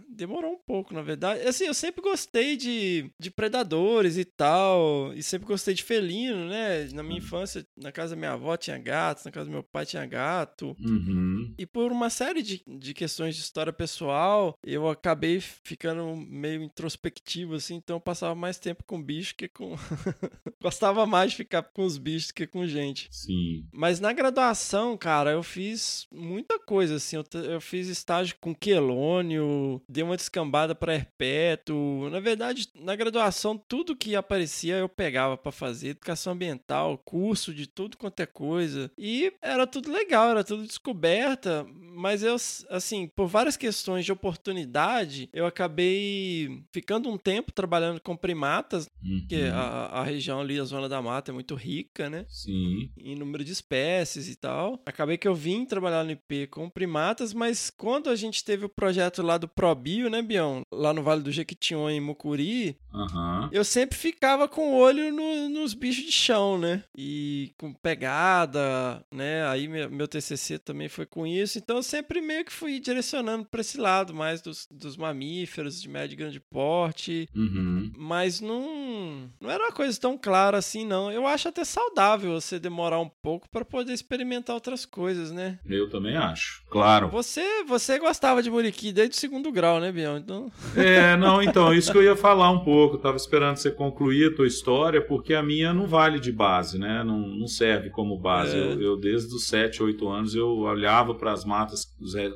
demorou 0.09 0.53
um 0.53 0.59
pouco, 0.59 0.95
na 0.95 1.03
verdade. 1.03 1.47
Assim, 1.47 1.65
eu 1.65 1.75
sempre 1.75 2.01
gostei 2.01 2.57
de, 2.57 3.11
de 3.19 3.31
predadores 3.31 4.17
e 4.17 4.25
tal, 4.25 5.13
e 5.15 5.23
sempre 5.23 5.47
gostei 5.47 5.75
de 5.75 5.83
felino, 5.83 6.49
né? 6.49 6.89
Na 6.93 7.03
minha 7.03 7.19
infância, 7.19 7.67
na 7.77 7.93
casa 7.93 8.15
da 8.15 8.19
minha 8.19 8.33
avó 8.33 8.57
tinha 8.57 8.79
gatos, 8.79 9.25
na 9.25 9.31
casa 9.31 9.47
do 9.47 9.53
meu 9.53 9.63
pai 9.63 9.85
tinha 9.85 10.07
gato. 10.07 10.75
Uhum. 10.81 11.55
E 11.59 11.67
por 11.67 11.93
uma 11.93 12.09
série 12.09 12.43
de, 12.43 12.63
de 12.67 12.95
questões 12.95 13.37
de 13.37 13.43
história 13.43 13.73
pessoal, 13.73 14.59
eu 14.65 14.89
acabei 14.89 15.41
ficando 15.41 16.17
meio 16.17 16.63
introspectivo, 16.63 17.55
assim, 17.55 17.75
então 17.75 17.97
eu 17.97 18.01
passava 18.01 18.35
mais 18.35 18.59
tempo 18.59 18.85
com 18.85 19.03
bicho 19.03 19.35
que 19.37 19.49
com. 19.57 19.75
Gostava 20.63 21.07
mais 21.07 21.31
de 21.31 21.39
ficar 21.39 21.63
com 21.63 21.85
os 21.85 21.97
bichos 21.97 22.31
que 22.31 22.47
com 22.47 22.67
gente. 22.67 23.09
Sim. 23.11 23.65
Mas 23.73 23.99
na 23.99 24.13
graduação, 24.13 24.97
cara, 24.97 25.31
eu 25.31 25.43
fiz 25.43 26.07
muita 26.13 26.59
coisa, 26.59 26.97
assim. 26.97 27.17
Eu, 27.17 27.25
eu 27.43 27.61
fiz 27.61 27.89
estágio 27.89 28.37
com 28.41 28.55
quelônio, 28.55 29.81
dei 29.89 30.05
uma 30.05 30.17
descambada 30.17 30.75
para 30.75 30.95
herpeto. 30.95 32.09
Na 32.11 32.21
verdade, 32.21 32.69
na 32.75 32.95
graduação, 32.95 33.57
tudo 33.57 33.97
que 33.97 34.15
aparecia 34.15 34.77
eu 34.77 34.89
pegava 34.89 35.37
para 35.37 35.51
fazer. 35.51 35.89
Educação 35.89 36.35
ambiental, 36.35 36.99
curso 36.99 37.55
de 37.55 37.67
tudo 37.67 37.97
quanto 37.97 38.21
é 38.21 38.27
coisa. 38.27 38.91
E 38.99 39.33
era 39.41 39.67
tudo 39.67 39.91
legal, 39.91 40.29
era 40.31 40.45
tudo 40.45 40.67
descoberta. 40.67 41.67
Mas 41.95 42.23
eu, 42.23 42.37
assim, 42.69 43.07
por 43.07 43.27
várias 43.27 43.57
questões 43.57 44.05
de 44.05 44.13
oportunidade, 44.13 45.31
eu 45.33 45.47
acabei 45.47 46.63
ficando 46.71 47.09
um 47.09 47.17
tempo 47.17 47.53
trabalhando 47.53 48.01
com 48.01 48.15
primatas, 48.15 48.87
uhum. 49.03 49.25
que 49.27 49.46
a, 49.53 50.01
a 50.01 50.03
região 50.03 50.41
ali, 50.41 50.59
a 50.59 50.65
zona 50.65 50.89
da 50.89 51.01
mata, 51.01 51.31
é 51.31 51.35
muito 51.35 51.55
rica, 51.55 52.09
né? 52.09 52.25
Sim. 52.29 52.91
Em 52.99 53.15
número 53.15 53.45
de 53.45 53.53
espécies 53.53 54.29
e 54.29 54.37
tal. 54.37 54.81
Acabei 54.87 55.17
que 55.17 55.29
eu 55.29 55.35
vim 55.35 55.65
trabalhar 55.65 56.05
no 56.05 56.13
IP 56.13 56.47
com 56.49 56.69
primatas, 56.69 57.33
mas 57.33 57.71
quando 57.71 58.11
a 58.11 58.17
gente 58.17 58.45
teve 58.45 58.65
o 58.65 58.69
projeto 58.69 59.23
lá 59.23 59.39
do 59.39 59.49
ProBio, 59.49 60.11
né, 60.11 60.23
Bião? 60.23 60.63
Lá 60.73 60.93
no 60.93 61.03
Vale 61.03 61.23
do 61.23 61.33
Jequitinhonha, 61.33 61.97
em 61.97 62.01
Mucuri, 62.01 62.77
uhum. 62.93 63.49
eu 63.53 63.65
sempre 63.65 63.97
ficava 63.97 64.49
com 64.49 64.73
o 64.73 64.77
olho 64.77 65.13
no, 65.13 65.49
nos 65.49 65.75
bichos 65.75 66.05
de 66.05 66.13
chão, 66.13 66.59
né? 66.59 66.83
E 66.97 67.53
com 67.59 67.73
pegada, 67.73 69.05
né? 69.13 69.47
Aí 69.47 69.69
meu, 69.69 69.91
meu 69.91 70.09
TCC 70.09 70.59
também 70.59 70.89
foi 70.89 71.07
com 71.07 71.27
isso. 71.27 71.59
Então 71.59 71.77
eu 71.77 71.83
sempre 71.83 72.21
meio 72.21 72.45
que 72.45 72.53
fui 72.53 72.81
direcionando 72.81 73.47
para 73.47 73.61
esse 73.61 73.79
lado 73.79 74.15
mais 74.15 74.41
dos, 74.41 74.67
dos 74.71 74.97
mamíferos 74.97 75.81
de 75.81 75.89
médio 75.89 76.15
e 76.15 76.17
grande 76.17 76.41
porte. 76.41 77.29
Uhum. 77.35 77.93
Mas 77.97 78.41
não, 78.41 79.31
não 79.41 79.51
era 79.51 79.65
uma 79.65 79.73
coisa 79.73 79.99
tão 80.01 80.17
clara 80.17 80.59
assim, 80.59 80.85
não. 80.85 81.11
Eu 81.11 81.27
acho 81.27 81.49
até 81.49 81.65
saudável 81.65 82.41
você 82.41 82.59
demorar 82.59 83.01
um 83.01 83.09
pouco 83.23 83.49
para 83.51 83.65
poder 83.65 83.93
experimentar 83.93 84.55
outras 84.55 84.85
coisas, 84.87 85.31
né? 85.31 85.59
Eu 85.67 85.89
também 85.89 86.17
acho, 86.17 86.63
claro. 86.71 87.09
Você, 87.09 87.65
você 87.65 87.99
gostava 87.99 88.43
de 88.43 88.51
muriqui 88.51 88.93
desde 88.93 89.17
o 89.17 89.19
segundo 89.19 89.53
grau, 89.53 89.81
né, 89.81 89.93
Bião? 89.93 90.17
Então... 90.17 90.51
É, 90.77 91.17
não, 91.17 91.43
então, 91.43 91.73
isso 91.75 91.91
que 91.91 91.99
eu 91.99 92.03
ia 92.03 92.15
falar 92.17 92.51
um 92.51 92.63
pouco. 92.63 92.97
Eu 92.97 93.01
tava 93.01 93.17
esperando 93.17 93.57
você 93.57 93.71
concluir 93.71 94.33
a 94.33 94.37
tua 94.37 94.47
história, 94.47 95.01
porque 95.01 95.35
a 95.35 95.43
minha 95.43 95.73
não 95.73 95.87
vale 95.87 96.21
de 96.21 96.31
base, 96.31 96.79
né? 96.79 97.03
Não, 97.03 97.19
não 97.19 97.47
serve 97.47 97.91
como 97.91 98.19
base. 98.19 98.57
É. 98.57 98.61
Eu, 98.61 98.81
eu, 98.81 98.97
desde 98.97 99.35
os 99.35 99.47
7, 99.47 99.83
8 99.83 100.09
anos, 100.09 100.35
eu 100.35 100.49
olhava 100.49 101.15
para 101.15 101.33
as 101.33 101.45
matas, 101.45 101.87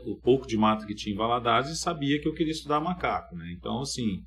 o 0.04 0.16
pouco 0.16 0.46
de 0.46 0.56
mata 0.56 0.86
que 0.86 0.94
tinha 0.94 1.14
em 1.14 1.18
Valadares 1.18 1.70
e 1.70 1.76
sabia 1.76 2.20
que 2.20 2.28
eu 2.28 2.34
queria 2.34 2.52
estudar 2.52 2.80
macaco, 2.80 3.36
né? 3.36 3.54
Então, 3.56 3.80
assim, 3.80 4.22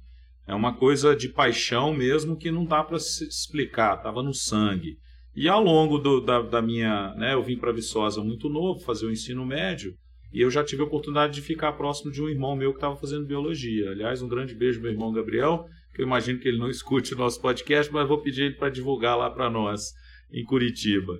é 0.45 0.53
uma 0.53 0.73
coisa 0.73 1.15
de 1.15 1.29
paixão 1.29 1.93
mesmo 1.93 2.37
que 2.37 2.51
não 2.51 2.65
dá 2.65 2.83
para 2.83 2.99
se 2.99 3.25
explicar, 3.25 3.97
tava 3.97 4.21
no 4.21 4.33
sangue. 4.33 4.97
E 5.35 5.47
ao 5.47 5.63
longo 5.63 5.97
do, 5.97 6.21
da, 6.21 6.41
da, 6.41 6.61
minha. 6.61 7.13
Né, 7.15 7.33
eu 7.33 7.41
vim 7.41 7.57
para 7.57 7.71
Viçosa 7.71 8.23
muito 8.23 8.49
novo, 8.49 8.79
fazer 8.81 9.05
o 9.05 9.11
ensino 9.11 9.45
médio, 9.45 9.95
e 10.31 10.41
eu 10.41 10.49
já 10.49 10.63
tive 10.63 10.81
a 10.81 10.85
oportunidade 10.85 11.33
de 11.33 11.41
ficar 11.41 11.73
próximo 11.73 12.11
de 12.11 12.21
um 12.21 12.29
irmão 12.29 12.55
meu 12.55 12.71
que 12.71 12.77
estava 12.77 12.95
fazendo 12.95 13.25
biologia. 13.25 13.91
Aliás, 13.91 14.21
um 14.21 14.27
grande 14.27 14.53
beijo 14.53 14.81
meu 14.81 14.91
irmão 14.91 15.11
Gabriel, 15.11 15.65
que 15.93 16.01
eu 16.01 16.05
imagino 16.05 16.39
que 16.39 16.47
ele 16.47 16.57
não 16.57 16.69
escute 16.69 17.13
o 17.13 17.17
nosso 17.17 17.41
podcast, 17.41 17.91
mas 17.91 18.07
vou 18.07 18.21
pedir 18.21 18.43
ele 18.43 18.55
para 18.55 18.69
divulgar 18.69 19.17
lá 19.17 19.29
para 19.29 19.49
nós, 19.49 19.93
em 20.31 20.43
Curitiba. 20.43 21.19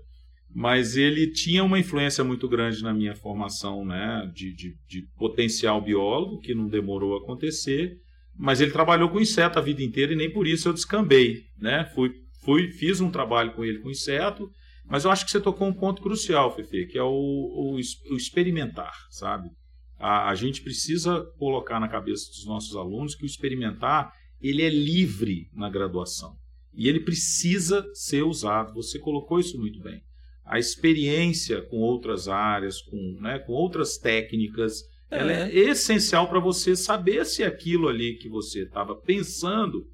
Mas 0.55 0.95
ele 0.95 1.31
tinha 1.31 1.63
uma 1.63 1.79
influência 1.79 2.23
muito 2.23 2.47
grande 2.47 2.83
na 2.83 2.93
minha 2.93 3.15
formação 3.15 3.83
né, 3.83 4.31
de, 4.35 4.53
de, 4.53 4.75
de 4.87 5.07
potencial 5.17 5.81
biólogo, 5.81 6.39
que 6.39 6.53
não 6.53 6.67
demorou 6.67 7.15
a 7.15 7.17
acontecer 7.17 7.97
mas 8.35 8.61
ele 8.61 8.71
trabalhou 8.71 9.09
com 9.09 9.19
inseto 9.19 9.59
a 9.59 9.61
vida 9.61 9.83
inteira 9.83 10.13
e 10.13 10.15
nem 10.15 10.31
por 10.31 10.47
isso 10.47 10.67
eu 10.67 10.73
descambei, 10.73 11.43
né? 11.57 11.85
Fui, 11.93 12.11
fui, 12.43 12.69
fiz 12.71 12.99
um 12.99 13.11
trabalho 13.11 13.53
com 13.53 13.63
ele 13.63 13.79
com 13.79 13.89
inseto, 13.89 14.49
mas 14.85 15.05
eu 15.05 15.11
acho 15.11 15.25
que 15.25 15.31
você 15.31 15.39
tocou 15.39 15.67
um 15.67 15.73
ponto 15.73 16.01
crucial, 16.01 16.53
Fefe, 16.55 16.87
que 16.87 16.97
é 16.97 17.03
o, 17.03 17.07
o, 17.07 17.75
o 17.75 18.17
experimentar, 18.17 18.93
sabe? 19.09 19.49
A, 19.97 20.29
a, 20.29 20.35
gente 20.35 20.61
precisa 20.61 21.23
colocar 21.37 21.79
na 21.79 21.87
cabeça 21.87 22.29
dos 22.29 22.45
nossos 22.45 22.75
alunos 22.75 23.15
que 23.15 23.23
o 23.23 23.25
experimentar 23.25 24.11
ele 24.41 24.61
é 24.61 24.69
livre 24.69 25.47
na 25.53 25.69
graduação 25.69 26.35
e 26.73 26.89
ele 26.89 26.99
precisa 26.99 27.85
ser 27.93 28.23
usado. 28.23 28.73
Você 28.73 28.99
colocou 28.99 29.39
isso 29.39 29.57
muito 29.57 29.79
bem. 29.81 30.01
A 30.43 30.59
experiência 30.59 31.61
com 31.61 31.77
outras 31.77 32.27
áreas, 32.27 32.81
com, 32.81 33.17
né, 33.21 33.39
com 33.39 33.53
outras 33.53 33.97
técnicas. 33.97 34.81
Ela 35.15 35.31
é 35.31 35.55
essencial 35.55 36.27
para 36.29 36.39
você 36.39 36.75
saber 36.75 37.25
se 37.25 37.43
aquilo 37.43 37.87
ali 37.87 38.15
que 38.15 38.29
você 38.29 38.63
estava 38.63 38.95
pensando 38.95 39.85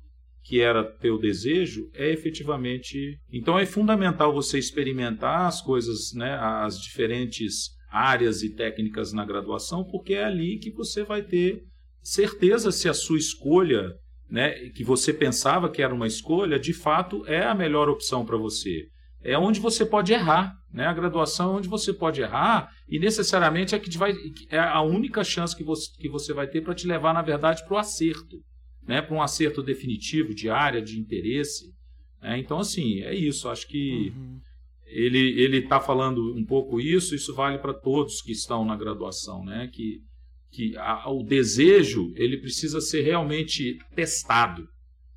que 0.44 0.60
era 0.60 0.84
teu 0.84 1.20
desejo 1.20 1.90
é 1.94 2.12
efetivamente. 2.12 3.20
Então 3.32 3.58
é 3.60 3.66
fundamental 3.66 4.34
você 4.34 4.58
experimentar 4.58 5.46
as 5.46 5.62
coisas, 5.62 6.14
né, 6.14 6.36
as 6.40 6.82
diferentes 6.82 7.70
áreas 7.92 8.42
e 8.42 8.56
técnicas 8.56 9.14
na 9.14 9.26
graduação, 9.26 9.84
porque 9.84 10.14
é 10.14 10.24
ali 10.24 10.58
que 10.58 10.72
você 10.72 11.04
vai 11.04 11.22
ter 11.22 11.64
certeza 12.02 12.72
se 12.72 12.88
a 12.88 12.94
sua 12.94 13.18
escolha, 13.18 13.94
né, 14.30 14.70
que 14.70 14.84
você 14.84 15.14
pensava 15.14 15.70
que 15.70 15.82
era 15.82 15.94
uma 15.94 16.08
escolha, 16.08 16.60
de 16.60 16.74
fato 16.74 17.24
é 17.28 17.44
a 17.44 17.56
melhor 17.56 17.90
opção 17.90 18.26
para 18.26 18.38
você. 18.38 18.88
É 19.24 19.38
onde 19.38 19.60
você 19.60 19.86
pode 19.86 20.14
errar. 20.14 20.56
Né? 20.72 20.86
A 20.86 20.94
graduação 20.94 21.54
é 21.54 21.58
onde 21.58 21.68
você 21.68 21.92
pode 21.92 22.22
errar 22.22 22.70
e 22.88 23.00
necessariamente 23.00 23.74
é 23.76 23.80
que 23.80 23.98
vai, 23.98 24.14
é 24.50 24.60
a 24.60 24.82
única 24.82 25.24
chance 25.24 25.56
que 25.56 25.64
você, 25.64 25.90
que 26.00 26.08
você 26.08 26.32
vai 26.34 26.48
ter 26.48 26.62
para 26.62 26.76
te 26.76 26.86
levar, 26.88 27.14
na 27.14 27.22
verdade, 27.24 27.64
para 27.66 27.74
o 27.74 27.78
acerto, 27.78 28.38
né? 28.88 29.02
para 29.02 29.16
um 29.16 29.22
acerto 29.22 29.64
definitivo 29.64 30.34
de 30.34 30.50
área, 30.50 30.82
de 30.82 31.00
interesse. 31.00 31.74
É, 32.22 32.38
então, 32.38 32.60
assim, 32.60 33.00
é 33.02 33.14
isso. 33.16 33.50
Acho 33.50 33.68
que 33.68 34.14
Uhum. 34.16 34.40
ele 34.86 35.42
ele 35.42 35.58
está 35.60 35.80
falando 35.80 36.36
um 36.36 36.46
pouco 36.46 36.80
isso. 36.80 37.16
Isso 37.16 37.34
vale 37.34 37.58
para 37.58 37.74
todos 37.74 38.22
que 38.22 38.32
estão 38.32 38.64
na 38.66 38.76
graduação, 38.76 39.44
né? 39.44 39.70
Que 39.74 40.02
que 40.52 40.76
a- 40.78 41.08
o 41.12 41.24
desejo 41.24 42.12
ele 42.16 42.36
precisa 42.38 42.82
ser 42.82 43.02
realmente 43.04 43.78
testado, 43.96 44.68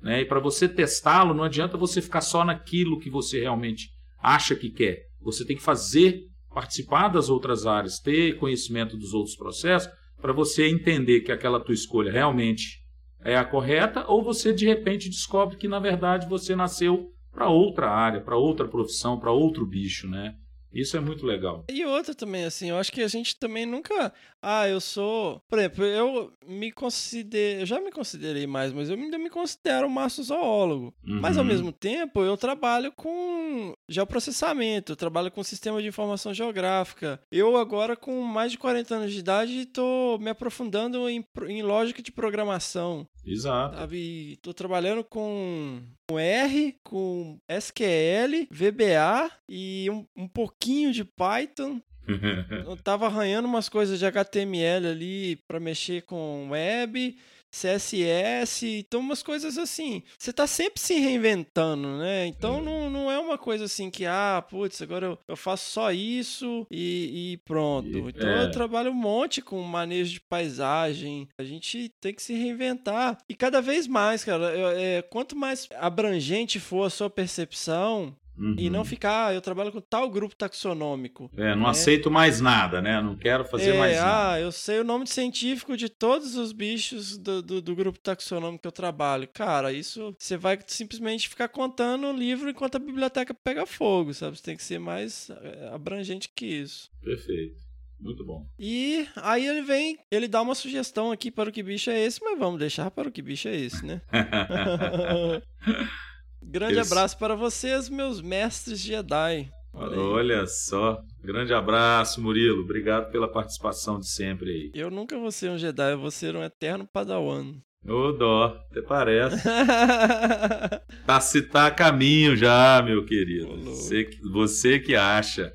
né? 0.03 0.21
E 0.21 0.25
para 0.25 0.39
você 0.39 0.67
testá-lo, 0.67 1.33
não 1.33 1.45
adianta 1.45 1.77
você 1.77 2.01
ficar 2.01 2.21
só 2.21 2.43
naquilo 2.43 2.99
que 2.99 3.09
você 3.09 3.39
realmente 3.39 3.89
acha 4.21 4.53
que 4.53 4.69
quer. 4.69 5.03
Você 5.21 5.45
tem 5.45 5.55
que 5.55 5.63
fazer, 5.63 6.23
participar 6.53 7.07
das 7.07 7.29
outras 7.29 7.65
áreas, 7.65 7.99
ter 7.99 8.37
conhecimento 8.37 8.97
dos 8.97 9.13
outros 9.13 9.35
processos, 9.35 9.89
para 10.21 10.33
você 10.33 10.67
entender 10.67 11.21
que 11.21 11.31
aquela 11.31 11.59
tua 11.59 11.73
escolha 11.73 12.11
realmente 12.11 12.83
é 13.21 13.37
a 13.37 13.45
correta, 13.45 14.05
ou 14.07 14.21
você 14.21 14.53
de 14.53 14.65
repente 14.65 15.09
descobre 15.09 15.55
que 15.55 15.67
na 15.67 15.79
verdade 15.79 16.27
você 16.27 16.55
nasceu 16.55 17.09
para 17.31 17.49
outra 17.49 17.89
área, 17.89 18.21
para 18.21 18.37
outra 18.37 18.67
profissão, 18.67 19.17
para 19.17 19.31
outro 19.31 19.65
bicho, 19.65 20.07
né? 20.07 20.35
Isso 20.73 20.97
é 20.97 20.99
muito 20.99 21.25
legal. 21.25 21.63
E 21.71 21.85
outra 21.85 22.15
também, 22.15 22.45
assim, 22.45 22.69
eu 22.69 22.77
acho 22.77 22.91
que 22.91 23.01
a 23.01 23.07
gente 23.07 23.35
também 23.37 23.65
nunca. 23.65 24.11
Ah, 24.41 24.67
eu 24.67 24.81
sou. 24.81 25.39
Por 25.47 25.59
exemplo, 25.59 25.85
eu 25.85 26.33
me 26.47 26.71
considero. 26.71 27.61
Eu 27.61 27.65
já 27.65 27.79
me 27.79 27.91
considerei 27.91 28.47
mais, 28.47 28.73
mas 28.73 28.89
eu 28.89 28.95
ainda 28.95 29.17
me 29.17 29.29
considero 29.29 29.87
um 29.87 29.89
massozoólogo. 29.89 30.93
Mas 31.03 31.37
ao 31.37 31.43
Uhum. 31.43 31.49
mesmo 31.49 31.71
tempo, 31.71 32.21
eu 32.23 32.35
trabalho 32.35 32.91
com 32.91 33.73
geoprocessamento, 33.87 34.91
eu 34.91 34.95
trabalho 34.95 35.31
com 35.31 35.43
sistema 35.43 35.81
de 35.81 35.87
informação 35.87 36.33
geográfica. 36.33 37.19
Eu 37.31 37.55
agora, 37.57 37.95
com 37.95 38.21
mais 38.21 38.51
de 38.51 38.57
40 38.57 38.95
anos 38.95 39.13
de 39.13 39.19
idade, 39.19 39.59
estou 39.59 40.17
me 40.19 40.29
aprofundando 40.29 41.07
em, 41.09 41.23
em 41.47 41.61
lógica 41.61 42.01
de 42.01 42.11
programação. 42.11 43.07
Exato. 43.25 43.77
Sabe, 43.77 44.37
tô 44.41 44.53
trabalhando 44.53 45.03
com, 45.03 45.81
com 46.07 46.19
R, 46.19 46.75
com 46.83 47.39
SQL, 47.47 48.47
VBA 48.51 49.31
e 49.47 49.89
um, 49.89 50.05
um 50.15 50.27
pouquinho 50.27 50.91
de 50.91 51.03
Python. 51.03 51.81
Eu 52.67 52.75
tava 52.77 53.05
arranhando 53.05 53.47
umas 53.47 53.69
coisas 53.69 53.99
de 53.99 54.05
HTML 54.05 54.87
ali 54.87 55.35
para 55.47 55.59
mexer 55.59 56.03
com 56.03 56.49
web, 56.49 57.17
CSS, 57.53 58.63
então 58.79 58.99
umas 58.99 59.21
coisas 59.21 59.57
assim. 59.57 60.01
Você 60.17 60.33
tá 60.33 60.47
sempre 60.47 60.81
se 60.81 60.95
reinventando, 60.95 61.97
né? 61.97 62.25
Então 62.27 62.61
não, 62.61 62.89
não 62.89 63.11
é 63.11 63.19
uma 63.19 63.37
coisa 63.37 63.65
assim 63.65 63.89
que, 63.91 64.05
ah, 64.05 64.43
putz, 64.49 64.81
agora 64.81 65.05
eu, 65.07 65.19
eu 65.27 65.35
faço 65.35 65.69
só 65.71 65.91
isso 65.91 66.65
e, 66.71 67.33
e 67.33 67.37
pronto. 67.45 67.87
E- 67.89 68.09
Então 68.09 68.27
é. 68.29 68.43
eu 68.45 68.51
trabalho 68.51 68.91
um 68.91 68.95
monte 68.95 69.41
com 69.41 69.61
manejo 69.61 70.13
de 70.13 70.21
paisagem. 70.21 71.27
A 71.37 71.43
gente 71.43 71.89
tem 72.01 72.13
que 72.13 72.21
se 72.23 72.33
reinventar. 72.33 73.17
E 73.29 73.35
cada 73.35 73.61
vez 73.61 73.87
mais, 73.87 74.23
cara, 74.23 74.45
eu- 74.55 74.69
é, 74.77 75.01
quanto 75.01 75.35
mais 75.35 75.67
abrangente 75.77 76.59
for 76.59 76.83
a 76.85 76.89
sua 76.89 77.09
percepção. 77.09 78.15
E 78.57 78.67
não 78.69 78.79
Uhum. 78.79 78.85
ficar, 78.85 79.27
ah, 79.27 79.33
eu 79.33 79.41
trabalho 79.41 79.71
com 79.71 79.79
tal 79.79 80.09
grupo 80.09 80.35
taxonômico. 80.35 81.29
É, 81.37 81.53
não 81.55 81.63
né? 81.63 81.69
aceito 81.69 82.09
mais 82.09 82.41
nada, 82.41 82.81
né? 82.81 82.99
Não 83.01 83.15
quero 83.15 83.45
fazer 83.45 83.75
É, 83.75 83.77
mais 83.79 83.95
nada. 83.97 84.31
ah, 84.33 84.39
eu 84.39 84.51
sei 84.51 84.79
o 84.79 84.83
nome 84.83 85.05
científico 85.07 85.77
de 85.77 85.87
todos 85.87 86.35
os 86.35 86.51
bichos 86.51 87.17
do, 87.17 87.41
do, 87.43 87.61
do 87.61 87.75
grupo 87.75 87.99
taxonômico 87.99 88.63
que 88.63 88.67
eu 88.67 88.71
trabalho. 88.71 89.27
Cara, 89.31 89.71
isso 89.71 90.15
você 90.17 90.35
vai 90.35 90.57
simplesmente 90.65 91.29
ficar 91.29 91.47
contando 91.47 92.07
o 92.07 92.11
livro 92.17 92.49
enquanto 92.49 92.75
a 92.75 92.79
biblioteca 92.79 93.33
pega 93.35 93.65
fogo, 93.67 94.13
sabe? 94.13 94.35
Você 94.37 94.43
tem 94.43 94.57
que 94.57 94.63
ser 94.63 94.79
mais 94.79 95.29
é, 95.29 95.69
abrangente 95.71 96.29
que 96.35 96.45
isso. 96.45 96.89
Perfeito. 97.03 97.61
Muito 97.99 98.25
bom. 98.25 98.45
E 98.59 99.07
aí 99.15 99.47
ele 99.47 99.61
vem, 99.61 99.97
ele 100.11 100.27
dá 100.27 100.41
uma 100.41 100.55
sugestão 100.55 101.11
aqui 101.11 101.31
para 101.31 101.49
o 101.49 101.53
que 101.53 101.63
bicho 101.63 101.89
é 101.89 101.99
esse, 102.03 102.19
mas 102.21 102.37
vamos 102.37 102.59
deixar 102.59 102.91
para 102.91 103.07
o 103.07 103.11
que 103.11 103.21
bicho 103.21 103.47
é 103.47 103.55
esse, 103.55 103.85
né? 103.85 104.01
Grande 106.45 106.77
Esse- 106.79 106.93
abraço 106.93 107.17
para 107.17 107.35
vocês, 107.35 107.89
meus 107.89 108.21
mestres 108.21 108.79
Jedi. 108.79 109.49
Olha. 109.73 109.99
Olha 109.99 110.47
só. 110.47 111.01
Grande 111.23 111.53
abraço, 111.53 112.21
Murilo. 112.21 112.61
Obrigado 112.61 113.11
pela 113.11 113.27
participação 113.27 113.99
de 113.99 114.07
sempre 114.07 114.49
aí. 114.51 114.71
Eu 114.75 114.91
nunca 114.91 115.17
vou 115.17 115.31
ser 115.31 115.49
um 115.49 115.57
Jedi, 115.57 115.91
eu 115.93 115.99
vou 115.99 116.11
ser 116.11 116.35
um 116.35 116.43
eterno 116.43 116.87
padawan. 116.91 117.55
Ô, 117.85 118.11
dó. 118.13 118.55
Até 118.71 118.81
parece. 118.81 119.41
Tá 121.05 121.19
se 121.19 121.41
tá 121.41 121.67
a 121.67 121.71
caminho 121.71 122.33
já, 122.37 122.81
meu 122.81 123.03
querido. 123.03 123.57
Você, 123.65 124.05
que- 124.05 124.21
você 124.29 124.79
que 124.79 124.95
acha. 124.95 125.53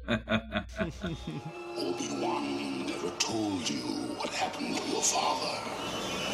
Obi-Wan 1.76 2.41
never 2.86 3.11
told 3.18 3.72
you 3.72 4.14
what 4.18 4.28
happened 4.34 4.76
to 4.76 4.89
your 4.91 5.03
father. 5.03 5.59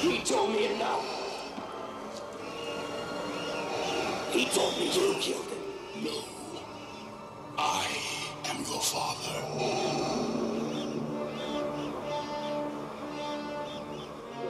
He 0.03 0.21
told 0.25 0.51
me 0.53 0.65
it 0.65 0.79
now. 0.79 1.14
He 4.35 4.47
told 4.47 4.77
me 4.79 4.87
you 4.87 5.15
killed 5.21 5.47
him. 5.47 6.05
No. 6.05 6.25
I 7.57 7.87
am 8.51 8.57
your 8.65 8.81
father. 8.81 9.39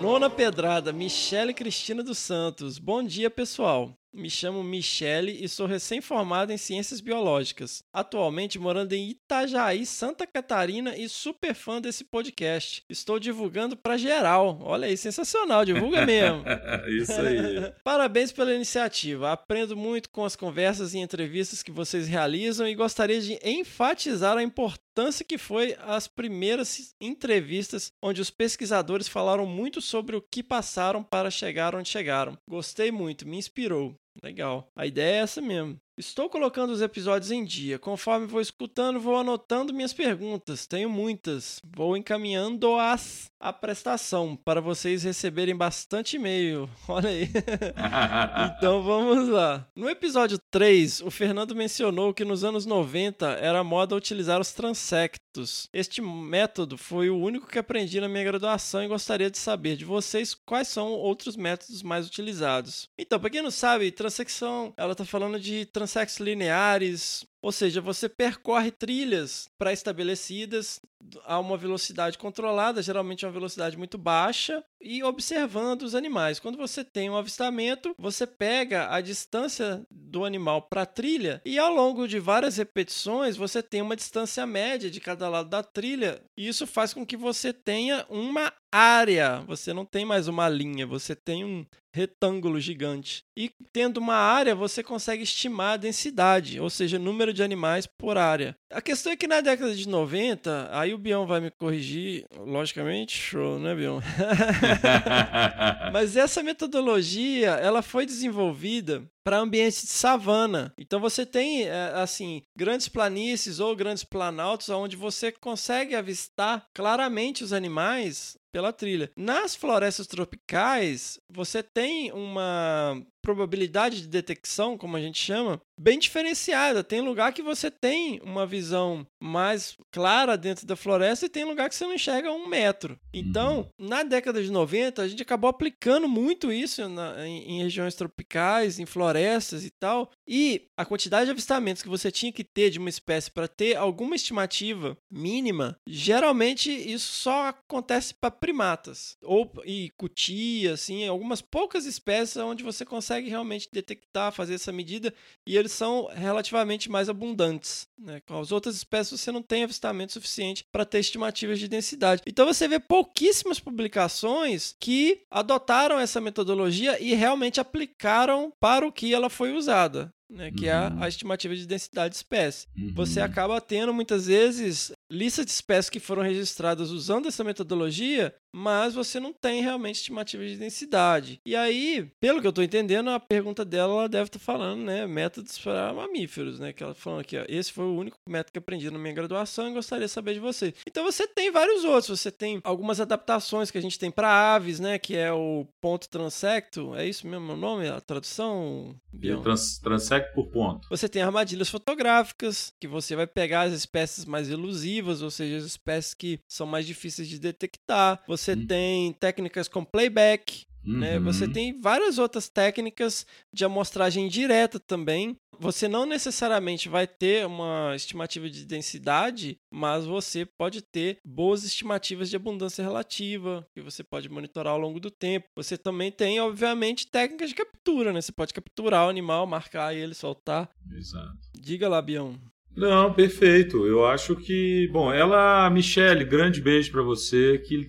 Nona 0.01 0.31
pedrada, 0.31 0.91
Michele 0.91 1.53
Cristina 1.53 2.03
dos 2.03 2.19
Santos. 2.19 2.79
Bom 2.79 3.05
dia, 3.05 3.29
pessoal. 3.29 3.95
Me 4.15 4.31
chamo 4.31 4.63
Michele 4.63 5.45
e 5.45 5.49
sou 5.49 5.67
recém-formada 5.67 6.55
em 6.55 6.57
Ciências 6.57 7.01
Biológicas. 7.01 7.83
Atualmente 7.93 8.61
morando 8.61 8.93
em 8.93 9.11
Itajaí, 9.11 9.85
Santa 9.85 10.25
Catarina 10.25 10.97
e 10.97 11.09
super 11.09 11.53
fã 11.53 11.81
desse 11.81 12.05
podcast. 12.05 12.85
Estou 12.89 13.19
divulgando 13.19 13.77
pra 13.77 13.97
geral. 13.97 14.61
Olha 14.63 14.87
aí, 14.87 14.97
sensacional, 14.97 15.65
divulga 15.65 16.07
mesmo. 16.07 16.45
Isso 16.87 17.13
aí. 17.21 17.73
Parabéns 17.83 18.31
pela 18.31 18.55
iniciativa. 18.55 19.33
Aprendo 19.33 19.77
muito 19.77 20.09
com 20.11 20.25
as 20.25 20.37
conversas 20.37 20.95
e 20.95 20.99
entrevistas 20.99 21.61
que 21.61 21.73
vocês 21.73 22.07
realizam 22.07 22.69
e 22.69 22.75
gostaria 22.77 23.21
de 23.21 23.37
enfatizar 23.43 24.37
a 24.37 24.45
importância 24.45 25.25
que 25.25 25.37
foi 25.37 25.77
as 25.81 26.07
primeiras 26.07 26.95
entrevistas 27.01 27.91
onde 28.01 28.21
os 28.21 28.31
pesquisadores 28.31 29.09
falaram 29.09 29.45
muito 29.45 29.81
sobre 29.81 30.15
o 30.15 30.23
que 30.23 30.41
passaram 30.41 31.03
para 31.03 31.33
chegar 31.33 31.75
onde 31.75 31.89
chegaram. 31.89 32.39
Gostei 32.49 32.93
muito, 32.93 33.27
me 33.27 33.37
inspirou. 33.37 33.97
Legal. 34.23 34.71
A 34.77 34.87
ideia 34.87 35.17
é 35.17 35.23
essa 35.23 35.41
mesmo. 35.41 35.81
Estou 35.97 36.29
colocando 36.29 36.71
os 36.71 36.83
episódios 36.83 37.31
em 37.31 37.45
dia. 37.45 37.79
Conforme 37.79 38.27
vou 38.27 38.41
escutando, 38.41 38.99
vou 38.99 39.17
anotando 39.17 39.73
minhas 39.73 39.93
perguntas. 39.93 40.67
Tenho 40.67 40.91
muitas. 40.91 41.61
Vou 41.65 41.97
encaminhando-as 41.97 43.31
à 43.39 43.53
prestação 43.53 44.35
para 44.35 44.61
vocês 44.61 45.05
receberem 45.05 45.55
bastante 45.55 46.17
e-mail. 46.17 46.69
Olha 46.89 47.11
aí. 47.11 47.29
então 48.59 48.83
vamos 48.83 49.29
lá. 49.29 49.69
No 49.77 49.89
episódio 49.89 50.37
3, 50.51 51.03
o 51.03 51.13
Fernando 51.13 51.55
mencionou 51.55 52.13
que 52.13 52.25
nos 52.25 52.43
anos 52.43 52.67
90 52.67 53.27
era 53.35 53.63
moda 53.63 53.95
utilizar 53.95 54.41
os 54.41 54.53
transectos. 54.53 55.69
Este 55.73 56.01
método 56.01 56.79
foi 56.79 57.11
o 57.11 57.19
único 57.19 57.47
que 57.47 57.59
aprendi 57.59 58.01
na 58.01 58.09
minha 58.09 58.25
graduação 58.25 58.83
e 58.83 58.89
gostaria 58.89 59.31
de 59.31 59.39
saber 59.39 59.77
de 59.77 59.85
vocês 59.85 60.35
quais 60.35 60.69
são 60.69 60.93
outros 60.93 61.37
métodos 61.37 61.83
mais 61.83 62.07
utilizados. 62.07 62.89
Então, 62.99 63.21
para 63.21 63.31
quem 63.31 63.43
não 63.43 63.51
sabe, 63.51 63.91
transecção, 63.91 64.73
ela 64.77 64.93
está 64.93 65.05
falando 65.05 65.39
de 65.39 65.67
transectos 65.85 66.21
lineares, 66.21 67.27
ou 67.45 67.53
seja, 67.53 67.79
você 67.79 68.09
percorre 68.09 68.71
trilhas 68.71 69.51
pré-estabelecidas 69.59 70.81
a 71.27 71.39
uma 71.39 71.59
velocidade 71.59 72.17
controlada, 72.17 72.83
geralmente 72.83 73.27
uma 73.27 73.33
velocidade 73.33 73.77
muito 73.77 73.99
baixa, 73.99 74.65
e 74.81 75.03
observando 75.05 75.83
os 75.83 75.95
animais. 75.95 76.41
Quando 76.41 76.57
você 76.57 76.83
tem 76.83 77.11
um 77.11 77.17
avistamento, 77.17 77.95
você 77.99 78.27
pega 78.27 78.91
a 78.91 79.03
distância 79.03 79.83
do 79.91 80.25
animal 80.25 80.63
para 80.63 80.83
a 80.83 80.87
trilha 80.87 81.43
e 81.45 81.59
ao 81.59 81.75
longo 81.75 82.09
de 82.09 82.19
várias 82.19 82.57
repetições 82.57 83.37
você 83.37 83.63
tem 83.63 83.83
uma 83.83 83.97
distância 83.97 84.47
média 84.47 84.91
de 84.91 85.01
cada 85.01 85.29
lado 85.29 85.51
da 85.51 85.63
trilha, 85.63 86.23
e 86.39 86.49
isso 86.49 86.67
faz 86.67 86.95
com 86.95 87.05
que 87.05 87.17
você 87.17 87.53
tenha 87.53 88.07
uma 88.09 88.51
área. 88.73 89.41
Você 89.47 89.73
não 89.73 89.85
tem 89.85 90.07
mais 90.07 90.29
uma 90.29 90.49
linha, 90.49 90.87
você 90.87 91.15
tem 91.15 91.45
um 91.45 91.67
retângulo 91.95 92.59
gigante. 92.59 93.23
E 93.39 93.51
tendo 93.73 93.99
uma 93.99 94.17
área, 94.17 94.55
você 94.55 94.83
consegue 94.83 95.23
estimar 95.23 95.75
a 95.75 95.77
densidade, 95.77 96.59
ou 96.59 96.69
seja, 96.69 96.99
número 96.99 97.33
de 97.35 97.43
animais 97.43 97.87
por 97.87 98.17
área. 98.17 98.57
A 98.71 98.81
questão 98.81 99.13
é 99.13 99.17
que 99.17 99.27
na 99.27 99.41
década 99.41 99.75
de 99.75 99.89
90, 99.89 100.69
aí 100.73 100.95
o 100.95 100.99
Bion 100.99 101.27
vai 101.27 101.41
me 101.41 101.51
corrigir, 101.51 102.25
logicamente, 102.39 103.17
show, 103.17 103.59
né, 103.59 103.75
Bion? 103.75 104.01
Mas 105.93 106.17
essa 106.17 106.43
metodologia, 106.43 107.51
ela 107.51 107.83
foi 107.83 108.07
desenvolvida 108.07 109.03
para 109.25 109.39
ambientes 109.39 109.83
de 109.83 109.89
savana. 109.89 110.73
Então 110.79 111.01
você 111.01 111.25
tem 111.25 111.65
é, 111.65 111.93
assim 111.95 112.43
grandes 112.57 112.89
planícies 112.89 113.59
ou 113.59 113.75
grandes 113.75 114.05
planaltos 114.05 114.69
onde 114.69 114.97
você 114.97 115.33
consegue 115.33 115.95
avistar 115.95 116.67
claramente 116.75 117.43
os 117.43 117.53
animais 117.53 118.37
pela 118.53 118.73
trilha. 118.73 119.11
Nas 119.17 119.57
florestas 119.57 120.07
tropicais, 120.07 121.19
você 121.29 121.63
tem 121.63 122.13
uma 122.13 123.03
probabilidade 123.25 124.03
de 124.03 124.07
detecção, 124.07 124.77
como 124.77 124.99
a 124.99 125.01
gente 125.01 125.19
chama, 125.19 125.59
bem 125.81 125.99
diferenciada. 125.99 126.85
Tem 126.85 127.01
lugar 127.01 127.33
que 127.33 127.43
você 127.43 127.71
tem 127.71 128.21
uma 128.23 128.47
visão 128.47 129.07
mais 129.19 129.79
clara 129.91 130.37
dentro 130.37 130.67
da 130.67 130.77
floresta 130.77 131.25
e 131.25 131.31
tem 131.31 131.45
lugar 131.45 131.71
que 131.71 131.75
você 131.75 131.85
não 131.85 131.95
enxerga 131.95 132.31
um 132.31 132.47
metro. 132.47 133.01
Então, 133.15 133.71
uhum. 133.81 133.89
na 133.89 134.03
década 134.03 134.43
de 134.43 134.51
90, 134.51 135.01
a 135.01 135.09
gente 135.09 135.23
acabou 135.23 135.49
aplicando 135.49 136.07
muito 136.07 136.53
isso 136.53 136.87
na, 136.87 137.27
em, 137.27 137.53
em, 137.53 137.63
regiões 137.63 137.95
tropicais, 137.95 138.79
em 138.79 138.85
florestas 138.85 139.65
e 139.65 139.71
tal. 139.71 140.11
E 140.29 140.67
a 140.77 140.85
quantidade 140.85 141.25
de 141.25 141.31
avistamentos 141.31 141.83
que 141.83 141.89
você 141.89 142.13
tinha 142.13 142.31
que 142.31 142.45
ter 142.45 142.69
de 142.69 142.79
uma 142.79 142.91
espécie 142.91 143.31
para 143.31 143.49
ter 143.49 143.75
alguma 143.75 144.15
estimativa 144.15 144.99
mínima, 145.11 145.79
geralmente 145.89 146.71
isso 146.71 147.11
só 147.11 147.49
acontece 147.49 148.13
para 148.13 148.31
primatas. 148.31 149.17
Ou 149.23 149.51
e 149.65 149.91
cutia, 149.97 150.75
assim, 150.75 151.07
algumas 151.09 151.41
poucas 151.41 151.87
espécies 151.87 152.37
onde 152.37 152.63
você 152.63 152.85
consegue 152.85 153.14
realmente 153.21 153.69
detectar, 153.73 154.33
fazer 154.33 154.55
essa 154.55 154.73
medida. 154.73 155.13
E 155.47 155.57
eles 155.57 155.73
são 155.73 156.09
relativamente 156.15 156.91
mais 156.91 157.09
abundantes. 157.09 157.89
Né? 157.99 158.21
Com 158.27 158.39
as 158.39 158.53
outras 158.53 158.77
espécies 158.77 159.21
você 159.21 159.33
não 159.33 159.43
tem 159.43 159.65
avistamento 159.65 160.13
suficiente 160.13 160.65
para 160.71 160.85
ter 160.85 161.01
estimativas 161.01 161.59
de 161.59 161.69
densidade. 161.69 162.23
Então 162.27 162.47
você 162.47 162.67
vê 162.69 162.79
pouquíssimas 162.79 163.61
publicações 163.61 164.75
que 164.79 165.23
adotaram 165.31 165.99
essa 165.99 166.21
metodologia 166.21 167.01
e 167.01 167.15
realmente 167.15 167.61
aplicaram 167.61 168.53
para 168.61 168.87
o 168.87 168.93
que 168.93 169.13
ela 169.13 169.31
foi 169.31 169.53
usada 169.53 170.13
né, 170.31 170.51
que 170.51 170.65
uhum. 170.65 170.71
é 170.71 171.05
a, 171.05 171.09
estimativa 171.09 171.55
de 171.55 171.67
densidade 171.67 172.11
de 172.11 172.17
espécie. 172.17 172.67
Uhum. 172.77 172.93
Você 172.95 173.21
acaba 173.21 173.61
tendo 173.61 173.93
muitas 173.93 174.27
vezes 174.27 174.93
listas 175.11 175.47
de 175.47 175.53
espécies 175.53 175.91
que 175.91 176.01
foram 176.01 176.23
registradas 176.23 176.91
usando 176.91 177.29
essa 177.29 177.45
metodologia, 177.45 178.35
mas 178.53 178.95
você 178.95 179.21
não 179.21 179.33
tem 179.33 179.63
realmente 179.63 179.97
estimativa 179.97 180.45
de 180.47 180.57
densidade. 180.57 181.41
E 181.45 181.55
aí, 181.55 182.11
pelo 182.21 182.41
que 182.41 182.47
eu 182.47 182.51
estou 182.51 182.65
entendendo, 182.65 183.11
a 183.11 183.21
pergunta 183.21 183.65
dela 183.65 183.93
ela 183.95 184.09
deve 184.09 184.29
estar 184.29 184.39
tá 184.39 184.45
falando, 184.45 184.83
né, 184.83 185.07
métodos 185.07 185.59
para 185.59 185.93
mamíferos, 185.93 186.59
né, 186.59 186.73
que 186.73 186.83
ela 186.83 186.95
falou 186.95 187.21
aqui, 187.21 187.37
ó, 187.37 187.45
esse 187.49 187.73
foi 187.73 187.85
o 187.85 187.97
único 187.97 188.17
método 188.29 188.53
que 188.53 188.59
aprendi 188.59 188.91
na 188.91 188.99
minha 188.99 189.15
graduação 189.15 189.69
e 189.69 189.75
gostaria 189.75 190.07
de 190.07 190.13
saber 190.13 190.35
de 190.35 190.41
você. 190.41 190.75
Então 190.87 191.05
você 191.05 191.27
tem 191.27 191.51
vários 191.51 191.85
outros, 191.85 192.19
você 192.19 192.31
tem 192.31 192.61
algumas 192.65 193.01
adaptações 193.01 193.71
que 193.71 193.79
a 193.79 193.83
gente 193.83 193.99
tem 193.99 194.11
para 194.11 194.55
aves, 194.55 194.81
né, 194.81 194.99
que 194.99 195.17
é 195.17 195.33
o 195.33 195.67
ponto 195.81 196.09
transecto, 196.09 196.95
é 196.95 197.07
isso 197.07 197.27
mesmo 197.27 197.53
o 197.53 197.57
nome, 197.57 197.89
a 197.89 198.01
tradução? 198.01 198.95
Trans, 199.43 199.79
transecto 199.79 200.14
por 200.21 200.47
ponto. 200.49 200.89
Você 200.89 201.09
tem 201.09 201.23
armadilhas 201.23 201.69
fotográficas, 201.69 202.73
que 202.81 202.87
você 202.87 203.17
vai 203.17 203.27
pegar 203.27 203.63
as 203.63 203.73
espécies 203.73 204.25
mais 204.25 204.51
elusivas, 204.51 205.23
ou 205.23 205.31
seja, 205.31 205.57
as 205.57 205.65
espécies 205.65 206.15
que 206.15 206.41
são 206.49 206.67
mais 206.67 206.87
difíceis 206.87 207.29
de 207.29 207.39
detectar. 207.39 208.23
Você 208.27 208.53
hum. 208.53 208.67
tem 208.67 209.13
técnicas 209.13 209.69
com 209.69 209.85
playback, 209.85 210.67
Uhum. 210.87 210.99
Né? 210.99 211.19
Você 211.19 211.49
tem 211.49 211.81
várias 211.81 212.19
outras 212.19 212.49
técnicas 212.49 213.27
de 213.53 213.65
amostragem 213.65 214.29
direta 214.29 214.79
também. 214.79 215.37
Você 215.59 215.87
não 215.87 216.05
necessariamente 216.05 216.89
vai 216.89 217.07
ter 217.07 217.47
uma 217.47 217.95
estimativa 217.95 218.51
de 218.51 218.65
densidade, 218.65 219.57
mas 219.73 220.05
você 220.05 220.45
pode 220.45 220.83
ter 220.83 221.19
boas 221.25 221.65
estimativas 221.65 222.29
de 222.29 222.37
abundância 222.37 222.83
relativa, 222.83 223.67
que 223.73 223.81
você 223.81 224.03
pode 224.03 224.29
monitorar 224.29 224.73
ao 224.73 224.79
longo 224.81 224.99
do 224.99 225.11
tempo. 225.11 225.47
Você 225.57 225.79
também 225.79 226.11
tem, 226.11 226.41
obviamente, 226.41 227.07
técnicas 227.07 227.51
de 227.51 227.55
captura, 227.55 228.13
né? 228.13 228.21
Você 228.21 228.33
pode 228.33 228.53
capturar 228.53 229.07
o 229.07 229.11
animal, 229.11 229.47
marcar 229.47 229.95
ele, 229.95 230.15
soltar. 230.15 230.69
Exato. 230.91 231.39
Diga 231.55 231.89
lá, 231.89 232.03
Bião. 232.03 232.39
Não, 232.77 233.13
perfeito. 233.13 233.87
Eu 233.87 234.05
acho 234.05 234.35
que, 234.35 234.89
bom, 234.93 235.13
ela, 235.13 235.71
Michele, 235.71 236.25
grande 236.25 236.61
beijo 236.61 236.91
para 236.91 237.03
você. 237.03 237.59
Que, 237.59 237.85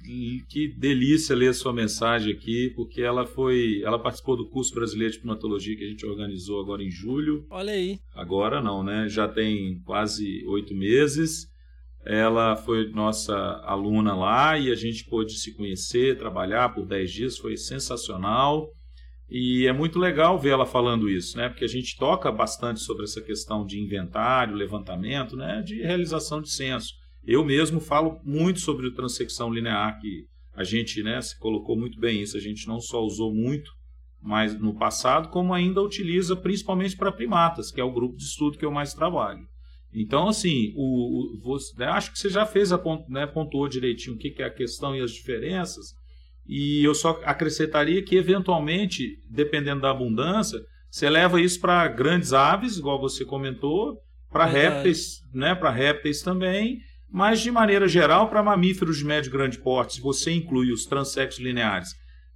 que 0.48 0.68
delícia 0.68 1.36
ler 1.36 1.50
a 1.50 1.54
sua 1.54 1.74
mensagem 1.74 2.34
aqui, 2.34 2.72
porque 2.76 3.02
ela 3.02 3.26
foi, 3.26 3.82
ela 3.84 3.98
participou 3.98 4.38
do 4.38 4.48
curso 4.50 4.74
brasileiro 4.74 5.14
de 5.14 5.20
primatologia 5.20 5.76
que 5.76 5.84
a 5.84 5.90
gente 5.90 6.06
organizou 6.06 6.62
agora 6.62 6.84
em 6.84 6.92
julho. 6.92 7.46
Olha 7.50 7.74
aí. 7.74 7.98
Agora 8.14 8.62
não, 8.62 8.84
né? 8.84 9.08
Já 9.10 9.28
tem 9.28 9.82
quase 9.86 10.46
oito 10.46 10.76
meses. 10.76 11.48
Ela 12.06 12.56
foi 12.56 12.88
nossa 12.92 13.36
aluna 13.64 14.14
lá 14.14 14.60
e 14.60 14.72
a 14.72 14.76
gente 14.76 15.06
pôde 15.06 15.34
se 15.34 15.56
conhecer, 15.56 16.20
trabalhar 16.20 16.70
por 16.70 16.86
dez 16.86 17.12
dias, 17.12 17.36
foi 17.36 17.58
sensacional. 17.58 18.70
E 19.30 19.66
é 19.66 19.74
muito 19.74 19.98
legal 19.98 20.40
ver 20.40 20.52
ela 20.52 20.66
falando 20.66 21.10
isso, 21.10 21.38
né? 21.38 21.50
Porque 21.50 21.66
a 21.66 21.70
gente 21.70 21.98
toca 21.98 22.32
bastante 22.32 22.80
sobre 22.80 23.04
essa 23.04 23.22
questão 23.22 23.66
de 23.66 23.80
inventário, 23.80 24.56
levantamento, 24.56 25.36
né? 25.36 25.62
De 25.62 25.82
realização 25.82 26.42
de 26.42 26.50
censo. 26.50 26.94
Eu 27.26 27.44
mesmo 27.44 27.80
falo 27.80 28.20
muito 28.24 28.60
sobre 28.60 28.94
transecção 28.94 29.52
linear, 29.52 30.00
que 30.00 30.28
a 30.54 30.64
gente, 30.64 31.02
né, 31.02 31.20
se 31.22 31.38
colocou 31.40 31.76
muito 31.76 32.00
bem 32.00 32.22
isso. 32.22 32.38
A 32.38 32.40
gente 32.40 32.68
não 32.68 32.80
só 32.80 33.04
usou 33.04 33.34
muito 33.34 33.72
mas 34.26 34.60
no 34.60 34.74
passado, 34.74 35.30
como 35.30 35.54
ainda 35.54 35.84
utiliza 35.84 36.36
principalmente 36.36 36.98
para 36.98 37.12
primatas, 37.12 37.72
que 37.72 37.80
é 37.80 37.84
o 37.84 37.94
grupo 37.94 38.18
de 38.18 38.24
estudo 38.24 38.58
que 38.58 38.66
eu 38.66 38.72
mais 38.72 38.92
trabalho. 38.92 39.48
Então, 39.94 40.28
assim, 40.28 40.74
o, 40.76 41.36
o 41.36 41.40
você, 41.40 41.78
né, 41.78 41.86
acho 41.86 42.12
que 42.12 42.18
você 42.18 42.30
já 42.30 42.44
fez 42.44 42.74
a 42.74 42.82
né, 43.08 43.28
pontuou 43.28 43.70
direitinho 43.70 44.16
o 44.16 44.20
que, 44.20 44.32
que 44.32 44.42
é 44.42 44.46
a 44.46 44.54
questão 44.54 44.96
e 44.96 45.00
as 45.00 45.12
diferenças. 45.12 45.96
E 46.48 46.84
eu 46.84 46.94
só 46.94 47.20
acrescentaria 47.24 48.04
que, 48.04 48.16
eventualmente, 48.16 49.18
dependendo 49.30 49.82
da 49.82 49.92
abundância, 49.92 50.60
você 50.90 51.10
leva 51.10 51.42
isso 51.42 51.60
para 51.60 51.88
grandes 51.88 52.34
aves, 52.34 52.78
igual 52.78 53.00
você 53.00 53.26
comentou, 53.26 53.98
para 54.30 54.46
répteis, 54.46 55.22
né, 55.34 55.56
para 55.56 55.72
répteis 55.72 56.22
também, 56.22 56.80
mas 57.10 57.42
de 57.42 57.50
maneira 57.52 57.88
geral 57.88 58.30
para 58.30 58.44
mamíferos 58.44 58.98
de 58.98 59.06
médio 59.06 59.30
e 59.30 59.32
grande 59.32 59.58
porte, 59.58 59.96
se 59.96 60.02
você 60.02 60.32
inclui 60.32 60.72
os 60.72 60.86
transexos 60.86 61.44
lineares 61.44 61.90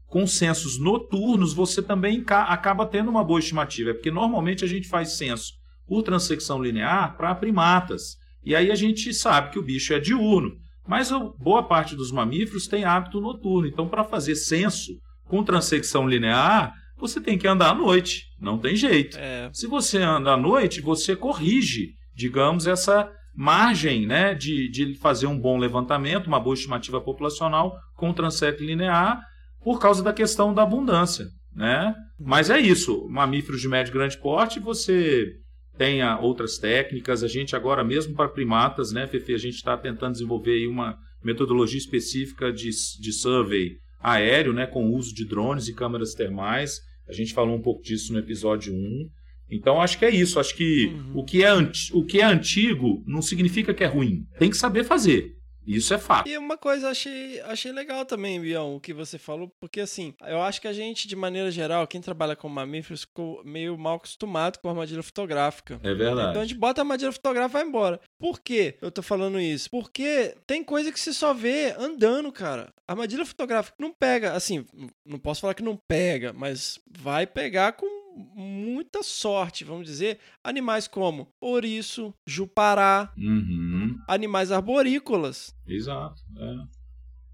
com 0.09 0.25
censos 0.25 0.79
noturnos, 0.79 1.53
você 1.53 1.81
também 1.81 2.23
acaba 2.27 2.85
tendo 2.85 3.09
uma 3.09 3.23
boa 3.23 3.39
estimativa, 3.39 3.91
é 3.91 3.93
porque 3.93 4.09
normalmente 4.09 4.65
a 4.65 4.67
gente 4.67 4.87
faz 4.87 5.17
censo 5.17 5.53
por 5.87 6.03
transecção 6.03 6.61
linear 6.61 7.15
para 7.15 7.35
primatas. 7.35 8.17
E 8.43 8.55
aí 8.55 8.71
a 8.71 8.75
gente 8.75 9.13
sabe 9.13 9.51
que 9.51 9.59
o 9.59 9.63
bicho 9.63 9.93
é 9.93 9.99
diurno. 9.99 10.51
Mas 10.89 11.11
boa 11.37 11.61
parte 11.61 11.95
dos 11.95 12.11
mamíferos 12.11 12.65
tem 12.65 12.83
hábito 12.83 13.21
noturno. 13.21 13.67
Então, 13.67 13.87
para 13.87 14.03
fazer 14.03 14.33
censo 14.33 14.91
com 15.27 15.43
transecção 15.43 16.09
linear, 16.09 16.73
você 16.97 17.21
tem 17.21 17.37
que 17.37 17.47
andar 17.47 17.69
à 17.69 17.75
noite. 17.75 18.23
Não 18.41 18.57
tem 18.57 18.75
jeito. 18.75 19.15
É. 19.19 19.51
Se 19.53 19.67
você 19.67 19.99
anda 19.99 20.31
à 20.31 20.37
noite, 20.37 20.81
você 20.81 21.15
corrige, 21.15 21.91
digamos, 22.15 22.65
essa 22.65 23.07
margem 23.35 24.07
né, 24.07 24.33
de, 24.33 24.67
de 24.71 24.95
fazer 24.95 25.27
um 25.27 25.39
bom 25.39 25.59
levantamento, 25.59 26.25
uma 26.25 26.39
boa 26.39 26.55
estimativa 26.55 26.99
populacional 26.99 27.77
com 27.95 28.11
transecto 28.11 28.63
linear, 28.63 29.21
por 29.63 29.79
causa 29.79 30.01
da 30.01 30.11
questão 30.11 30.55
da 30.55 30.63
abundância. 30.63 31.27
Né? 31.53 31.93
Mas 32.19 32.49
é 32.49 32.59
isso. 32.59 33.07
Mamíferos 33.09 33.61
de 33.61 33.67
médio 33.67 33.91
e 33.91 33.93
grande 33.93 34.17
porte, 34.17 34.59
você 34.59 35.33
tenha 35.79 36.19
outras 36.19 36.57
técnicas. 36.57 37.23
A 37.23 37.27
gente 37.29 37.55
agora, 37.55 37.85
mesmo 37.85 38.13
para 38.13 38.27
primatas, 38.27 38.91
né, 38.91 39.07
Fefe, 39.07 39.33
a 39.33 39.37
gente 39.37 39.55
está 39.55 39.77
tentando 39.77 40.11
desenvolver 40.11 40.67
uma 40.67 40.97
metodologia 41.23 41.77
específica 41.77 42.51
de, 42.51 42.69
de 42.99 43.13
survey 43.13 43.77
aéreo, 44.01 44.51
né, 44.51 44.67
com 44.67 44.85
o 44.85 44.93
uso 44.93 45.15
de 45.15 45.25
drones 45.25 45.69
e 45.69 45.73
câmeras 45.73 46.13
termais. 46.13 46.81
A 47.07 47.13
gente 47.13 47.33
falou 47.33 47.55
um 47.55 47.61
pouco 47.61 47.81
disso 47.81 48.11
no 48.11 48.19
episódio 48.19 48.73
1. 48.73 49.09
Então, 49.49 49.81
acho 49.81 49.97
que 49.97 50.03
é 50.03 50.09
isso. 50.09 50.37
Acho 50.37 50.53
que 50.53 50.87
uhum. 50.87 51.21
o, 51.21 51.23
que 51.23 51.43
é 51.43 51.53
o 51.93 52.05
que 52.05 52.19
é 52.19 52.25
antigo 52.25 53.01
não 53.07 53.21
significa 53.21 53.73
que 53.73 53.83
é 53.83 53.87
ruim. 53.87 54.25
Tem 54.37 54.49
que 54.49 54.57
saber 54.57 54.83
fazer. 54.83 55.31
Isso 55.69 55.93
é 55.93 55.99
fato. 55.99 56.27
E 56.27 56.35
uma 56.37 56.57
coisa 56.57 56.89
achei, 56.89 57.39
achei 57.41 57.71
legal 57.71 58.03
também, 58.03 58.41
Bião, 58.41 58.75
o 58.75 58.79
que 58.79 58.91
você 58.91 59.19
falou, 59.19 59.51
porque 59.59 59.79
assim, 59.81 60.15
eu 60.21 60.41
acho 60.41 60.59
que 60.59 60.67
a 60.67 60.73
gente, 60.73 61.07
de 61.07 61.15
maneira 61.15 61.51
geral, 61.51 61.85
quem 61.85 62.01
trabalha 62.01 62.35
com 62.35 62.49
mamíferos, 62.49 63.01
ficou 63.01 63.43
meio 63.43 63.77
mal 63.77 63.97
acostumado 63.97 64.57
com 64.57 64.67
a 64.67 64.71
armadilha 64.71 65.03
fotográfica. 65.03 65.79
É 65.83 65.93
verdade. 65.93 66.31
Então 66.31 66.41
a 66.41 66.45
gente 66.45 66.57
bota 66.57 66.81
a 66.81 66.83
armadilha 66.83 67.11
fotográfica 67.11 67.59
e 67.59 67.61
vai 67.61 67.69
embora. 67.69 68.01
Por 68.17 68.39
que 68.41 68.75
eu 68.81 68.91
tô 68.91 69.03
falando 69.03 69.39
isso? 69.39 69.69
Porque 69.69 70.35
tem 70.47 70.63
coisa 70.63 70.91
que 70.91 70.99
se 70.99 71.13
só 71.13 71.33
vê 71.33 71.75
andando, 71.77 72.31
cara. 72.31 72.73
A 72.87 72.93
armadilha 72.93 73.25
fotográfica 73.25 73.75
não 73.79 73.93
pega, 73.93 74.33
assim, 74.33 74.65
não 75.05 75.19
posso 75.19 75.41
falar 75.41 75.53
que 75.53 75.61
não 75.61 75.77
pega, 75.77 76.33
mas 76.33 76.79
vai 76.89 77.27
pegar 77.27 77.73
com 77.73 77.99
muita 78.35 79.03
sorte, 79.03 79.63
vamos 79.63 79.85
dizer, 79.85 80.19
animais 80.43 80.87
como 80.87 81.31
ouriço, 81.39 82.13
jupará, 82.25 83.13
uhum. 83.17 83.68
Animais 84.07 84.51
arborícolas. 84.51 85.53
Exato. 85.67 86.21
É. 86.37 86.55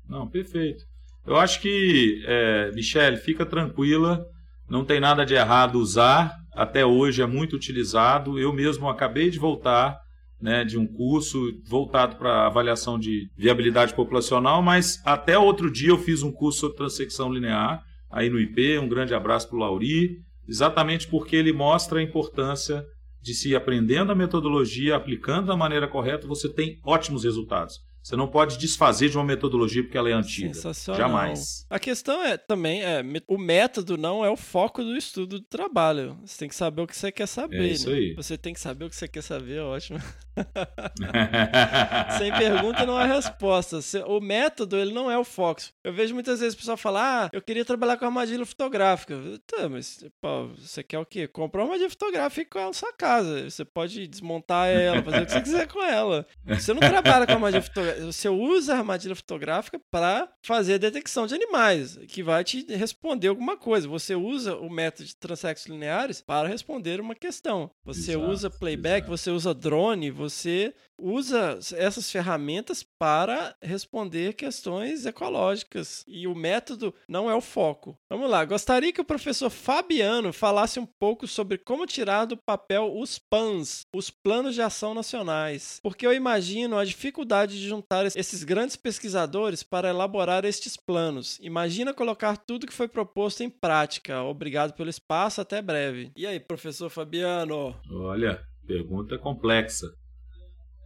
Não, 0.07 0.28
perfeito. 0.28 0.84
Eu 1.26 1.38
acho 1.38 1.59
que, 1.59 2.24
é, 2.28 2.72
Michele, 2.74 3.18
fica 3.18 3.45
tranquila, 3.45 4.26
não 4.70 4.86
tem 4.86 4.99
nada 4.99 5.26
de 5.26 5.34
errado 5.34 5.80
usar, 5.80 6.36
até 6.53 6.86
hoje 6.86 7.22
é 7.22 7.26
muito 7.26 7.55
utilizado. 7.55 8.39
Eu 8.39 8.53
mesmo 8.53 8.88
acabei 8.88 9.30
de 9.30 9.39
voltar 9.39 9.99
né, 10.39 10.64
de 10.64 10.77
um 10.77 10.85
curso 10.85 11.39
voltado 11.68 12.18
para 12.18 12.45
avaliação 12.45 12.99
de 12.99 13.27
viabilidade 13.35 13.94
populacional, 13.94 14.61
mas 14.61 15.02
até 15.06 15.38
outro 15.38 15.72
dia 15.72 15.89
eu 15.89 15.98
fiz 15.98 16.22
um 16.22 16.31
curso 16.31 16.60
sobre 16.60 16.77
transecção 16.77 17.34
linear 17.34 17.84
aí 18.11 18.30
no 18.30 18.39
IP. 18.39 18.77
Um 18.77 18.88
grande 18.88 19.14
abraço 19.14 19.49
para 19.49 19.57
o 19.57 19.60
Lauri 19.60 20.23
exatamente 20.48 21.07
porque 21.07 21.35
ele 21.35 21.52
mostra 21.52 21.99
a 21.99 22.03
importância 22.03 22.85
de 23.26 23.34
se 23.34 23.56
aprendendo 23.56 24.11
a 24.11 24.15
metodologia, 24.15 24.95
aplicando 24.95 25.47
da 25.47 25.57
maneira 25.57 25.88
correta, 25.88 26.27
você 26.27 26.47
tem 26.47 26.80
ótimos 26.85 27.23
resultados. 27.23 27.80
Você 28.06 28.15
não 28.15 28.27
pode 28.27 28.60
desfazer 28.60 29.10
de 29.10 29.18
uma 29.18 29.23
metodologia 29.23 29.82
porque 29.82 29.98
ela 29.98 30.07
é 30.07 30.14
antiga. 30.14 30.53
Sensacional. 30.53 31.02
Jamais. 31.02 31.65
A 31.68 31.80
questão 31.80 32.23
é 32.23 32.38
também 32.38 32.84
é 32.84 33.03
o 33.27 33.36
método 33.36 33.98
não 33.98 34.23
é 34.23 34.30
o 34.30 34.38
foco 34.38 34.84
do 34.84 34.95
estudo 34.95 35.40
do 35.40 35.45
trabalho. 35.45 36.15
Você 36.23 36.38
tem 36.38 36.48
que 36.48 36.53
saber 36.53 36.84
o 36.84 36.88
que 36.88 36.95
você 36.95 37.11
quer 37.11 37.26
saber. 37.26 37.61
É 37.61 37.65
isso 37.65 37.90
né? 37.90 37.95
aí. 37.95 38.14
Você 38.14 38.38
tem 38.38 38.53
que 38.53 38.60
saber 38.60 38.86
o 38.86 38.90
que 38.91 38.95
você 38.95 39.07
quer 39.07 39.23
saber, 39.23 39.57
é 39.57 39.61
ótimo. 39.64 39.99
Sem 42.19 42.32
pergunta 42.32 42.86
não 42.86 42.95
há 42.95 43.06
resposta. 43.06 43.80
O 44.06 44.22
método, 44.22 44.77
ele 44.77 44.94
não 44.94 45.10
é 45.10 45.18
o 45.18 45.23
foco. 45.23 45.61
Eu 45.84 45.91
vejo 45.91 46.14
muitas 46.14 46.41
vezes 46.41 46.53
o 46.53 46.57
pessoal 46.57 46.77
falar, 46.77 47.26
ah, 47.26 47.30
eu 47.34 47.41
queria 47.41 47.65
trabalhar 47.65 47.98
com 47.98 48.06
armadilha 48.06 48.45
fotográfica. 48.45 49.15
Tá, 49.48 49.68
mas 49.68 50.06
pô, 50.22 50.49
você 50.60 50.84
quer 50.84 50.99
o 50.99 51.06
quê? 51.06 51.27
Comprar 51.27 51.61
uma 51.61 51.69
armadilha 51.69 51.90
fotográfica 51.90 52.36
fica 52.36 52.52
com 52.52 52.60
ela 52.60 52.68
na 52.68 52.73
sua 52.73 52.94
casa. 52.94 53.49
Você 53.49 53.65
pode 53.65 54.06
desmontar 54.07 54.68
ela, 54.68 55.02
fazer 55.02 55.23
o 55.23 55.26
que 55.26 55.32
você 55.32 55.41
quiser 55.41 55.68
com 55.68 55.82
ela. 55.84 56.27
Você 56.45 56.73
não 56.73 56.80
trabalha 56.80 57.26
com 57.26 57.34
armadilha 57.34 57.61
fotográfica, 57.61 57.94
você 58.01 58.30
usa 58.30 58.73
a 58.73 58.77
armadilha 58.77 59.15
fotográfica 59.15 59.80
para 59.91 60.31
fazer 60.41 60.76
a 60.76 60.77
detecção 60.77 61.27
de 61.27 61.35
animais, 61.35 61.97
que 62.07 62.23
vai 62.23 62.43
te 62.43 62.65
responder 62.76 63.27
alguma 63.27 63.57
coisa. 63.57 63.88
Você 63.88 64.15
usa 64.15 64.55
o 64.55 64.69
método 64.69 65.07
de 65.07 65.15
transexos 65.15 65.67
lineares 65.67 66.22
para 66.22 66.47
responder 66.47 66.99
uma 66.99 67.15
questão. 67.15 67.69
Você 67.84 68.11
Exato, 68.11 68.30
usa 68.30 68.49
playback, 68.49 69.07
você 69.07 69.30
usa 69.30 69.53
drone, 69.53 70.11
você 70.11 70.73
usa 70.97 71.59
essas 71.76 72.09
ferramentas 72.11 72.84
para 72.99 73.55
responder 73.61 74.34
questões 74.34 75.05
ecológicas. 75.05 76.03
E 76.07 76.27
o 76.27 76.35
método 76.35 76.93
não 77.07 77.30
é 77.30 77.35
o 77.35 77.41
foco. 77.41 77.97
Vamos 78.09 78.30
lá, 78.30 78.45
gostaria 78.45 78.91
que 78.91 79.01
o 79.01 79.05
professor 79.05 79.49
Fabiano 79.49 80.31
falasse 80.31 80.80
um 80.80 80.88
pouco 80.99 81.27
sobre 81.27 81.57
como 81.57 81.85
tirar 81.85 82.26
do 82.26 82.38
papel 82.38 82.93
os 82.97 83.19
PANs, 83.19 83.81
os 83.93 84.09
Planos 84.09 84.55
de 84.55 84.61
Ação 84.61 84.93
Nacionais. 84.93 85.80
Porque 85.81 86.05
eu 86.05 86.13
imagino 86.13 86.77
a 86.77 86.85
dificuldade 86.85 87.59
de 87.59 87.67
juntar 87.67 88.05
esses 88.05 88.43
grandes 88.43 88.76
pesquisadores 88.76 89.63
para 89.63 89.89
elaborar 89.89 90.45
estes 90.45 90.77
planos. 90.77 91.38
Imagina 91.41 91.93
colocar 91.93 92.38
tudo 92.38 92.67
que 92.67 92.73
foi 92.73 92.88
proposto 92.88 93.41
em 93.41 93.49
prática. 93.49 94.23
Obrigado 94.23 94.73
pelo 94.73 94.89
espaço, 94.89 95.41
até 95.41 95.61
breve. 95.61 96.11
E 96.15 96.26
aí, 96.26 96.39
professor 96.39 96.89
Fabiano? 96.89 97.76
Olha, 97.91 98.43
pergunta 98.65 99.17
complexa. 99.17 99.88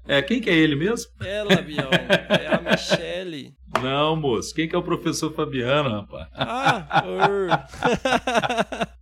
É, 0.08 0.22
quem 0.22 0.42
que 0.42 0.50
é 0.50 0.56
ele 0.56 0.76
mesmo? 0.76 1.12
Ela, 1.22 1.62
Bião. 1.62 1.90
É 1.92 2.48
a 2.48 2.62
Michele. 2.62 3.54
Não, 3.82 4.16
moço. 4.16 4.54
Quem 4.54 4.68
que 4.68 4.76
é 4.76 4.78
o 4.78 4.84
professor 4.84 5.34
Fabiano, 5.34 5.90
rapaz? 5.90 6.28
Ah, 6.34 7.04
ur. 7.06 7.50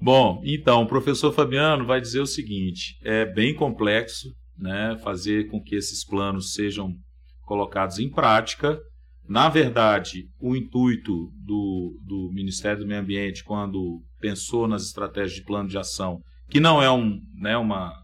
Bom, 0.00 0.42
então, 0.44 0.82
o 0.82 0.86
professor 0.86 1.32
Fabiano 1.32 1.86
vai 1.86 2.00
dizer 2.00 2.20
o 2.20 2.26
seguinte: 2.26 2.98
é 3.02 3.24
bem 3.24 3.54
complexo 3.54 4.28
né, 4.58 4.96
fazer 5.02 5.48
com 5.50 5.62
que 5.62 5.74
esses 5.74 6.04
planos 6.04 6.52
sejam 6.52 6.94
colocados 7.42 7.98
em 7.98 8.10
prática. 8.10 8.78
Na 9.26 9.48
verdade, 9.48 10.28
o 10.38 10.54
intuito 10.54 11.30
do, 11.34 11.98
do 12.04 12.30
Ministério 12.32 12.80
do 12.80 12.86
Meio 12.86 13.00
Ambiente, 13.00 13.42
quando 13.42 14.02
pensou 14.20 14.68
nas 14.68 14.84
estratégias 14.84 15.32
de 15.32 15.44
plano 15.44 15.68
de 15.68 15.78
ação, 15.78 16.20
que 16.50 16.60
não 16.60 16.82
é 16.82 16.90
um, 16.90 17.18
né, 17.34 17.56
uma, 17.56 18.03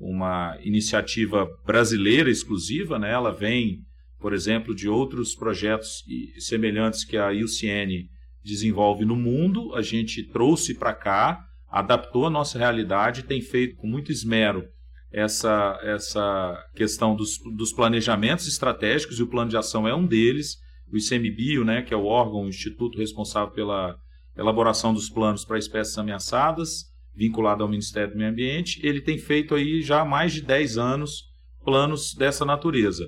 uma 0.00 0.58
iniciativa 0.62 1.46
brasileira 1.66 2.30
exclusiva, 2.30 2.98
né, 2.98 3.12
ela 3.12 3.30
vem, 3.30 3.80
por 4.18 4.32
exemplo, 4.32 4.74
de 4.74 4.88
outros 4.88 5.34
projetos 5.34 6.02
semelhantes 6.38 7.04
que 7.04 7.18
a 7.18 7.30
IUCN 7.30 8.08
desenvolve 8.42 9.04
no 9.04 9.14
mundo, 9.14 9.74
a 9.74 9.82
gente 9.82 10.22
trouxe 10.22 10.74
para 10.74 10.94
cá, 10.94 11.44
adaptou 11.68 12.26
a 12.26 12.30
nossa 12.30 12.58
realidade, 12.58 13.24
tem 13.24 13.42
feito 13.42 13.76
com 13.76 13.86
muito 13.86 14.10
esmero 14.10 14.64
essa, 15.12 15.78
essa 15.82 16.56
questão 16.74 17.14
dos, 17.14 17.38
dos 17.56 17.72
planejamentos 17.72 18.48
estratégicos, 18.48 19.18
e 19.18 19.22
o 19.22 19.28
plano 19.28 19.50
de 19.50 19.56
ação 19.56 19.86
é 19.86 19.94
um 19.94 20.06
deles, 20.06 20.56
o 20.90 20.96
ICMBio, 20.96 21.64
né, 21.64 21.82
que 21.82 21.92
é 21.92 21.96
o 21.96 22.06
órgão, 22.06 22.44
o 22.44 22.48
instituto 22.48 22.98
responsável 22.98 23.52
pela 23.52 23.96
elaboração 24.36 24.94
dos 24.94 25.10
planos 25.10 25.44
para 25.44 25.58
espécies 25.58 25.98
ameaçadas, 25.98 26.89
vinculado 27.20 27.62
ao 27.62 27.68
Ministério 27.68 28.12
do 28.12 28.16
Meio 28.16 28.30
Ambiente, 28.30 28.80
ele 28.82 29.02
tem 29.02 29.18
feito 29.18 29.54
aí 29.54 29.82
já 29.82 30.00
há 30.00 30.04
mais 30.06 30.32
de 30.32 30.40
10 30.40 30.78
anos 30.78 31.24
planos 31.62 32.14
dessa 32.14 32.46
natureza. 32.46 33.04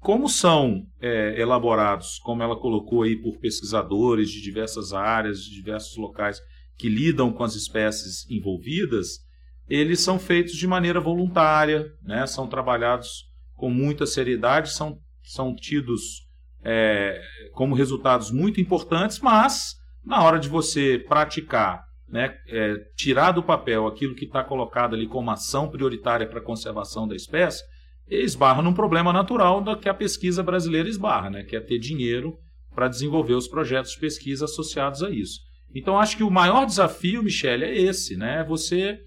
Como 0.00 0.28
são 0.28 0.82
é, 1.00 1.40
elaborados, 1.40 2.18
como 2.24 2.42
ela 2.42 2.58
colocou 2.58 3.04
aí, 3.04 3.14
por 3.14 3.38
pesquisadores 3.38 4.30
de 4.30 4.42
diversas 4.42 4.92
áreas, 4.92 5.44
de 5.44 5.54
diversos 5.54 5.96
locais 5.96 6.40
que 6.76 6.88
lidam 6.88 7.32
com 7.32 7.44
as 7.44 7.54
espécies 7.54 8.28
envolvidas, 8.28 9.20
eles 9.68 10.00
são 10.00 10.18
feitos 10.18 10.54
de 10.54 10.66
maneira 10.66 11.00
voluntária, 11.00 11.86
né? 12.02 12.26
são 12.26 12.48
trabalhados 12.48 13.26
com 13.54 13.70
muita 13.70 14.06
seriedade, 14.06 14.72
são, 14.72 14.98
são 15.22 15.54
tidos 15.54 16.26
é, 16.64 17.22
como 17.52 17.76
resultados 17.76 18.32
muito 18.32 18.60
importantes, 18.60 19.20
mas 19.20 19.76
na 20.04 20.20
hora 20.24 20.40
de 20.40 20.48
você 20.48 20.98
praticar, 20.98 21.84
né, 22.12 22.36
é, 22.46 22.76
tirar 22.94 23.32
do 23.32 23.42
papel 23.42 23.86
aquilo 23.86 24.14
que 24.14 24.26
está 24.26 24.44
colocado 24.44 24.94
ali 24.94 25.06
como 25.08 25.30
ação 25.30 25.70
prioritária 25.70 26.26
para 26.26 26.40
a 26.40 26.44
conservação 26.44 27.08
da 27.08 27.16
espécie, 27.16 27.64
esbarra 28.06 28.60
num 28.60 28.74
problema 28.74 29.12
natural 29.12 29.62
da 29.62 29.74
que 29.74 29.88
a 29.88 29.94
pesquisa 29.94 30.42
brasileira 30.42 30.88
esbarra, 30.88 31.30
né, 31.30 31.42
que 31.42 31.56
é 31.56 31.60
ter 31.60 31.78
dinheiro 31.78 32.36
para 32.74 32.88
desenvolver 32.88 33.34
os 33.34 33.48
projetos 33.48 33.92
de 33.92 34.00
pesquisa 34.00 34.44
associados 34.44 35.02
a 35.02 35.08
isso. 35.08 35.40
Então, 35.74 35.98
acho 35.98 36.18
que 36.18 36.22
o 36.22 36.30
maior 36.30 36.66
desafio, 36.66 37.22
Michele, 37.22 37.64
é 37.64 37.80
esse, 37.80 38.14
né? 38.14 38.44
Você 38.44 38.98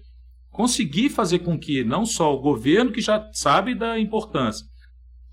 conseguir 0.50 1.10
fazer 1.10 1.40
com 1.40 1.58
que 1.58 1.84
não 1.84 2.04
só 2.04 2.34
o 2.34 2.40
governo, 2.40 2.90
que 2.90 3.00
já 3.00 3.28
sabe 3.32 3.74
da 3.74 3.98
importância, 3.98 4.66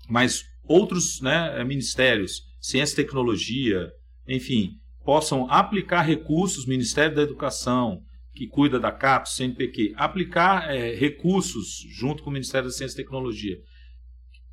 mas 0.08 0.44
outros 0.62 1.20
né, 1.20 1.62
ministérios, 1.64 2.42
ciência 2.60 2.94
e 2.94 3.04
tecnologia, 3.04 3.90
enfim, 4.28 4.78
possam 5.04 5.50
aplicar 5.50 6.02
recursos, 6.02 6.66
Ministério 6.66 7.14
da 7.14 7.22
Educação, 7.22 8.00
que 8.34 8.48
cuida 8.48 8.80
da 8.80 8.90
CAPES, 8.90 9.36
CNPq, 9.36 9.94
aplicar 9.96 10.74
é, 10.74 10.94
recursos 10.94 11.84
junto 11.90 12.22
com 12.22 12.30
o 12.30 12.32
Ministério 12.32 12.68
da 12.68 12.74
Ciência 12.74 12.94
e 12.94 13.04
Tecnologia, 13.04 13.56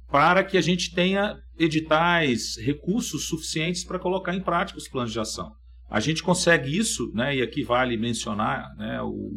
para 0.09 0.43
que 0.43 0.57
a 0.57 0.61
gente 0.61 0.93
tenha 0.93 1.37
editais, 1.57 2.57
recursos 2.57 3.27
suficientes 3.27 3.83
para 3.83 3.97
colocar 3.97 4.35
em 4.35 4.41
prática 4.41 4.77
os 4.77 4.87
planos 4.87 5.11
de 5.11 5.19
ação. 5.19 5.51
A 5.89 5.99
gente 5.99 6.21
consegue 6.21 6.77
isso, 6.77 7.11
né, 7.13 7.35
e 7.35 7.41
aqui 7.41 7.63
vale 7.63 7.97
mencionar 7.97 8.75
né, 8.77 9.01
o, 9.01 9.31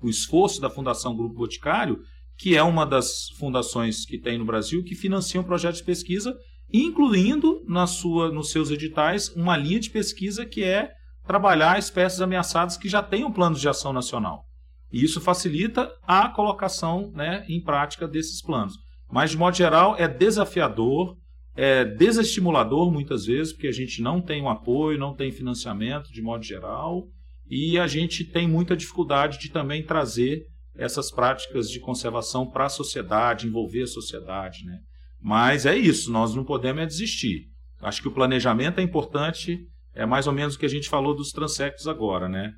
o 0.00 0.08
esforço 0.08 0.60
da 0.60 0.70
Fundação 0.70 1.16
Grupo 1.16 1.34
Boticário, 1.34 1.98
que 2.36 2.56
é 2.56 2.62
uma 2.62 2.84
das 2.84 3.28
fundações 3.38 4.04
que 4.04 4.18
tem 4.18 4.38
no 4.38 4.44
Brasil 4.44 4.82
que 4.82 4.94
financiam 4.94 5.44
projetos 5.44 5.80
de 5.80 5.86
pesquisa, 5.86 6.34
incluindo 6.72 7.62
na 7.66 7.86
sua, 7.86 8.30
nos 8.30 8.50
seus 8.50 8.70
editais 8.70 9.28
uma 9.30 9.56
linha 9.56 9.80
de 9.80 9.90
pesquisa 9.90 10.44
que 10.44 10.62
é 10.62 10.92
trabalhar 11.26 11.78
espécies 11.78 12.20
ameaçadas 12.20 12.76
que 12.76 12.88
já 12.88 13.02
tenham 13.02 13.32
planos 13.32 13.60
de 13.60 13.68
ação 13.68 13.92
nacional. 13.92 14.44
E 14.92 15.02
isso 15.02 15.20
facilita 15.20 15.90
a 16.06 16.28
colocação 16.28 17.10
né, 17.12 17.44
em 17.48 17.60
prática 17.60 18.06
desses 18.06 18.40
planos. 18.40 18.74
Mas, 19.10 19.30
de 19.30 19.36
modo 19.36 19.56
geral, 19.56 19.96
é 19.96 20.06
desafiador, 20.06 21.16
é 21.56 21.84
desestimulador 21.84 22.92
muitas 22.92 23.26
vezes, 23.26 23.52
porque 23.52 23.68
a 23.68 23.72
gente 23.72 24.02
não 24.02 24.20
tem 24.20 24.42
o 24.42 24.48
apoio, 24.48 24.98
não 24.98 25.14
tem 25.14 25.32
financiamento, 25.32 26.12
de 26.12 26.22
modo 26.22 26.44
geral, 26.44 27.08
e 27.48 27.78
a 27.78 27.86
gente 27.86 28.24
tem 28.24 28.48
muita 28.48 28.76
dificuldade 28.76 29.38
de 29.38 29.50
também 29.50 29.84
trazer 29.84 30.46
essas 30.76 31.10
práticas 31.10 31.70
de 31.70 31.78
conservação 31.80 32.50
para 32.50 32.66
a 32.66 32.70
sociedade, 32.70 33.46
envolver 33.46 33.82
a 33.82 33.86
sociedade. 33.86 34.64
Né? 34.64 34.78
Mas 35.24 35.64
é 35.64 35.74
isso, 35.74 36.12
nós 36.12 36.34
não 36.34 36.44
podemos 36.44 36.82
é 36.82 36.86
desistir. 36.86 37.46
Acho 37.80 38.02
que 38.02 38.08
o 38.08 38.12
planejamento 38.12 38.78
é 38.78 38.82
importante, 38.82 39.58
é 39.94 40.04
mais 40.04 40.26
ou 40.26 40.34
menos 40.34 40.54
o 40.54 40.58
que 40.58 40.66
a 40.66 40.68
gente 40.68 40.86
falou 40.86 41.16
dos 41.16 41.30
transectos 41.30 41.88
agora. 41.88 42.28
Né? 42.28 42.52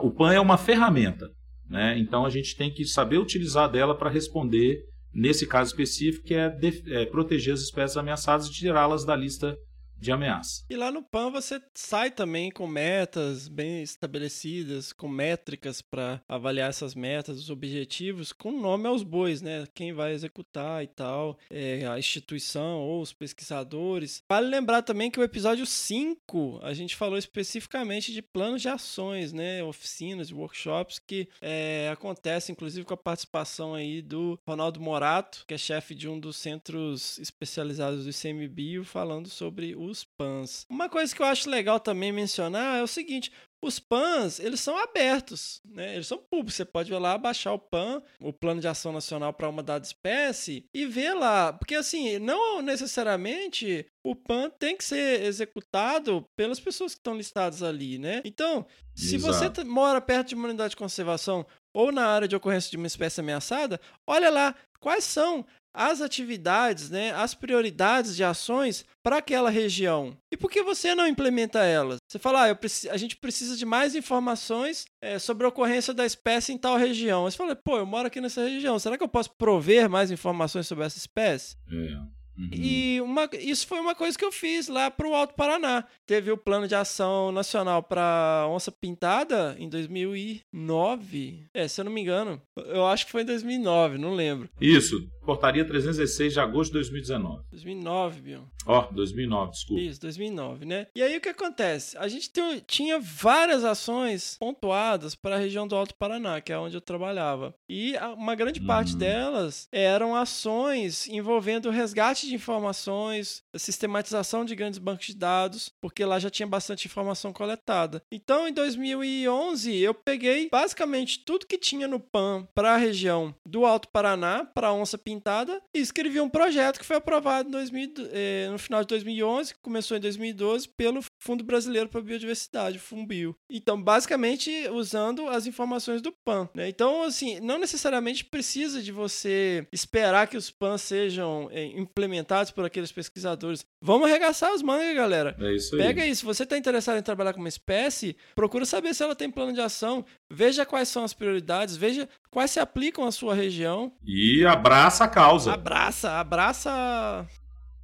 O 0.00 0.10
PAN 0.10 0.32
é 0.32 0.40
uma 0.40 0.56
ferramenta, 0.56 1.28
né? 1.68 1.98
então 1.98 2.24
a 2.24 2.30
gente 2.30 2.56
tem 2.56 2.72
que 2.72 2.86
saber 2.86 3.18
utilizar 3.18 3.70
dela 3.70 3.94
para 3.94 4.08
responder, 4.08 4.78
nesse 5.12 5.46
caso 5.46 5.72
específico, 5.72 6.24
que 6.24 6.34
é, 6.34 6.50
é 6.86 7.04
proteger 7.04 7.52
as 7.52 7.60
espécies 7.60 7.98
ameaçadas 7.98 8.46
e 8.46 8.52
tirá-las 8.52 9.04
da 9.04 9.14
lista 9.14 9.54
de 9.98 10.12
ameaça. 10.12 10.64
E 10.68 10.76
lá 10.76 10.90
no 10.90 11.02
PAN 11.02 11.30
você 11.30 11.60
sai 11.74 12.10
também 12.10 12.50
com 12.50 12.66
metas 12.66 13.48
bem 13.48 13.82
estabelecidas, 13.82 14.92
com 14.92 15.08
métricas 15.08 15.80
para 15.80 16.20
avaliar 16.28 16.70
essas 16.70 16.94
metas, 16.94 17.38
os 17.38 17.50
objetivos, 17.50 18.32
com 18.32 18.52
nome 18.52 18.86
aos 18.86 19.02
bois, 19.02 19.40
né? 19.40 19.66
Quem 19.74 19.92
vai 19.92 20.12
executar 20.12 20.82
e 20.82 20.86
tal, 20.86 21.38
é, 21.50 21.86
a 21.86 21.98
instituição 21.98 22.80
ou 22.80 23.00
os 23.00 23.12
pesquisadores. 23.12 24.22
Vale 24.28 24.48
lembrar 24.48 24.82
também 24.82 25.10
que 25.10 25.20
o 25.20 25.22
episódio 25.22 25.66
5 25.66 26.60
a 26.62 26.74
gente 26.74 26.96
falou 26.96 27.18
especificamente 27.18 28.12
de 28.12 28.22
planos 28.22 28.62
de 28.62 28.68
ações, 28.68 29.32
né? 29.32 29.62
Oficinas, 29.62 30.32
workshops 30.32 30.98
que 30.98 31.28
é, 31.40 31.88
acontecem, 31.92 32.52
inclusive 32.52 32.84
com 32.84 32.94
a 32.94 32.98
participação 32.98 33.74
aí 33.74 34.02
do 34.02 34.38
Ronaldo 34.46 34.80
Morato, 34.80 35.44
que 35.46 35.54
é 35.54 35.58
chefe 35.58 35.94
de 35.94 36.08
um 36.08 36.18
dos 36.18 36.36
centros 36.36 37.18
especializados 37.18 38.04
do 38.04 38.10
ICMBio, 38.10 38.84
falando 38.84 39.28
sobre 39.28 39.74
os 39.86 40.04
PANs. 40.04 40.66
Uma 40.68 40.88
coisa 40.88 41.14
que 41.14 41.22
eu 41.22 41.26
acho 41.26 41.48
legal 41.48 41.80
também 41.80 42.12
mencionar 42.12 42.78
é 42.78 42.82
o 42.82 42.86
seguinte: 42.86 43.32
os 43.62 43.78
PANs, 43.78 44.38
eles 44.38 44.60
são 44.60 44.76
abertos, 44.78 45.60
né? 45.64 45.94
Eles 45.94 46.06
são 46.06 46.18
públicos. 46.18 46.54
Você 46.54 46.64
pode 46.64 46.92
ir 46.92 46.98
lá, 46.98 47.16
baixar 47.16 47.52
o 47.52 47.58
PAN, 47.58 48.02
o 48.20 48.32
Plano 48.32 48.60
de 48.60 48.68
Ação 48.68 48.92
Nacional 48.92 49.32
para 49.32 49.48
uma 49.48 49.62
dada 49.62 49.84
espécie, 49.84 50.66
e 50.72 50.86
ver 50.86 51.14
lá. 51.14 51.52
Porque, 51.52 51.74
assim, 51.74 52.18
não 52.18 52.62
necessariamente 52.62 53.86
o 54.04 54.14
PAN 54.14 54.50
tem 54.50 54.76
que 54.76 54.84
ser 54.84 55.22
executado 55.22 56.24
pelas 56.36 56.60
pessoas 56.60 56.94
que 56.94 57.00
estão 57.00 57.16
listadas 57.16 57.62
ali, 57.62 57.98
né? 57.98 58.22
Então, 58.24 58.66
se 58.94 59.16
Exato. 59.16 59.62
você 59.62 59.64
mora 59.64 60.00
perto 60.00 60.28
de 60.28 60.34
uma 60.34 60.48
unidade 60.48 60.70
de 60.70 60.76
conservação 60.76 61.44
ou 61.74 61.90
na 61.90 62.06
área 62.06 62.28
de 62.28 62.36
ocorrência 62.36 62.70
de 62.70 62.76
uma 62.76 62.86
espécie 62.86 63.20
ameaçada, 63.20 63.80
olha 64.06 64.30
lá 64.30 64.54
quais 64.80 65.04
são 65.04 65.44
as 65.76 66.00
atividades, 66.00 66.88
né, 66.88 67.12
as 67.12 67.34
prioridades 67.34 68.16
de 68.16 68.24
ações 68.24 68.84
para 69.02 69.18
aquela 69.18 69.50
região. 69.50 70.16
E 70.32 70.36
por 70.36 70.50
que 70.50 70.62
você 70.62 70.94
não 70.94 71.06
implementa 71.06 71.62
elas? 71.62 71.98
Você 72.08 72.18
fala, 72.18 72.50
ah, 72.50 72.58
a 72.90 72.96
gente 72.96 73.16
precisa 73.16 73.56
de 73.56 73.66
mais 73.66 73.94
informações 73.94 74.86
é, 75.02 75.18
sobre 75.18 75.44
a 75.44 75.50
ocorrência 75.50 75.92
da 75.92 76.06
espécie 76.06 76.52
em 76.52 76.58
tal 76.58 76.78
região. 76.78 77.24
Você 77.24 77.36
fala, 77.36 77.54
pô, 77.54 77.76
eu 77.76 77.86
moro 77.86 78.06
aqui 78.08 78.20
nessa 78.20 78.42
região, 78.42 78.78
será 78.78 78.96
que 78.96 79.04
eu 79.04 79.08
posso 79.08 79.30
prover 79.36 79.88
mais 79.88 80.10
informações 80.10 80.66
sobre 80.66 80.84
essa 80.84 80.96
espécie? 80.96 81.56
É. 81.70 82.15
Uhum. 82.38 82.48
E 82.52 83.00
uma, 83.00 83.28
isso 83.40 83.66
foi 83.66 83.80
uma 83.80 83.94
coisa 83.94 84.16
que 84.18 84.24
eu 84.24 84.32
fiz 84.32 84.68
lá 84.68 84.90
para 84.90 85.08
o 85.08 85.14
Alto 85.14 85.34
Paraná. 85.34 85.84
Teve 86.06 86.30
o 86.30 86.36
plano 86.36 86.68
de 86.68 86.74
ação 86.74 87.32
nacional 87.32 87.82
para 87.82 88.46
onça 88.50 88.70
pintada 88.70 89.56
em 89.58 89.68
2009. 89.68 91.44
É, 91.54 91.68
se 91.68 91.80
eu 91.80 91.84
não 91.84 91.92
me 91.92 92.00
engano. 92.00 92.40
Eu 92.56 92.86
acho 92.86 93.06
que 93.06 93.12
foi 93.12 93.22
em 93.22 93.26
2009, 93.26 93.98
não 93.98 94.14
lembro. 94.14 94.48
Isso, 94.60 95.08
portaria 95.24 95.64
316 95.64 96.32
de 96.32 96.40
agosto 96.40 96.68
de 96.72 96.74
2019. 96.74 97.42
2009, 97.50 98.20
Bion. 98.20 98.42
Ó, 98.66 98.80
oh, 98.90 98.94
2009, 98.94 99.50
desculpa. 99.52 99.82
Isso, 99.82 100.00
2009, 100.00 100.64
né? 100.64 100.86
E 100.94 101.02
aí 101.02 101.16
o 101.16 101.20
que 101.20 101.28
acontece? 101.28 101.96
A 101.98 102.08
gente 102.08 102.30
tem, 102.30 102.60
tinha 102.66 102.98
várias 102.98 103.64
ações 103.64 104.36
pontuadas 104.38 105.14
para 105.14 105.36
a 105.36 105.38
região 105.38 105.66
do 105.68 105.76
Alto 105.76 105.94
Paraná, 105.94 106.40
que 106.40 106.52
é 106.52 106.58
onde 106.58 106.76
eu 106.76 106.80
trabalhava. 106.80 107.54
E 107.68 107.94
uma 108.16 108.34
grande 108.34 108.60
parte 108.60 108.92
Uhum. 108.92 108.98
delas 108.98 109.68
eram 109.72 110.14
ações 110.16 111.08
envolvendo 111.08 111.66
o 111.66 111.70
resgate 111.72 112.25
de 112.26 112.34
informações, 112.34 113.42
a 113.54 113.58
sistematização 113.58 114.44
de 114.44 114.54
grandes 114.54 114.78
bancos 114.78 115.06
de 115.06 115.16
dados, 115.16 115.70
porque 115.80 116.04
lá 116.04 116.18
já 116.18 116.30
tinha 116.30 116.46
bastante 116.46 116.86
informação 116.86 117.32
coletada. 117.32 118.02
Então, 118.10 118.46
em 118.48 118.52
2011, 118.52 119.76
eu 119.76 119.94
peguei 119.94 120.48
basicamente 120.50 121.24
tudo 121.24 121.46
que 121.46 121.58
tinha 121.58 121.88
no 121.88 122.00
PAN 122.00 122.46
para 122.54 122.74
a 122.74 122.76
região 122.76 123.34
do 123.44 123.64
Alto 123.64 123.88
Paraná, 123.88 124.44
para 124.44 124.72
onça 124.72 124.98
pintada, 124.98 125.62
e 125.74 125.80
escrevi 125.80 126.20
um 126.20 126.28
projeto 126.28 126.78
que 126.78 126.84
foi 126.86 126.96
aprovado 126.96 127.48
em 127.48 127.52
2000, 127.52 127.92
eh, 128.12 128.48
no 128.50 128.58
final 128.58 128.80
de 128.82 128.88
2011, 128.88 129.54
que 129.54 129.60
começou 129.60 129.96
em 129.96 130.00
2012, 130.00 130.68
pelo 130.68 131.00
Fundo 131.26 131.42
Brasileiro 131.42 131.88
para 131.88 131.98
a 131.98 132.04
Biodiversidade, 132.04 132.78
FUNBio. 132.78 133.34
Então, 133.50 133.82
basicamente, 133.82 134.68
usando 134.70 135.28
as 135.28 135.44
informações 135.44 136.00
do 136.00 136.12
PAN. 136.12 136.48
Né? 136.54 136.68
Então, 136.68 137.02
assim, 137.02 137.40
não 137.40 137.58
necessariamente 137.58 138.24
precisa 138.24 138.80
de 138.80 138.92
você 138.92 139.66
esperar 139.72 140.28
que 140.28 140.36
os 140.36 140.52
PANs 140.52 140.82
sejam 140.82 141.48
eh, 141.50 141.64
implementados 141.64 142.52
por 142.52 142.64
aqueles 142.64 142.92
pesquisadores. 142.92 143.66
Vamos 143.82 144.08
arregaçar 144.08 144.52
as 144.52 144.62
mangas, 144.62 144.94
galera. 144.94 145.36
É 145.40 145.52
isso 145.52 145.74
aí. 145.74 145.82
Pega 145.82 146.02
aí, 146.04 146.14
se 146.14 146.24
você 146.24 146.44
está 146.44 146.56
interessado 146.56 146.96
em 146.96 147.02
trabalhar 147.02 147.32
com 147.32 147.40
uma 147.40 147.48
espécie, 147.48 148.16
procura 148.36 148.64
saber 148.64 148.94
se 148.94 149.02
ela 149.02 149.16
tem 149.16 149.28
plano 149.28 149.52
de 149.52 149.60
ação, 149.60 150.04
veja 150.30 150.64
quais 150.64 150.88
são 150.88 151.02
as 151.02 151.12
prioridades, 151.12 151.76
veja 151.76 152.08
quais 152.30 152.52
se 152.52 152.60
aplicam 152.60 153.04
à 153.04 153.10
sua 153.10 153.34
região. 153.34 153.92
E 154.04 154.46
abraça 154.46 155.02
a 155.02 155.08
causa. 155.08 155.54
Abraça, 155.54 156.20
abraça. 156.20 157.26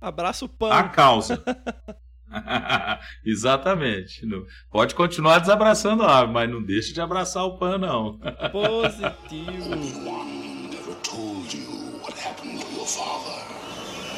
Abraça 0.00 0.44
o 0.44 0.48
PAN. 0.48 0.72
A 0.72 0.88
causa. 0.88 1.42
Exatamente. 3.24 4.24
Não- 4.26 4.44
Pode 4.70 4.94
continuar 4.94 5.38
desabraçando 5.38 6.02
a 6.02 6.10
árvore, 6.10 6.32
mas 6.32 6.50
não 6.50 6.62
deixe 6.62 6.92
de 6.92 7.00
abraçar 7.00 7.44
o 7.44 7.58
PAN, 7.58 7.78
não. 7.78 8.18
Positivo. 8.52 9.70
One 10.08 10.68
never 10.70 10.94
told 11.02 11.56
you 11.56 11.98
what 12.02 12.14
happened 12.26 12.60
to 12.60 12.72
your 12.74 12.86
father. 12.86 13.42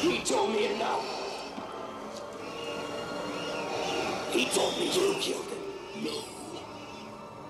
He 0.02 0.20
told 0.24 0.52
me 0.52 0.64
it 0.66 0.78
now. 0.78 1.00
He 4.32 4.46
told 4.46 4.76
me 4.78 4.86
you 4.86 5.14
killed 5.20 5.46
him. 5.48 6.02
No. 6.04 6.24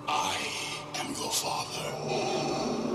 I 0.06 0.36
am 1.00 1.08
your 1.18 1.30
father. 1.32 2.94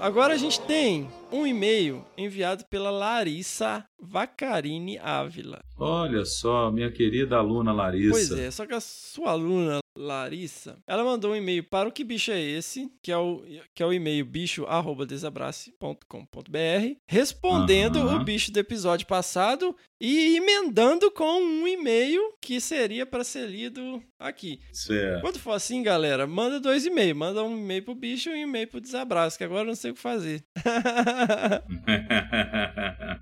Agora 0.00 0.34
a 0.34 0.36
gente 0.36 0.60
tem 0.62 1.08
um 1.32 1.46
e-mail 1.46 2.04
enviado 2.16 2.64
pela 2.66 2.90
Larissa 2.90 3.84
Vacarini 4.00 4.98
Ávila. 4.98 5.60
Olha 5.78 6.24
só, 6.24 6.70
minha 6.70 6.92
querida 6.92 7.36
aluna 7.36 7.72
Larissa. 7.72 8.10
Pois 8.10 8.30
é, 8.32 8.50
só 8.50 8.66
que 8.66 8.74
a 8.74 8.80
sua 8.80 9.30
aluna 9.30 9.82
Larissa, 9.96 10.78
ela 10.86 11.04
mandou 11.04 11.32
um 11.32 11.36
e-mail 11.36 11.62
para 11.64 11.88
o 11.88 11.92
que 11.92 12.02
bicho 12.02 12.30
é 12.30 12.40
esse, 12.40 12.90
que 13.02 13.12
é 13.12 13.16
o, 13.16 13.42
que 13.74 13.82
é 13.82 13.86
o 13.86 13.92
e-mail 13.92 14.24
bicho@desabrace.com.br, 14.24 16.96
respondendo 17.06 17.98
Aham. 17.98 18.20
o 18.20 18.24
bicho 18.24 18.50
do 18.50 18.58
episódio 18.58 19.06
passado 19.06 19.76
e 20.00 20.36
emendando 20.36 21.10
com 21.10 21.40
um 21.40 21.68
e-mail 21.68 22.22
que 22.40 22.58
seria 22.60 23.04
para 23.04 23.22
ser 23.22 23.46
lido 23.48 24.02
aqui. 24.18 24.60
Certo. 24.72 25.20
Quando 25.20 25.38
for 25.38 25.52
assim, 25.52 25.82
galera, 25.82 26.26
manda 26.26 26.58
dois 26.58 26.86
e-mails. 26.86 27.16
Manda 27.16 27.44
um 27.44 27.56
e-mail 27.56 27.84
pro 27.84 27.94
bicho 27.94 28.30
e 28.30 28.32
um 28.32 28.36
e-mail 28.36 28.66
pro 28.66 28.80
desabraço, 28.80 29.38
que 29.38 29.44
agora 29.44 29.62
eu 29.62 29.66
não 29.66 29.74
sei 29.74 29.90
o 29.90 29.94
que 29.94 30.00
fazer. 30.00 30.42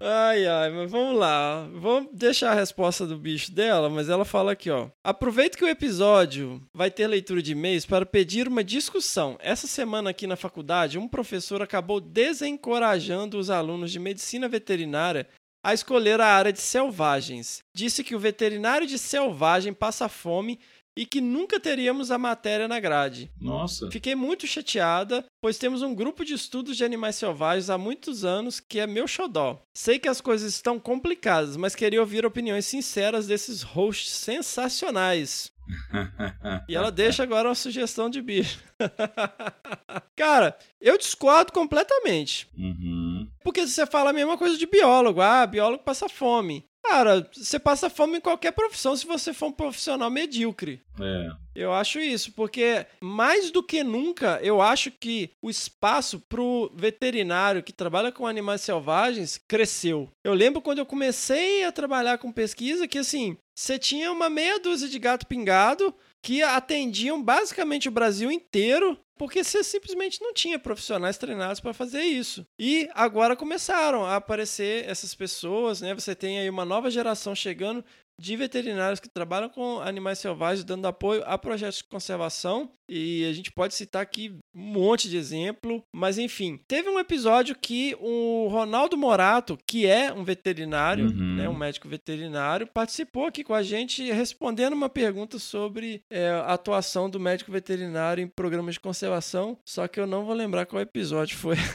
Ai, 0.00 0.46
ai, 0.46 0.70
mas 0.70 0.90
vamos 0.90 1.18
lá. 1.18 1.68
Vamos 1.74 2.10
deixar 2.12 2.52
a 2.52 2.54
resposta 2.54 3.06
do 3.06 3.18
bicho 3.18 3.52
dela, 3.52 3.90
mas 3.90 4.08
ela 4.08 4.24
fala 4.24 4.52
aqui, 4.52 4.70
ó. 4.70 4.88
Aproveito 5.04 5.56
que 5.56 5.64
o 5.64 5.68
episódio 5.68 6.62
vai 6.72 6.90
ter 6.90 7.06
leitura 7.06 7.42
de 7.42 7.52
e-mails 7.52 7.84
para 7.84 8.06
pedir 8.06 8.48
uma 8.48 8.64
discussão. 8.64 9.36
Essa 9.40 9.66
semana 9.66 10.10
aqui 10.10 10.26
na 10.26 10.36
faculdade, 10.36 10.98
um 10.98 11.08
professor 11.08 11.60
acabou 11.62 12.00
desencorajando 12.00 13.38
os 13.38 13.50
alunos 13.50 13.92
de 13.92 13.98
medicina 13.98 14.48
veterinária 14.48 15.28
a 15.62 15.74
escolher 15.74 16.20
a 16.20 16.26
área 16.26 16.52
de 16.52 16.60
selvagens. 16.60 17.62
Disse 17.74 18.02
que 18.02 18.14
o 18.14 18.18
veterinário 18.18 18.86
de 18.86 18.98
selvagem 18.98 19.74
passa 19.74 20.08
fome 20.08 20.58
e 20.96 21.06
que 21.06 21.20
nunca 21.20 21.58
teríamos 21.58 22.10
a 22.10 22.18
matéria 22.18 22.68
na 22.68 22.80
grade. 22.80 23.30
Nossa. 23.40 23.90
Fiquei 23.90 24.14
muito 24.14 24.46
chateada, 24.46 25.24
pois 25.40 25.58
temos 25.58 25.82
um 25.82 25.94
grupo 25.94 26.24
de 26.24 26.34
estudos 26.34 26.76
de 26.76 26.84
animais 26.84 27.16
selvagens 27.16 27.70
há 27.70 27.78
muitos 27.78 28.24
anos 28.24 28.60
que 28.60 28.78
é 28.80 28.86
meu 28.86 29.06
xodó. 29.06 29.62
Sei 29.74 29.98
que 29.98 30.08
as 30.08 30.20
coisas 30.20 30.52
estão 30.52 30.78
complicadas, 30.78 31.56
mas 31.56 31.74
queria 31.74 32.00
ouvir 32.00 32.26
opiniões 32.26 32.66
sinceras 32.66 33.26
desses 33.26 33.62
hosts 33.62 34.12
sensacionais. 34.12 35.52
E 36.68 36.74
ela 36.74 36.90
deixa 36.90 37.22
agora 37.22 37.48
uma 37.48 37.54
sugestão 37.54 38.10
de 38.10 38.20
bicho. 38.20 38.60
Cara, 40.16 40.56
eu 40.80 40.98
discordo 40.98 41.52
completamente. 41.52 42.48
Uhum. 42.56 43.28
Porque 43.42 43.66
você 43.66 43.86
fala 43.86 44.10
a 44.10 44.12
mesma 44.12 44.36
coisa 44.36 44.56
de 44.56 44.66
biólogo. 44.66 45.20
Ah, 45.20 45.46
biólogo 45.46 45.82
passa 45.82 46.08
fome. 46.08 46.64
Cara, 46.82 47.28
você 47.32 47.58
passa 47.58 47.90
fome 47.90 48.18
em 48.18 48.20
qualquer 48.20 48.52
profissão 48.52 48.96
se 48.96 49.06
você 49.06 49.32
for 49.32 49.46
um 49.46 49.52
profissional 49.52 50.10
medíocre. 50.10 50.82
É. 51.00 51.30
Eu 51.54 51.72
acho 51.72 52.00
isso, 52.00 52.32
porque 52.32 52.86
mais 53.00 53.50
do 53.50 53.62
que 53.62 53.84
nunca, 53.84 54.40
eu 54.42 54.62
acho 54.62 54.90
que 54.90 55.30
o 55.42 55.50
espaço 55.50 56.20
pro 56.20 56.70
veterinário 56.74 57.62
que 57.62 57.72
trabalha 57.72 58.10
com 58.10 58.26
animais 58.26 58.62
selvagens 58.62 59.38
cresceu. 59.46 60.08
Eu 60.24 60.32
lembro 60.32 60.62
quando 60.62 60.78
eu 60.78 60.86
comecei 60.86 61.64
a 61.64 61.72
trabalhar 61.72 62.18
com 62.18 62.32
pesquisa 62.32 62.88
que 62.88 62.98
assim, 62.98 63.36
você 63.54 63.78
tinha 63.78 64.10
uma 64.10 64.30
meia 64.30 64.58
dúzia 64.58 64.88
de 64.88 64.98
gato 64.98 65.26
pingado 65.26 65.94
que 66.22 66.42
atendiam 66.42 67.22
basicamente 67.22 67.88
o 67.88 67.92
Brasil 67.92 68.30
inteiro, 68.30 68.98
porque 69.16 69.42
você 69.42 69.62
simplesmente 69.62 70.20
não 70.20 70.32
tinha 70.32 70.58
profissionais 70.58 71.18
treinados 71.18 71.60
para 71.60 71.74
fazer 71.74 72.02
isso. 72.02 72.46
E 72.58 72.88
agora 72.94 73.36
começaram 73.36 74.04
a 74.04 74.16
aparecer 74.16 74.88
essas 74.88 75.14
pessoas, 75.14 75.80
né? 75.80 75.94
Você 75.94 76.14
tem 76.14 76.38
aí 76.38 76.48
uma 76.48 76.64
nova 76.64 76.90
geração 76.90 77.34
chegando 77.34 77.84
de 78.20 78.36
veterinários 78.36 79.00
que 79.00 79.08
trabalham 79.08 79.48
com 79.48 79.80
animais 79.80 80.18
selvagens, 80.18 80.62
dando 80.62 80.86
apoio 80.86 81.22
a 81.24 81.38
projetos 81.38 81.78
de 81.78 81.84
conservação. 81.84 82.70
E 82.92 83.24
a 83.24 83.32
gente 83.32 83.50
pode 83.52 83.72
citar 83.74 84.02
aqui 84.02 84.34
um 84.54 84.60
monte 84.60 85.08
de 85.08 85.16
exemplo, 85.16 85.82
mas 85.92 86.18
enfim. 86.18 86.60
Teve 86.68 86.88
um 86.88 86.98
episódio 86.98 87.56
que 87.56 87.96
o 88.00 88.48
Ronaldo 88.50 88.96
Morato, 88.96 89.56
que 89.66 89.86
é 89.86 90.12
um 90.12 90.24
veterinário, 90.24 91.06
Uhum. 91.06 91.36
né, 91.36 91.48
um 91.48 91.56
médico 91.56 91.88
veterinário, 91.88 92.66
participou 92.66 93.26
aqui 93.26 93.42
com 93.44 93.54
a 93.54 93.62
gente 93.62 94.10
respondendo 94.10 94.72
uma 94.74 94.88
pergunta 94.88 95.38
sobre 95.38 96.02
é, 96.10 96.28
a 96.30 96.52
atuação 96.54 97.08
do 97.08 97.20
médico 97.20 97.50
veterinário 97.52 98.22
em 98.22 98.28
programas 98.28 98.74
de 98.74 98.80
conservação. 98.80 99.56
Só 99.64 99.86
que 99.88 99.98
eu 100.00 100.06
não 100.06 100.24
vou 100.24 100.34
lembrar 100.34 100.66
qual 100.66 100.82
episódio 100.82 101.38
foi. 101.38 101.56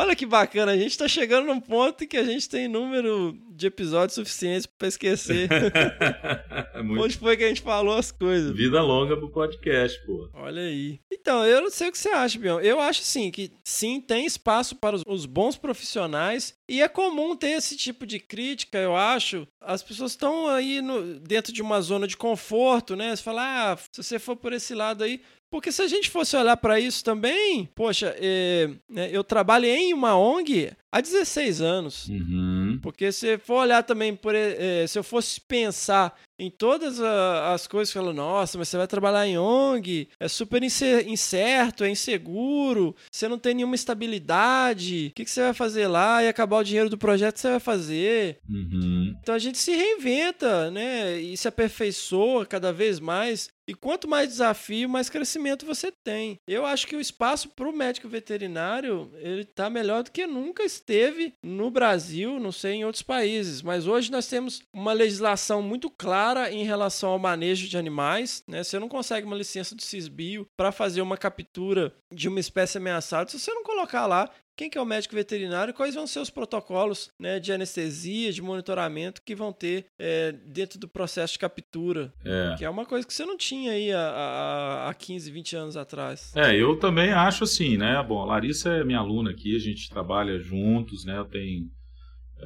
Olha 0.00 0.16
que 0.16 0.24
bacana, 0.24 0.72
a 0.72 0.76
gente 0.78 0.96
tá 0.96 1.06
chegando 1.06 1.46
num 1.46 1.60
ponto 1.60 2.04
em 2.04 2.06
que 2.06 2.16
a 2.16 2.24
gente 2.24 2.48
tem 2.48 2.66
número 2.66 3.36
de 3.50 3.66
episódios 3.66 4.14
suficientes 4.14 4.64
pra 4.64 4.88
esquecer 4.88 5.46
Muito- 6.82 7.02
onde 7.04 7.18
foi 7.18 7.36
que 7.36 7.44
a 7.44 7.48
gente 7.48 7.60
falou 7.60 7.94
as 7.96 8.10
coisas. 8.10 8.56
Vida 8.56 8.80
longa 8.82 9.14
pro 9.16 9.28
podcast, 9.30 10.00
pô. 10.06 10.30
Olha 10.32 10.62
aí. 10.62 11.00
Então, 11.12 11.44
eu 11.44 11.60
não 11.60 11.70
sei 11.70 11.88
o 11.88 11.92
que 11.92 11.98
você 11.98 12.08
acha, 12.08 12.38
Bion. 12.38 12.60
Eu 12.60 12.80
acho, 12.80 13.02
sim, 13.02 13.30
que 13.30 13.50
sim, 13.62 14.00
tem 14.00 14.24
espaço 14.24 14.74
para 14.76 14.96
os, 14.96 15.02
os 15.06 15.26
bons 15.26 15.56
profissionais 15.58 16.54
e 16.68 16.80
é 16.80 16.88
comum 16.88 17.36
ter 17.36 17.50
esse 17.50 17.76
tipo 17.76 18.06
de 18.06 18.18
crítica, 18.18 18.78
eu 18.78 18.96
acho. 18.96 19.46
As 19.60 19.82
pessoas 19.82 20.12
estão 20.12 20.48
aí 20.48 20.80
no- 20.80 21.20
dentro 21.20 21.52
de 21.52 21.60
uma 21.60 21.80
zona 21.82 22.06
de 22.06 22.16
conforto, 22.16 22.96
né? 22.96 23.14
Você 23.14 23.22
fala, 23.22 23.72
ah, 23.72 23.76
se 23.76 24.02
você 24.02 24.18
for 24.18 24.34
por 24.36 24.52
esse 24.54 24.74
lado 24.74 25.04
aí. 25.04 25.20
Porque 25.50 25.72
se 25.72 25.82
a 25.82 25.88
gente 25.88 26.08
fosse 26.08 26.36
olhar 26.36 26.56
para 26.56 26.78
isso 26.78 27.02
também, 27.02 27.68
poxa, 27.74 28.14
é, 28.18 28.70
né, 28.88 29.10
eu 29.12 29.24
trabalhei 29.24 29.90
em 29.90 29.92
uma 29.92 30.16
ONG 30.16 30.70
há 30.92 31.00
16 31.00 31.60
anos. 31.60 32.08
Uhum. 32.08 32.78
Porque 32.80 33.10
se 33.10 33.36
for 33.38 33.62
olhar 33.62 33.82
também, 33.82 34.14
por, 34.14 34.34
eh, 34.34 34.86
se 34.86 34.96
eu 34.96 35.02
fosse 35.02 35.40
pensar 35.40 36.16
em 36.40 36.50
todas 36.50 36.98
as 37.00 37.66
coisas, 37.66 37.92
falando, 37.92 38.16
nossa, 38.16 38.56
mas 38.56 38.68
você 38.68 38.76
vai 38.76 38.86
trabalhar 38.86 39.26
em 39.26 39.38
ONG, 39.38 40.08
é 40.18 40.26
super 40.26 40.62
incer- 40.62 41.06
incerto, 41.06 41.84
é 41.84 41.90
inseguro, 41.90 42.96
você 43.12 43.28
não 43.28 43.38
tem 43.38 43.54
nenhuma 43.54 43.74
estabilidade, 43.74 45.08
o 45.10 45.14
que, 45.14 45.24
que 45.24 45.30
você 45.30 45.42
vai 45.42 45.54
fazer 45.54 45.86
lá? 45.86 46.22
E 46.22 46.28
acabar 46.28 46.58
o 46.58 46.64
dinheiro 46.64 46.88
do 46.88 46.98
projeto, 46.98 47.38
você 47.38 47.50
vai 47.50 47.60
fazer? 47.60 48.38
Uhum. 48.48 49.14
Então 49.20 49.34
a 49.34 49.38
gente 49.38 49.58
se 49.58 49.72
reinventa, 49.74 50.70
né? 50.70 51.20
E 51.20 51.36
se 51.36 51.46
aperfeiçoa 51.46 52.46
cada 52.46 52.72
vez 52.72 52.98
mais. 52.98 53.48
E 53.68 53.74
quanto 53.74 54.08
mais 54.08 54.28
desafio, 54.28 54.88
mais 54.88 55.08
crescimento 55.08 55.64
você 55.64 55.92
tem. 56.04 56.36
Eu 56.48 56.66
acho 56.66 56.88
que 56.88 56.96
o 56.96 57.00
espaço 57.00 57.50
para 57.50 57.68
o 57.68 57.72
médico 57.72 58.08
veterinário 58.08 59.12
ele 59.18 59.42
está 59.42 59.70
melhor 59.70 60.02
do 60.02 60.10
que 60.10 60.26
nunca 60.26 60.64
esteve 60.64 61.34
no 61.40 61.70
Brasil, 61.70 62.40
não 62.40 62.50
sei 62.50 62.72
em 62.72 62.84
outros 62.84 63.02
países. 63.02 63.62
Mas 63.62 63.86
hoje 63.86 64.10
nós 64.10 64.26
temos 64.26 64.60
uma 64.74 64.92
legislação 64.92 65.62
muito 65.62 65.88
clara 65.88 66.29
em 66.52 66.64
relação 66.64 67.10
ao 67.10 67.18
manejo 67.18 67.68
de 67.68 67.76
animais. 67.76 68.42
Né? 68.46 68.62
Você 68.62 68.78
não 68.78 68.88
consegue 68.88 69.26
uma 69.26 69.36
licença 69.36 69.74
do 69.74 69.82
CISBio 69.82 70.46
para 70.56 70.72
fazer 70.72 71.02
uma 71.02 71.16
captura 71.16 71.92
de 72.12 72.28
uma 72.28 72.40
espécie 72.40 72.78
ameaçada 72.78 73.30
se 73.30 73.38
você 73.38 73.52
não 73.52 73.62
colocar 73.62 74.06
lá 74.06 74.30
quem 74.60 74.68
que 74.68 74.76
é 74.76 74.80
o 74.82 74.84
médico 74.84 75.14
veterinário, 75.14 75.72
quais 75.72 75.94
vão 75.94 76.06
ser 76.06 76.18
os 76.18 76.28
protocolos 76.28 77.10
né, 77.18 77.40
de 77.40 77.50
anestesia, 77.50 78.30
de 78.30 78.42
monitoramento 78.42 79.22
que 79.24 79.34
vão 79.34 79.54
ter 79.54 79.86
é, 79.98 80.32
dentro 80.32 80.78
do 80.78 80.86
processo 80.86 81.32
de 81.32 81.38
captura. 81.38 82.12
É. 82.22 82.56
Que 82.58 82.66
é 82.66 82.68
uma 82.68 82.84
coisa 82.84 83.06
que 83.06 83.14
você 83.14 83.24
não 83.24 83.38
tinha 83.38 83.72
aí 83.72 83.90
há, 83.90 83.98
há, 83.98 84.90
há 84.90 84.94
15, 84.94 85.30
20 85.30 85.56
anos 85.56 85.76
atrás. 85.78 86.30
É, 86.36 86.54
eu 86.54 86.78
também 86.78 87.10
acho 87.10 87.44
assim, 87.44 87.78
né? 87.78 88.04
Bom, 88.06 88.20
a 88.20 88.26
Larissa 88.26 88.68
é 88.68 88.84
minha 88.84 88.98
aluna 88.98 89.30
aqui, 89.30 89.56
a 89.56 89.58
gente 89.58 89.88
trabalha 89.88 90.38
juntos, 90.38 91.06
né? 91.06 91.16
Eu 91.16 91.24
tenho 91.24 91.70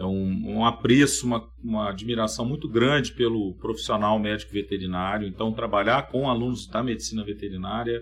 um, 0.01 0.57
um 0.57 0.65
apreço, 0.65 1.27
uma, 1.27 1.49
uma 1.63 1.91
admiração 1.91 2.45
muito 2.45 2.69
grande 2.69 3.13
pelo 3.13 3.55
profissional 3.55 4.19
médico 4.19 4.53
veterinário. 4.53 5.27
Então, 5.27 5.53
trabalhar 5.53 6.09
com 6.09 6.29
alunos 6.29 6.67
da 6.67 6.83
medicina 6.83 7.25
veterinária. 7.25 8.01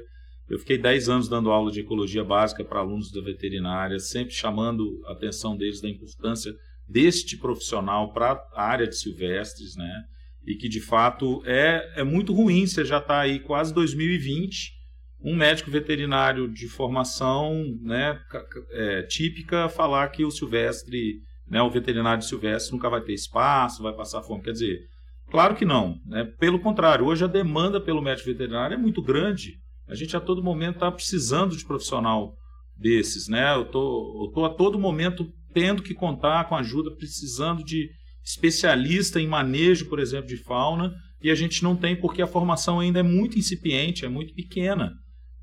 Eu 0.48 0.58
fiquei 0.58 0.78
10 0.78 1.08
anos 1.08 1.28
dando 1.28 1.50
aula 1.50 1.70
de 1.70 1.80
ecologia 1.80 2.24
básica 2.24 2.64
para 2.64 2.80
alunos 2.80 3.10
da 3.10 3.20
veterinária, 3.20 3.98
sempre 3.98 4.34
chamando 4.34 5.00
a 5.06 5.12
atenção 5.12 5.56
deles 5.56 5.80
da 5.80 5.88
importância 5.88 6.52
deste 6.88 7.36
profissional 7.38 8.12
para 8.12 8.32
a 8.54 8.64
área 8.64 8.86
de 8.86 8.96
silvestres, 8.96 9.76
né? 9.76 10.04
E 10.46 10.56
que 10.56 10.68
de 10.68 10.80
fato 10.80 11.42
é, 11.46 12.00
é 12.00 12.04
muito 12.04 12.32
ruim, 12.32 12.66
você 12.66 12.84
já 12.84 12.98
está 12.98 13.20
aí 13.20 13.38
quase 13.38 13.72
2020, 13.72 14.72
um 15.24 15.36
médico 15.36 15.70
veterinário 15.70 16.52
de 16.52 16.68
formação 16.68 17.64
né, 17.80 18.20
é, 18.72 19.02
típica 19.02 19.68
falar 19.68 20.08
que 20.08 20.24
o 20.24 20.30
silvestre, 20.30 21.20
né, 21.48 21.60
o 21.62 21.70
veterinário 21.70 22.22
silvestre 22.22 22.72
nunca 22.72 22.88
vai 22.88 23.00
ter 23.00 23.14
espaço, 23.14 23.82
vai 23.82 23.92
passar 23.92 24.22
fome. 24.22 24.42
Quer 24.42 24.52
dizer, 24.52 24.78
claro 25.30 25.54
que 25.54 25.64
não. 25.64 25.96
Né? 26.06 26.24
Pelo 26.38 26.60
contrário, 26.60 27.06
hoje 27.06 27.24
a 27.24 27.28
demanda 27.28 27.80
pelo 27.80 28.02
médico 28.02 28.28
veterinário 28.28 28.74
é 28.74 28.78
muito 28.78 29.02
grande. 29.02 29.54
A 29.88 29.94
gente 29.94 30.16
a 30.16 30.20
todo 30.20 30.42
momento 30.42 30.76
está 30.76 30.90
precisando 30.90 31.56
de 31.56 31.64
profissional 31.64 32.34
desses. 32.76 33.28
Né? 33.28 33.54
Eu 33.54 33.64
tô, 33.64 34.26
estou 34.28 34.44
a 34.44 34.50
todo 34.50 34.78
momento 34.78 35.26
tendo 35.52 35.82
que 35.82 35.94
contar 35.94 36.48
com 36.48 36.56
ajuda, 36.56 36.94
precisando 36.96 37.62
de 37.62 37.90
especialista 38.24 39.20
em 39.20 39.26
manejo, 39.26 39.88
por 39.88 39.98
exemplo, 39.98 40.28
de 40.28 40.36
fauna, 40.36 40.94
e 41.22 41.30
a 41.30 41.34
gente 41.34 41.62
não 41.62 41.76
tem 41.76 41.94
porque 41.94 42.22
a 42.22 42.26
formação 42.26 42.80
ainda 42.80 43.00
é 43.00 43.02
muito 43.02 43.38
incipiente, 43.38 44.04
é 44.04 44.08
muito 44.08 44.34
pequena. 44.34 44.92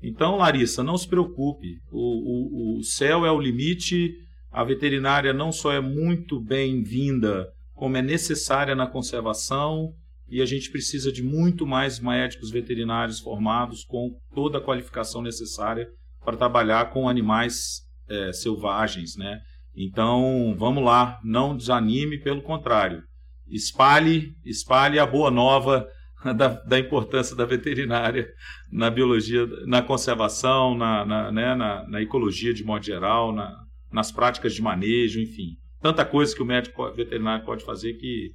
Então, 0.02 0.36
Larissa, 0.36 0.82
não 0.82 0.96
se 0.96 1.06
preocupe. 1.06 1.78
O, 1.90 2.76
o, 2.76 2.78
o 2.78 2.82
céu 2.82 3.24
é 3.24 3.30
o 3.30 3.40
limite. 3.40 4.12
A 4.50 4.64
veterinária 4.64 5.32
não 5.32 5.52
só 5.52 5.72
é 5.72 5.80
muito 5.80 6.40
bem-vinda, 6.40 7.48
como 7.72 7.96
é 7.96 8.02
necessária 8.02 8.74
na 8.74 8.86
conservação. 8.86 9.94
E 10.28 10.40
a 10.40 10.46
gente 10.46 10.70
precisa 10.70 11.10
de 11.10 11.22
muito 11.22 11.66
mais 11.66 11.98
médicos 11.98 12.50
veterinários 12.50 13.18
formados 13.18 13.84
com 13.84 14.16
toda 14.34 14.58
a 14.58 14.60
qualificação 14.60 15.22
necessária 15.22 15.88
para 16.24 16.36
trabalhar 16.36 16.90
com 16.90 17.08
animais 17.08 17.80
eh, 18.08 18.32
selvagens, 18.32 19.16
né? 19.16 19.40
Então, 19.74 20.54
vamos 20.56 20.84
lá, 20.84 21.18
não 21.24 21.56
desanime, 21.56 22.18
pelo 22.18 22.42
contrário. 22.42 23.02
Espalhe, 23.48 24.34
espalhe 24.44 24.98
a 24.98 25.06
boa 25.06 25.30
nova 25.30 25.88
da, 26.36 26.48
da 26.48 26.78
importância 26.78 27.34
da 27.34 27.44
veterinária 27.44 28.28
na 28.70 28.90
biologia, 28.90 29.46
na 29.66 29.82
conservação, 29.82 30.76
na, 30.76 31.04
na, 31.04 31.32
né, 31.32 31.54
na, 31.54 31.88
na 31.88 32.02
ecologia 32.02 32.54
de 32.54 32.62
modo 32.62 32.84
geral, 32.84 33.32
na, 33.32 33.64
nas 33.92 34.12
práticas 34.12 34.54
de 34.54 34.62
manejo, 34.62 35.20
enfim. 35.20 35.56
Tanta 35.80 36.04
coisa 36.04 36.34
que 36.34 36.42
o 36.42 36.46
médico 36.46 36.90
veterinário 36.92 37.44
pode 37.44 37.64
fazer 37.64 37.94
que, 37.94 38.34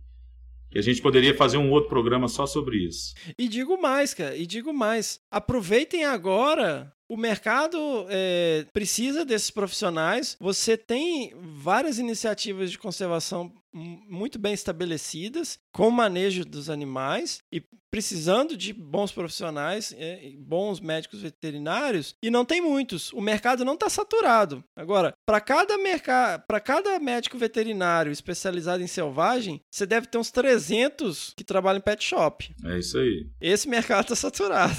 que 0.72 0.80
a 0.80 0.82
gente 0.82 1.02
poderia 1.02 1.36
fazer 1.36 1.58
um 1.58 1.72
outro 1.72 1.90
programa 1.90 2.28
só 2.28 2.46
sobre 2.46 2.78
isso. 2.78 3.14
E 3.38 3.48
digo 3.48 3.80
mais, 3.80 4.14
cara, 4.14 4.36
e 4.36 4.46
digo 4.46 4.74
mais. 4.74 5.20
Aproveitem 5.30 6.04
agora. 6.06 6.92
O 7.08 7.16
mercado 7.16 7.78
é, 8.10 8.66
precisa 8.74 9.24
desses 9.24 9.52
profissionais. 9.52 10.36
Você 10.40 10.76
tem 10.76 11.34
várias 11.40 12.00
iniciativas 12.00 12.72
de 12.72 12.80
conservação 12.80 13.54
muito 13.76 14.40
bem 14.40 14.54
estabelecidas, 14.54 15.60
com 15.74 15.92
manejo 15.92 16.46
dos 16.46 16.70
animais 16.70 17.40
e 17.52 17.62
precisando 17.92 18.58
de 18.58 18.74
bons 18.74 19.12
profissionais, 19.12 19.94
é, 19.98 20.28
e 20.28 20.36
bons 20.36 20.82
médicos 20.82 21.22
veterinários, 21.22 22.14
e 22.22 22.30
não 22.30 22.44
tem 22.44 22.60
muitos. 22.60 23.14
O 23.14 23.22
mercado 23.22 23.64
não 23.64 23.74
está 23.74 23.90
saturado. 23.90 24.64
Agora, 24.76 25.14
para 25.26 25.40
cada 25.40 25.78
mercado, 25.78 26.44
para 26.46 26.60
cada 26.60 27.00
médico 27.00 27.38
veterinário 27.38 28.12
especializado 28.12 28.84
em 28.84 28.88
selvagem, 28.88 29.62
você 29.72 29.86
deve 29.86 30.08
ter 30.08 30.18
uns 30.18 30.30
300 30.30 31.34
que 31.38 31.44
trabalham 31.44 31.80
em 31.80 31.82
pet 31.82 32.04
shop. 32.04 32.54
É 32.66 32.80
isso 32.80 32.98
aí. 32.98 33.30
Esse 33.40 33.70
mercado 33.70 34.04
está 34.04 34.16
saturado. 34.16 34.76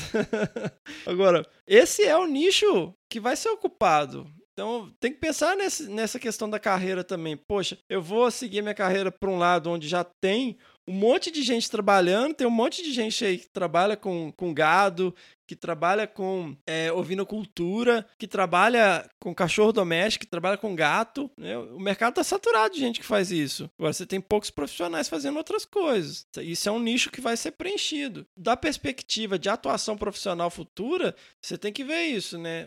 Agora, 1.07 1.47
esse 1.67 2.03
é 2.03 2.17
o 2.17 2.27
nicho 2.27 2.95
que 3.09 3.19
vai 3.19 3.35
ser 3.35 3.49
ocupado. 3.49 4.31
Então, 4.57 4.91
tem 4.99 5.13
que 5.13 5.19
pensar 5.19 5.55
nesse, 5.55 5.87
nessa 5.87 6.19
questão 6.19 6.49
da 6.49 6.59
carreira 6.59 7.05
também. 7.05 7.37
Poxa, 7.37 7.79
eu 7.91 8.01
vou 8.01 8.31
seguir 8.31 8.63
minha 8.63 8.75
carreira 8.75 9.13
para 9.13 9.29
um 9.29 9.37
lado 9.37 9.71
onde 9.71 9.87
já 9.87 10.03
tem 10.03 10.57
um 10.87 10.93
monte 10.93 11.31
de 11.31 11.43
gente 11.43 11.71
trabalhando, 11.71 12.35
tem 12.35 12.47
um 12.47 12.51
monte 12.51 12.83
de 12.83 12.93
gente 12.93 13.25
aí 13.25 13.39
que 13.39 13.49
trabalha 13.49 13.97
com, 13.97 14.33
com 14.33 14.55
gado, 14.55 15.15
que 15.47 15.55
trabalha 15.55 16.07
com 16.07 16.57
é, 16.67 16.93
ovinocultura, 16.93 18.05
que 18.19 18.27
trabalha 18.27 19.09
com 19.21 19.35
cachorro 19.35 19.73
doméstico, 19.73 20.25
que 20.25 20.31
trabalha 20.31 20.57
com 20.57 20.75
gato. 20.75 21.31
né? 21.37 21.57
O 21.57 21.79
mercado 21.79 22.11
está 22.11 22.25
saturado 22.25 22.75
de 22.75 22.81
gente 22.81 23.01
que 23.01 23.07
faz 23.07 23.31
isso. 23.31 23.71
Agora, 23.79 23.93
você 23.93 24.05
tem 24.05 24.21
poucos 24.21 24.51
profissionais 24.51 25.09
fazendo 25.09 25.37
outras 25.37 25.65
coisas. 25.65 26.27
Isso 26.39 26.69
é 26.69 26.73
um 26.73 26.81
nicho 26.81 27.11
que 27.11 27.21
vai 27.21 27.37
ser 27.37 27.53
preenchido. 27.53 28.27
Da 28.37 28.57
perspectiva 28.57 29.39
de 29.39 29.49
atuação 29.49 29.97
profissional 29.97 30.51
futura, 30.51 31.15
você 31.41 31.57
tem 31.57 31.73
que 31.73 31.85
ver 31.85 32.03
isso, 32.07 32.37
né? 32.39 32.67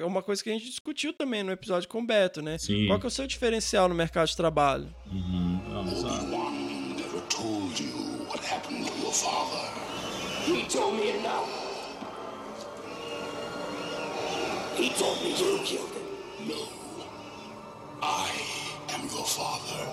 É 0.00 0.04
uma 0.04 0.22
coisa 0.22 0.42
que 0.42 0.50
a 0.50 0.52
gente 0.52 0.66
discutiu 0.66 1.12
também 1.12 1.42
no 1.42 1.50
episódio 1.50 1.88
com 1.88 2.00
o 2.00 2.06
Beto, 2.06 2.40
né? 2.40 2.56
Sim. 2.58 2.86
Qual 2.86 3.00
que 3.00 3.06
é 3.06 3.08
o 3.08 3.10
seu 3.10 3.26
diferencial 3.26 3.88
no 3.88 3.94
mercado 3.94 4.28
de 4.28 4.36
trabalho? 4.36 4.94
Uhum, 5.10 5.60
vamos 5.68 6.02
lá. 6.04 6.51
Told 7.72 7.80
you 7.80 8.26
what 8.28 8.40
happened 8.40 8.86
to 8.86 8.92
your 9.00 9.12
father. 9.12 9.64
He 10.44 10.64
told 10.64 10.94
me 10.94 11.12
now. 11.22 11.44
He 14.76 14.90
told 14.90 15.22
me 15.22 15.30
you 15.30 15.58
killed 15.64 15.88
him. 15.88 16.48
No. 16.48 16.68
I 18.02 18.30
am 18.94 19.02
your 19.04 19.24
father. 19.24 19.88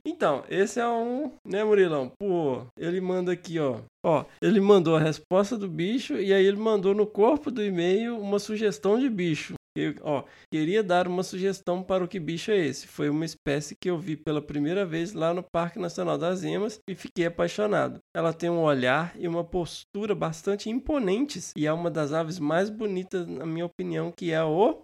Então, 0.06 0.44
esse 0.50 0.80
é 0.80 0.88
um, 0.88 1.32
né, 1.46 1.64
Murilão? 1.64 2.12
Pô, 2.20 2.66
ele 2.78 3.02
manda 3.02 3.32
aqui, 3.32 3.60
ó. 3.60 3.82
Ó, 4.04 4.26
ele 4.42 4.60
mandou 4.60 4.96
a 4.96 5.00
resposta 5.00 5.58
do 5.58 5.68
bicho 5.68 6.16
e 6.16 6.34
aí 6.34 6.46
ele 6.46 6.58
mandou 6.58 6.96
no 6.96 7.06
corpo 7.06 7.52
do 7.52 7.64
e-mail 7.64 8.18
uma 8.18 8.40
sugestão 8.40 8.98
de 8.98 9.10
bicho. 9.10 9.54
Eu, 9.76 9.96
ó, 10.02 10.24
queria 10.52 10.84
dar 10.84 11.08
uma 11.08 11.24
sugestão 11.24 11.82
para 11.82 12.04
o 12.04 12.08
que 12.08 12.20
bicho 12.20 12.52
é 12.52 12.58
esse. 12.58 12.88
Foi 12.88 13.10
uma 13.10 13.24
espécie 13.24 13.76
que 13.80 13.90
eu 13.90 13.98
vi 13.98 14.18
pela 14.18 14.42
primeira 14.42 14.86
vez 14.86 15.14
lá 15.14 15.34
no 15.34 15.44
Parque 15.44 15.80
Nacional 15.80 16.18
das 16.18 16.44
Emas 16.44 16.80
e 16.90 16.96
fiquei 16.96 17.26
apaixonado. 17.26 18.00
Ela 18.14 18.34
tem 18.34 18.50
um 18.50 18.62
olhar 18.62 19.14
e 19.18 19.28
uma 19.28 19.46
postura 19.46 20.14
bastante 20.14 20.70
imponentes 20.70 21.54
e 21.56 21.68
é 21.68 21.72
uma 21.72 21.90
das 21.90 22.12
aves 22.12 22.38
mais 22.38 22.70
bonitas, 22.70 23.26
na 23.28 23.46
minha 23.46 23.66
opinião, 23.66 24.12
que 24.12 24.32
é 24.32 24.44
o 24.44 24.82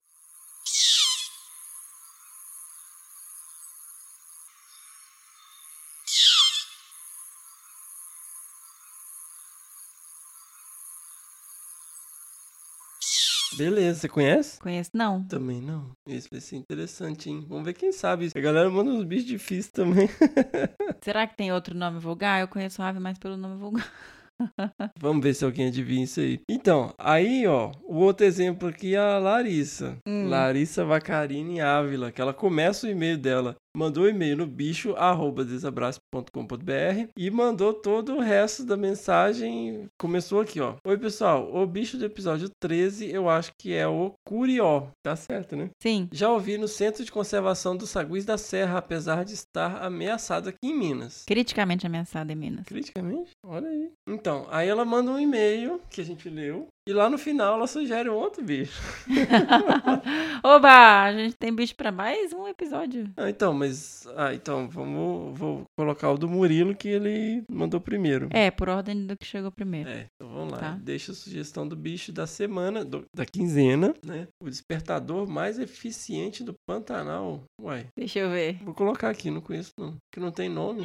Beleza, 13.57 14.01
você 14.01 14.07
conhece? 14.07 14.59
Conheço? 14.59 14.91
Não. 14.93 15.23
Também 15.23 15.61
não. 15.61 15.91
Esse 16.07 16.29
vai 16.29 16.39
ser 16.39 16.55
interessante, 16.57 17.29
hein? 17.29 17.45
Vamos 17.49 17.65
ver 17.65 17.73
quem 17.73 17.91
sabe. 17.91 18.29
A 18.35 18.39
galera 18.39 18.69
manda 18.69 18.91
uns 18.91 19.03
bichos 19.03 19.25
difíceis 19.25 19.69
também. 19.69 20.07
Será 21.01 21.25
que 21.25 21.35
tem 21.35 21.51
outro 21.51 21.75
nome 21.75 21.99
vulgar? 21.99 22.41
Eu 22.41 22.47
conheço 22.47 22.81
a 22.81 22.89
ave 22.89 22.99
mais 22.99 23.17
pelo 23.17 23.35
nome 23.35 23.57
vulgar. 23.57 23.91
Vamos 24.99 25.23
ver 25.23 25.33
se 25.33 25.43
alguém 25.43 25.67
adivinha 25.67 26.03
isso 26.03 26.19
aí. 26.19 26.39
Então, 26.49 26.93
aí, 26.97 27.47
ó, 27.47 27.71
o 27.83 27.95
outro 27.95 28.25
exemplo 28.25 28.69
aqui 28.69 28.95
é 28.95 28.99
a 28.99 29.17
Larissa. 29.17 29.97
Hum. 30.07 30.27
Larissa 30.29 30.85
Vacarini 30.85 31.59
Ávila, 31.59 32.11
que 32.11 32.21
ela 32.21 32.33
começa 32.33 32.87
o 32.87 32.89
e-mail 32.89 33.17
dela. 33.17 33.55
Mandou 33.77 34.05
o 34.05 34.09
e-mail 34.09 34.35
no 34.35 34.47
bicho, 34.47 34.95
arroba 34.95 35.45
desabraço.com.br 35.45 37.11
e 37.15 37.29
mandou 37.29 37.75
todo 37.75 38.15
o 38.15 38.19
resto 38.19 38.65
da 38.65 38.75
mensagem. 38.75 39.85
Começou 39.99 40.41
aqui, 40.41 40.59
ó. 40.59 40.77
Oi, 40.83 40.97
pessoal. 40.97 41.55
O 41.55 41.63
bicho 41.67 41.95
do 41.95 42.03
episódio 42.03 42.49
13, 42.59 43.07
eu 43.11 43.29
acho 43.29 43.51
que 43.55 43.75
é 43.75 43.87
o 43.87 44.13
curió. 44.25 44.87
Tá 45.03 45.15
certo, 45.15 45.55
né? 45.55 45.69
Sim. 45.79 46.09
Já 46.11 46.31
ouvi 46.31 46.57
no 46.57 46.67
Centro 46.67 47.05
de 47.05 47.11
Conservação 47.11 47.77
do 47.77 47.85
Saguis 47.85 48.25
da 48.25 48.35
Serra, 48.35 48.79
apesar 48.79 49.23
de 49.23 49.35
estar 49.35 49.83
ameaçado 49.83 50.49
aqui 50.49 50.57
em 50.63 50.75
Minas. 50.75 51.23
Criticamente 51.27 51.85
ameaçada 51.85 52.33
em 52.33 52.35
Minas. 52.35 52.65
Criticamente? 52.65 53.29
Olha 53.45 53.69
aí. 53.69 53.91
Então, 54.09 54.47
aí 54.49 54.67
ela 54.67 54.85
manda 54.85 55.11
um 55.11 55.19
e-mail 55.19 55.79
que 55.87 56.01
a 56.01 56.03
gente 56.03 56.27
leu. 56.27 56.67
E 56.87 56.93
lá 56.93 57.09
no 57.09 57.17
final 57.17 57.55
ela 57.55 57.67
sugere 57.67 58.09
um 58.09 58.13
outro 58.15 58.41
bicho. 58.43 58.81
Oba! 60.43 61.03
A 61.03 61.13
gente 61.13 61.35
tem 61.35 61.53
bicho 61.53 61.75
pra 61.75 61.91
mais 61.91 62.31
um 62.31 62.47
episódio. 62.47 63.09
Ah, 63.17 63.29
então, 63.29 63.53
mas. 63.53 64.07
Ah, 64.15 64.33
então, 64.33 64.69
vamos. 64.69 65.37
Vou 65.37 65.65
colocar 65.77 66.09
o 66.11 66.17
do 66.17 66.29
Murilo 66.29 66.73
que 66.73 66.87
ele 66.87 67.43
mandou 67.51 67.81
primeiro. 67.81 68.29
É, 68.31 68.49
por 68.49 68.69
ordem 68.69 69.05
do 69.05 69.17
que 69.17 69.25
chegou 69.25 69.51
primeiro. 69.51 69.89
É, 69.89 70.07
então 70.15 70.31
vamos 70.33 70.53
lá. 70.53 70.59
Tá. 70.59 70.77
Deixa 70.81 71.11
a 71.11 71.15
sugestão 71.15 71.67
do 71.67 71.75
bicho 71.75 72.11
da 72.13 72.25
semana, 72.25 72.85
do- 72.85 73.05
da 73.13 73.25
quinzena, 73.25 73.93
né? 74.05 74.27
O 74.41 74.49
despertador 74.49 75.27
mais 75.27 75.59
eficiente 75.59 76.43
do 76.43 76.53
Pantanal. 76.65 77.43
Uai, 77.61 77.87
Deixa 77.97 78.19
eu 78.19 78.29
ver. 78.29 78.59
vou 78.63 78.73
colocar 78.73 79.09
aqui, 79.09 79.29
não 79.29 79.41
conheço 79.41 79.71
não. 79.77 79.95
Que 80.11 80.19
não 80.19 80.31
tem 80.31 80.47
nome. 80.49 80.83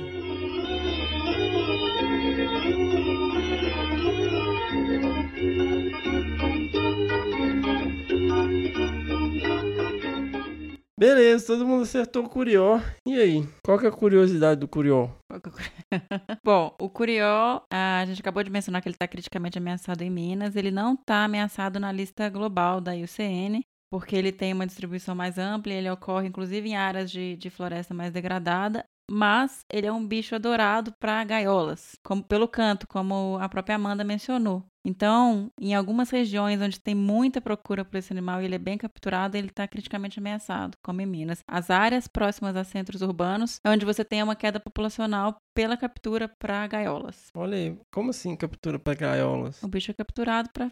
Beleza, 11.02 11.48
todo 11.48 11.66
mundo 11.66 11.82
acertou 11.82 12.24
o 12.24 12.28
Curió. 12.28 12.80
E 13.04 13.18
aí, 13.20 13.44
qual 13.66 13.76
que 13.76 13.86
é 13.86 13.88
a 13.88 13.92
curiosidade 13.92 14.60
do 14.60 14.68
Curió? 14.68 15.10
Bom, 16.46 16.76
o 16.80 16.88
Curió, 16.88 17.60
a 17.68 18.04
gente 18.06 18.20
acabou 18.20 18.44
de 18.44 18.52
mencionar 18.52 18.80
que 18.80 18.86
ele 18.86 18.94
está 18.94 19.08
criticamente 19.08 19.58
ameaçado 19.58 20.00
em 20.02 20.10
Minas. 20.10 20.54
Ele 20.54 20.70
não 20.70 20.94
está 20.94 21.24
ameaçado 21.24 21.80
na 21.80 21.90
lista 21.90 22.30
global 22.30 22.80
da 22.80 22.92
IUCN, 22.92 23.62
porque 23.90 24.14
ele 24.14 24.30
tem 24.30 24.52
uma 24.52 24.64
distribuição 24.64 25.12
mais 25.12 25.38
ampla, 25.38 25.72
e 25.72 25.76
ele 25.78 25.90
ocorre 25.90 26.28
inclusive 26.28 26.68
em 26.68 26.76
áreas 26.76 27.10
de, 27.10 27.34
de 27.34 27.50
floresta 27.50 27.92
mais 27.92 28.12
degradada. 28.12 28.84
Mas 29.10 29.62
ele 29.72 29.88
é 29.88 29.92
um 29.92 30.06
bicho 30.06 30.36
adorado 30.36 30.92
para 31.00 31.24
gaiolas, 31.24 31.96
como 32.04 32.22
pelo 32.22 32.46
canto, 32.46 32.86
como 32.86 33.38
a 33.40 33.48
própria 33.48 33.74
Amanda 33.74 34.04
mencionou. 34.04 34.64
Então, 34.84 35.50
em 35.60 35.74
algumas 35.74 36.10
regiões 36.10 36.60
onde 36.60 36.80
tem 36.80 36.94
muita 36.94 37.40
procura 37.40 37.84
por 37.84 37.96
esse 37.96 38.12
animal 38.12 38.42
e 38.42 38.44
ele 38.44 38.56
é 38.56 38.58
bem 38.58 38.76
capturado, 38.76 39.36
ele 39.36 39.48
está 39.48 39.66
criticamente 39.66 40.18
ameaçado, 40.18 40.76
como 40.82 41.00
em 41.00 41.06
Minas. 41.06 41.42
As 41.46 41.70
áreas 41.70 42.08
próximas 42.08 42.56
a 42.56 42.64
centros 42.64 43.02
urbanos 43.02 43.60
é 43.64 43.70
onde 43.70 43.84
você 43.84 44.04
tem 44.04 44.22
uma 44.22 44.36
queda 44.36 44.58
populacional 44.58 45.36
pela 45.54 45.76
captura 45.76 46.28
para 46.28 46.66
gaiolas. 46.66 47.30
Olha 47.34 47.56
aí, 47.56 47.78
como 47.90 48.10
assim 48.10 48.34
captura 48.34 48.78
para 48.78 48.94
gaiolas? 48.94 49.62
O 49.62 49.68
bicho 49.68 49.90
é 49.90 49.94
capturado 49.94 50.50
para 50.50 50.70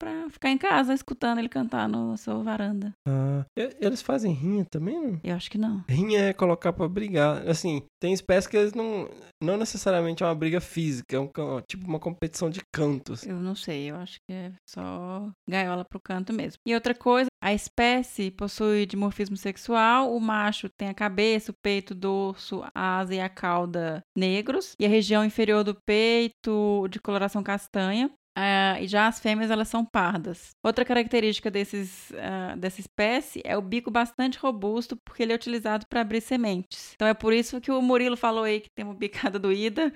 para 0.00 0.30
ficar 0.30 0.50
em 0.50 0.56
casa 0.56 0.94
escutando 0.94 1.38
ele 1.38 1.48
cantar 1.48 1.86
na 1.86 2.16
sua 2.16 2.42
varanda. 2.42 2.92
Ah, 3.06 3.44
eles 3.54 4.00
fazem 4.00 4.32
rinha 4.32 4.64
também, 4.64 4.98
não? 4.98 5.20
Eu 5.22 5.36
acho 5.36 5.50
que 5.50 5.58
não. 5.58 5.84
Rinha 5.88 6.20
é 6.20 6.32
colocar 6.32 6.72
pra 6.72 6.88
brigar. 6.88 7.46
Assim, 7.46 7.82
tem 8.00 8.12
espécies 8.12 8.46
que 8.46 8.56
eles 8.56 8.72
não. 8.72 9.08
Não 9.42 9.56
necessariamente 9.56 10.22
é 10.22 10.26
uma 10.26 10.34
briga 10.34 10.60
física, 10.60 11.16
é 11.16 11.18
um, 11.18 11.30
tipo 11.66 11.86
uma 11.86 11.98
competição 11.98 12.50
de 12.50 12.60
cantos. 12.72 13.24
Eu 13.24 13.36
não 13.36 13.54
sei, 13.54 13.90
eu 13.90 13.96
acho 13.96 14.18
que 14.26 14.32
é 14.34 14.52
só 14.68 15.30
gaiola 15.48 15.82
pro 15.82 16.00
canto 16.00 16.30
mesmo. 16.32 16.58
E 16.66 16.74
outra 16.74 16.94
coisa, 16.94 17.28
a 17.42 17.54
espécie 17.54 18.30
possui 18.30 18.84
dimorfismo 18.84 19.38
sexual, 19.38 20.14
o 20.14 20.20
macho 20.20 20.68
tem 20.68 20.88
a 20.90 20.94
cabeça, 20.94 21.52
o 21.52 21.54
peito, 21.62 21.92
o 21.92 21.94
dorso, 21.94 22.62
a 22.74 22.98
asa 22.98 23.14
e 23.14 23.20
a 23.20 23.30
cauda 23.30 24.02
negros, 24.14 24.74
e 24.78 24.84
a 24.84 24.88
região 24.90 25.24
inferior 25.24 25.64
do 25.64 25.74
peito 25.86 26.86
de 26.90 27.00
coloração 27.00 27.42
castanha. 27.42 28.10
Ah, 28.36 28.80
e 28.80 28.86
já 28.86 29.06
as 29.06 29.20
fêmeas 29.20 29.50
elas 29.50 29.68
são 29.68 29.84
pardas. 29.84 30.50
Outra 30.64 30.84
característica 30.84 31.50
desses, 31.50 32.12
ah, 32.14 32.54
dessa 32.56 32.80
espécie 32.80 33.42
é 33.44 33.56
o 33.56 33.62
bico 33.62 33.90
bastante 33.90 34.38
robusto, 34.38 34.96
porque 34.96 35.22
ele 35.22 35.32
é 35.32 35.36
utilizado 35.36 35.86
para 35.88 36.00
abrir 36.00 36.20
sementes. 36.20 36.92
Então 36.94 37.08
é 37.08 37.14
por 37.14 37.32
isso 37.32 37.60
que 37.60 37.70
o 37.70 37.82
Murilo 37.82 38.16
falou 38.16 38.44
aí 38.44 38.60
que 38.60 38.70
tem 38.70 38.84
uma 38.84 38.94
bicada 38.94 39.38
doída. 39.38 39.92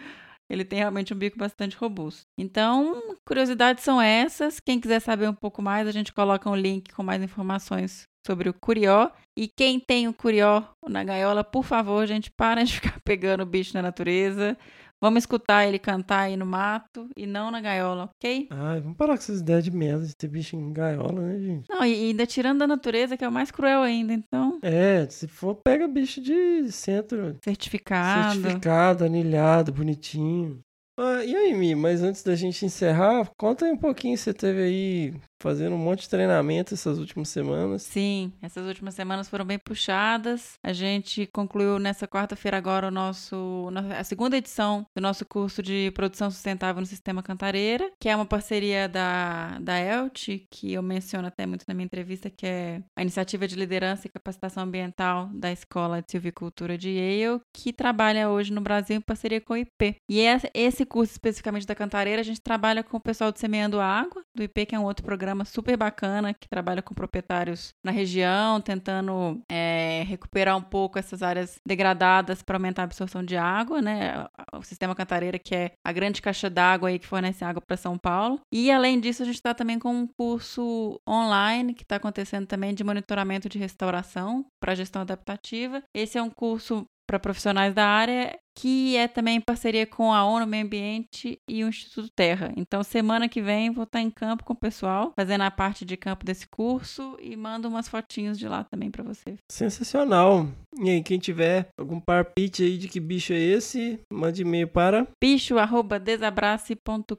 Ele 0.51 0.65
tem 0.65 0.79
realmente 0.79 1.15
um 1.15 1.17
bico 1.17 1.39
bastante 1.39 1.75
robusto. 1.75 2.27
Então, 2.39 3.17
curiosidades 3.27 3.83
são 3.83 4.01
essas. 4.01 4.61
Quem 4.61 4.79
quiser 4.79 5.01
saber 5.01 5.27
um 5.27 5.35
pouco 5.35 5.63
mais, 5.63 5.89
a 5.89 5.91
gente 5.91 6.13
coloca 6.13 6.51
um 6.51 6.55
link 6.55 6.93
com 6.93 7.03
mais 7.03 7.23
informações 7.23 8.07
sobre 8.27 8.51
o 8.51 8.55
curió. 8.55 9.11
E 9.37 9.49
quem 9.49 9.81
tem 9.81 10.07
o 10.07 10.13
curió 10.13 10.63
na 10.87 11.03
gaiola, 11.03 11.43
por 11.43 11.65
favor, 11.65 12.07
gente, 12.07 12.31
para 12.31 12.63
de 12.63 12.75
ficar 12.81 13.01
pegando 13.05 13.43
o 13.43 13.47
bicho 13.47 13.75
na 13.75 13.83
natureza. 13.83 14.57
Vamos 15.05 15.25
escutar 15.25 15.69
ele 15.69 15.79
cantar 15.79 16.21
aí 16.21 16.35
no 16.35 16.47
mato 16.47 17.11
e 17.15 17.27
não 17.27 17.51
na 17.51 17.61
gaiola, 17.61 18.09
ok? 18.17 18.49
Ai, 18.51 18.81
vamos 18.81 18.97
parar 18.97 19.13
com 19.13 19.19
essas 19.19 19.41
ideias 19.41 19.63
de 19.63 19.71
merda 19.71 20.07
de 20.07 20.17
ter 20.17 20.29
bicho 20.29 20.57
em 20.57 20.73
gaiola, 20.73 21.21
né, 21.21 21.39
gente? 21.39 21.69
Não, 21.69 21.85
e 21.85 21.93
ainda 21.93 22.25
tirando 22.25 22.61
da 22.61 22.67
natureza, 22.67 23.15
que 23.15 23.23
é 23.23 23.29
o 23.29 23.31
mais 23.31 23.51
cruel 23.51 23.83
ainda, 23.83 24.15
então. 24.15 24.59
É, 24.63 25.07
se 25.11 25.29
for, 25.29 25.57
pega 25.57 25.87
bicho 25.87 26.23
de 26.23 26.73
centro. 26.73 27.37
Certificado. 27.45 28.41
Certificado, 28.41 29.05
anilhado, 29.05 29.75
bonitinho. 29.75 30.61
Ah, 30.99 31.23
e 31.23 31.37
aí, 31.37 31.53
Mi, 31.53 31.75
mas 31.75 32.03
antes 32.03 32.23
da 32.23 32.35
gente 32.35 32.65
encerrar, 32.65 33.31
conta 33.37 33.67
aí 33.67 33.73
um 33.73 33.77
pouquinho, 33.77 34.17
você 34.17 34.33
teve 34.33 34.63
aí 34.63 35.15
fazendo 35.45 35.75
um 35.75 35.79
monte 35.79 36.01
de 36.01 36.09
treinamento 36.09 36.73
essas 36.73 36.99
últimas 36.99 37.29
semanas. 37.29 37.83
Sim, 37.83 38.33
essas 38.41 38.67
últimas 38.67 38.95
semanas 38.95 39.29
foram 39.29 39.45
bem 39.45 39.59
puxadas. 39.59 40.55
A 40.63 40.73
gente 40.73 41.27
concluiu 41.27 41.79
nessa 41.79 42.09
quarta-feira 42.09 42.57
agora 42.57 42.89
o 42.89 42.91
nosso 42.91 43.69
a 43.95 44.03
segunda 44.03 44.39
edição 44.39 44.87
do 44.97 45.03
nosso 45.03 45.27
curso 45.27 45.63
de 45.63 45.91
produção 45.95 46.31
sustentável 46.31 46.81
no 46.81 46.87
sistema 46.87 47.23
Cantareira, 47.23 47.91
que 48.01 48.09
é 48.09 48.17
uma 48.17 48.25
parceria 48.25 48.89
da 48.89 49.59
da 49.61 49.79
ELT, 49.79 50.47
que 50.51 50.73
eu 50.73 50.83
menciono 50.83 51.29
até 51.29 51.45
muito 51.45 51.67
na 51.69 51.75
minha 51.75 51.85
entrevista, 51.85 52.31
que 52.31 52.47
é 52.47 52.83
a 52.97 53.03
iniciativa 53.03 53.47
de 53.47 53.55
liderança 53.55 54.07
e 54.07 54.11
capacitação 54.11 54.63
ambiental 54.63 55.29
da 55.35 55.53
Escola 55.53 56.01
de 56.01 56.11
Silvicultura 56.11 56.79
de 56.79 56.89
Yale, 56.89 57.43
que 57.53 57.71
trabalha 57.71 58.31
hoje 58.31 58.51
no 58.51 58.63
Brasil 58.63 58.97
em 58.97 59.01
parceria 59.01 59.43
com 59.43 59.53
o 59.53 59.59
IP. 59.59 59.97
E 60.09 60.21
esse 60.55 60.87
curso 60.87 61.13
especificamente 61.13 61.67
da 61.67 61.75
Cantareira, 61.75 62.23
a 62.23 62.25
gente 62.25 62.41
trabalha 62.41 62.83
com 62.83 62.97
o 62.97 63.01
pessoal 63.01 63.31
do 63.31 63.39
Semeando 63.39 63.79
Água, 63.79 64.23
do 64.35 64.43
IP, 64.43 64.65
que 64.65 64.75
é 64.75 64.79
um 64.79 64.85
outro 64.85 65.05
programa 65.05 65.34
programa 65.35 65.45
super 65.45 65.77
bacana 65.77 66.33
que 66.33 66.49
trabalha 66.49 66.81
com 66.81 66.95
proprietários 66.95 67.75
na 67.85 67.91
região, 67.91 68.61
tentando 68.61 69.41
é, 69.51 70.05
recuperar 70.07 70.57
um 70.57 70.63
pouco 70.63 70.99
essas 70.99 71.23
áreas 71.23 71.57
degradadas 71.67 72.43
para 72.43 72.57
aumentar 72.57 72.83
a 72.83 72.85
absorção 72.85 73.23
de 73.23 73.37
água, 73.37 73.83
né? 73.83 74.27
O 74.55 74.63
sistema 74.63 74.95
Cantareira, 74.95 75.39
que 75.39 75.55
é 75.55 75.73
a 75.85 75.93
grande 75.93 76.23
caixa 76.23 76.49
d'água 76.49 76.89
aí 76.89 76.99
que 76.99 77.07
fornece 77.07 77.45
água 77.45 77.61
para 77.61 77.77
São 77.77 77.99
Paulo. 77.99 78.41
E 78.53 78.71
além 78.71 79.01
disso, 79.01 79.23
a 79.23 79.27
gente 79.27 79.37
está 79.37 79.53
também 79.53 79.79
com 79.79 79.93
um 79.93 80.07
curso 80.07 81.01
online 81.09 81.75
que 81.75 81.83
está 81.83 81.97
acontecendo 81.97 82.47
também 82.47 82.73
de 82.73 82.85
monitoramento 82.85 83.49
de 83.49 83.59
restauração 83.59 84.47
para 84.61 84.75
gestão 84.75 85.03
adaptativa. 85.03 85.83
Esse 85.95 86.17
é 86.17 86.23
um 86.23 86.31
curso 86.31 86.87
para 87.07 87.19
profissionais 87.19 87.75
da 87.75 87.87
área, 87.87 88.39
que 88.55 88.97
é 88.97 89.09
também 89.09 89.37
em 89.37 89.41
parceria 89.41 89.87
com 89.87 90.13
a 90.13 90.25
ONU 90.25 90.47
Meio 90.47 90.65
Ambiente 90.65 91.41
e 91.49 91.65
o 91.65 91.69
Instituto 91.69 92.09
Terra. 92.15 92.53
Então, 92.57 92.83
semana 92.83 93.29
que 93.29 93.43
vem 93.43 93.71
vou 93.71 93.85
estar 93.85 94.01
em 94.01 94.11
campo 94.11 94.45
com 94.45 94.53
o 94.53 94.57
pessoal, 94.57 95.13
fazendo 95.17 95.43
a 95.43 95.51
parte 95.51 95.85
de 95.85 95.97
campo 95.97 96.25
desse 96.25 96.47
curso 96.47 97.17
e 97.21 97.35
mando 97.37 97.69
umas 97.69 97.89
fotinhos 97.89 98.39
de 98.39 98.47
lá 98.49 98.65
também 98.65 98.91
para 98.91 99.03
você. 99.03 99.37
Sensacional. 99.51 100.47
E 100.81 100.91
aí, 100.91 101.03
quem 101.03 101.19
tiver 101.19 101.69
algum 101.79 102.01
parpite 102.01 102.63
aí 102.63 102.79
de 102.79 102.89
que 102.89 103.01
bicho 103.01 103.33
é 103.33 103.39
esse, 103.39 104.01
mande 104.13 104.43
e-mail 104.43 104.69
para 104.69 105.07
bicho@desabrace.com.br. 105.21 107.15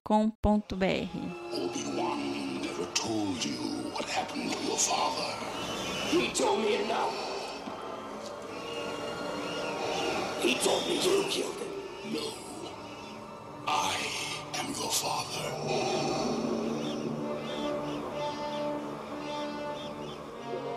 Obi-Wan 1.53 2.17
never 2.61 2.85
told 2.93 3.47
you 3.47 3.91
what 3.93 4.05
happened 4.09 4.51
to 4.51 4.57
your 4.65 4.77
father. 4.77 5.35
He 6.11 6.29
told 6.33 6.61
me 6.61 6.77
now. 6.87 7.24
He 10.45 10.53
told 10.53 10.87
me 10.87 10.93
you 10.93 11.23
killed 11.27 11.55
him. 11.55 12.13
No. 12.13 12.21
I 13.67 13.95
am 14.59 14.67
your 14.67 14.91
father. 14.91 16.44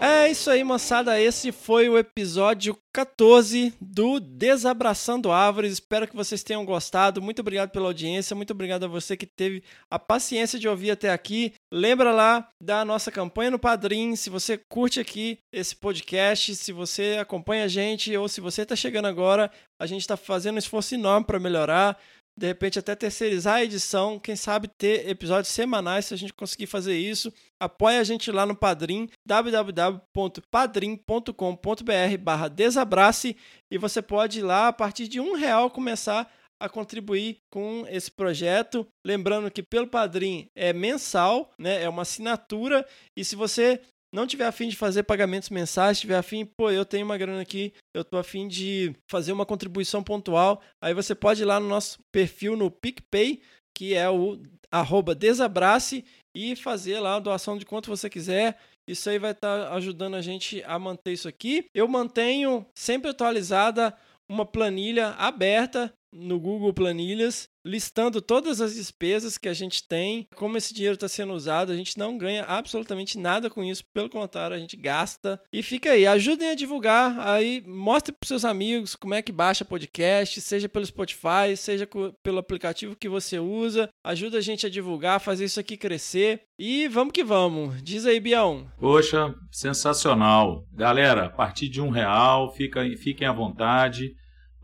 É 0.01 0.31
isso 0.31 0.49
aí, 0.49 0.63
moçada. 0.63 1.21
Esse 1.21 1.51
foi 1.51 1.89
o 1.89 1.99
episódio 1.99 2.79
14 2.93 3.75
do 3.81 4.21
Desabraçando 4.21 5.33
Árvores. 5.33 5.73
Espero 5.73 6.07
que 6.07 6.15
vocês 6.15 6.45
tenham 6.45 6.65
gostado. 6.65 7.21
Muito 7.21 7.41
obrigado 7.41 7.71
pela 7.71 7.87
audiência. 7.87 8.37
Muito 8.37 8.53
obrigado 8.53 8.85
a 8.85 8.89
você 8.89 9.17
que 9.17 9.27
teve 9.27 9.63
a 9.91 9.99
paciência 9.99 10.57
de 10.57 10.69
ouvir 10.69 10.93
até 10.93 11.11
aqui. 11.11 11.53
Lembra 11.73 12.13
lá 12.13 12.49
da 12.61 12.85
nossa 12.85 13.11
campanha 13.11 13.51
no 13.51 13.59
Padrim. 13.59 14.15
Se 14.15 14.31
você 14.31 14.57
curte 14.57 15.01
aqui 15.01 15.41
esse 15.53 15.75
podcast, 15.75 16.55
se 16.55 16.73
você 16.73 17.17
acompanha 17.21 17.65
a 17.65 17.69
gente 17.69 18.17
ou 18.17 18.29
se 18.29 18.41
você 18.41 18.63
está 18.63 18.77
chegando 18.77 19.09
agora, 19.09 19.51
a 19.81 19.87
gente 19.87 20.03
está 20.03 20.17
fazendo 20.17 20.57
um 20.57 20.59
esforço 20.59 20.95
enorme 20.95 21.27
para 21.27 21.41
melhorar 21.41 21.99
de 22.39 22.47
repente 22.47 22.79
até 22.79 22.95
terceirizar 22.95 23.57
a 23.57 23.65
edição, 23.65 24.19
quem 24.19 24.37
sabe 24.37 24.69
ter 24.69 25.09
episódios 25.09 25.53
semanais 25.53 26.07
se 26.07 26.15
a 26.15 26.17
gente 26.17 26.33
conseguir 26.33 26.67
fazer 26.67 26.97
isso. 26.97 27.33
Apoie 27.59 27.99
a 27.99 28.05
gente 28.05 28.31
lá 28.31 28.47
no 28.47 28.55
Padrim, 28.55 29.09
www.padrim.com.br 29.27 32.19
barra 32.21 32.49
desabrace 32.49 33.37
e 33.69 33.77
você 33.77 34.01
pode 34.01 34.39
ir 34.39 34.43
lá 34.43 34.69
a 34.69 34.73
partir 34.73 35.09
de 35.09 35.21
um 35.21 35.35
real 35.35 35.69
começar 35.69 36.33
a 36.61 36.69
contribuir 36.69 37.41
com 37.51 37.85
esse 37.89 38.11
projeto. 38.11 38.87
Lembrando 39.05 39.51
que 39.51 39.63
pelo 39.63 39.89
Padrim 39.89 40.49
é 40.55 40.73
mensal, 40.73 41.51
né? 41.59 41.83
é 41.83 41.89
uma 41.89 42.03
assinatura 42.03 42.87
e 43.17 43.25
se 43.25 43.35
você 43.35 43.81
não 44.13 44.27
tiver 44.27 44.47
afim 44.47 44.69
de 44.69 44.77
fazer 44.77 45.03
pagamentos 45.03 45.51
mensais, 45.51 46.01
tiver 46.01 46.17
afim, 46.17 46.45
pô, 46.45 46.71
eu 46.71 46.85
tenho 46.85 47.05
uma 47.05 47.19
grana 47.19 47.43
aqui, 47.43 47.73
eu 47.95 48.05
tô 48.05 48.17
afim 48.17 48.49
de 48.49 48.95
fazer 49.11 49.33
uma 49.33 49.47
contribuição 49.47 50.03
pontual, 50.03 50.63
aí 50.83 50.95
você 50.95 51.15
pode 51.15 51.43
ir 51.43 51.45
lá 51.45 51.61
no 51.61 51.69
nosso 51.69 51.99
perfil 52.13 52.57
no 52.57 52.71
PicPay, 52.71 53.43
que 53.77 53.95
é 53.95 54.09
o 54.09 54.41
arroba 54.71 55.15
desabrace, 55.15 56.05
e 56.35 56.55
fazer 56.57 57.01
lá 57.01 57.17
a 57.17 57.21
doação 57.21 57.59
de 57.59 57.67
quanto 57.67 57.89
você 57.89 58.09
quiser. 58.09 58.59
Isso 58.89 59.11
aí 59.11 59.19
vai 59.19 59.33
estar 59.33 59.69
tá 59.69 59.75
ajudando 59.75 60.15
a 60.15 60.23
gente 60.23 60.63
a 60.65 60.79
manter 60.79 61.13
isso 61.13 61.29
aqui. 61.29 61.67
Eu 61.75 61.89
mantenho 61.89 62.65
sempre 62.75 63.11
atualizada 63.11 63.95
uma 64.29 64.47
planilha 64.47 65.09
aberta 65.19 65.93
no 66.13 66.39
Google 66.39 66.73
Planilhas, 66.73 67.49
listando 67.65 68.23
todas 68.23 68.61
as 68.61 68.75
despesas 68.75 69.37
que 69.37 69.49
a 69.49 69.55
gente 69.55 69.87
tem, 69.87 70.27
como 70.35 70.57
esse 70.57 70.73
dinheiro 70.73 70.95
está 70.95 71.09
sendo 71.09 71.35
usado. 71.35 71.71
A 71.71 71.77
gente 71.77 71.99
não 71.99 72.17
ganha 72.17 72.45
absolutamente 72.45 73.19
nada 73.19 73.51
com 73.51 73.63
isso, 73.63 73.85
pelo 73.93 74.09
contrário, 74.09 74.57
a 74.57 74.59
gente 74.59 74.77
gasta. 74.77 75.41
E 75.53 75.63
fica 75.63 75.91
aí, 75.93 76.07
ajudem 76.07 76.51
a 76.51 76.55
divulgar, 76.55 77.19
aí 77.21 77.63
mostre 77.67 78.13
para 78.13 78.27
seus 78.27 78.45
amigos 78.45 78.97
como 78.97 79.15
é 79.15 79.23
que 79.23 79.33
baixa 79.33 79.65
podcast, 79.65 80.41
seja 80.41 80.69
pelo 80.69 80.87
Spotify, 80.87 81.57
seja 81.57 81.89
pelo 82.23 82.39
aplicativo 82.39 82.97
que 82.97 83.09
você 83.09 83.39
usa. 83.39 83.89
Ajuda 84.05 84.39
a 84.39 84.43
gente 84.43 84.67
a 84.67 84.71
divulgar, 84.71 85.21
fazer 85.21 85.45
isso 85.45 85.61
aqui 85.61 85.77
crescer. 85.77 86.43
E 86.59 86.89
vamos 86.89 87.13
que 87.13 87.23
vamos. 87.23 87.81
Diz 87.83 88.05
aí, 88.07 88.19
Bião. 88.19 88.67
Poxa, 88.79 89.35
sensacional. 89.53 90.65
Galera, 90.73 91.27
a 91.27 91.31
partir 91.31 91.69
de 91.69 91.81
um 91.81 91.91
real, 91.91 92.53
fica, 92.53 92.85
fiquem 92.97 93.29
à 93.29 93.33
vontade. 93.33 94.13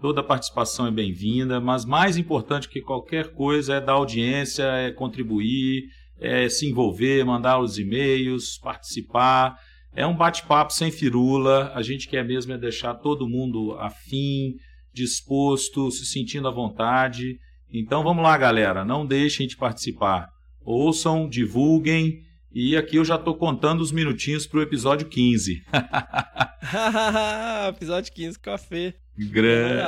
Toda 0.05 0.23
participação 0.23 0.87
é 0.87 0.91
bem-vinda, 0.91 1.59
mas 1.63 1.87
mais 1.87 2.19
importante 2.19 2.69
que 2.69 2.83
qualquer 2.83 3.33
coisa 3.33 3.77
é 3.77 3.81
dar 3.81 3.95
audiência, 3.95 4.65
é 4.65 4.91
contribuir, 4.91 5.85
é 6.21 6.47
se 6.47 6.69
envolver, 6.69 7.25
mandar 7.25 7.59
os 7.59 7.79
e-mails, 7.79 8.59
participar. 8.59 9.59
É 9.97 10.07
um 10.07 10.15
bate-papo 10.15 10.75
sem 10.75 10.91
firula. 10.91 11.73
A 11.75 11.81
gente 11.81 12.07
quer 12.07 12.23
mesmo 12.23 12.53
é 12.53 12.59
deixar 12.59 12.93
todo 12.97 13.27
mundo 13.27 13.79
afim, 13.81 14.57
disposto, 14.93 15.91
se 15.91 16.05
sentindo 16.05 16.49
à 16.49 16.51
vontade. 16.51 17.39
Então 17.73 18.05
vamos 18.05 18.23
lá, 18.23 18.37
galera, 18.37 18.85
não 18.85 19.07
deixem 19.07 19.47
de 19.47 19.57
participar. 19.57 20.29
Ouçam, 20.61 21.27
divulguem. 21.27 22.21
E 22.53 22.77
aqui 22.77 22.97
eu 22.97 23.07
já 23.07 23.15
estou 23.15 23.37
contando 23.37 23.81
os 23.81 23.91
minutinhos 23.91 24.47
para 24.47 24.59
o 24.59 24.63
episódio 24.63 25.09
15. 25.09 25.63
episódio 27.71 28.13
15, 28.13 28.39
café. 28.39 29.04
Grande. 29.17 29.83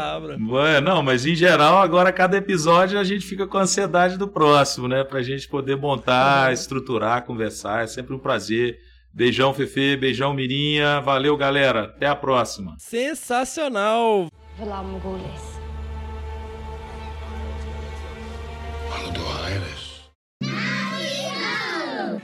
Não, 0.83 1.03
mas 1.03 1.27
em 1.27 1.35
geral, 1.35 1.79
agora 1.79 2.13
cada 2.13 2.37
episódio 2.37 2.99
a 2.99 3.05
gente 3.05 3.27
fica 3.27 3.47
com 3.47 3.59
a 3.59 3.63
ansiedade 3.63 4.17
do 4.17 4.29
próximo, 4.29 4.87
né? 4.87 5.03
Pra 5.03 5.23
gente 5.23 5.49
poder 5.49 5.77
montar, 5.77 6.53
estruturar, 6.53 7.25
conversar. 7.25 7.85
É 7.85 7.87
sempre 7.87 8.15
um 8.15 8.19
prazer. 8.19 8.79
Beijão, 9.13 9.53
Fefe, 9.53 9.97
beijão, 9.97 10.33
Mirinha. 10.35 11.01
Valeu, 11.01 11.37
galera. 11.37 11.85
Até 11.85 12.07
a 12.07 12.15
próxima. 12.15 12.77
Sensacional. 12.79 14.29
Hallo, 14.59 15.56